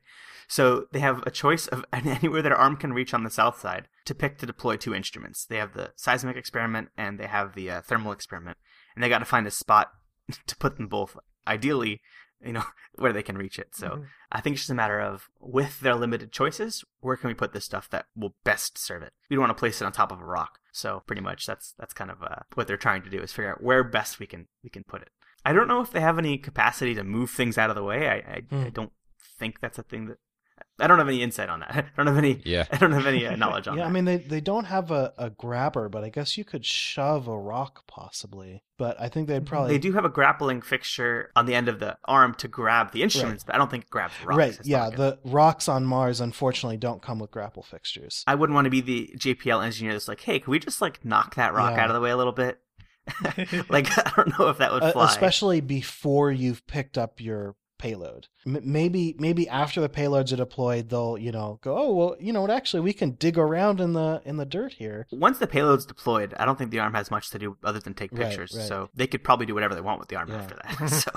So 0.47 0.85
they 0.91 0.99
have 0.99 1.21
a 1.27 1.31
choice 1.31 1.67
of 1.67 1.85
anywhere 1.93 2.41
their 2.41 2.55
arm 2.57 2.75
can 2.75 2.93
reach 2.93 3.13
on 3.13 3.23
the 3.23 3.29
south 3.29 3.59
side 3.59 3.87
to 4.05 4.15
pick 4.15 4.39
to 4.39 4.45
deploy 4.47 4.77
two 4.77 4.95
instruments. 4.95 5.45
They 5.45 5.57
have 5.57 5.73
the 5.73 5.91
seismic 5.95 6.35
experiment 6.37 6.89
and 6.97 7.19
they 7.19 7.27
have 7.27 7.53
the 7.53 7.69
uh, 7.69 7.81
thermal 7.81 8.11
experiment, 8.11 8.57
and 8.99 9.03
they 9.05 9.09
got 9.09 9.19
to 9.19 9.25
find 9.25 9.47
a 9.47 9.51
spot 9.51 9.93
to 10.47 10.57
put 10.57 10.75
them 10.75 10.87
both. 10.87 11.15
Ideally, 11.47 12.01
you 12.43 12.51
know, 12.51 12.63
where 12.95 13.13
they 13.13 13.23
can 13.23 13.37
reach 13.37 13.57
it. 13.57 13.73
So 13.73 13.87
Mhm. 13.87 14.07
I 14.29 14.41
think 14.41 14.55
it's 14.55 14.63
just 14.63 14.69
a 14.71 14.75
matter 14.75 14.99
of 14.99 15.29
with 15.39 15.79
their 15.79 15.95
limited 15.95 16.33
choices, 16.33 16.83
where 16.99 17.15
can 17.15 17.29
we 17.29 17.33
put 17.33 17.53
this 17.53 17.63
stuff 17.63 17.89
that 17.91 18.07
will 18.13 18.35
best 18.43 18.77
serve 18.77 19.01
it? 19.03 19.13
We 19.29 19.37
don't 19.37 19.43
want 19.43 19.55
to 19.55 19.59
place 19.59 19.81
it 19.81 19.85
on 19.85 19.93
top 19.93 20.11
of 20.11 20.19
a 20.19 20.25
rock. 20.25 20.59
So 20.73 21.01
pretty 21.07 21.21
much 21.21 21.45
that's 21.45 21.73
that's 21.79 21.93
kind 21.93 22.11
of 22.11 22.21
uh, 22.21 22.41
what 22.55 22.67
they're 22.67 22.75
trying 22.77 23.03
to 23.03 23.09
do 23.09 23.19
is 23.21 23.31
figure 23.31 23.51
out 23.51 23.63
where 23.63 23.83
best 23.85 24.19
we 24.19 24.27
can 24.27 24.47
we 24.63 24.69
can 24.69 24.83
put 24.83 25.01
it. 25.01 25.11
I 25.45 25.53
don't 25.53 25.69
know 25.69 25.79
if 25.79 25.91
they 25.91 26.01
have 26.01 26.19
any 26.19 26.37
capacity 26.37 26.93
to 26.95 27.03
move 27.05 27.29
things 27.31 27.57
out 27.57 27.69
of 27.69 27.77
the 27.77 27.83
way. 27.83 28.09
I 28.09 28.15
I, 28.15 28.41
Hmm. 28.49 28.63
I 28.65 28.69
don't 28.69 28.91
think 29.39 29.61
that's 29.61 29.79
a 29.79 29.83
thing 29.83 30.07
that 30.07 30.17
I 30.79 30.87
don't 30.87 30.97
have 30.99 31.07
any 31.07 31.21
insight 31.21 31.49
on 31.49 31.59
that. 31.61 31.71
I 31.75 31.83
don't 31.97 32.07
have 32.07 32.17
any 32.17 32.41
Yeah. 32.45 32.65
I 32.71 32.77
don't 32.77 32.91
have 32.93 33.05
any 33.05 33.25
uh, 33.25 33.35
knowledge 33.35 33.67
on 33.67 33.75
yeah, 33.77 33.83
that. 33.83 33.89
I 33.89 33.91
mean 33.91 34.05
they 34.05 34.17
they 34.17 34.41
don't 34.41 34.65
have 34.65 34.91
a, 34.91 35.13
a 35.17 35.29
grabber, 35.29 35.89
but 35.89 36.03
I 36.03 36.09
guess 36.09 36.37
you 36.37 36.45
could 36.45 36.65
shove 36.65 37.27
a 37.27 37.37
rock 37.37 37.83
possibly. 37.87 38.63
But 38.77 38.99
I 38.99 39.09
think 39.09 39.27
they'd 39.27 39.45
probably 39.45 39.73
they 39.73 39.77
do 39.79 39.91
have 39.93 40.05
a 40.05 40.09
grappling 40.09 40.61
fixture 40.61 41.31
on 41.35 41.45
the 41.45 41.53
end 41.55 41.67
of 41.67 41.79
the 41.79 41.97
arm 42.05 42.33
to 42.35 42.47
grab 42.47 42.91
the 42.91 43.03
instruments, 43.03 43.43
but 43.43 43.55
I 43.55 43.57
don't 43.57 43.69
think 43.69 43.83
it 43.85 43.89
grabs 43.89 44.13
rocks. 44.23 44.37
right. 44.37 44.53
That's 44.55 44.67
Yeah, 44.67 44.83
not 44.89 44.95
the 44.95 45.19
rocks 45.25 45.67
on 45.67 45.83
Mars 45.85 46.21
unfortunately 46.21 46.77
don't 46.77 47.01
come 47.01 47.19
with 47.19 47.29
grapple 47.31 47.63
fixtures. 47.63 48.23
I 48.25 48.35
wouldn't 48.35 48.55
want 48.55 48.65
to 48.65 48.71
be 48.71 48.79
the 48.81 49.13
JPL 49.17 49.63
engineer 49.65 49.91
that's 49.93 50.07
like, 50.07 50.21
hey, 50.21 50.39
can 50.39 50.49
we 50.51 50.59
just 50.59 50.81
like 50.81 51.03
knock 51.03 51.35
that 51.35 51.53
rock 51.53 51.73
Yeah. 51.75 51.83
out 51.83 51.89
of 51.89 51.93
the 51.95 52.01
way 52.01 52.11
a 52.11 52.17
little 52.17 52.31
bit? 52.33 52.59
like 53.69 53.87
I 53.97 54.11
don't 54.15 54.37
know 54.39 54.47
if 54.49 54.59
that 54.59 54.71
would 54.71 54.83
Uh, 54.83 54.91
fly. 54.91 55.05
especially 55.09 55.61
before 55.61 56.31
you've 56.31 56.65
picked 56.67 56.97
up 56.97 57.19
your 57.19 57.55
payload. 57.79 58.27
M- 58.45 58.59
maybe 58.63 59.15
maybe 59.17 59.49
after 59.49 59.81
the 59.81 59.89
payloads 59.89 60.31
are 60.31 60.35
deployed, 60.35 60.89
they'll 60.89 61.17
you 61.17 61.31
know 61.31 61.59
go 61.63 61.75
oh 61.75 61.93
well 61.95 62.15
you 62.19 62.31
know 62.31 62.41
what 62.41 62.51
actually 62.51 62.81
we 62.81 62.93
can 62.93 63.11
dig 63.11 63.37
around 63.39 63.79
in 63.81 63.93
the 63.93 64.21
in 64.25 64.37
the 64.37 64.45
dirt 64.45 64.73
here. 64.73 65.07
Once 65.11 65.39
the 65.39 65.47
payload's 65.47 65.85
deployed, 65.85 66.35
I 66.37 66.45
don't 66.45 66.57
think 66.59 66.69
the 66.69 66.79
arm 66.79 66.93
has 66.93 67.09
much 67.09 67.31
to 67.31 67.39
do 67.39 67.57
other 67.63 67.79
than 67.79 67.95
take 67.95 68.11
pictures. 68.13 68.53
right. 68.55 68.67
So 68.67 68.89
they 68.93 69.07
could 69.07 69.23
probably 69.23 69.47
do 69.47 69.55
whatever 69.55 69.73
they 69.73 69.81
want 69.81 69.99
with 69.99 70.09
the 70.09 70.17
arm 70.17 70.29
Yeah. 70.29 70.35
after 70.37 70.55
that. 70.55 70.87
so, 70.91 71.11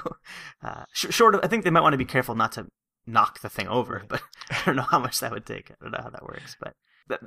uh, 0.62 0.84
sh- 0.92 1.10
short 1.10 1.34
of, 1.34 1.42
I 1.44 1.48
think 1.48 1.64
they 1.64 1.70
might 1.70 1.82
want 1.82 1.92
to 1.92 1.98
be 1.98 2.04
careful 2.06 2.34
not 2.34 2.52
to 2.52 2.68
knock 3.06 3.40
the 3.40 3.48
thing 3.50 3.68
over, 3.68 3.94
Right. 3.94 4.08
but 4.08 4.22
I 4.50 4.62
don't 4.64 4.76
know 4.76 4.82
how 4.82 5.00
much 5.00 5.20
that 5.20 5.32
would 5.32 5.44
take. 5.44 5.70
I 5.70 5.74
don't 5.82 5.90
know 5.92 6.00
how 6.02 6.10
that 6.10 6.22
works, 6.22 6.56
but. 6.58 6.74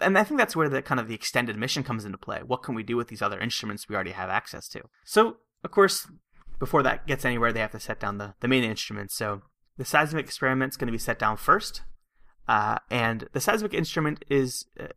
And 0.01 0.17
I 0.17 0.23
think 0.23 0.39
that's 0.39 0.55
where 0.55 0.69
the 0.69 0.81
kind 0.81 0.99
of 1.01 1.07
the 1.07 1.13
extended 1.13 1.57
mission 1.57 1.83
comes 1.83 2.05
into 2.05 2.17
play. 2.17 2.39
What 2.43 2.63
can 2.63 2.73
we 2.73 2.81
do 2.81 2.95
with 2.95 3.09
these 3.09 3.21
other 3.21 3.37
instruments 3.39 3.87
we 3.87 3.93
already 3.93 4.11
have 4.13 4.29
access 4.29 4.67
to? 4.69 4.81
So, 5.03 5.37
of 5.63 5.69
course, 5.71 6.07
before 6.59 6.83
that 6.83 7.07
gets 7.07 7.25
anywhere, 7.25 7.51
they 7.51 7.59
have 7.59 7.71
to 7.71 7.79
set 7.79 7.99
down 7.99 8.17
the, 8.17 8.35
the 8.39 8.47
main 8.47 8.63
instruments. 8.63 9.15
So, 9.15 9.41
the 9.77 9.85
seismic 9.85 10.25
experiment 10.25 10.73
is 10.73 10.77
going 10.77 10.87
to 10.87 10.91
be 10.91 10.97
set 10.97 11.19
down 11.19 11.35
first. 11.35 11.81
Uh, 12.47 12.77
and 12.89 13.27
the 13.33 13.41
seismic 13.41 13.73
instrument 13.73 14.23
is 14.29 14.65
uh, 14.79 14.87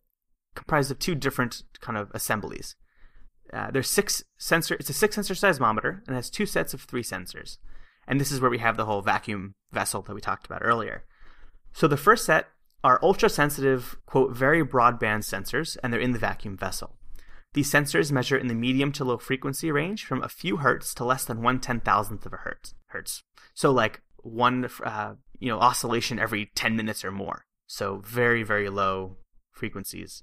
comprised 0.54 0.90
of 0.90 0.98
two 0.98 1.14
different 1.14 1.62
kind 1.80 1.98
of 1.98 2.10
assemblies. 2.12 2.76
Uh, 3.52 3.70
there's 3.70 3.88
six 3.88 4.22
sensor. 4.36 4.74
It's 4.74 4.90
a 4.90 4.92
six 4.92 5.14
sensor 5.14 5.34
seismometer 5.34 6.02
and 6.06 6.14
has 6.14 6.30
two 6.30 6.46
sets 6.46 6.74
of 6.74 6.82
three 6.82 7.02
sensors. 7.02 7.56
And 8.06 8.20
this 8.20 8.30
is 8.30 8.40
where 8.40 8.50
we 8.50 8.58
have 8.58 8.76
the 8.76 8.84
whole 8.84 9.02
vacuum 9.02 9.54
vessel 9.72 10.02
that 10.02 10.14
we 10.14 10.20
talked 10.20 10.46
about 10.46 10.62
earlier. 10.64 11.04
So 11.72 11.88
the 11.88 11.96
first 11.96 12.24
set 12.24 12.48
are 12.84 13.00
ultra 13.02 13.28
sensitive, 13.28 13.96
quote, 14.06 14.36
very 14.36 14.64
broadband 14.64 15.24
sensors, 15.24 15.76
and 15.82 15.92
they're 15.92 16.00
in 16.00 16.12
the 16.12 16.18
vacuum 16.18 16.56
vessel. 16.56 16.96
These 17.54 17.72
sensors 17.72 18.12
measure 18.12 18.36
in 18.36 18.48
the 18.48 18.54
medium 18.54 18.92
to 18.92 19.04
low 19.04 19.18
frequency 19.18 19.70
range 19.70 20.04
from 20.04 20.22
a 20.22 20.28
few 20.28 20.58
hertz 20.58 20.94
to 20.94 21.04
less 21.04 21.24
than 21.24 21.42
one 21.42 21.60
ten 21.60 21.80
thousandth 21.80 22.26
of 22.26 22.32
a 22.32 22.38
hertz. 22.38 22.74
Hertz. 22.88 23.22
So 23.54 23.70
like 23.72 24.02
one, 24.18 24.68
uh, 24.84 25.14
you 25.38 25.48
know, 25.48 25.58
oscillation 25.58 26.18
every 26.18 26.50
ten 26.54 26.76
minutes 26.76 27.04
or 27.04 27.10
more. 27.10 27.44
So 27.66 28.02
very 28.04 28.42
very 28.42 28.68
low 28.68 29.16
frequencies 29.50 30.22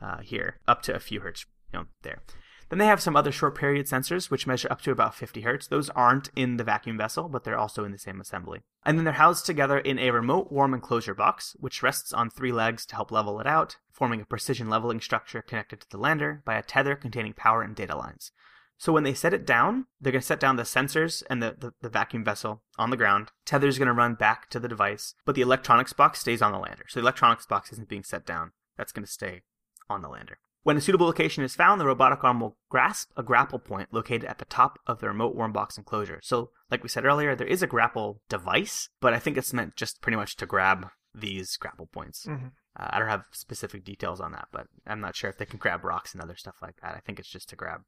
uh, 0.00 0.18
here, 0.18 0.60
up 0.66 0.82
to 0.82 0.94
a 0.94 1.00
few 1.00 1.20
hertz, 1.20 1.46
you 1.72 1.78
know, 1.78 1.86
there. 2.02 2.22
Then 2.68 2.78
they 2.78 2.86
have 2.86 3.00
some 3.00 3.16
other 3.16 3.32
short 3.32 3.56
period 3.56 3.86
sensors 3.86 4.30
which 4.30 4.46
measure 4.46 4.68
up 4.70 4.80
to 4.82 4.90
about 4.90 5.14
50 5.14 5.42
hertz. 5.42 5.66
Those 5.66 5.90
aren't 5.90 6.30
in 6.34 6.56
the 6.56 6.64
vacuum 6.64 6.96
vessel, 6.96 7.28
but 7.28 7.44
they're 7.44 7.58
also 7.58 7.84
in 7.84 7.92
the 7.92 7.98
same 7.98 8.20
assembly. 8.20 8.62
And 8.84 8.98
then 8.98 9.04
they're 9.04 9.14
housed 9.14 9.46
together 9.46 9.78
in 9.78 9.98
a 9.98 10.10
remote 10.10 10.50
warm 10.50 10.74
enclosure 10.74 11.14
box, 11.14 11.56
which 11.60 11.82
rests 11.82 12.12
on 12.12 12.30
three 12.30 12.52
legs 12.52 12.86
to 12.86 12.94
help 12.94 13.10
level 13.10 13.40
it 13.40 13.46
out, 13.46 13.76
forming 13.92 14.20
a 14.20 14.26
precision 14.26 14.68
leveling 14.68 15.00
structure 15.00 15.42
connected 15.42 15.80
to 15.80 15.90
the 15.90 15.98
lander 15.98 16.42
by 16.44 16.56
a 16.56 16.62
tether 16.62 16.96
containing 16.96 17.32
power 17.32 17.62
and 17.62 17.76
data 17.76 17.96
lines. 17.96 18.32
So 18.76 18.92
when 18.92 19.04
they 19.04 19.14
set 19.14 19.32
it 19.32 19.46
down, 19.46 19.86
they're 20.00 20.12
going 20.12 20.20
to 20.20 20.26
set 20.26 20.40
down 20.40 20.56
the 20.56 20.64
sensors 20.64 21.22
and 21.30 21.42
the, 21.42 21.56
the, 21.58 21.72
the 21.80 21.88
vacuum 21.88 22.24
vessel 22.24 22.62
on 22.76 22.90
the 22.90 22.96
ground. 22.96 23.30
Tether's 23.46 23.78
going 23.78 23.86
to 23.86 23.94
run 23.94 24.14
back 24.14 24.50
to 24.50 24.58
the 24.58 24.68
device, 24.68 25.14
but 25.24 25.34
the 25.34 25.42
electronics 25.42 25.92
box 25.92 26.20
stays 26.20 26.42
on 26.42 26.52
the 26.52 26.58
lander. 26.58 26.84
So 26.88 27.00
the 27.00 27.04
electronics 27.04 27.46
box 27.46 27.72
isn't 27.72 27.88
being 27.88 28.04
set 28.04 28.26
down. 28.26 28.52
That's 28.76 28.92
going 28.92 29.04
to 29.04 29.10
stay 29.10 29.42
on 29.88 30.02
the 30.02 30.08
lander. 30.08 30.38
When 30.64 30.76
a 30.76 30.80
suitable 30.80 31.06
location 31.06 31.44
is 31.44 31.54
found, 31.54 31.80
the 31.80 31.86
robotic 31.86 32.24
arm 32.24 32.40
will 32.40 32.56
grasp 32.70 33.10
a 33.16 33.22
grapple 33.22 33.58
point 33.58 33.92
located 33.92 34.24
at 34.24 34.38
the 34.38 34.44
top 34.46 34.78
of 34.86 34.98
the 35.00 35.06
remote 35.08 35.36
worm 35.36 35.52
box 35.52 35.78
enclosure. 35.78 36.20
So, 36.22 36.50
like 36.70 36.82
we 36.82 36.88
said 36.88 37.04
earlier, 37.04 37.36
there 37.36 37.46
is 37.46 37.62
a 37.62 37.66
grapple 37.66 38.20
device, 38.28 38.88
but 39.00 39.12
I 39.14 39.18
think 39.18 39.36
it's 39.36 39.52
meant 39.52 39.76
just 39.76 40.00
pretty 40.00 40.16
much 40.16 40.36
to 40.36 40.46
grab 40.46 40.88
these 41.14 41.56
grapple 41.58 41.86
points. 41.86 42.26
Mhm. 42.26 42.52
Uh, 42.76 42.88
I 42.90 42.98
don't 42.98 43.08
have 43.08 43.26
specific 43.30 43.84
details 43.84 44.20
on 44.20 44.32
that, 44.32 44.48
but 44.50 44.66
I'm 44.86 45.00
not 45.00 45.14
sure 45.14 45.30
if 45.30 45.38
they 45.38 45.44
can 45.46 45.58
grab 45.58 45.84
rocks 45.84 46.12
and 46.12 46.20
other 46.22 46.34
stuff 46.34 46.56
like 46.60 46.76
that. 46.82 46.94
I 46.96 47.00
think 47.06 47.20
it's 47.20 47.28
just 47.28 47.48
to 47.50 47.56
grab 47.56 47.82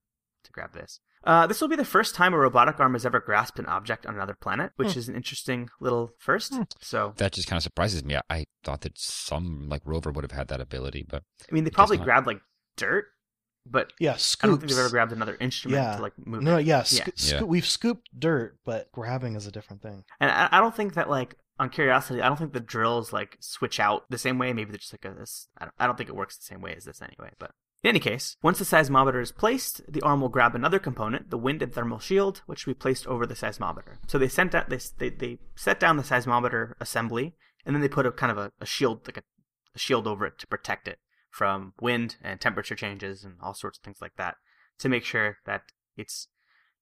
to 0.45 0.53
grab 0.53 0.73
this. 0.75 1.01
Uh, 1.25 1.45
this 1.49 1.61
will 1.61 1.67
be 1.67 1.75
the 1.75 1.85
first 1.85 2.15
time 2.15 2.33
a 2.33 2.39
robotic 2.39 2.79
arm 2.79 2.93
has 2.93 3.05
ever 3.05 3.19
grasped 3.19 3.59
an 3.59 3.67
object 3.67 4.07
on 4.07 4.15
another 4.15 4.37
planet, 4.41 4.71
which 4.77 4.93
Hmm. 4.93 4.99
is 5.01 5.09
an 5.09 5.17
interesting 5.17 5.71
little 5.81 6.13
first. 6.19 6.55
Hmm. 6.55 6.63
So, 6.81 7.15
That 7.17 7.33
just 7.33 7.49
kind 7.49 7.57
of 7.57 7.65
surprises 7.65 8.05
me. 8.05 8.15
I, 8.15 8.21
I 8.31 8.47
thought 8.63 8.83
that 8.83 8.97
some 8.97 9.69
like 9.69 9.83
rover 9.85 10.13
would 10.13 10.23
have 10.23 10.31
had 10.31 10.47
that 10.49 10.61
ability, 10.61 11.05
but 11.09 11.25
I 11.51 11.53
mean, 11.53 11.65
they 11.65 11.71
probably 11.71 11.97
not. 11.97 12.05
grabbed 12.05 12.27
like 12.29 12.41
dirt, 12.77 13.07
but 13.65 13.93
Yeah, 13.99 14.17
I 14.43 14.47
don't 14.47 14.59
think 14.59 14.71
they've 14.71 14.79
ever 14.79 14.91
grabbed 14.91 15.13
another 15.13 15.37
instrument 15.41 15.83
Yeah. 15.83 15.97
to 15.97 16.03
like 16.03 16.13
move. 16.25 16.43
No, 16.43 16.57
it. 16.59 16.67
yeah, 16.67 16.79
Yeah. 16.79 16.83
sco- 16.85 17.03
Yeah. 17.17 17.39
sco- 17.39 17.45
we've 17.47 17.67
scooped 17.67 18.09
dirt, 18.19 18.59
but 18.65 18.93
grabbing 18.93 19.35
is 19.35 19.47
a 19.47 19.51
different 19.53 19.83
thing. 19.83 20.05
And 20.21 20.31
I, 20.31 20.49
I 20.53 20.61
don't 20.61 20.75
think 20.75 20.95
that 20.95 21.11
like 21.11 21.35
on 21.59 21.71
Curiosity, 21.71 22.21
I 22.23 22.29
don't 22.29 22.37
think 22.37 22.53
the 22.53 22.61
drills 22.61 23.13
like 23.13 23.37
switch 23.41 23.81
out 23.81 24.05
the 24.11 24.19
same 24.19 24.39
way. 24.39 24.53
Maybe 24.53 24.71
they're 24.71 24.79
just 24.79 24.93
like 24.93 25.05
a 25.05 25.19
this. 25.19 25.49
I 25.59 25.65
don't, 25.65 25.75
I 25.79 25.87
don't 25.87 25.97
think 25.97 26.09
it 26.11 26.15
works 26.17 26.37
the 26.37 26.45
same 26.45 26.61
way 26.61 26.75
as 26.77 26.85
this 26.85 27.01
anyway. 27.03 27.31
But 27.39 27.53
in 27.83 27.89
any 27.89 27.99
case, 27.99 28.37
once 28.43 28.59
the 28.59 28.65
seismometer 28.65 29.21
is 29.23 29.33
placed, 29.33 29.81
the 29.91 30.03
arm 30.03 30.21
will 30.21 30.29
grab 30.29 30.55
another 30.55 30.79
component, 30.79 31.31
the 31.31 31.39
wind 31.39 31.63
and 31.63 31.73
thermal 31.73 31.99
shield, 31.99 32.43
which 32.47 32.67
we 32.67 32.75
placed 32.75 33.07
over 33.07 33.27
the 33.27 33.35
seismometer. 33.35 33.97
So 34.07 34.19
they 34.19 34.29
sent 34.29 34.55
out 34.55 34.69
they 34.69 34.79
they, 34.99 35.09
they 35.09 35.39
set 35.55 35.81
down 35.81 35.97
the 35.97 36.03
seismometer 36.03 36.75
assembly, 36.81 37.35
and 37.65 37.75
then 37.75 37.81
they 37.81 37.89
put 37.89 38.07
a 38.07 38.13
kind 38.13 38.31
of 38.31 38.39
a, 38.39 38.53
a 38.61 38.67
shield 38.67 39.07
like 39.07 39.17
a, 39.17 39.23
a 39.75 39.79
shield 39.79 40.07
over 40.07 40.27
it 40.27 40.39
to 40.39 40.47
protect 40.47 40.87
it 40.89 40.99
from 41.37 41.75
wind 41.83 42.17
and 42.23 42.41
temperature 42.41 42.75
changes 42.75 43.23
and 43.23 43.35
all 43.43 43.53
sorts 43.53 43.79
of 43.79 43.85
things 43.85 43.99
like 44.01 44.17
that 44.17 44.37
to 44.79 44.89
make 44.89 45.05
sure 45.05 45.37
that 45.45 45.65
it's 45.95 46.29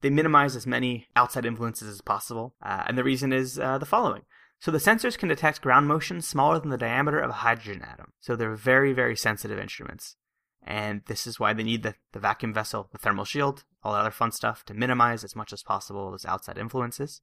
they 0.01 0.11
minimize 0.11 0.55
as 0.55 0.67
many 0.67 1.09
outside 1.17 1.45
influences 1.45 1.89
as 1.89 2.01
possible. 2.01 2.55
Uh, 2.63 2.85
and 2.87 2.97
the 2.97 3.03
reason 3.03 3.33
is 3.33 3.59
uh, 3.59 3.79
the 3.79 3.87
following. 3.87 4.23
So 4.61 4.71
the 4.71 4.79
sensors 4.79 5.19
can 5.19 5.29
detect 5.29 5.61
ground 5.61 5.89
motion 5.89 6.21
smaller 6.21 6.61
than 6.61 6.71
the 6.71 6.79
diameter 6.79 7.19
of 7.19 7.31
a 7.31 7.41
hydrogen 7.45 7.83
atom. 7.83 8.13
So 8.21 8.37
they're 8.37 8.55
very, 8.55 8.93
very 8.93 9.17
sensitive 9.17 9.59
instruments. 9.59 10.17
And 10.63 11.03
this 11.07 11.27
is 11.27 11.41
why 11.41 11.53
they 11.53 11.63
need 11.63 11.83
the, 11.83 11.95
the 12.13 12.21
vacuum 12.21 12.55
vessel, 12.55 12.89
the 12.93 12.99
thermal 12.99 13.25
shield, 13.25 13.65
all 13.83 13.93
that 13.93 14.01
other 14.01 14.11
fun 14.11 14.31
stuff 14.31 14.65
to 14.67 14.75
minimize 14.75 15.25
as 15.25 15.35
much 15.35 15.53
as 15.53 15.63
possible 15.63 16.11
those 16.11 16.25
outside 16.27 16.59
influences. 16.59 17.21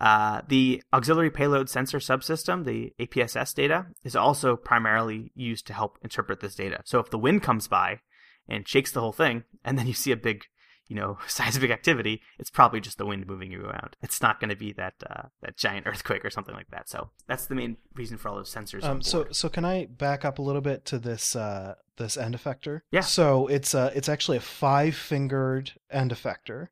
Uh, 0.00 0.40
the 0.48 0.82
auxiliary 0.94 1.30
payload 1.30 1.68
sensor 1.68 1.98
subsystem, 1.98 2.64
the 2.64 2.94
APSS 2.98 3.54
data, 3.54 3.86
is 4.02 4.16
also 4.16 4.56
primarily 4.56 5.30
used 5.34 5.66
to 5.66 5.74
help 5.74 5.98
interpret 6.02 6.40
this 6.40 6.54
data. 6.54 6.80
So 6.84 6.98
if 7.00 7.10
the 7.10 7.18
wind 7.18 7.42
comes 7.42 7.68
by 7.68 8.00
and 8.48 8.66
shakes 8.66 8.92
the 8.92 9.00
whole 9.00 9.12
thing, 9.12 9.44
and 9.62 9.78
then 9.78 9.86
you 9.86 9.92
see 9.92 10.10
a 10.10 10.16
big, 10.16 10.44
you 10.88 10.96
know, 10.96 11.18
seismic 11.26 11.70
activity, 11.70 12.22
it's 12.38 12.48
probably 12.48 12.80
just 12.80 12.96
the 12.96 13.04
wind 13.04 13.26
moving 13.26 13.52
you 13.52 13.62
around. 13.62 13.96
It's 14.00 14.22
not 14.22 14.40
going 14.40 14.48
to 14.48 14.56
be 14.56 14.72
that 14.72 14.94
uh, 15.08 15.24
that 15.42 15.58
giant 15.58 15.86
earthquake 15.86 16.24
or 16.24 16.30
something 16.30 16.54
like 16.54 16.70
that. 16.70 16.88
So 16.88 17.10
that's 17.26 17.46
the 17.46 17.54
main 17.54 17.76
reason 17.94 18.16
for 18.16 18.30
all 18.30 18.36
those 18.36 18.54
sensors. 18.54 18.82
Um, 18.84 19.02
so 19.02 19.26
so 19.32 19.50
can 19.50 19.66
I 19.66 19.84
back 19.84 20.24
up 20.24 20.38
a 20.38 20.42
little 20.42 20.62
bit 20.62 20.86
to 20.86 20.98
this 20.98 21.36
uh, 21.36 21.74
this 21.98 22.16
end 22.16 22.34
effector? 22.34 22.80
Yeah. 22.90 23.02
So 23.02 23.46
it's 23.48 23.74
uh 23.74 23.92
it's 23.94 24.08
actually 24.08 24.38
a 24.38 24.40
five 24.40 24.96
fingered 24.96 25.72
end 25.90 26.10
effector. 26.10 26.68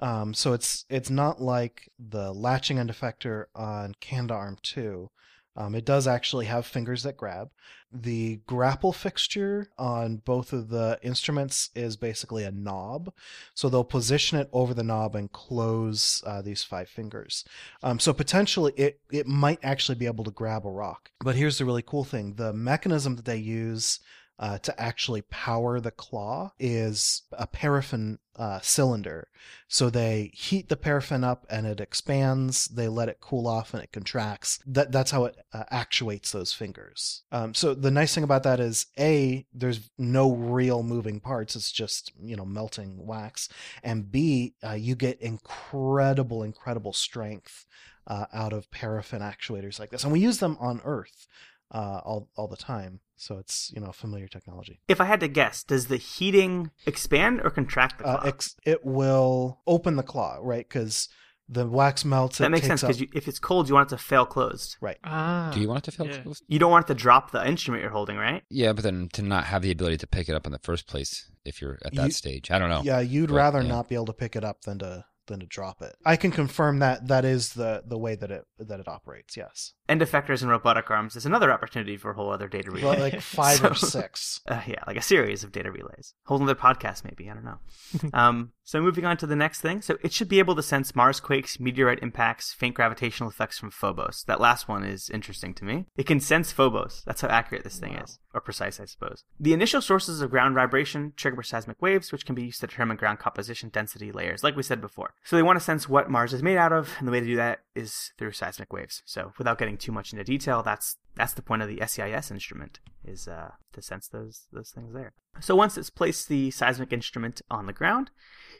Um, 0.00 0.34
so 0.34 0.52
it's 0.52 0.84
it's 0.88 1.10
not 1.10 1.40
like 1.40 1.88
the 1.98 2.32
latching 2.32 2.78
end 2.78 2.90
effector 2.90 3.46
on 3.54 3.94
Canadarm 4.00 4.60
Two, 4.62 5.10
Um, 5.56 5.74
it 5.74 5.84
does 5.84 6.06
actually 6.06 6.46
have 6.46 6.66
fingers 6.66 7.02
that 7.04 7.16
grab. 7.16 7.50
The 7.92 8.40
grapple 8.46 8.92
fixture 8.92 9.70
on 9.78 10.16
both 10.16 10.52
of 10.52 10.68
the 10.68 10.98
instruments 11.02 11.70
is 11.76 11.96
basically 11.96 12.42
a 12.42 12.50
knob. 12.50 13.12
So 13.54 13.68
they'll 13.68 13.84
position 13.84 14.38
it 14.38 14.48
over 14.52 14.74
the 14.74 14.82
knob 14.82 15.14
and 15.14 15.30
close 15.30 16.22
uh, 16.26 16.42
these 16.42 16.64
five 16.64 16.88
fingers. 16.88 17.44
Um, 17.84 18.00
so 18.00 18.12
potentially 18.12 18.72
it, 18.76 19.00
it 19.12 19.28
might 19.28 19.60
actually 19.62 19.94
be 19.94 20.06
able 20.06 20.24
to 20.24 20.32
grab 20.32 20.66
a 20.66 20.70
rock. 20.70 21.12
But 21.20 21.36
here's 21.36 21.58
the 21.58 21.64
really 21.64 21.82
cool 21.82 22.04
thing 22.04 22.34
the 22.34 22.52
mechanism 22.52 23.14
that 23.14 23.24
they 23.24 23.36
use 23.36 24.00
uh, 24.38 24.58
to 24.58 24.80
actually 24.80 25.22
power 25.22 25.80
the 25.80 25.90
claw 25.90 26.52
is 26.58 27.22
a 27.32 27.46
paraffin 27.46 28.18
uh, 28.36 28.58
cylinder. 28.60 29.28
So 29.68 29.90
they 29.90 30.32
heat 30.34 30.68
the 30.68 30.76
paraffin 30.76 31.22
up 31.22 31.46
and 31.48 31.66
it 31.66 31.80
expands. 31.80 32.66
They 32.66 32.88
let 32.88 33.08
it 33.08 33.20
cool 33.20 33.46
off 33.46 33.74
and 33.74 33.82
it 33.82 33.92
contracts. 33.92 34.58
That 34.66 34.90
that's 34.90 35.12
how 35.12 35.26
it 35.26 35.36
uh, 35.52 35.64
actuates 35.70 36.32
those 36.32 36.52
fingers. 36.52 37.22
Um, 37.30 37.54
so 37.54 37.74
the 37.74 37.92
nice 37.92 38.14
thing 38.14 38.24
about 38.24 38.42
that 38.42 38.58
is 38.58 38.86
a 38.98 39.46
there's 39.52 39.88
no 39.98 40.32
real 40.32 40.82
moving 40.82 41.20
parts. 41.20 41.54
It's 41.54 41.70
just 41.70 42.12
you 42.20 42.34
know 42.34 42.44
melting 42.44 43.06
wax. 43.06 43.48
And 43.84 44.10
b 44.10 44.54
uh, 44.66 44.72
you 44.72 44.96
get 44.96 45.20
incredible 45.20 46.42
incredible 46.42 46.92
strength 46.92 47.66
uh, 48.08 48.26
out 48.32 48.52
of 48.52 48.70
paraffin 48.72 49.20
actuators 49.20 49.78
like 49.78 49.90
this. 49.90 50.02
And 50.02 50.12
we 50.12 50.20
use 50.20 50.38
them 50.38 50.56
on 50.58 50.80
Earth 50.84 51.28
uh, 51.70 52.00
all 52.04 52.28
all 52.36 52.48
the 52.48 52.56
time. 52.56 53.00
So 53.16 53.38
it's 53.38 53.70
you 53.74 53.80
know 53.80 53.92
familiar 53.92 54.28
technology. 54.28 54.80
If 54.88 55.00
I 55.00 55.04
had 55.04 55.20
to 55.20 55.28
guess, 55.28 55.62
does 55.62 55.86
the 55.86 55.96
heating 55.96 56.70
expand 56.86 57.40
or 57.42 57.50
contract 57.50 57.98
the 57.98 58.04
claw? 58.04 58.14
Uh, 58.16 58.26
ex- 58.26 58.56
it 58.64 58.84
will 58.84 59.60
open 59.66 59.96
the 59.96 60.02
claw, 60.02 60.38
right? 60.40 60.68
Because 60.68 61.08
the 61.48 61.66
wax 61.66 62.04
melts. 62.04 62.38
that 62.38 62.46
it 62.46 62.48
makes 62.50 62.66
takes 62.66 62.80
sense 62.80 62.98
because 62.98 63.14
if 63.14 63.28
it's 63.28 63.38
cold, 63.38 63.68
you 63.68 63.74
want 63.74 63.88
it 63.90 63.96
to 63.96 64.02
fail 64.02 64.24
closed. 64.24 64.76
right. 64.80 64.96
Ah. 65.04 65.50
Do 65.52 65.60
you 65.60 65.68
want 65.68 65.86
it 65.86 65.90
to 65.90 65.96
fail 65.96 66.06
yeah. 66.06 66.22
closed? 66.22 66.42
You 66.48 66.58
don't 66.58 66.70
want 66.70 66.86
it 66.86 66.88
to 66.88 66.94
drop 66.94 67.30
the 67.32 67.46
instrument 67.46 67.82
you're 67.82 67.90
holding, 67.90 68.16
right? 68.16 68.42
Yeah, 68.50 68.72
but 68.72 68.82
then 68.82 69.08
to 69.12 69.22
not 69.22 69.44
have 69.44 69.62
the 69.62 69.70
ability 69.70 69.98
to 69.98 70.06
pick 70.06 70.28
it 70.28 70.34
up 70.34 70.46
in 70.46 70.52
the 70.52 70.58
first 70.60 70.86
place 70.86 71.30
if 71.44 71.60
you're 71.60 71.78
at 71.84 71.94
that 71.94 72.06
You- 72.06 72.12
stage. 72.12 72.50
I 72.50 72.58
don't 72.58 72.70
know. 72.70 72.82
Yeah, 72.82 73.00
you'd 73.00 73.28
but, 73.28 73.36
rather 73.36 73.62
yeah. 73.62 73.68
not 73.68 73.88
be 73.88 73.94
able 73.94 74.06
to 74.06 74.12
pick 74.14 74.36
it 74.36 74.44
up 74.44 74.62
than 74.62 74.78
to 74.78 75.04
than 75.26 75.40
to 75.40 75.46
drop 75.46 75.82
it. 75.82 75.96
I 76.04 76.16
can 76.16 76.30
confirm 76.30 76.78
that 76.80 77.08
that 77.08 77.24
is 77.24 77.54
the 77.54 77.82
the 77.86 77.98
way 77.98 78.14
that 78.14 78.30
it 78.30 78.46
that 78.58 78.80
it 78.80 78.88
operates. 78.88 79.36
Yes, 79.36 79.74
End 79.86 80.00
effectors 80.00 80.40
and 80.40 80.50
robotic 80.50 80.90
arms 80.90 81.14
is 81.14 81.26
another 81.26 81.52
opportunity 81.52 81.98
for 81.98 82.12
a 82.12 82.14
whole 82.14 82.30
other 82.30 82.48
data 82.48 82.70
relay. 82.70 82.98
Like 82.98 83.20
five 83.20 83.62
or 83.62 83.74
six. 83.74 84.40
Uh, 84.48 84.62
yeah, 84.66 84.82
like 84.86 84.96
a 84.96 85.02
series 85.02 85.44
of 85.44 85.52
data 85.52 85.70
relays. 85.70 86.14
Whole 86.24 86.42
other 86.42 86.54
podcast, 86.54 87.04
maybe. 87.04 87.30
I 87.30 87.34
don't 87.34 87.44
know. 87.44 87.58
um, 88.14 88.52
so 88.62 88.80
moving 88.80 89.04
on 89.04 89.18
to 89.18 89.26
the 89.26 89.36
next 89.36 89.60
thing. 89.60 89.82
So 89.82 89.98
it 90.02 90.10
should 90.10 90.28
be 90.28 90.38
able 90.38 90.54
to 90.56 90.62
sense 90.62 90.96
Mars 90.96 91.20
quakes, 91.20 91.60
meteorite 91.60 91.98
impacts, 92.02 92.54
faint 92.54 92.74
gravitational 92.74 93.28
effects 93.28 93.58
from 93.58 93.70
Phobos. 93.70 94.24
That 94.26 94.40
last 94.40 94.68
one 94.68 94.84
is 94.84 95.10
interesting 95.10 95.52
to 95.54 95.66
me. 95.66 95.84
It 95.98 96.06
can 96.06 96.18
sense 96.18 96.50
Phobos. 96.50 97.02
That's 97.04 97.20
how 97.20 97.28
accurate 97.28 97.64
this 97.64 97.78
thing 97.78 97.96
is, 97.96 98.18
or 98.34 98.40
precise, 98.40 98.80
I 98.80 98.84
suppose. 98.84 99.24
The 99.38 99.52
initial 99.52 99.80
sources 99.80 100.20
of 100.20 100.30
ground 100.30 100.54
vibration 100.54 101.12
trigger 101.16 101.42
seismic 101.42 101.80
waves, 101.80 102.10
which 102.12 102.26
can 102.26 102.34
be 102.34 102.44
used 102.44 102.60
to 102.60 102.66
determine 102.66 102.96
ground 102.96 103.20
composition, 103.20 103.70
density, 103.70 104.10
layers, 104.12 104.42
like 104.42 104.56
we 104.56 104.62
said 104.62 104.80
before. 104.80 105.14
So 105.24 105.36
they 105.36 105.42
want 105.42 105.58
to 105.58 105.64
sense 105.64 105.88
what 105.88 106.10
Mars 106.10 106.34
is 106.34 106.42
made 106.42 106.58
out 106.58 106.72
of, 106.72 106.90
and 106.98 107.06
the 107.06 107.12
way 107.12 107.20
to 107.20 107.26
do 107.26 107.36
that 107.36 107.60
is 107.74 108.12
through 108.18 108.32
seismic 108.32 108.72
waves. 108.72 109.02
So 109.06 109.32
without 109.38 109.58
getting 109.58 109.78
too 109.78 109.92
much 109.92 110.12
into 110.12 110.24
detail, 110.24 110.62
that's 110.62 110.96
that's 111.16 111.34
the 111.34 111.42
point 111.42 111.62
of 111.62 111.68
the 111.68 111.80
SEIS 111.86 112.30
instrument 112.32 112.80
is 113.04 113.28
uh, 113.28 113.52
to 113.72 113.82
sense 113.82 114.08
those 114.08 114.46
those 114.52 114.70
things 114.70 114.92
there. 114.92 115.12
So 115.40 115.54
once 115.54 115.76
it's 115.76 115.90
placed 115.90 116.28
the 116.28 116.50
seismic 116.50 116.92
instrument 116.92 117.42
on 117.50 117.66
the 117.66 117.72
ground, 117.72 118.10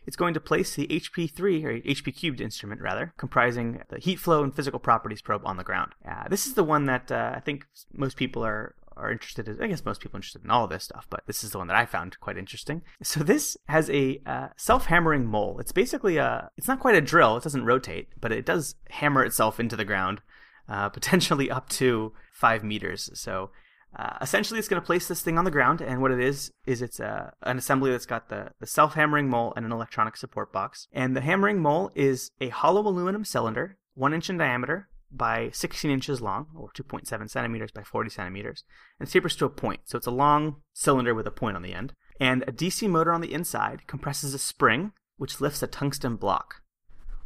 it's 0.06 0.16
going 0.16 0.34
to 0.34 0.40
place 0.40 0.74
the 0.74 0.86
HP3 0.88 1.64
or 1.64 1.80
HP 1.80 2.16
cubed 2.16 2.40
instrument 2.40 2.80
rather, 2.80 3.12
comprising 3.16 3.82
the 3.88 3.98
heat 3.98 4.18
flow 4.18 4.42
and 4.42 4.54
physical 4.54 4.78
properties 4.78 5.22
probe 5.22 5.42
on 5.44 5.56
the 5.56 5.64
ground. 5.64 5.92
Uh, 6.08 6.28
this 6.28 6.46
is 6.46 6.54
the 6.54 6.64
one 6.64 6.86
that 6.86 7.10
uh, 7.10 7.32
I 7.34 7.40
think 7.40 7.66
most 7.92 8.16
people 8.16 8.44
are 8.44 8.74
are 8.96 9.10
interested 9.10 9.48
in. 9.48 9.60
I 9.62 9.66
guess 9.66 9.84
most 9.84 10.00
people 10.00 10.16
are 10.16 10.18
interested 10.18 10.44
in 10.44 10.50
all 10.50 10.64
of 10.64 10.70
this 10.70 10.84
stuff, 10.84 11.06
but 11.10 11.22
this 11.26 11.44
is 11.44 11.50
the 11.50 11.58
one 11.58 11.66
that 11.68 11.76
I 11.76 11.86
found 11.86 12.18
quite 12.20 12.38
interesting. 12.38 12.82
So 13.02 13.20
this 13.20 13.56
has 13.68 13.90
a 13.90 14.20
uh, 14.26 14.48
self-hammering 14.56 15.26
mole. 15.26 15.58
It's 15.60 15.72
basically 15.72 16.16
a. 16.16 16.50
It's 16.56 16.68
not 16.68 16.80
quite 16.80 16.96
a 16.96 17.00
drill. 17.00 17.36
It 17.36 17.44
doesn't 17.44 17.64
rotate, 17.64 18.08
but 18.20 18.32
it 18.32 18.46
does 18.46 18.74
hammer 18.90 19.24
itself 19.24 19.60
into 19.60 19.76
the 19.76 19.84
ground, 19.84 20.20
uh, 20.68 20.88
potentially 20.90 21.50
up 21.50 21.68
to 21.70 22.12
five 22.32 22.64
meters. 22.64 23.10
So 23.14 23.50
uh, 23.96 24.18
essentially, 24.20 24.58
it's 24.58 24.68
going 24.68 24.80
to 24.80 24.86
place 24.86 25.06
this 25.06 25.22
thing 25.22 25.38
on 25.38 25.44
the 25.44 25.50
ground, 25.50 25.80
and 25.80 26.02
what 26.02 26.10
it 26.10 26.20
is 26.20 26.50
is 26.66 26.82
it's 26.82 26.98
a, 26.98 27.32
an 27.42 27.58
assembly 27.58 27.90
that's 27.90 28.06
got 28.06 28.28
the, 28.28 28.50
the 28.60 28.66
self-hammering 28.66 29.28
mole 29.28 29.52
and 29.56 29.64
an 29.64 29.72
electronic 29.72 30.16
support 30.16 30.52
box. 30.52 30.88
And 30.92 31.16
the 31.16 31.20
hammering 31.20 31.60
mole 31.60 31.90
is 31.94 32.30
a 32.40 32.48
hollow 32.48 32.86
aluminum 32.86 33.24
cylinder, 33.24 33.76
one 33.94 34.12
inch 34.12 34.28
in 34.28 34.38
diameter 34.38 34.88
by 35.16 35.50
16 35.52 35.90
inches 35.90 36.20
long, 36.20 36.46
or 36.54 36.70
2.7 36.70 37.30
centimeters 37.30 37.70
by 37.70 37.82
40 37.82 38.10
centimeters, 38.10 38.64
and 38.98 39.08
tapers 39.08 39.36
to 39.36 39.44
a 39.44 39.50
point. 39.50 39.80
So 39.84 39.96
it's 39.96 40.06
a 40.06 40.12
long 40.12 40.56
cylinder 40.72 41.14
with 41.14 41.26
a 41.26 41.30
point 41.30 41.56
on 41.56 41.62
the 41.62 41.74
end. 41.74 41.94
And 42.20 42.42
a 42.42 42.52
DC 42.52 42.88
motor 42.88 43.12
on 43.12 43.20
the 43.20 43.32
inside 43.32 43.86
compresses 43.86 44.34
a 44.34 44.38
spring, 44.38 44.92
which 45.16 45.40
lifts 45.40 45.62
a 45.62 45.66
tungsten 45.66 46.16
block. 46.16 46.62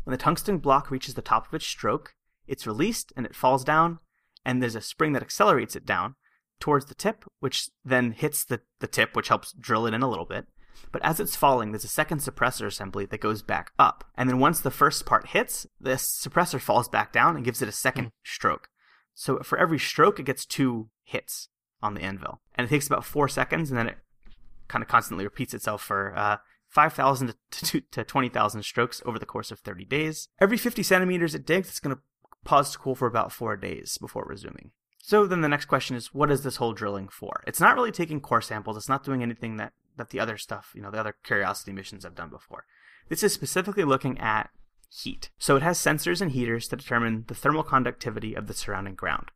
When 0.04 0.12
the 0.12 0.22
tungsten 0.22 0.58
block 0.58 0.90
reaches 0.90 1.14
the 1.14 1.22
top 1.22 1.48
of 1.48 1.54
its 1.54 1.66
stroke, 1.66 2.14
it's 2.46 2.66
released 2.66 3.12
and 3.16 3.26
it 3.26 3.34
falls 3.34 3.64
down, 3.64 3.98
and 4.44 4.62
there's 4.62 4.74
a 4.74 4.80
spring 4.80 5.12
that 5.12 5.22
accelerates 5.22 5.76
it 5.76 5.84
down 5.84 6.14
towards 6.60 6.86
the 6.86 6.94
tip, 6.94 7.24
which 7.40 7.68
then 7.84 8.12
hits 8.12 8.44
the, 8.44 8.60
the 8.80 8.86
tip, 8.86 9.14
which 9.14 9.28
helps 9.28 9.52
drill 9.52 9.86
it 9.86 9.94
in 9.94 10.02
a 10.02 10.08
little 10.08 10.24
bit. 10.24 10.46
But 10.92 11.04
as 11.04 11.20
it's 11.20 11.36
falling, 11.36 11.72
there's 11.72 11.84
a 11.84 11.88
second 11.88 12.18
suppressor 12.18 12.66
assembly 12.66 13.06
that 13.06 13.20
goes 13.20 13.42
back 13.42 13.72
up. 13.78 14.04
And 14.16 14.28
then 14.28 14.38
once 14.38 14.60
the 14.60 14.70
first 14.70 15.06
part 15.06 15.28
hits, 15.28 15.66
this 15.80 16.04
suppressor 16.04 16.60
falls 16.60 16.88
back 16.88 17.12
down 17.12 17.36
and 17.36 17.44
gives 17.44 17.62
it 17.62 17.68
a 17.68 17.72
second 17.72 18.12
stroke. 18.24 18.68
So 19.14 19.38
for 19.40 19.58
every 19.58 19.78
stroke, 19.78 20.18
it 20.18 20.26
gets 20.26 20.46
two 20.46 20.88
hits 21.02 21.48
on 21.82 21.94
the 21.94 22.02
anvil. 22.02 22.40
And 22.54 22.66
it 22.66 22.70
takes 22.70 22.86
about 22.86 23.04
four 23.04 23.28
seconds, 23.28 23.70
and 23.70 23.78
then 23.78 23.88
it 23.88 23.98
kind 24.68 24.82
of 24.82 24.88
constantly 24.88 25.24
repeats 25.24 25.54
itself 25.54 25.82
for 25.82 26.16
uh, 26.16 26.36
5,000 26.68 27.34
to, 27.50 27.64
to, 27.64 27.80
to 27.80 28.04
20,000 28.04 28.62
strokes 28.62 29.02
over 29.04 29.18
the 29.18 29.26
course 29.26 29.50
of 29.50 29.60
30 29.60 29.84
days. 29.84 30.28
Every 30.40 30.56
50 30.56 30.82
centimeters 30.82 31.34
it 31.34 31.46
digs, 31.46 31.68
it's 31.68 31.80
going 31.80 31.96
to 31.96 32.02
pause 32.44 32.72
to 32.72 32.78
cool 32.78 32.94
for 32.94 33.06
about 33.06 33.32
four 33.32 33.56
days 33.56 33.98
before 33.98 34.24
resuming. 34.28 34.70
So 34.98 35.26
then 35.26 35.40
the 35.40 35.48
next 35.48 35.64
question 35.64 35.96
is, 35.96 36.12
what 36.12 36.30
is 36.30 36.42
this 36.42 36.56
whole 36.56 36.74
drilling 36.74 37.08
for? 37.08 37.42
It's 37.46 37.60
not 37.60 37.74
really 37.74 37.92
taking 37.92 38.20
core 38.20 38.42
samples. 38.42 38.76
It's 38.76 38.88
not 38.88 39.04
doing 39.04 39.22
anything 39.22 39.56
that, 39.56 39.72
that 39.98 40.10
the 40.10 40.20
other 40.20 40.38
stuff, 40.38 40.72
you 40.74 40.82
know, 40.82 40.90
the 40.90 40.98
other 40.98 41.14
Curiosity 41.22 41.72
missions 41.72 42.04
have 42.04 42.14
done 42.14 42.30
before. 42.30 42.64
This 43.08 43.22
is 43.22 43.32
specifically 43.32 43.84
looking 43.84 44.18
at 44.18 44.50
heat. 44.90 45.30
So 45.38 45.56
it 45.56 45.62
has 45.62 45.78
sensors 45.78 46.20
and 46.20 46.32
heaters 46.32 46.68
to 46.68 46.76
determine 46.76 47.24
the 47.28 47.34
thermal 47.34 47.62
conductivity 47.62 48.34
of 48.34 48.46
the 48.46 48.54
surrounding 48.54 48.94
ground. 48.94 49.30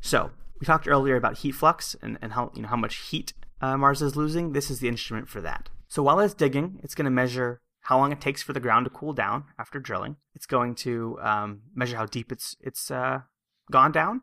So 0.00 0.30
we 0.60 0.66
talked 0.66 0.88
earlier 0.88 1.16
about 1.16 1.38
heat 1.38 1.52
flux 1.52 1.96
and, 2.02 2.18
and 2.20 2.32
how, 2.32 2.50
you 2.54 2.62
know, 2.62 2.68
how 2.68 2.76
much 2.76 2.96
heat 2.96 3.32
uh, 3.60 3.76
Mars 3.76 4.02
is 4.02 4.16
losing. 4.16 4.52
This 4.52 4.70
is 4.70 4.80
the 4.80 4.88
instrument 4.88 5.28
for 5.28 5.40
that. 5.40 5.68
So 5.88 6.02
while 6.02 6.20
it's 6.20 6.34
digging, 6.34 6.80
it's 6.82 6.94
going 6.94 7.04
to 7.04 7.10
measure 7.10 7.60
how 7.82 7.98
long 7.98 8.10
it 8.10 8.20
takes 8.20 8.42
for 8.42 8.52
the 8.52 8.60
ground 8.60 8.84
to 8.84 8.90
cool 8.90 9.12
down 9.12 9.44
after 9.58 9.78
drilling. 9.78 10.16
It's 10.34 10.46
going 10.46 10.74
to 10.76 11.18
um, 11.22 11.62
measure 11.74 11.96
how 11.96 12.06
deep 12.06 12.32
it's 12.32 12.56
it's 12.60 12.90
uh, 12.90 13.20
gone 13.70 13.92
down, 13.92 14.22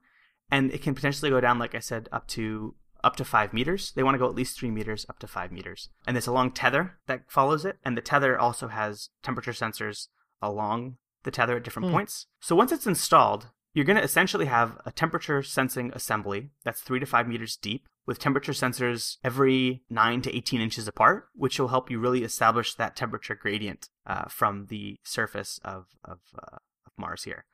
and 0.52 0.72
it 0.72 0.82
can 0.82 0.94
potentially 0.94 1.32
go 1.32 1.39
down, 1.39 1.60
like 1.60 1.74
I 1.74 1.80
said, 1.80 2.10
up 2.12 2.28
to 2.30 2.76
up 3.04 3.16
to 3.18 3.26
five 3.26 3.54
meters. 3.54 3.91
They 3.95 4.04
want 4.04 4.16
to 4.16 4.20
go 4.20 4.28
at 4.28 4.36
least 4.36 4.58
three 4.58 4.72
meters, 4.72 5.06
up 5.10 5.20
to 5.20 5.28
five 5.28 5.51
meters. 5.51 5.89
And 6.08 6.16
there's 6.16 6.28
a 6.28 6.32
long 6.32 6.51
tether 6.51 6.97
that 7.08 7.24
follows 7.28 7.66
it, 7.66 7.78
and 7.84 7.97
the 7.97 8.01
tether 8.01 8.38
also 8.38 8.68
has 8.70 9.10
temperature 9.22 9.51
sensors 9.51 10.08
along 10.41 10.97
the 11.24 11.32
tether 11.32 11.58
at 11.58 11.64
different 11.64 11.88
Hmm. 11.88 11.93
points. 11.93 12.28
So 12.41 12.56
once 12.56 12.72
it's 12.72 12.88
installed, 12.88 13.47
you're 13.74 13.86
going 13.86 13.97
to 13.97 14.04
essentially 14.04 14.45
have 14.45 14.80
a 14.86 14.91
temperature 14.91 15.41
sensing 15.41 15.91
assembly 15.93 16.51
that's 16.64 16.82
three 16.82 16.99
to 16.99 17.06
five 17.06 17.28
meters 17.28 17.56
deep 17.58 17.88
with 18.06 18.20
temperature 18.20 18.51
sensors 18.51 19.18
every 19.24 19.84
9 19.89 20.22
to 20.24 20.36
18 20.36 20.60
inches 20.62 20.88
apart, 20.88 21.30
which 21.34 21.58
will 21.60 21.70
help 21.70 21.89
you 21.89 21.99
really 21.99 22.24
establish 22.24 22.76
that 22.76 22.95
temperature 22.95 23.36
gradient 23.36 23.89
uh, 24.06 24.26
from 24.26 24.66
the 24.68 24.99
surface 25.04 25.60
of, 25.64 25.88
of, 26.04 26.20
uh, 26.38 26.58
of 26.86 26.91
Mars 26.97 27.24
here. 27.24 27.45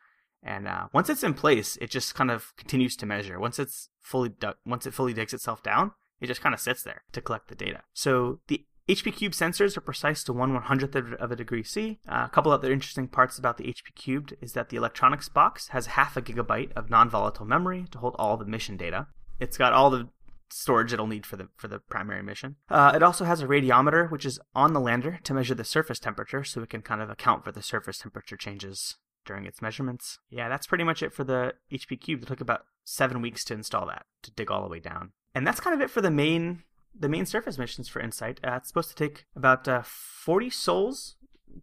And 0.44 0.68
uh, 0.68 0.88
once 0.94 1.10
it's 1.10 1.24
in 1.24 1.34
place, 1.34 1.78
it 1.82 1.90
just 1.90 2.16
kind 2.16 2.32
of 2.32 2.56
continues 2.56 2.96
to 2.98 3.06
measure. 3.06 3.40
Once 3.40 3.60
it's 3.60 3.90
fully 4.02 4.30
dug- 4.30 4.58
once 4.66 4.86
it 4.86 4.94
fully 4.94 5.14
digs 5.14 5.34
itself 5.34 5.62
down, 5.62 5.92
it 6.22 6.28
just 6.28 6.42
kind 6.42 6.54
of 6.54 6.62
sits 6.62 6.84
there 6.84 7.04
to 7.12 7.22
collect 7.22 7.48
the 7.48 7.56
data. 7.56 7.82
So 7.94 8.40
the 8.48 8.66
HP 8.88 9.16
cube 9.16 9.34
sensors 9.34 9.78
are 9.78 9.82
precise 9.82 10.24
to 10.24 10.34
one 10.34 10.54
one 10.54 10.64
hundredth 10.64 10.96
of 10.96 11.14
of 11.14 11.32
a 11.32 11.36
degree 11.36 11.64
C. 11.64 12.00
Uh, 12.08 12.24
a 12.26 12.30
couple 12.30 12.52
other 12.52 12.72
interesting 12.72 13.08
parts 13.08 13.38
about 13.38 13.58
the 13.58 13.66
HP 13.66 13.94
cubed 13.96 14.36
is 14.42 14.54
that 14.54 14.70
the 14.70 14.78
electronics 14.78 15.30
box 15.30 15.68
has 15.70 15.88
half 15.88 16.18
a 16.18 16.22
gigabyte 16.22 16.72
of 16.74 16.90
non-volatile 16.90 17.46
memory 17.46 17.86
to 17.92 18.00
hold 18.00 18.16
all 18.18 18.38
the 18.38 18.46
mission 18.46 18.78
data. 18.78 19.08
It's 19.40 19.58
got 19.58 19.74
all 19.74 19.90
the 19.90 20.10
storage 20.52 20.92
it'll 20.92 21.06
need 21.06 21.26
for 21.26 21.36
the 21.36 21.50
for 21.56 21.68
the 21.68 21.80
primary 21.80 22.24
mission. 22.24 22.56
Uh, 22.70 22.94
it 22.96 23.04
also 23.04 23.26
has 23.26 23.42
a 23.42 23.48
radiometer, 23.48 24.10
which 24.10 24.26
is 24.26 24.40
on 24.56 24.74
the 24.74 24.80
lander 24.80 25.20
to 25.24 25.34
measure 25.34 25.54
the 25.54 25.64
surface 25.64 26.00
temperature, 26.00 26.44
so 26.44 26.62
it 26.62 26.70
can 26.70 26.82
kind 26.82 27.02
of 27.02 27.10
account 27.10 27.44
for 27.44 27.52
the 27.52 27.62
surface 27.62 28.00
temperature 28.00 28.38
changes 28.38 28.98
during 29.26 29.46
its 29.46 29.62
measurements. 29.62 30.20
Yeah, 30.30 30.50
that's 30.50 30.68
pretty 30.68 30.84
much 30.84 31.04
it 31.04 31.14
for 31.14 31.24
the 31.24 31.54
HP 31.72 32.02
Cube. 32.02 32.24
It 32.24 32.28
took 32.28 32.42
about 32.42 32.66
seven 32.84 33.22
weeks 33.22 33.44
to 33.46 33.54
install 33.54 33.86
that 33.88 34.06
to 34.24 34.32
dig 34.32 34.52
all 34.52 34.64
the 34.64 34.70
way 34.70 34.80
down, 34.80 35.12
and 35.36 35.46
that's 35.46 35.60
kind 35.60 35.74
of 35.74 35.82
it 35.82 35.90
for 35.90 36.02
the 36.02 36.12
main 36.12 36.64
the 36.98 37.10
main 37.10 37.26
surface 37.26 37.58
missions 37.58 37.88
for 37.88 38.02
Insight. 38.02 38.40
Uh, 38.44 38.56
it's 38.56 38.68
supposed 38.68 38.90
to 38.90 38.96
take 38.96 39.26
about 39.36 39.68
uh, 39.68 39.84
40 39.86 40.50
sols 40.50 41.16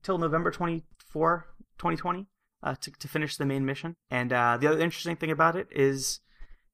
till 0.02 0.18
November 0.18 0.50
24, 0.50 1.46
2020 1.78 2.26
uh, 2.62 2.74
to, 2.80 2.92
to 2.92 3.08
finish 3.08 3.36
the 3.36 3.44
main 3.44 3.66
mission. 3.66 3.96
And 4.08 4.32
uh, 4.32 4.56
the 4.56 4.68
other 4.68 4.80
interesting 4.80 5.16
thing 5.16 5.32
about 5.32 5.56
it 5.56 5.66
is 5.72 6.20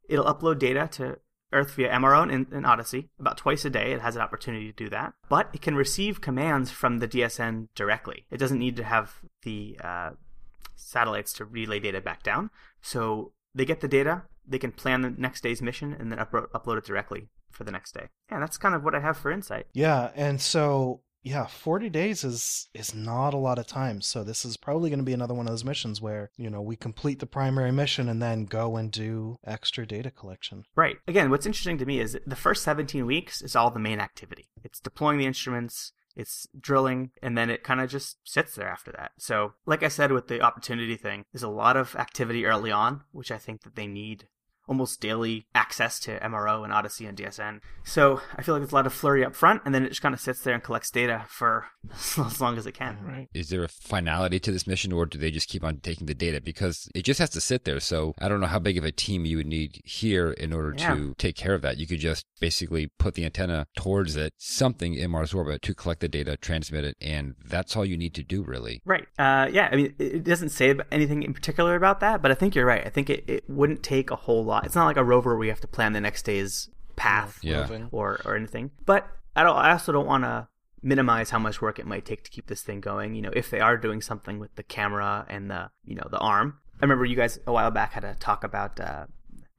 It'll 0.08 0.24
upload 0.24 0.58
data 0.58 0.88
to 0.92 1.18
Earth 1.52 1.74
via 1.74 1.90
MRO 1.90 2.30
and, 2.30 2.46
and 2.52 2.66
Odyssey 2.66 3.10
about 3.18 3.36
twice 3.36 3.64
a 3.64 3.70
day. 3.70 3.92
It 3.92 4.00
has 4.00 4.16
an 4.16 4.22
opportunity 4.22 4.66
to 4.66 4.72
do 4.72 4.88
that, 4.90 5.14
but 5.28 5.48
it 5.52 5.60
can 5.60 5.74
receive 5.74 6.20
commands 6.20 6.70
from 6.70 6.98
the 6.98 7.08
DSN 7.08 7.68
directly. 7.74 8.26
It 8.30 8.38
doesn't 8.38 8.58
need 8.58 8.76
to 8.76 8.84
have 8.84 9.20
the 9.42 9.78
uh, 9.82 10.10
satellites 10.74 11.32
to 11.34 11.44
relay 11.44 11.80
data 11.80 12.00
back 12.00 12.22
down. 12.22 12.50
So 12.80 13.32
they 13.54 13.64
get 13.64 13.80
the 13.80 13.88
data, 13.88 14.22
they 14.46 14.58
can 14.58 14.72
plan 14.72 15.02
the 15.02 15.10
next 15.10 15.42
day's 15.42 15.62
mission, 15.62 15.94
and 15.98 16.10
then 16.10 16.18
upload, 16.18 16.50
upload 16.50 16.78
it 16.78 16.84
directly 16.84 17.28
for 17.50 17.64
the 17.64 17.72
next 17.72 17.92
day. 17.92 18.08
Yeah, 18.30 18.40
that's 18.40 18.58
kind 18.58 18.74
of 18.74 18.82
what 18.82 18.94
I 18.94 19.00
have 19.00 19.16
for 19.16 19.30
Insight. 19.30 19.66
Yeah, 19.72 20.10
and 20.14 20.40
so 20.40 21.02
yeah, 21.24 21.46
40 21.46 21.88
days 21.88 22.24
is 22.24 22.68
is 22.74 22.94
not 22.94 23.32
a 23.32 23.38
lot 23.38 23.58
of 23.58 23.66
time. 23.66 24.00
So 24.00 24.24
this 24.24 24.44
is 24.44 24.56
probably 24.56 24.90
going 24.90 24.98
to 24.98 25.04
be 25.04 25.12
another 25.12 25.34
one 25.34 25.46
of 25.46 25.52
those 25.52 25.64
missions 25.64 26.00
where, 26.00 26.30
you 26.36 26.50
know, 26.50 26.60
we 26.60 26.74
complete 26.74 27.20
the 27.20 27.26
primary 27.26 27.70
mission 27.70 28.08
and 28.08 28.20
then 28.20 28.44
go 28.44 28.76
and 28.76 28.90
do 28.90 29.36
extra 29.44 29.86
data 29.86 30.10
collection. 30.10 30.64
Right. 30.74 30.96
Again, 31.06 31.30
what's 31.30 31.46
interesting 31.46 31.78
to 31.78 31.86
me 31.86 32.00
is 32.00 32.18
the 32.26 32.36
first 32.36 32.64
17 32.64 33.06
weeks 33.06 33.40
is 33.40 33.54
all 33.54 33.70
the 33.70 33.78
main 33.78 34.00
activity. 34.00 34.48
It's 34.64 34.80
deploying 34.80 35.18
the 35.18 35.26
instruments, 35.26 35.92
it's 36.16 36.46
drilling, 36.58 37.10
and 37.22 37.36
then 37.36 37.50
it 37.50 37.64
kind 37.64 37.80
of 37.80 37.90
just 37.90 38.16
sits 38.24 38.54
there 38.54 38.68
after 38.68 38.92
that. 38.92 39.12
So, 39.18 39.54
like 39.66 39.82
I 39.82 39.88
said 39.88 40.12
with 40.12 40.28
the 40.28 40.40
opportunity 40.40 40.96
thing, 40.96 41.24
there's 41.32 41.42
a 41.42 41.48
lot 41.48 41.76
of 41.76 41.96
activity 41.96 42.46
early 42.46 42.70
on, 42.70 43.02
which 43.12 43.30
I 43.30 43.38
think 43.38 43.62
that 43.62 43.76
they 43.76 43.86
need 43.86 44.26
almost 44.68 45.00
daily 45.00 45.46
access 45.54 45.98
to 46.00 46.18
MRO 46.20 46.64
and 46.64 46.72
Odyssey 46.72 47.06
and 47.06 47.18
DSN. 47.18 47.60
So 47.84 48.20
I 48.36 48.42
feel 48.42 48.54
like 48.54 48.62
there's 48.62 48.72
a 48.72 48.74
lot 48.76 48.86
of 48.86 48.92
flurry 48.92 49.24
up 49.24 49.34
front, 49.34 49.62
and 49.64 49.74
then 49.74 49.84
it 49.84 49.88
just 49.88 50.02
kind 50.02 50.14
of 50.14 50.20
sits 50.20 50.40
there 50.42 50.54
and 50.54 50.62
collects 50.62 50.90
data 50.90 51.24
for 51.28 51.66
as 52.18 52.40
long 52.40 52.56
as 52.56 52.66
it 52.66 52.72
can. 52.72 52.98
Right. 53.04 53.28
Is 53.34 53.48
there 53.48 53.64
a 53.64 53.68
finality 53.68 54.38
to 54.40 54.52
this 54.52 54.66
mission, 54.66 54.92
or 54.92 55.04
do 55.06 55.18
they 55.18 55.30
just 55.30 55.48
keep 55.48 55.64
on 55.64 55.78
taking 55.78 56.06
the 56.06 56.14
data? 56.14 56.40
Because 56.40 56.88
it 56.94 57.02
just 57.02 57.18
has 57.18 57.30
to 57.30 57.40
sit 57.40 57.64
there. 57.64 57.80
So 57.80 58.14
I 58.20 58.28
don't 58.28 58.40
know 58.40 58.46
how 58.46 58.58
big 58.60 58.78
of 58.78 58.84
a 58.84 58.92
team 58.92 59.24
you 59.24 59.36
would 59.38 59.46
need 59.46 59.80
here 59.84 60.30
in 60.32 60.52
order 60.52 60.74
Yeah. 60.78 60.94
to 60.94 61.14
take 61.18 61.36
care 61.36 61.54
of 61.54 61.62
that. 61.62 61.78
You 61.78 61.86
could 61.86 62.00
just 62.00 62.24
basically 62.40 62.90
put 62.98 63.14
the 63.14 63.24
antenna 63.24 63.66
towards 63.76 64.16
it, 64.16 64.32
something 64.38 64.94
in 64.94 65.10
Mars 65.10 65.34
orbit 65.34 65.62
to 65.62 65.74
collect 65.74 66.00
the 66.00 66.08
data, 66.08 66.36
transmit 66.36 66.84
it, 66.84 66.96
and 67.00 67.34
that's 67.44 67.76
all 67.76 67.84
you 67.84 67.96
need 67.96 68.14
to 68.14 68.22
do, 68.22 68.42
really. 68.42 68.80
Right. 68.84 69.06
Uh, 69.18 69.48
yeah. 69.52 69.68
I 69.72 69.76
mean, 69.76 69.94
it 69.98 70.12
it 70.22 70.24
doesn't 70.24 70.50
say 70.50 70.72
anything 70.92 71.22
in 71.24 71.34
particular 71.34 71.74
about 71.74 71.98
that, 72.00 72.22
but 72.22 72.30
I 72.30 72.34
think 72.34 72.54
you're 72.54 72.66
right. 72.66 72.86
I 72.86 72.90
think 72.90 73.10
it, 73.10 73.24
it 73.26 73.44
wouldn't 73.48 73.82
take 73.82 74.10
a 74.12 74.16
whole 74.16 74.44
lot. 74.44 74.51
It's 74.60 74.74
not 74.74 74.86
like 74.86 74.96
a 74.96 75.04
rover 75.04 75.36
where 75.36 75.44
you 75.44 75.50
have 75.50 75.60
to 75.60 75.68
plan 75.68 75.92
the 75.92 76.00
next 76.00 76.22
day's 76.24 76.68
path 76.96 77.38
Yeah. 77.42 77.86
Or 77.90 78.20
or 78.24 78.36
anything. 78.36 78.70
But 78.84 79.06
I 79.34 79.42
don't. 79.42 79.56
I 79.56 79.72
also 79.72 79.92
don't 79.92 80.06
want 80.06 80.24
to 80.24 80.48
minimize 80.82 81.30
how 81.30 81.38
much 81.38 81.62
work 81.62 81.78
it 81.78 81.86
might 81.86 82.04
take 82.04 82.24
to 82.24 82.30
keep 82.30 82.46
this 82.46 82.62
thing 82.62 82.80
going. 82.80 83.14
You 83.14 83.22
know, 83.22 83.30
if 83.34 83.50
they 83.50 83.60
are 83.60 83.76
doing 83.76 84.00
something 84.02 84.38
with 84.38 84.54
the 84.56 84.62
camera 84.62 85.26
and 85.28 85.50
the 85.50 85.70
you 85.84 85.94
know 85.94 86.06
the 86.10 86.18
arm. 86.18 86.58
I 86.80 86.84
remember 86.84 87.04
you 87.04 87.14
guys 87.16 87.38
a 87.46 87.52
while 87.52 87.70
back 87.70 87.92
had 87.92 88.04
a 88.04 88.14
talk 88.14 88.44
about. 88.44 88.78
Uh, 88.80 89.06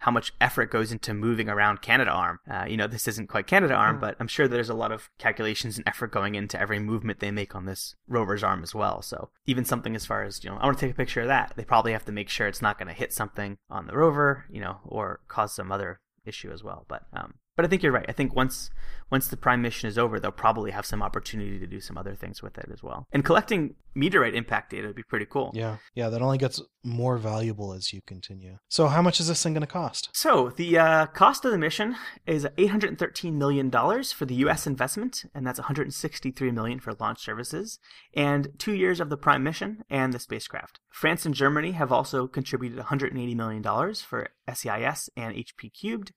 how 0.04 0.12
much 0.12 0.34
effort 0.41 0.70
goes 0.70 0.91
into 0.91 1.14
moving 1.14 1.47
around 1.47 1.82
Canadarm. 1.82 2.36
Uh, 2.51 2.66
you 2.68 2.76
know, 2.76 2.88
this 2.88 3.08
isn't 3.08 3.30
quite 3.30 3.47
Canadarm, 3.47 4.01
but 4.01 4.18
I'm 4.20 4.28
sure 4.28 4.49
there's 4.49 4.70
a 4.70 4.74
lot 4.74 4.91
of 4.91 5.10
calculations 5.18 5.78
and 5.78 5.88
effort 5.88 6.12
going 6.12 6.36
into 6.36 6.60
every 6.60 6.78
movement 6.78 7.22
they 7.22 7.32
make 7.32 7.56
on 7.56 7.64
this 7.64 7.95
rover's 8.06 8.43
arm 8.43 8.64
as 8.64 8.76
well. 8.76 9.01
So 9.01 9.30
even 9.45 9.64
something 9.64 9.95
as 9.95 10.06
far 10.06 10.24
as, 10.24 10.43
you 10.43 10.49
know, 10.49 10.58
I 10.58 10.66
want 10.66 10.78
to 10.78 10.86
take 10.86 10.93
a 10.93 10.97
picture 10.97 11.22
of 11.22 11.28
that, 11.28 11.54
they 11.56 11.64
probably 11.64 11.93
have 11.93 12.04
to 12.04 12.12
make 12.12 12.28
sure 12.28 12.47
it's 12.47 12.62
not 12.62 12.78
going 12.78 12.89
to 12.89 12.93
hit 12.93 13.14
something 13.14 13.58
on 13.70 13.88
the 13.88 13.95
rover, 13.95 14.43
you 14.49 14.60
know, 14.60 14.80
or 14.84 15.22
cause 15.30 15.56
some 15.56 15.72
other 15.72 16.01
issue 16.26 16.51
as 16.51 16.66
well. 16.66 16.84
But 16.89 17.04
um, 17.14 17.36
but 17.56 17.66
I 17.66 17.68
think 17.68 17.84
you're 17.84 17.91
right. 17.91 18.06
I 18.08 18.14
think 18.14 18.36
once 18.36 18.70
once 19.12 19.28
the 19.28 19.38
prime 19.38 19.62
mission 19.62 19.88
is 19.88 19.97
over, 19.97 20.20
they'll 20.20 20.32
probably 20.32 20.72
have 20.72 20.86
some 20.88 21.04
opportunity 21.04 21.60
to 21.60 21.68
do 21.68 21.80
some 21.80 21.97
other 21.97 22.16
things 22.16 22.41
with 22.41 22.58
it 22.58 22.70
as 22.74 22.82
well. 22.82 23.08
And 23.12 23.24
collecting 23.24 23.76
meteorite 23.93 24.34
impact 24.34 24.72
data 24.72 24.88
would 24.88 24.95
be 24.95 25.04
pretty 25.04 25.28
cool. 25.30 25.51
Yeah. 25.54 25.78
Yeah, 25.93 26.10
that 26.10 26.22
only 26.22 26.39
gets 26.39 26.60
more 26.84 27.18
valuable 27.18 27.74
as 27.74 27.93
you 27.93 28.01
continue. 28.08 28.58
So 28.70 28.88
how 28.88 29.04
much 29.04 29.20
is 29.20 29.28
this 29.28 29.43
thing 29.43 29.54
going 29.54 29.62
to 29.62 29.68
cost? 29.68 30.10
So 30.14 30.49
the 30.49 30.80
uh, 30.80 31.06
cost 31.08 31.45
of 31.45 31.51
the 31.51 31.60
mission 31.60 31.95
is 32.26 32.47
813 32.58 33.38
million 33.38 33.70
dollars 33.70 34.12
for 34.12 34.26
the 34.26 34.36
U.S. 34.36 34.66
investment, 34.66 35.26
and 35.36 35.45
that's 35.45 35.60
163 35.60 36.51
million 36.51 36.80
for 36.80 36.93
launch 36.93 37.24
services, 37.24 37.78
and 38.16 38.47
two 38.58 38.74
years 38.74 38.99
of 38.99 39.10
the 39.10 39.18
prime 39.18 39.43
mission 39.43 39.84
and 39.89 40.12
the 40.12 40.20
spacecraft. 40.20 40.80
France 40.89 41.26
and 41.26 41.36
Germany 41.36 41.74
have 41.74 41.91
also 41.91 42.28
contributed 42.28 42.80
180 42.80 43.36
million 43.36 43.62
dollars 43.62 44.01
for 44.01 44.30
SEIS 44.51 45.10
and 45.16 45.36
HP 45.36 45.72
cubed, 45.72 46.14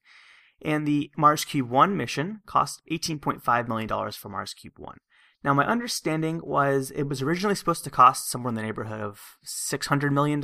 and 0.62 0.86
the 0.86 1.10
Mars 1.16 1.44
Cube 1.44 1.68
1 1.68 1.96
mission 1.96 2.40
cost 2.46 2.82
$18.5 2.90 3.68
million 3.68 4.12
for 4.12 4.28
Mars 4.28 4.54
Cube 4.54 4.74
1. 4.78 4.96
Now, 5.44 5.54
my 5.54 5.66
understanding 5.66 6.40
was 6.42 6.90
it 6.90 7.04
was 7.04 7.22
originally 7.22 7.54
supposed 7.54 7.84
to 7.84 7.90
cost 7.90 8.30
somewhere 8.30 8.48
in 8.48 8.54
the 8.56 8.62
neighborhood 8.62 9.00
of 9.00 9.36
$600 9.46 10.10
million 10.10 10.40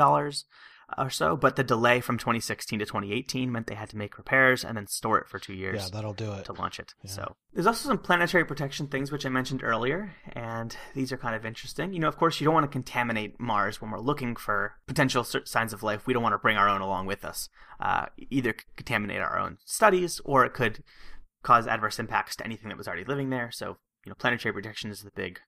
or 0.98 1.10
so, 1.10 1.36
but 1.36 1.56
the 1.56 1.64
delay 1.64 2.00
from 2.00 2.18
2016 2.18 2.78
to 2.78 2.84
2018 2.86 3.50
meant 3.50 3.66
they 3.66 3.74
had 3.74 3.90
to 3.90 3.96
make 3.96 4.18
repairs 4.18 4.64
and 4.64 4.76
then 4.76 4.86
store 4.86 5.18
it 5.18 5.28
for 5.28 5.38
two 5.38 5.52
years 5.54 5.82
Yeah, 5.82 5.88
that'll 5.92 6.12
do 6.14 6.32
it. 6.32 6.44
to 6.46 6.52
launch 6.52 6.78
it. 6.78 6.94
Yeah. 7.02 7.10
So 7.10 7.36
there's 7.52 7.66
also 7.66 7.88
some 7.88 7.98
planetary 7.98 8.44
protection 8.44 8.86
things 8.86 9.10
which 9.12 9.26
I 9.26 9.28
mentioned 9.28 9.62
earlier, 9.62 10.14
and 10.32 10.76
these 10.94 11.12
are 11.12 11.16
kind 11.16 11.34
of 11.34 11.44
interesting. 11.46 11.92
You 11.92 12.00
know, 12.00 12.08
of 12.08 12.16
course, 12.16 12.40
you 12.40 12.44
don't 12.44 12.54
want 12.54 12.64
to 12.64 12.72
contaminate 12.72 13.38
Mars 13.40 13.80
when 13.80 13.90
we're 13.90 14.00
looking 14.00 14.36
for 14.36 14.74
potential 14.86 15.24
signs 15.24 15.72
of 15.72 15.82
life. 15.82 16.06
We 16.06 16.12
don't 16.12 16.22
want 16.22 16.34
to 16.34 16.38
bring 16.38 16.56
our 16.56 16.68
own 16.68 16.80
along 16.80 17.06
with 17.06 17.24
us. 17.24 17.48
Uh, 17.80 18.06
either 18.30 18.54
contaminate 18.76 19.20
our 19.20 19.38
own 19.38 19.58
studies, 19.64 20.20
or 20.24 20.44
it 20.44 20.52
could 20.54 20.82
cause 21.42 21.66
adverse 21.66 21.98
impacts 21.98 22.36
to 22.36 22.44
anything 22.44 22.68
that 22.68 22.78
was 22.78 22.86
already 22.86 23.04
living 23.04 23.30
there. 23.30 23.50
So 23.50 23.78
you 24.04 24.10
know, 24.10 24.14
planetary 24.16 24.52
protection 24.52 24.90
is 24.90 25.02
the 25.02 25.10
big 25.14 25.40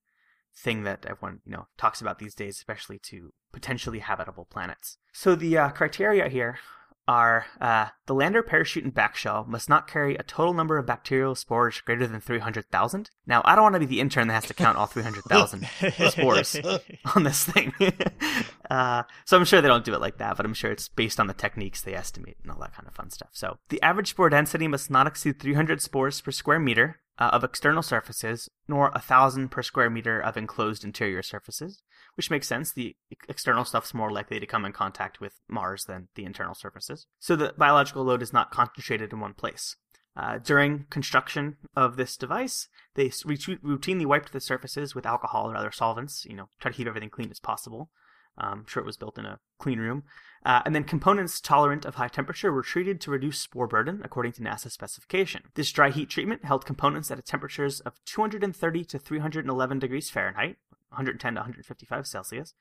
thing 0.57 0.84
that 0.84 1.05
everyone 1.07 1.40
you 1.44 1.52
know 1.52 1.66
talks 1.76 2.00
about 2.00 2.18
these 2.18 2.34
days, 2.34 2.57
especially 2.57 2.98
to 2.98 3.32
potentially 3.52 4.00
habitable 4.00 4.44
planets. 4.44 4.98
So 5.12 5.34
the 5.34 5.57
uh, 5.59 5.68
criteria 5.70 6.28
here 6.28 6.59
are 7.07 7.46
uh, 7.61 7.86
the 8.07 8.14
lander 8.14 8.42
parachute 8.42 8.84
and 8.84 8.94
backshell 8.94 9.44
must 9.46 9.68
not 9.68 9.86
carry 9.86 10.16
a 10.16 10.22
total 10.22 10.55
number 10.55 10.78
of 10.78 10.86
bacterial 10.86 11.34
spores 11.34 11.80
greater 11.82 12.07
than 12.07 12.20
300,000. 12.20 13.11
Now, 13.26 13.42
I 13.44 13.55
don't 13.55 13.62
want 13.62 13.74
to 13.74 13.80
be 13.80 13.86
the 13.86 14.00
intern 14.00 14.28
that 14.28 14.34
has 14.34 14.46
to 14.46 14.55
count 14.55 14.78
all 14.78 14.86
300,000 14.86 15.66
spores 16.11 16.57
on 17.14 17.24
this 17.24 17.44
thing. 17.44 17.74
uh, 18.70 19.02
so 19.26 19.36
I'm 19.36 19.44
sure 19.44 19.61
they 19.61 19.68
don't 19.68 19.84
do 19.84 19.94
it 19.94 20.00
like 20.00 20.18
that, 20.18 20.36
but 20.36 20.46
I'm 20.46 20.55
sure 20.55 20.70
it's 20.70 20.88
based 20.88 21.20
on 21.20 21.26
the 21.26 21.34
techniques 21.34 21.82
they 21.82 21.94
estimate 21.94 22.38
and 22.42 22.50
all 22.50 22.61
that 22.61 22.74
kind 22.74 22.88
of 22.88 22.94
fun 22.94 23.11
stuff. 23.11 23.30
So 23.32 23.59
the 23.68 23.82
average 23.82 24.11
spore 24.11 24.30
density 24.30 24.66
must 24.66 24.90
not 24.90 25.07
exceed 25.07 25.38
300 25.38 25.82
spores 25.82 26.20
per 26.20 26.30
square 26.30 26.61
meter 26.61 27.00
uh, 27.18 27.30
of 27.32 27.44
external 27.44 27.82
surfaces, 27.82 28.48
nor 28.68 28.90
a 28.94 29.00
thousand 29.00 29.50
per 29.50 29.62
square 29.62 29.90
meter 29.90 30.20
of 30.20 30.36
enclosed 30.36 30.84
interior 30.84 31.22
surfaces, 31.22 31.82
which 32.16 32.30
makes 32.30 32.48
sense. 32.48 32.72
The 32.72 32.96
ex- 33.10 33.26
external 33.28 33.64
stuff's 33.64 33.94
more 33.94 34.10
likely 34.10 34.40
to 34.40 34.46
come 34.46 34.64
in 34.64 34.72
contact 34.72 35.20
with 35.20 35.40
Mars 35.48 35.84
than 35.84 36.08
the 36.14 36.24
internal 36.24 36.54
surfaces. 36.54 37.06
So 37.18 37.36
the 37.36 37.54
biological 37.56 38.04
load 38.04 38.22
is 38.22 38.32
not 38.32 38.50
concentrated 38.50 39.12
in 39.12 39.20
one 39.20 39.34
place. 39.34 39.76
Uh, 40.16 40.38
during 40.38 40.86
construction 40.90 41.56
of 41.74 41.96
this 41.96 42.16
device, 42.16 42.68
they 42.94 43.08
routinely 43.08 44.06
wiped 44.06 44.32
the 44.32 44.40
surfaces 44.40 44.94
with 44.94 45.06
alcohol 45.06 45.50
or 45.50 45.56
other 45.56 45.72
solvents, 45.72 46.24
you 46.24 46.36
know, 46.36 46.48
try 46.60 46.70
to 46.70 46.76
keep 46.76 46.86
everything 46.86 47.10
clean 47.10 47.30
as 47.30 47.40
possible. 47.40 47.90
Um, 48.39 48.61
I'm 48.61 48.66
sure 48.66 48.82
it 48.82 48.87
was 48.87 48.97
built 48.97 49.18
in 49.18 49.26
a 49.26 49.39
clean 49.59 49.78
room. 49.78 50.05
Uh, 50.45 50.61
and 50.66 50.74
then 50.74 50.85
components 50.85 51.41
tolerant 51.41 51.85
of 51.85 51.95
high 51.95 52.09
temperature 52.09 52.53
were 52.53 52.62
treated 52.62 53.01
to 53.01 53.11
reduce 53.11 53.39
spore 53.39 53.66
burden 53.66 54.03
according 54.05 54.32
to 54.32 54.43
NASA 54.43 54.70
specification. 54.70 55.43
This 55.55 55.72
dry 55.72 55.91
heat 55.91 56.11
treatment 56.11 56.45
held 56.45 56.66
components 56.66 57.11
at 57.11 57.24
temperatures 57.24 57.80
of 57.80 58.05
230 58.05 58.85
to 58.85 58.99
311 58.99 59.78
degrees 59.78 60.11
Fahrenheit, 60.11 60.59
110 60.95 61.34
to 61.34 61.40
155 61.40 62.07
Celsius, 62.07 62.55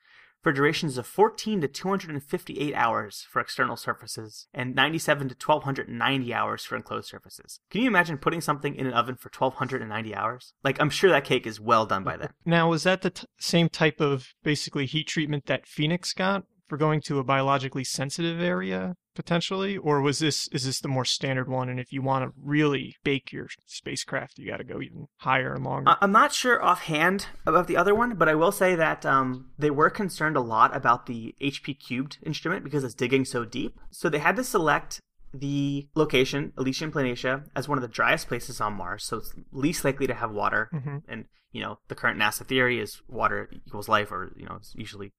for 0.44 0.52
durations 0.52 0.98
of 0.98 1.06
14 1.06 1.62
to 1.62 1.68
258 1.68 2.74
hours 2.74 3.26
for 3.30 3.40
external 3.40 3.76
surfaces 3.76 4.46
and 4.52 4.74
97 4.74 5.30
to 5.30 5.34
1290 5.34 6.34
hours 6.34 6.64
for 6.64 6.76
enclosed 6.76 7.08
surfaces. 7.08 7.60
Can 7.70 7.80
you 7.80 7.88
imagine 7.88 8.18
putting 8.18 8.42
something 8.42 8.74
in 8.74 8.86
an 8.86 8.92
oven 8.92 9.16
for 9.16 9.30
1290 9.30 10.14
hours? 10.14 10.52
Like, 10.62 10.78
I'm 10.80 10.90
sure 10.90 11.10
that 11.10 11.24
cake 11.24 11.46
is 11.46 11.60
well 11.60 11.86
done 11.86 12.04
by 12.04 12.18
then. 12.18 12.28
Now, 12.44 12.68
was 12.68 12.82
that 12.82 13.00
the 13.00 13.10
t- 13.10 13.26
same 13.38 13.70
type 13.70 14.00
of 14.00 14.28
basically 14.42 14.84
heat 14.84 15.08
treatment 15.08 15.46
that 15.46 15.66
Phoenix 15.66 16.12
got 16.12 16.44
for 16.68 16.76
going 16.76 17.00
to 17.02 17.18
a 17.18 17.24
biologically 17.24 17.84
sensitive 17.84 18.40
area 18.40 18.94
potentially, 19.14 19.76
or 19.76 20.00
was 20.00 20.18
this 20.18 20.48
is 20.48 20.64
this 20.64 20.80
the 20.80 20.88
more 20.88 21.04
standard 21.04 21.48
one? 21.48 21.68
And 21.68 21.78
if 21.78 21.92
you 21.92 22.02
want 22.02 22.24
to 22.24 22.32
really 22.40 22.96
bake 23.04 23.32
your 23.32 23.48
spacecraft, 23.66 24.38
you 24.38 24.50
got 24.50 24.58
to 24.58 24.64
go 24.64 24.80
even 24.80 25.06
higher 25.18 25.54
and 25.54 25.64
longer. 25.64 25.94
I'm 26.00 26.12
not 26.12 26.32
sure 26.32 26.62
offhand 26.62 27.26
about 27.46 27.66
the 27.66 27.76
other 27.76 27.94
one, 27.94 28.16
but 28.16 28.28
I 28.28 28.34
will 28.34 28.52
say 28.52 28.74
that 28.74 29.06
um, 29.06 29.50
they 29.58 29.70
were 29.70 29.90
concerned 29.90 30.36
a 30.36 30.40
lot 30.40 30.74
about 30.76 31.06
the 31.06 31.34
HP 31.40 31.78
cubed 31.78 32.18
instrument 32.24 32.64
because 32.64 32.84
it's 32.84 32.94
digging 32.94 33.24
so 33.24 33.44
deep. 33.44 33.78
So 33.90 34.08
they 34.08 34.18
had 34.18 34.36
to 34.36 34.44
select 34.44 35.00
the 35.32 35.88
location, 35.94 36.52
Elysium 36.56 36.92
Planitia, 36.92 37.44
as 37.56 37.68
one 37.68 37.76
of 37.76 37.82
the 37.82 37.88
driest 37.88 38.28
places 38.28 38.60
on 38.60 38.74
Mars, 38.74 39.04
so 39.04 39.18
it's 39.18 39.34
least 39.50 39.84
likely 39.84 40.06
to 40.06 40.14
have 40.14 40.30
water. 40.30 40.70
Mhm. 40.72 41.02
And 41.08 41.26
you 41.50 41.60
know, 41.62 41.78
the 41.86 41.94
current 41.94 42.18
NASA 42.18 42.44
theory 42.44 42.80
is 42.80 43.00
water 43.08 43.48
equals 43.66 43.88
life, 43.88 44.10
or 44.10 44.32
you 44.36 44.44
know, 44.44 44.56
it's 44.56 44.74
usually 44.74 45.12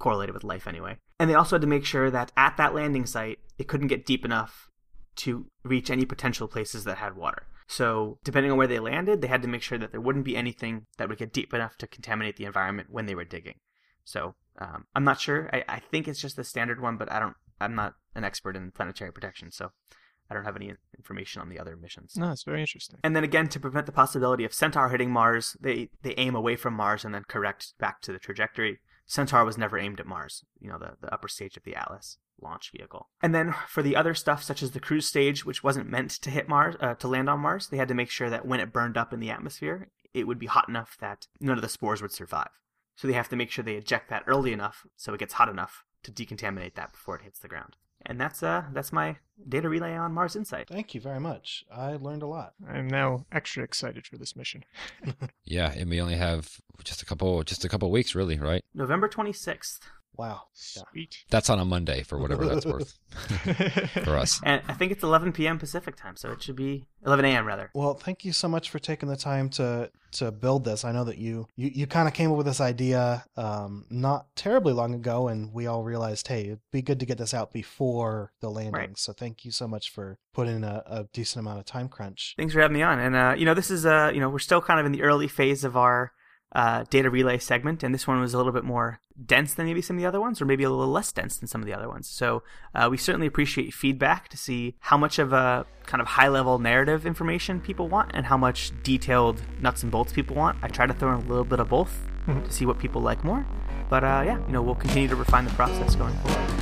correlated 0.00 0.34
with 0.34 0.42
life 0.42 0.66
anyway. 0.66 0.98
And 1.20 1.30
they 1.30 1.34
also 1.34 1.54
had 1.54 1.62
to 1.62 1.68
make 1.68 1.84
sure 1.84 2.10
that 2.10 2.32
at 2.36 2.56
that 2.56 2.74
landing 2.74 3.06
site, 3.06 3.38
it 3.58 3.68
couldn't 3.68 3.86
get 3.86 4.06
deep 4.06 4.24
enough 4.24 4.68
to 5.16 5.46
reach 5.62 5.90
any 5.90 6.04
potential 6.04 6.48
places 6.48 6.84
that 6.84 6.98
had 6.98 7.16
water. 7.16 7.44
So, 7.68 8.18
depending 8.24 8.50
on 8.50 8.58
where 8.58 8.66
they 8.66 8.80
landed, 8.80 9.20
they 9.20 9.28
had 9.28 9.42
to 9.42 9.48
make 9.48 9.62
sure 9.62 9.78
that 9.78 9.92
there 9.92 10.00
wouldn't 10.00 10.24
be 10.24 10.36
anything 10.36 10.86
that 10.98 11.08
would 11.08 11.18
get 11.18 11.32
deep 11.32 11.54
enough 11.54 11.76
to 11.76 11.86
contaminate 11.86 12.36
the 12.36 12.46
environment 12.46 12.88
when 12.90 13.06
they 13.06 13.14
were 13.14 13.24
digging. 13.24 13.60
So, 14.02 14.34
um, 14.58 14.86
I'm 14.96 15.04
not 15.04 15.20
sure. 15.20 15.48
I, 15.52 15.62
I 15.68 15.78
think 15.78 16.08
it's 16.08 16.20
just 16.20 16.34
the 16.34 16.42
standard 16.42 16.80
one, 16.80 16.96
but 16.96 17.12
I 17.12 17.20
don't. 17.20 17.36
I'm 17.60 17.76
not 17.76 17.94
an 18.16 18.24
expert 18.24 18.56
in 18.56 18.72
planetary 18.72 19.12
protection, 19.12 19.52
so 19.52 19.70
I 20.30 20.34
don't 20.34 20.44
have 20.44 20.56
any 20.56 20.72
information 20.96 21.42
on 21.42 21.48
the 21.48 21.58
other 21.58 21.76
missions. 21.76 22.16
No, 22.16 22.30
it's 22.30 22.44
very 22.44 22.60
interesting. 22.60 23.00
And 23.02 23.14
then 23.14 23.24
again, 23.24 23.48
to 23.48 23.60
prevent 23.60 23.86
the 23.86 23.92
possibility 23.92 24.44
of 24.44 24.54
Centaur 24.54 24.88
hitting 24.88 25.10
Mars, 25.10 25.56
they, 25.60 25.90
they 26.02 26.14
aim 26.16 26.34
away 26.34 26.56
from 26.56 26.74
Mars 26.74 27.04
and 27.04 27.12
then 27.14 27.24
correct 27.28 27.74
back 27.78 28.00
to 28.02 28.12
the 28.12 28.18
trajectory. 28.18 28.80
Centaur 29.10 29.44
was 29.44 29.58
never 29.58 29.76
aimed 29.76 29.98
at 29.98 30.06
Mars, 30.06 30.44
you 30.60 30.68
know, 30.68 30.78
the, 30.78 30.92
the 31.00 31.12
upper 31.12 31.26
stage 31.26 31.56
of 31.56 31.64
the 31.64 31.74
Atlas 31.74 32.18
launch 32.40 32.70
vehicle. 32.70 33.08
And 33.20 33.34
then 33.34 33.52
for 33.66 33.82
the 33.82 33.96
other 33.96 34.14
stuff, 34.14 34.40
such 34.40 34.62
as 34.62 34.70
the 34.70 34.78
cruise 34.78 35.04
stage, 35.04 35.44
which 35.44 35.64
wasn't 35.64 35.90
meant 35.90 36.12
to 36.12 36.30
hit 36.30 36.48
Mars, 36.48 36.76
uh, 36.78 36.94
to 36.94 37.08
land 37.08 37.28
on 37.28 37.40
Mars, 37.40 37.66
they 37.66 37.76
had 37.76 37.88
to 37.88 37.94
make 37.94 38.08
sure 38.08 38.30
that 38.30 38.46
when 38.46 38.60
it 38.60 38.72
burned 38.72 38.96
up 38.96 39.12
in 39.12 39.18
the 39.18 39.28
atmosphere, 39.28 39.88
it 40.14 40.28
would 40.28 40.38
be 40.38 40.46
hot 40.46 40.68
enough 40.68 40.96
that 41.00 41.26
none 41.40 41.56
of 41.56 41.62
the 41.62 41.68
spores 41.68 42.00
would 42.00 42.12
survive. 42.12 42.50
So 42.94 43.08
they 43.08 43.14
have 43.14 43.28
to 43.30 43.36
make 43.36 43.50
sure 43.50 43.64
they 43.64 43.74
eject 43.74 44.10
that 44.10 44.22
early 44.28 44.52
enough 44.52 44.86
so 44.94 45.12
it 45.12 45.18
gets 45.18 45.34
hot 45.34 45.48
enough 45.48 45.84
to 46.04 46.12
decontaminate 46.12 46.76
that 46.76 46.92
before 46.92 47.16
it 47.16 47.22
hits 47.22 47.40
the 47.40 47.48
ground. 47.48 47.74
And 48.06 48.20
that's 48.20 48.42
uh 48.42 48.64
that's 48.72 48.92
my 48.92 49.16
data 49.48 49.68
relay 49.68 49.94
on 49.94 50.12
Mars 50.12 50.36
Insight. 50.36 50.68
Thank 50.68 50.94
you 50.94 51.00
very 51.00 51.20
much. 51.20 51.64
I 51.74 51.96
learned 51.96 52.22
a 52.22 52.26
lot. 52.26 52.54
I'm 52.68 52.88
now 52.88 53.26
extra 53.32 53.62
excited 53.62 54.06
for 54.06 54.16
this 54.16 54.36
mission. 54.36 54.64
Yeah, 55.44 55.72
and 55.72 55.90
we 55.90 56.00
only 56.00 56.14
have 56.14 56.60
just 56.84 57.02
a 57.02 57.06
couple 57.06 57.42
just 57.42 57.64
a 57.64 57.68
couple 57.68 57.90
weeks 57.90 58.14
really, 58.14 58.38
right? 58.38 58.62
November 58.72 59.08
26th. 59.08 59.80
Wow. 60.16 60.42
Yeah. 60.76 60.82
Sweet. 60.92 61.16
That's 61.30 61.48
on 61.48 61.58
a 61.58 61.64
Monday 61.64 62.02
for 62.02 62.18
whatever 62.18 62.46
that's 62.46 62.66
worth 62.66 62.98
for 64.04 64.16
us. 64.16 64.40
And 64.44 64.62
I 64.68 64.74
think 64.74 64.92
it's 64.92 65.02
11 65.02 65.32
p.m. 65.32 65.58
Pacific 65.58 65.96
time, 65.96 66.16
so 66.16 66.32
it 66.32 66.42
should 66.42 66.56
be 66.56 66.86
11 67.06 67.24
a.m. 67.24 67.46
rather. 67.46 67.70
Well, 67.74 67.94
thank 67.94 68.24
you 68.24 68.32
so 68.32 68.48
much 68.48 68.70
for 68.70 68.78
taking 68.78 69.08
the 69.08 69.16
time 69.16 69.48
to 69.50 69.90
to 70.12 70.32
build 70.32 70.64
this. 70.64 70.84
I 70.84 70.92
know 70.92 71.04
that 71.04 71.18
you 71.18 71.46
you, 71.56 71.70
you 71.72 71.86
kind 71.86 72.08
of 72.08 72.14
came 72.14 72.30
up 72.30 72.36
with 72.36 72.46
this 72.46 72.60
idea 72.60 73.24
um, 73.36 73.86
not 73.88 74.26
terribly 74.36 74.72
long 74.72 74.94
ago, 74.94 75.28
and 75.28 75.52
we 75.52 75.66
all 75.66 75.84
realized, 75.84 76.28
hey, 76.28 76.42
it'd 76.42 76.60
be 76.72 76.82
good 76.82 77.00
to 77.00 77.06
get 77.06 77.18
this 77.18 77.32
out 77.32 77.52
before 77.52 78.32
the 78.40 78.50
landing. 78.50 78.72
Right. 78.72 78.98
So 78.98 79.12
thank 79.12 79.44
you 79.44 79.50
so 79.50 79.66
much 79.66 79.90
for 79.90 80.18
putting 80.34 80.56
in 80.56 80.64
a, 80.64 80.82
a 80.86 81.04
decent 81.12 81.44
amount 81.44 81.60
of 81.60 81.64
time 81.64 81.88
crunch. 81.88 82.34
Thanks 82.36 82.52
for 82.52 82.60
having 82.60 82.76
me 82.76 82.82
on. 82.82 82.98
And 82.98 83.16
uh, 83.16 83.34
you 83.36 83.44
know, 83.44 83.54
this 83.54 83.70
is 83.70 83.86
uh, 83.86 84.10
you 84.12 84.20
know, 84.20 84.28
we're 84.28 84.38
still 84.38 84.60
kind 84.60 84.80
of 84.80 84.86
in 84.86 84.92
the 84.92 85.02
early 85.02 85.28
phase 85.28 85.64
of 85.64 85.76
our 85.76 86.12
uh, 86.52 86.84
data 86.90 87.08
relay 87.10 87.38
segment, 87.38 87.82
and 87.82 87.94
this 87.94 88.06
one 88.06 88.20
was 88.20 88.34
a 88.34 88.36
little 88.36 88.52
bit 88.52 88.64
more 88.64 89.00
dense 89.26 89.54
than 89.54 89.66
maybe 89.66 89.80
some 89.82 89.96
of 89.96 90.00
the 90.02 90.06
other 90.08 90.20
ones, 90.20 90.40
or 90.40 90.46
maybe 90.46 90.64
a 90.64 90.70
little 90.70 90.90
less 90.92 91.12
dense 91.12 91.36
than 91.36 91.46
some 91.46 91.60
of 91.60 91.66
the 91.66 91.74
other 91.74 91.88
ones. 91.88 92.08
So 92.08 92.42
uh, 92.74 92.88
we 92.90 92.96
certainly 92.96 93.26
appreciate 93.26 93.72
feedback 93.74 94.28
to 94.30 94.36
see 94.36 94.74
how 94.80 94.96
much 94.96 95.18
of 95.18 95.32
a 95.32 95.66
kind 95.86 96.00
of 96.00 96.06
high 96.08 96.28
level 96.28 96.58
narrative 96.58 97.06
information 97.06 97.60
people 97.60 97.88
want 97.88 98.10
and 98.14 98.26
how 98.26 98.36
much 98.36 98.72
detailed 98.82 99.42
nuts 99.60 99.82
and 99.82 99.92
bolts 99.92 100.12
people 100.12 100.34
want. 100.36 100.58
I 100.62 100.68
try 100.68 100.86
to 100.86 100.94
throw 100.94 101.14
in 101.14 101.24
a 101.24 101.28
little 101.28 101.44
bit 101.44 101.60
of 101.60 101.68
both 101.68 102.06
Mhm. 102.26 102.44
to 102.44 102.52
see 102.52 102.66
what 102.66 102.78
people 102.78 103.00
like 103.00 103.24
more. 103.24 103.46
But 103.88 104.04
uh, 104.04 104.22
yeah, 104.26 104.38
you 104.46 104.52
know, 104.52 104.60
we'll 104.62 104.74
continue 104.74 105.08
to 105.08 105.16
refine 105.16 105.44
the 105.46 105.52
process 105.52 105.96
going 105.96 106.14
forward. 106.18 106.59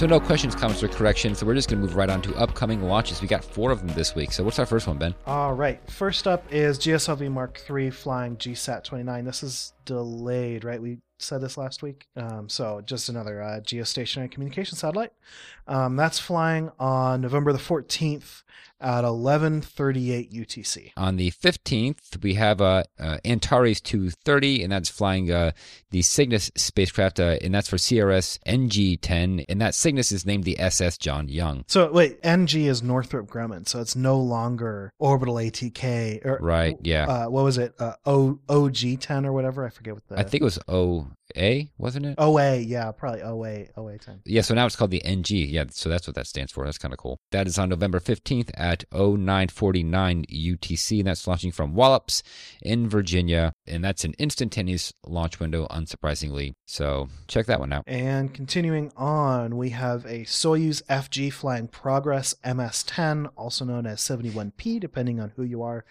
So 0.00 0.06
no 0.06 0.18
questions, 0.18 0.54
comments, 0.54 0.82
or 0.82 0.88
corrections. 0.88 1.40
So 1.40 1.46
we're 1.46 1.54
just 1.54 1.68
gonna 1.68 1.82
move 1.82 1.94
right 1.94 2.08
on 2.08 2.22
to 2.22 2.34
upcoming 2.36 2.80
launches. 2.80 3.20
We 3.20 3.28
got 3.28 3.44
four 3.44 3.70
of 3.70 3.80
them 3.80 3.94
this 3.94 4.14
week. 4.14 4.32
So 4.32 4.42
what's 4.42 4.58
our 4.58 4.64
first 4.64 4.86
one, 4.86 4.96
Ben? 4.96 5.14
All 5.26 5.52
right. 5.52 5.78
First 5.90 6.26
up 6.26 6.42
is 6.50 6.78
GSLV 6.78 7.30
Mark 7.30 7.62
III 7.68 7.90
flying 7.90 8.38
GSAT 8.38 8.82
29. 8.82 9.26
This 9.26 9.42
is 9.42 9.74
delayed, 9.84 10.64
right? 10.64 10.80
We 10.80 11.00
said 11.18 11.42
this 11.42 11.58
last 11.58 11.82
week. 11.82 12.06
Um, 12.16 12.48
so 12.48 12.80
just 12.86 13.10
another 13.10 13.42
uh, 13.42 13.60
geostationary 13.60 14.30
communication 14.30 14.78
satellite. 14.78 15.12
Um, 15.70 15.94
that's 15.94 16.18
flying 16.18 16.72
on 16.80 17.20
November 17.20 17.52
the 17.52 17.58
14th 17.58 18.42
at 18.80 19.04
11:38 19.04 20.32
UTC. 20.32 20.92
On 20.96 21.16
the 21.16 21.30
15th, 21.30 22.22
we 22.22 22.34
have 22.34 22.60
uh, 22.60 22.82
uh, 22.98 23.18
Antares 23.24 23.80
230, 23.80 24.64
and 24.64 24.72
that's 24.72 24.88
flying 24.88 25.30
uh, 25.30 25.52
the 25.90 26.02
Cygnus 26.02 26.50
spacecraft, 26.56 27.20
uh, 27.20 27.36
and 27.42 27.54
that's 27.54 27.68
for 27.68 27.76
CRS 27.76 28.38
NG10, 28.46 29.44
and 29.48 29.60
that 29.60 29.74
Cygnus 29.74 30.10
is 30.10 30.26
named 30.26 30.44
the 30.44 30.58
SS 30.58 30.98
John 30.98 31.28
Young. 31.28 31.64
So 31.68 31.92
wait, 31.92 32.18
NG 32.24 32.66
is 32.66 32.82
Northrop 32.82 33.28
Grumman, 33.28 33.68
so 33.68 33.80
it's 33.80 33.94
no 33.94 34.18
longer 34.18 34.92
orbital 34.98 35.34
ATK 35.36 36.24
or 36.24 36.38
Right, 36.40 36.76
yeah. 36.82 37.06
Uh, 37.06 37.30
what 37.30 37.44
was 37.44 37.58
it? 37.58 37.74
Uh, 37.78 37.94
o 38.06 38.40
OG10 38.48 39.26
or 39.26 39.32
whatever. 39.32 39.64
I 39.64 39.70
forget 39.70 39.94
what 39.94 40.08
the 40.08 40.18
I 40.18 40.22
think 40.22 40.40
it 40.40 40.44
was 40.44 40.58
OA, 41.36 41.68
wasn't 41.78 42.06
it? 42.06 42.14
OA. 42.18 42.56
Yeah, 42.58 42.90
probably 42.92 43.22
OA 43.22 43.66
OA10. 43.76 44.20
Yeah, 44.24 44.42
so 44.42 44.54
now 44.54 44.66
it's 44.66 44.76
called 44.76 44.90
the 44.90 45.04
NG. 45.04 45.30
Yeah, 45.30 45.64
so 45.70 45.88
that's 45.88 46.06
what 46.06 46.14
that 46.16 46.26
stands 46.26 46.52
for. 46.52 46.64
That's 46.64 46.78
kind 46.78 46.92
of 46.92 46.98
cool. 46.98 47.18
That 47.32 47.46
is 47.46 47.58
on 47.58 47.68
November 47.68 48.00
15th 48.00 48.50
at 48.54 48.84
0949 48.92 50.24
UTC, 50.26 50.98
and 50.98 51.06
that's 51.06 51.26
launching 51.26 51.52
from 51.52 51.74
Wallops 51.74 52.22
in 52.62 52.88
Virginia, 52.88 53.52
and 53.66 53.84
that's 53.84 54.04
an 54.04 54.14
instantaneous 54.18 54.92
launch 55.06 55.40
window, 55.40 55.66
unsurprisingly. 55.68 56.54
So 56.66 57.08
check 57.26 57.46
that 57.46 57.60
one 57.60 57.72
out. 57.72 57.84
And 57.86 58.32
continuing 58.32 58.92
on, 58.96 59.56
we 59.56 59.70
have 59.70 60.04
a 60.04 60.24
Soyuz 60.24 60.82
FG 60.86 61.32
flying 61.32 61.68
Progress 61.68 62.34
MS-10, 62.44 63.30
also 63.36 63.64
known 63.64 63.86
as 63.86 64.00
71P, 64.00 64.80
depending 64.80 65.20
on 65.20 65.32
who 65.36 65.42
you 65.42 65.62
are. 65.62 65.84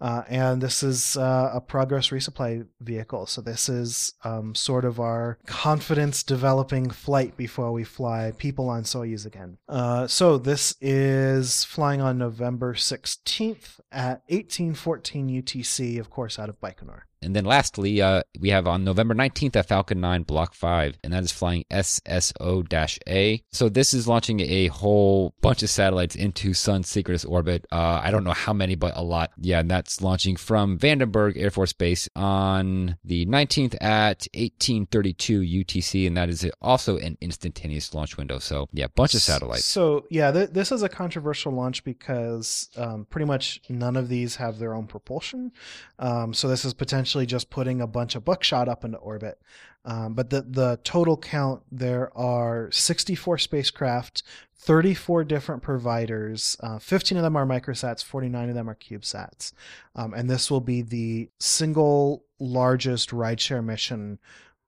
Uh, 0.00 0.22
and 0.28 0.62
this 0.62 0.82
is 0.82 1.16
uh, 1.16 1.50
a 1.52 1.60
Progress 1.60 2.08
resupply 2.08 2.66
vehicle. 2.80 3.26
So 3.26 3.40
this 3.40 3.68
is 3.68 4.14
um, 4.24 4.54
sort 4.54 4.84
of 4.84 5.00
our 5.00 5.38
confidence 5.46 6.22
developing 6.22 6.90
flight 6.90 7.36
before 7.36 7.72
we 7.72 7.84
fly 7.84 8.32
people 8.36 8.68
on 8.68 8.84
Soyuz 8.84 9.26
again. 9.26 9.58
Uh, 9.68 10.06
so 10.06 10.38
this 10.38 10.74
is 10.80 11.64
flying 11.64 12.00
on 12.00 12.18
November 12.18 12.74
16th 12.74 13.80
at 13.90 14.22
1814 14.28 15.28
UTC, 15.28 15.98
of 15.98 16.10
course, 16.10 16.38
out 16.38 16.48
of 16.48 16.60
Baikonur. 16.60 17.02
And 17.22 17.34
then 17.34 17.44
lastly, 17.44 18.00
uh, 18.00 18.22
we 18.38 18.50
have 18.50 18.66
on 18.66 18.84
November 18.84 19.14
19th 19.14 19.56
a 19.56 19.62
Falcon 19.62 20.00
9 20.00 20.22
Block 20.22 20.54
5, 20.54 20.98
and 21.02 21.12
that 21.12 21.24
is 21.24 21.32
flying 21.32 21.64
SSO 21.70 22.98
A. 23.06 23.42
So 23.50 23.68
this 23.68 23.92
is 23.92 24.06
launching 24.06 24.40
a 24.40 24.68
whole 24.68 25.34
bunch 25.40 25.62
of 25.62 25.70
satellites 25.70 26.14
into 26.14 26.54
Sun 26.54 26.84
synchronous 26.84 27.24
orbit. 27.24 27.66
Uh, 27.72 28.00
I 28.02 28.10
don't 28.10 28.24
know 28.24 28.32
how 28.32 28.52
many, 28.52 28.74
but 28.74 28.96
a 28.96 29.02
lot. 29.02 29.32
Yeah, 29.38 29.60
and 29.60 29.70
that's 29.70 30.00
launching 30.00 30.36
from 30.36 30.78
Vandenberg 30.78 31.36
Air 31.36 31.50
Force 31.50 31.72
Base 31.72 32.08
on 32.14 32.96
the 33.04 33.26
19th 33.26 33.74
at 33.82 34.26
1832 34.34 35.40
UTC, 35.40 36.06
and 36.06 36.16
that 36.16 36.28
is 36.28 36.48
also 36.62 36.98
an 36.98 37.18
instantaneous 37.20 37.94
launch 37.94 38.16
window. 38.16 38.38
So 38.38 38.68
yeah, 38.72 38.86
bunch 38.94 39.14
of 39.14 39.22
satellites. 39.22 39.64
So 39.64 40.06
yeah, 40.10 40.30
th- 40.30 40.50
this 40.50 40.70
is 40.70 40.82
a 40.82 40.88
controversial 40.88 41.52
launch 41.52 41.84
because 41.84 42.68
um, 42.76 43.06
pretty 43.10 43.26
much 43.26 43.60
none 43.68 43.96
of 43.96 44.08
these 44.08 44.36
have 44.36 44.58
their 44.58 44.74
own 44.74 44.86
propulsion. 44.86 45.52
Um, 45.98 46.32
so 46.32 46.48
this 46.48 46.64
is 46.64 46.74
potentially 46.74 47.07
just 47.26 47.50
putting 47.50 47.80
a 47.80 47.86
bunch 47.86 48.14
of 48.14 48.24
buckshot 48.24 48.68
up 48.68 48.84
into 48.84 48.98
orbit. 48.98 49.40
Um, 49.84 50.14
but 50.14 50.30
the 50.30 50.42
the 50.42 50.80
total 50.84 51.16
count 51.16 51.62
there 51.70 52.16
are 52.16 52.70
64 52.70 53.38
spacecraft, 53.38 54.22
34 54.56 55.24
different 55.24 55.62
providers. 55.62 56.56
Uh, 56.60 56.78
15 56.78 57.16
of 57.18 57.22
them 57.22 57.36
are 57.36 57.46
microsats, 57.46 58.04
49 58.04 58.50
of 58.50 58.54
them 58.54 58.68
are 58.68 58.74
CubeSats, 58.74 59.52
um, 59.94 60.12
and 60.14 60.28
this 60.28 60.50
will 60.50 60.60
be 60.60 60.82
the 60.82 61.30
single 61.38 62.24
largest 62.38 63.10
rideshare 63.10 63.64
mission 63.64 64.18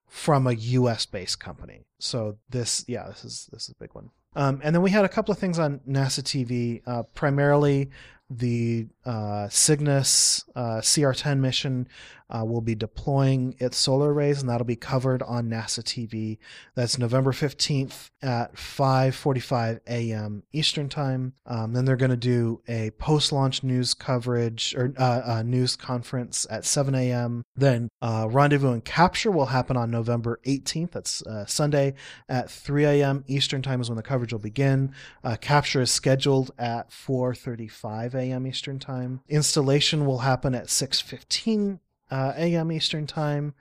from 0.07 0.47
a 0.47 0.53
U.S. 0.53 1.07
based 1.07 1.39
company. 1.39 1.83
So 1.99 2.39
this, 2.49 2.85
yeah, 2.89 3.09
this 3.09 3.25
is 3.25 3.49
this 3.53 3.65
is 3.65 3.71
a 3.71 3.81
big 3.81 3.95
one. 3.95 4.11
Um, 4.37 4.61
and 4.63 4.75
then 4.75 4.83
we 4.83 4.91
had 4.91 5.05
a 5.05 5.09
couple 5.09 5.33
of 5.33 5.39
things 5.39 5.59
on 5.59 5.81
NASA 5.89 6.23
TV, 6.23 6.83
uh, 6.87 7.03
primarily 7.15 7.91
the 8.31 8.87
uh, 9.05 9.49
Cygnus 9.49 10.45
uh, 10.55 10.81
CR10 10.81 11.41
mission 11.41 11.89
uh, 12.31 12.45
will 12.45 12.61
be 12.61 12.75
deploying 12.75 13.55
its 13.59 13.77
solar 13.77 14.13
arrays, 14.13 14.41
and 14.41 14.49
that'll 14.49 14.67
be 14.67 14.77
covered 14.77 15.23
on 15.23 15.49
NASA 15.49 15.83
TV. 15.83 16.39
That's 16.75 16.99
November 16.99 17.33
15th 17.33 18.11
at 18.23 18.55
5:45 18.55 19.81
a.m. 19.89 20.43
Eastern 20.53 20.89
Time. 20.89 21.35
Um, 21.47 21.73
then 21.73 21.85
they're 21.85 21.97
going 21.97 22.11
to 22.11 22.17
do 22.17 22.63
a 22.69 22.91
post-launch 22.93 23.63
news 23.63 23.95
coverage 23.95 24.75
or 24.77 24.95
uh, 24.99 25.23
uh, 25.25 25.43
news 25.43 25.77
conference 25.77 26.47
at 26.51 26.65
7 26.65 26.95
a.m. 26.95 27.45
Then 27.57 27.89
uh, 28.01 28.29
rendezvous 28.31 28.73
and 28.73 28.85
capture 28.85 29.31
will 29.31 29.47
happen 29.47 29.77
on 29.77 29.91
November 29.91 30.41
18th. 30.47 30.93
That's 30.93 31.23
uh, 31.23 31.47
Sunday 31.47 31.95
at 32.29 32.51
3 32.51 32.85
a.m. 32.85 33.25
Eastern 33.27 33.63
Time 33.63 33.81
is 33.81 33.89
when 33.89 33.97
the 33.97 34.03
coverage 34.03 34.33
will 34.33 34.41
begin. 34.41 34.93
Capture 35.41 35.83
is 35.83 35.91
scheduled 35.91 36.51
at 36.59 36.91
4:35 36.91 38.15
a.m. 38.15 38.47
Eastern 38.47 38.79
Time. 38.79 39.21
Installation 39.29 40.07
will 40.07 40.19
happen 40.19 40.55
at 40.55 40.67
6:15 40.67 41.81
uh, 42.11 42.33
a.m. 42.37 42.73
Eastern 42.73 43.07
Time. 43.07 43.55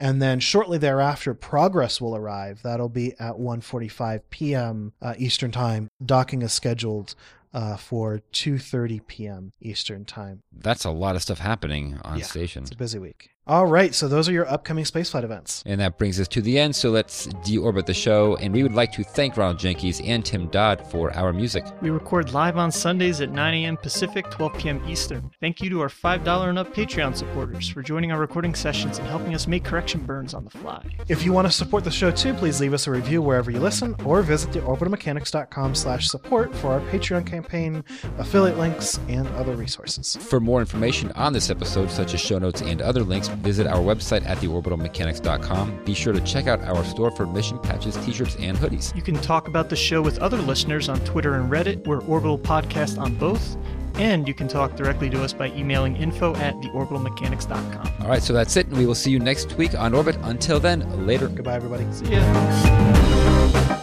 And 0.00 0.20
then 0.20 0.40
shortly 0.40 0.78
thereafter, 0.78 1.32
Progress 1.32 2.00
will 2.00 2.16
arrive. 2.16 2.60
That'll 2.62 2.88
be 2.88 3.12
at 3.20 3.34
1:45 3.34 4.22
p.m. 4.30 4.92
Uh, 5.00 5.14
Eastern 5.16 5.52
Time. 5.52 5.88
Docking 6.04 6.42
is 6.42 6.52
scheduled 6.52 7.14
uh, 7.54 7.76
for 7.76 8.20
2:30 8.32 9.06
p.m. 9.06 9.52
Eastern 9.60 10.04
Time. 10.04 10.42
That's 10.52 10.84
a 10.84 10.90
lot 10.90 11.14
of 11.14 11.22
stuff 11.22 11.38
happening 11.38 12.00
on 12.04 12.18
Yeah. 12.18 12.24
station. 12.24 12.64
It's 12.64 12.72
a 12.72 12.76
busy 12.76 12.98
week. 12.98 13.30
All 13.44 13.66
right, 13.66 13.92
so 13.92 14.06
those 14.06 14.28
are 14.28 14.32
your 14.32 14.48
upcoming 14.48 14.84
spaceflight 14.84 15.24
events. 15.24 15.64
And 15.66 15.80
that 15.80 15.98
brings 15.98 16.20
us 16.20 16.28
to 16.28 16.40
the 16.40 16.60
end, 16.60 16.76
so 16.76 16.90
let's 16.90 17.26
deorbit 17.26 17.86
the 17.86 17.94
show. 17.94 18.36
And 18.36 18.54
we 18.54 18.62
would 18.62 18.72
like 18.72 18.92
to 18.92 19.02
thank 19.02 19.36
Ronald 19.36 19.58
Jenkees 19.58 20.00
and 20.06 20.24
Tim 20.24 20.46
Dodd 20.46 20.86
for 20.86 21.12
our 21.16 21.32
music. 21.32 21.64
We 21.80 21.90
record 21.90 22.32
live 22.32 22.56
on 22.56 22.70
Sundays 22.70 23.20
at 23.20 23.32
9 23.32 23.54
a.m. 23.54 23.76
Pacific, 23.78 24.30
12 24.30 24.58
p.m. 24.58 24.88
Eastern. 24.88 25.28
Thank 25.40 25.60
you 25.60 25.70
to 25.70 25.80
our 25.80 25.88
$5 25.88 26.48
and 26.48 26.56
up 26.56 26.72
Patreon 26.72 27.16
supporters 27.16 27.68
for 27.68 27.82
joining 27.82 28.12
our 28.12 28.20
recording 28.20 28.54
sessions 28.54 29.00
and 29.00 29.08
helping 29.08 29.34
us 29.34 29.48
make 29.48 29.64
correction 29.64 30.04
burns 30.04 30.34
on 30.34 30.44
the 30.44 30.50
fly. 30.50 30.84
If 31.08 31.24
you 31.24 31.32
want 31.32 31.48
to 31.48 31.52
support 31.52 31.82
the 31.82 31.90
show 31.90 32.12
too, 32.12 32.34
please 32.34 32.60
leave 32.60 32.72
us 32.72 32.86
a 32.86 32.92
review 32.92 33.22
wherever 33.22 33.50
you 33.50 33.58
listen, 33.58 33.96
or 34.04 34.22
visit 34.22 34.50
theorbitalmechanics.com 34.52 35.74
slash 35.74 36.06
support 36.06 36.54
for 36.54 36.68
our 36.68 36.80
Patreon 36.92 37.26
campaign, 37.26 37.82
affiliate 38.18 38.56
links, 38.56 39.00
and 39.08 39.26
other 39.30 39.56
resources. 39.56 40.14
For 40.14 40.38
more 40.38 40.60
information 40.60 41.10
on 41.12 41.32
this 41.32 41.50
episode, 41.50 41.90
such 41.90 42.14
as 42.14 42.20
show 42.20 42.38
notes 42.38 42.60
and 42.60 42.80
other 42.80 43.02
links, 43.02 43.31
visit 43.36 43.66
our 43.66 43.78
website 43.78 44.26
at 44.26 44.38
theorbitalmechanics.com. 44.38 45.84
Be 45.84 45.94
sure 45.94 46.12
to 46.12 46.20
check 46.20 46.46
out 46.46 46.60
our 46.62 46.84
store 46.84 47.10
for 47.10 47.26
mission 47.26 47.58
patches, 47.58 47.96
t-shirts, 48.04 48.36
and 48.36 48.56
hoodies. 48.56 48.94
You 48.94 49.02
can 49.02 49.16
talk 49.16 49.48
about 49.48 49.68
the 49.68 49.76
show 49.76 50.02
with 50.02 50.18
other 50.18 50.38
listeners 50.38 50.88
on 50.88 51.00
Twitter 51.00 51.34
and 51.34 51.50
Reddit. 51.50 51.86
We're 51.86 52.02
Orbital 52.02 52.38
Podcast 52.38 52.98
on 52.98 53.14
both. 53.16 53.56
And 53.96 54.26
you 54.26 54.32
can 54.32 54.48
talk 54.48 54.74
directly 54.74 55.10
to 55.10 55.22
us 55.22 55.34
by 55.34 55.48
emailing 55.48 55.96
info 55.96 56.34
at 56.36 56.54
theorbitalmechanics.com. 56.56 57.92
All 58.00 58.08
right, 58.08 58.22
so 58.22 58.32
that's 58.32 58.56
it, 58.56 58.66
and 58.68 58.78
we 58.78 58.86
will 58.86 58.94
see 58.94 59.10
you 59.10 59.18
next 59.18 59.52
week 59.58 59.74
on 59.74 59.94
Orbit. 59.94 60.16
Until 60.22 60.58
then, 60.58 61.06
later. 61.06 61.28
Goodbye, 61.28 61.56
everybody. 61.56 61.86
See 61.92 62.06
ya. 62.12 63.78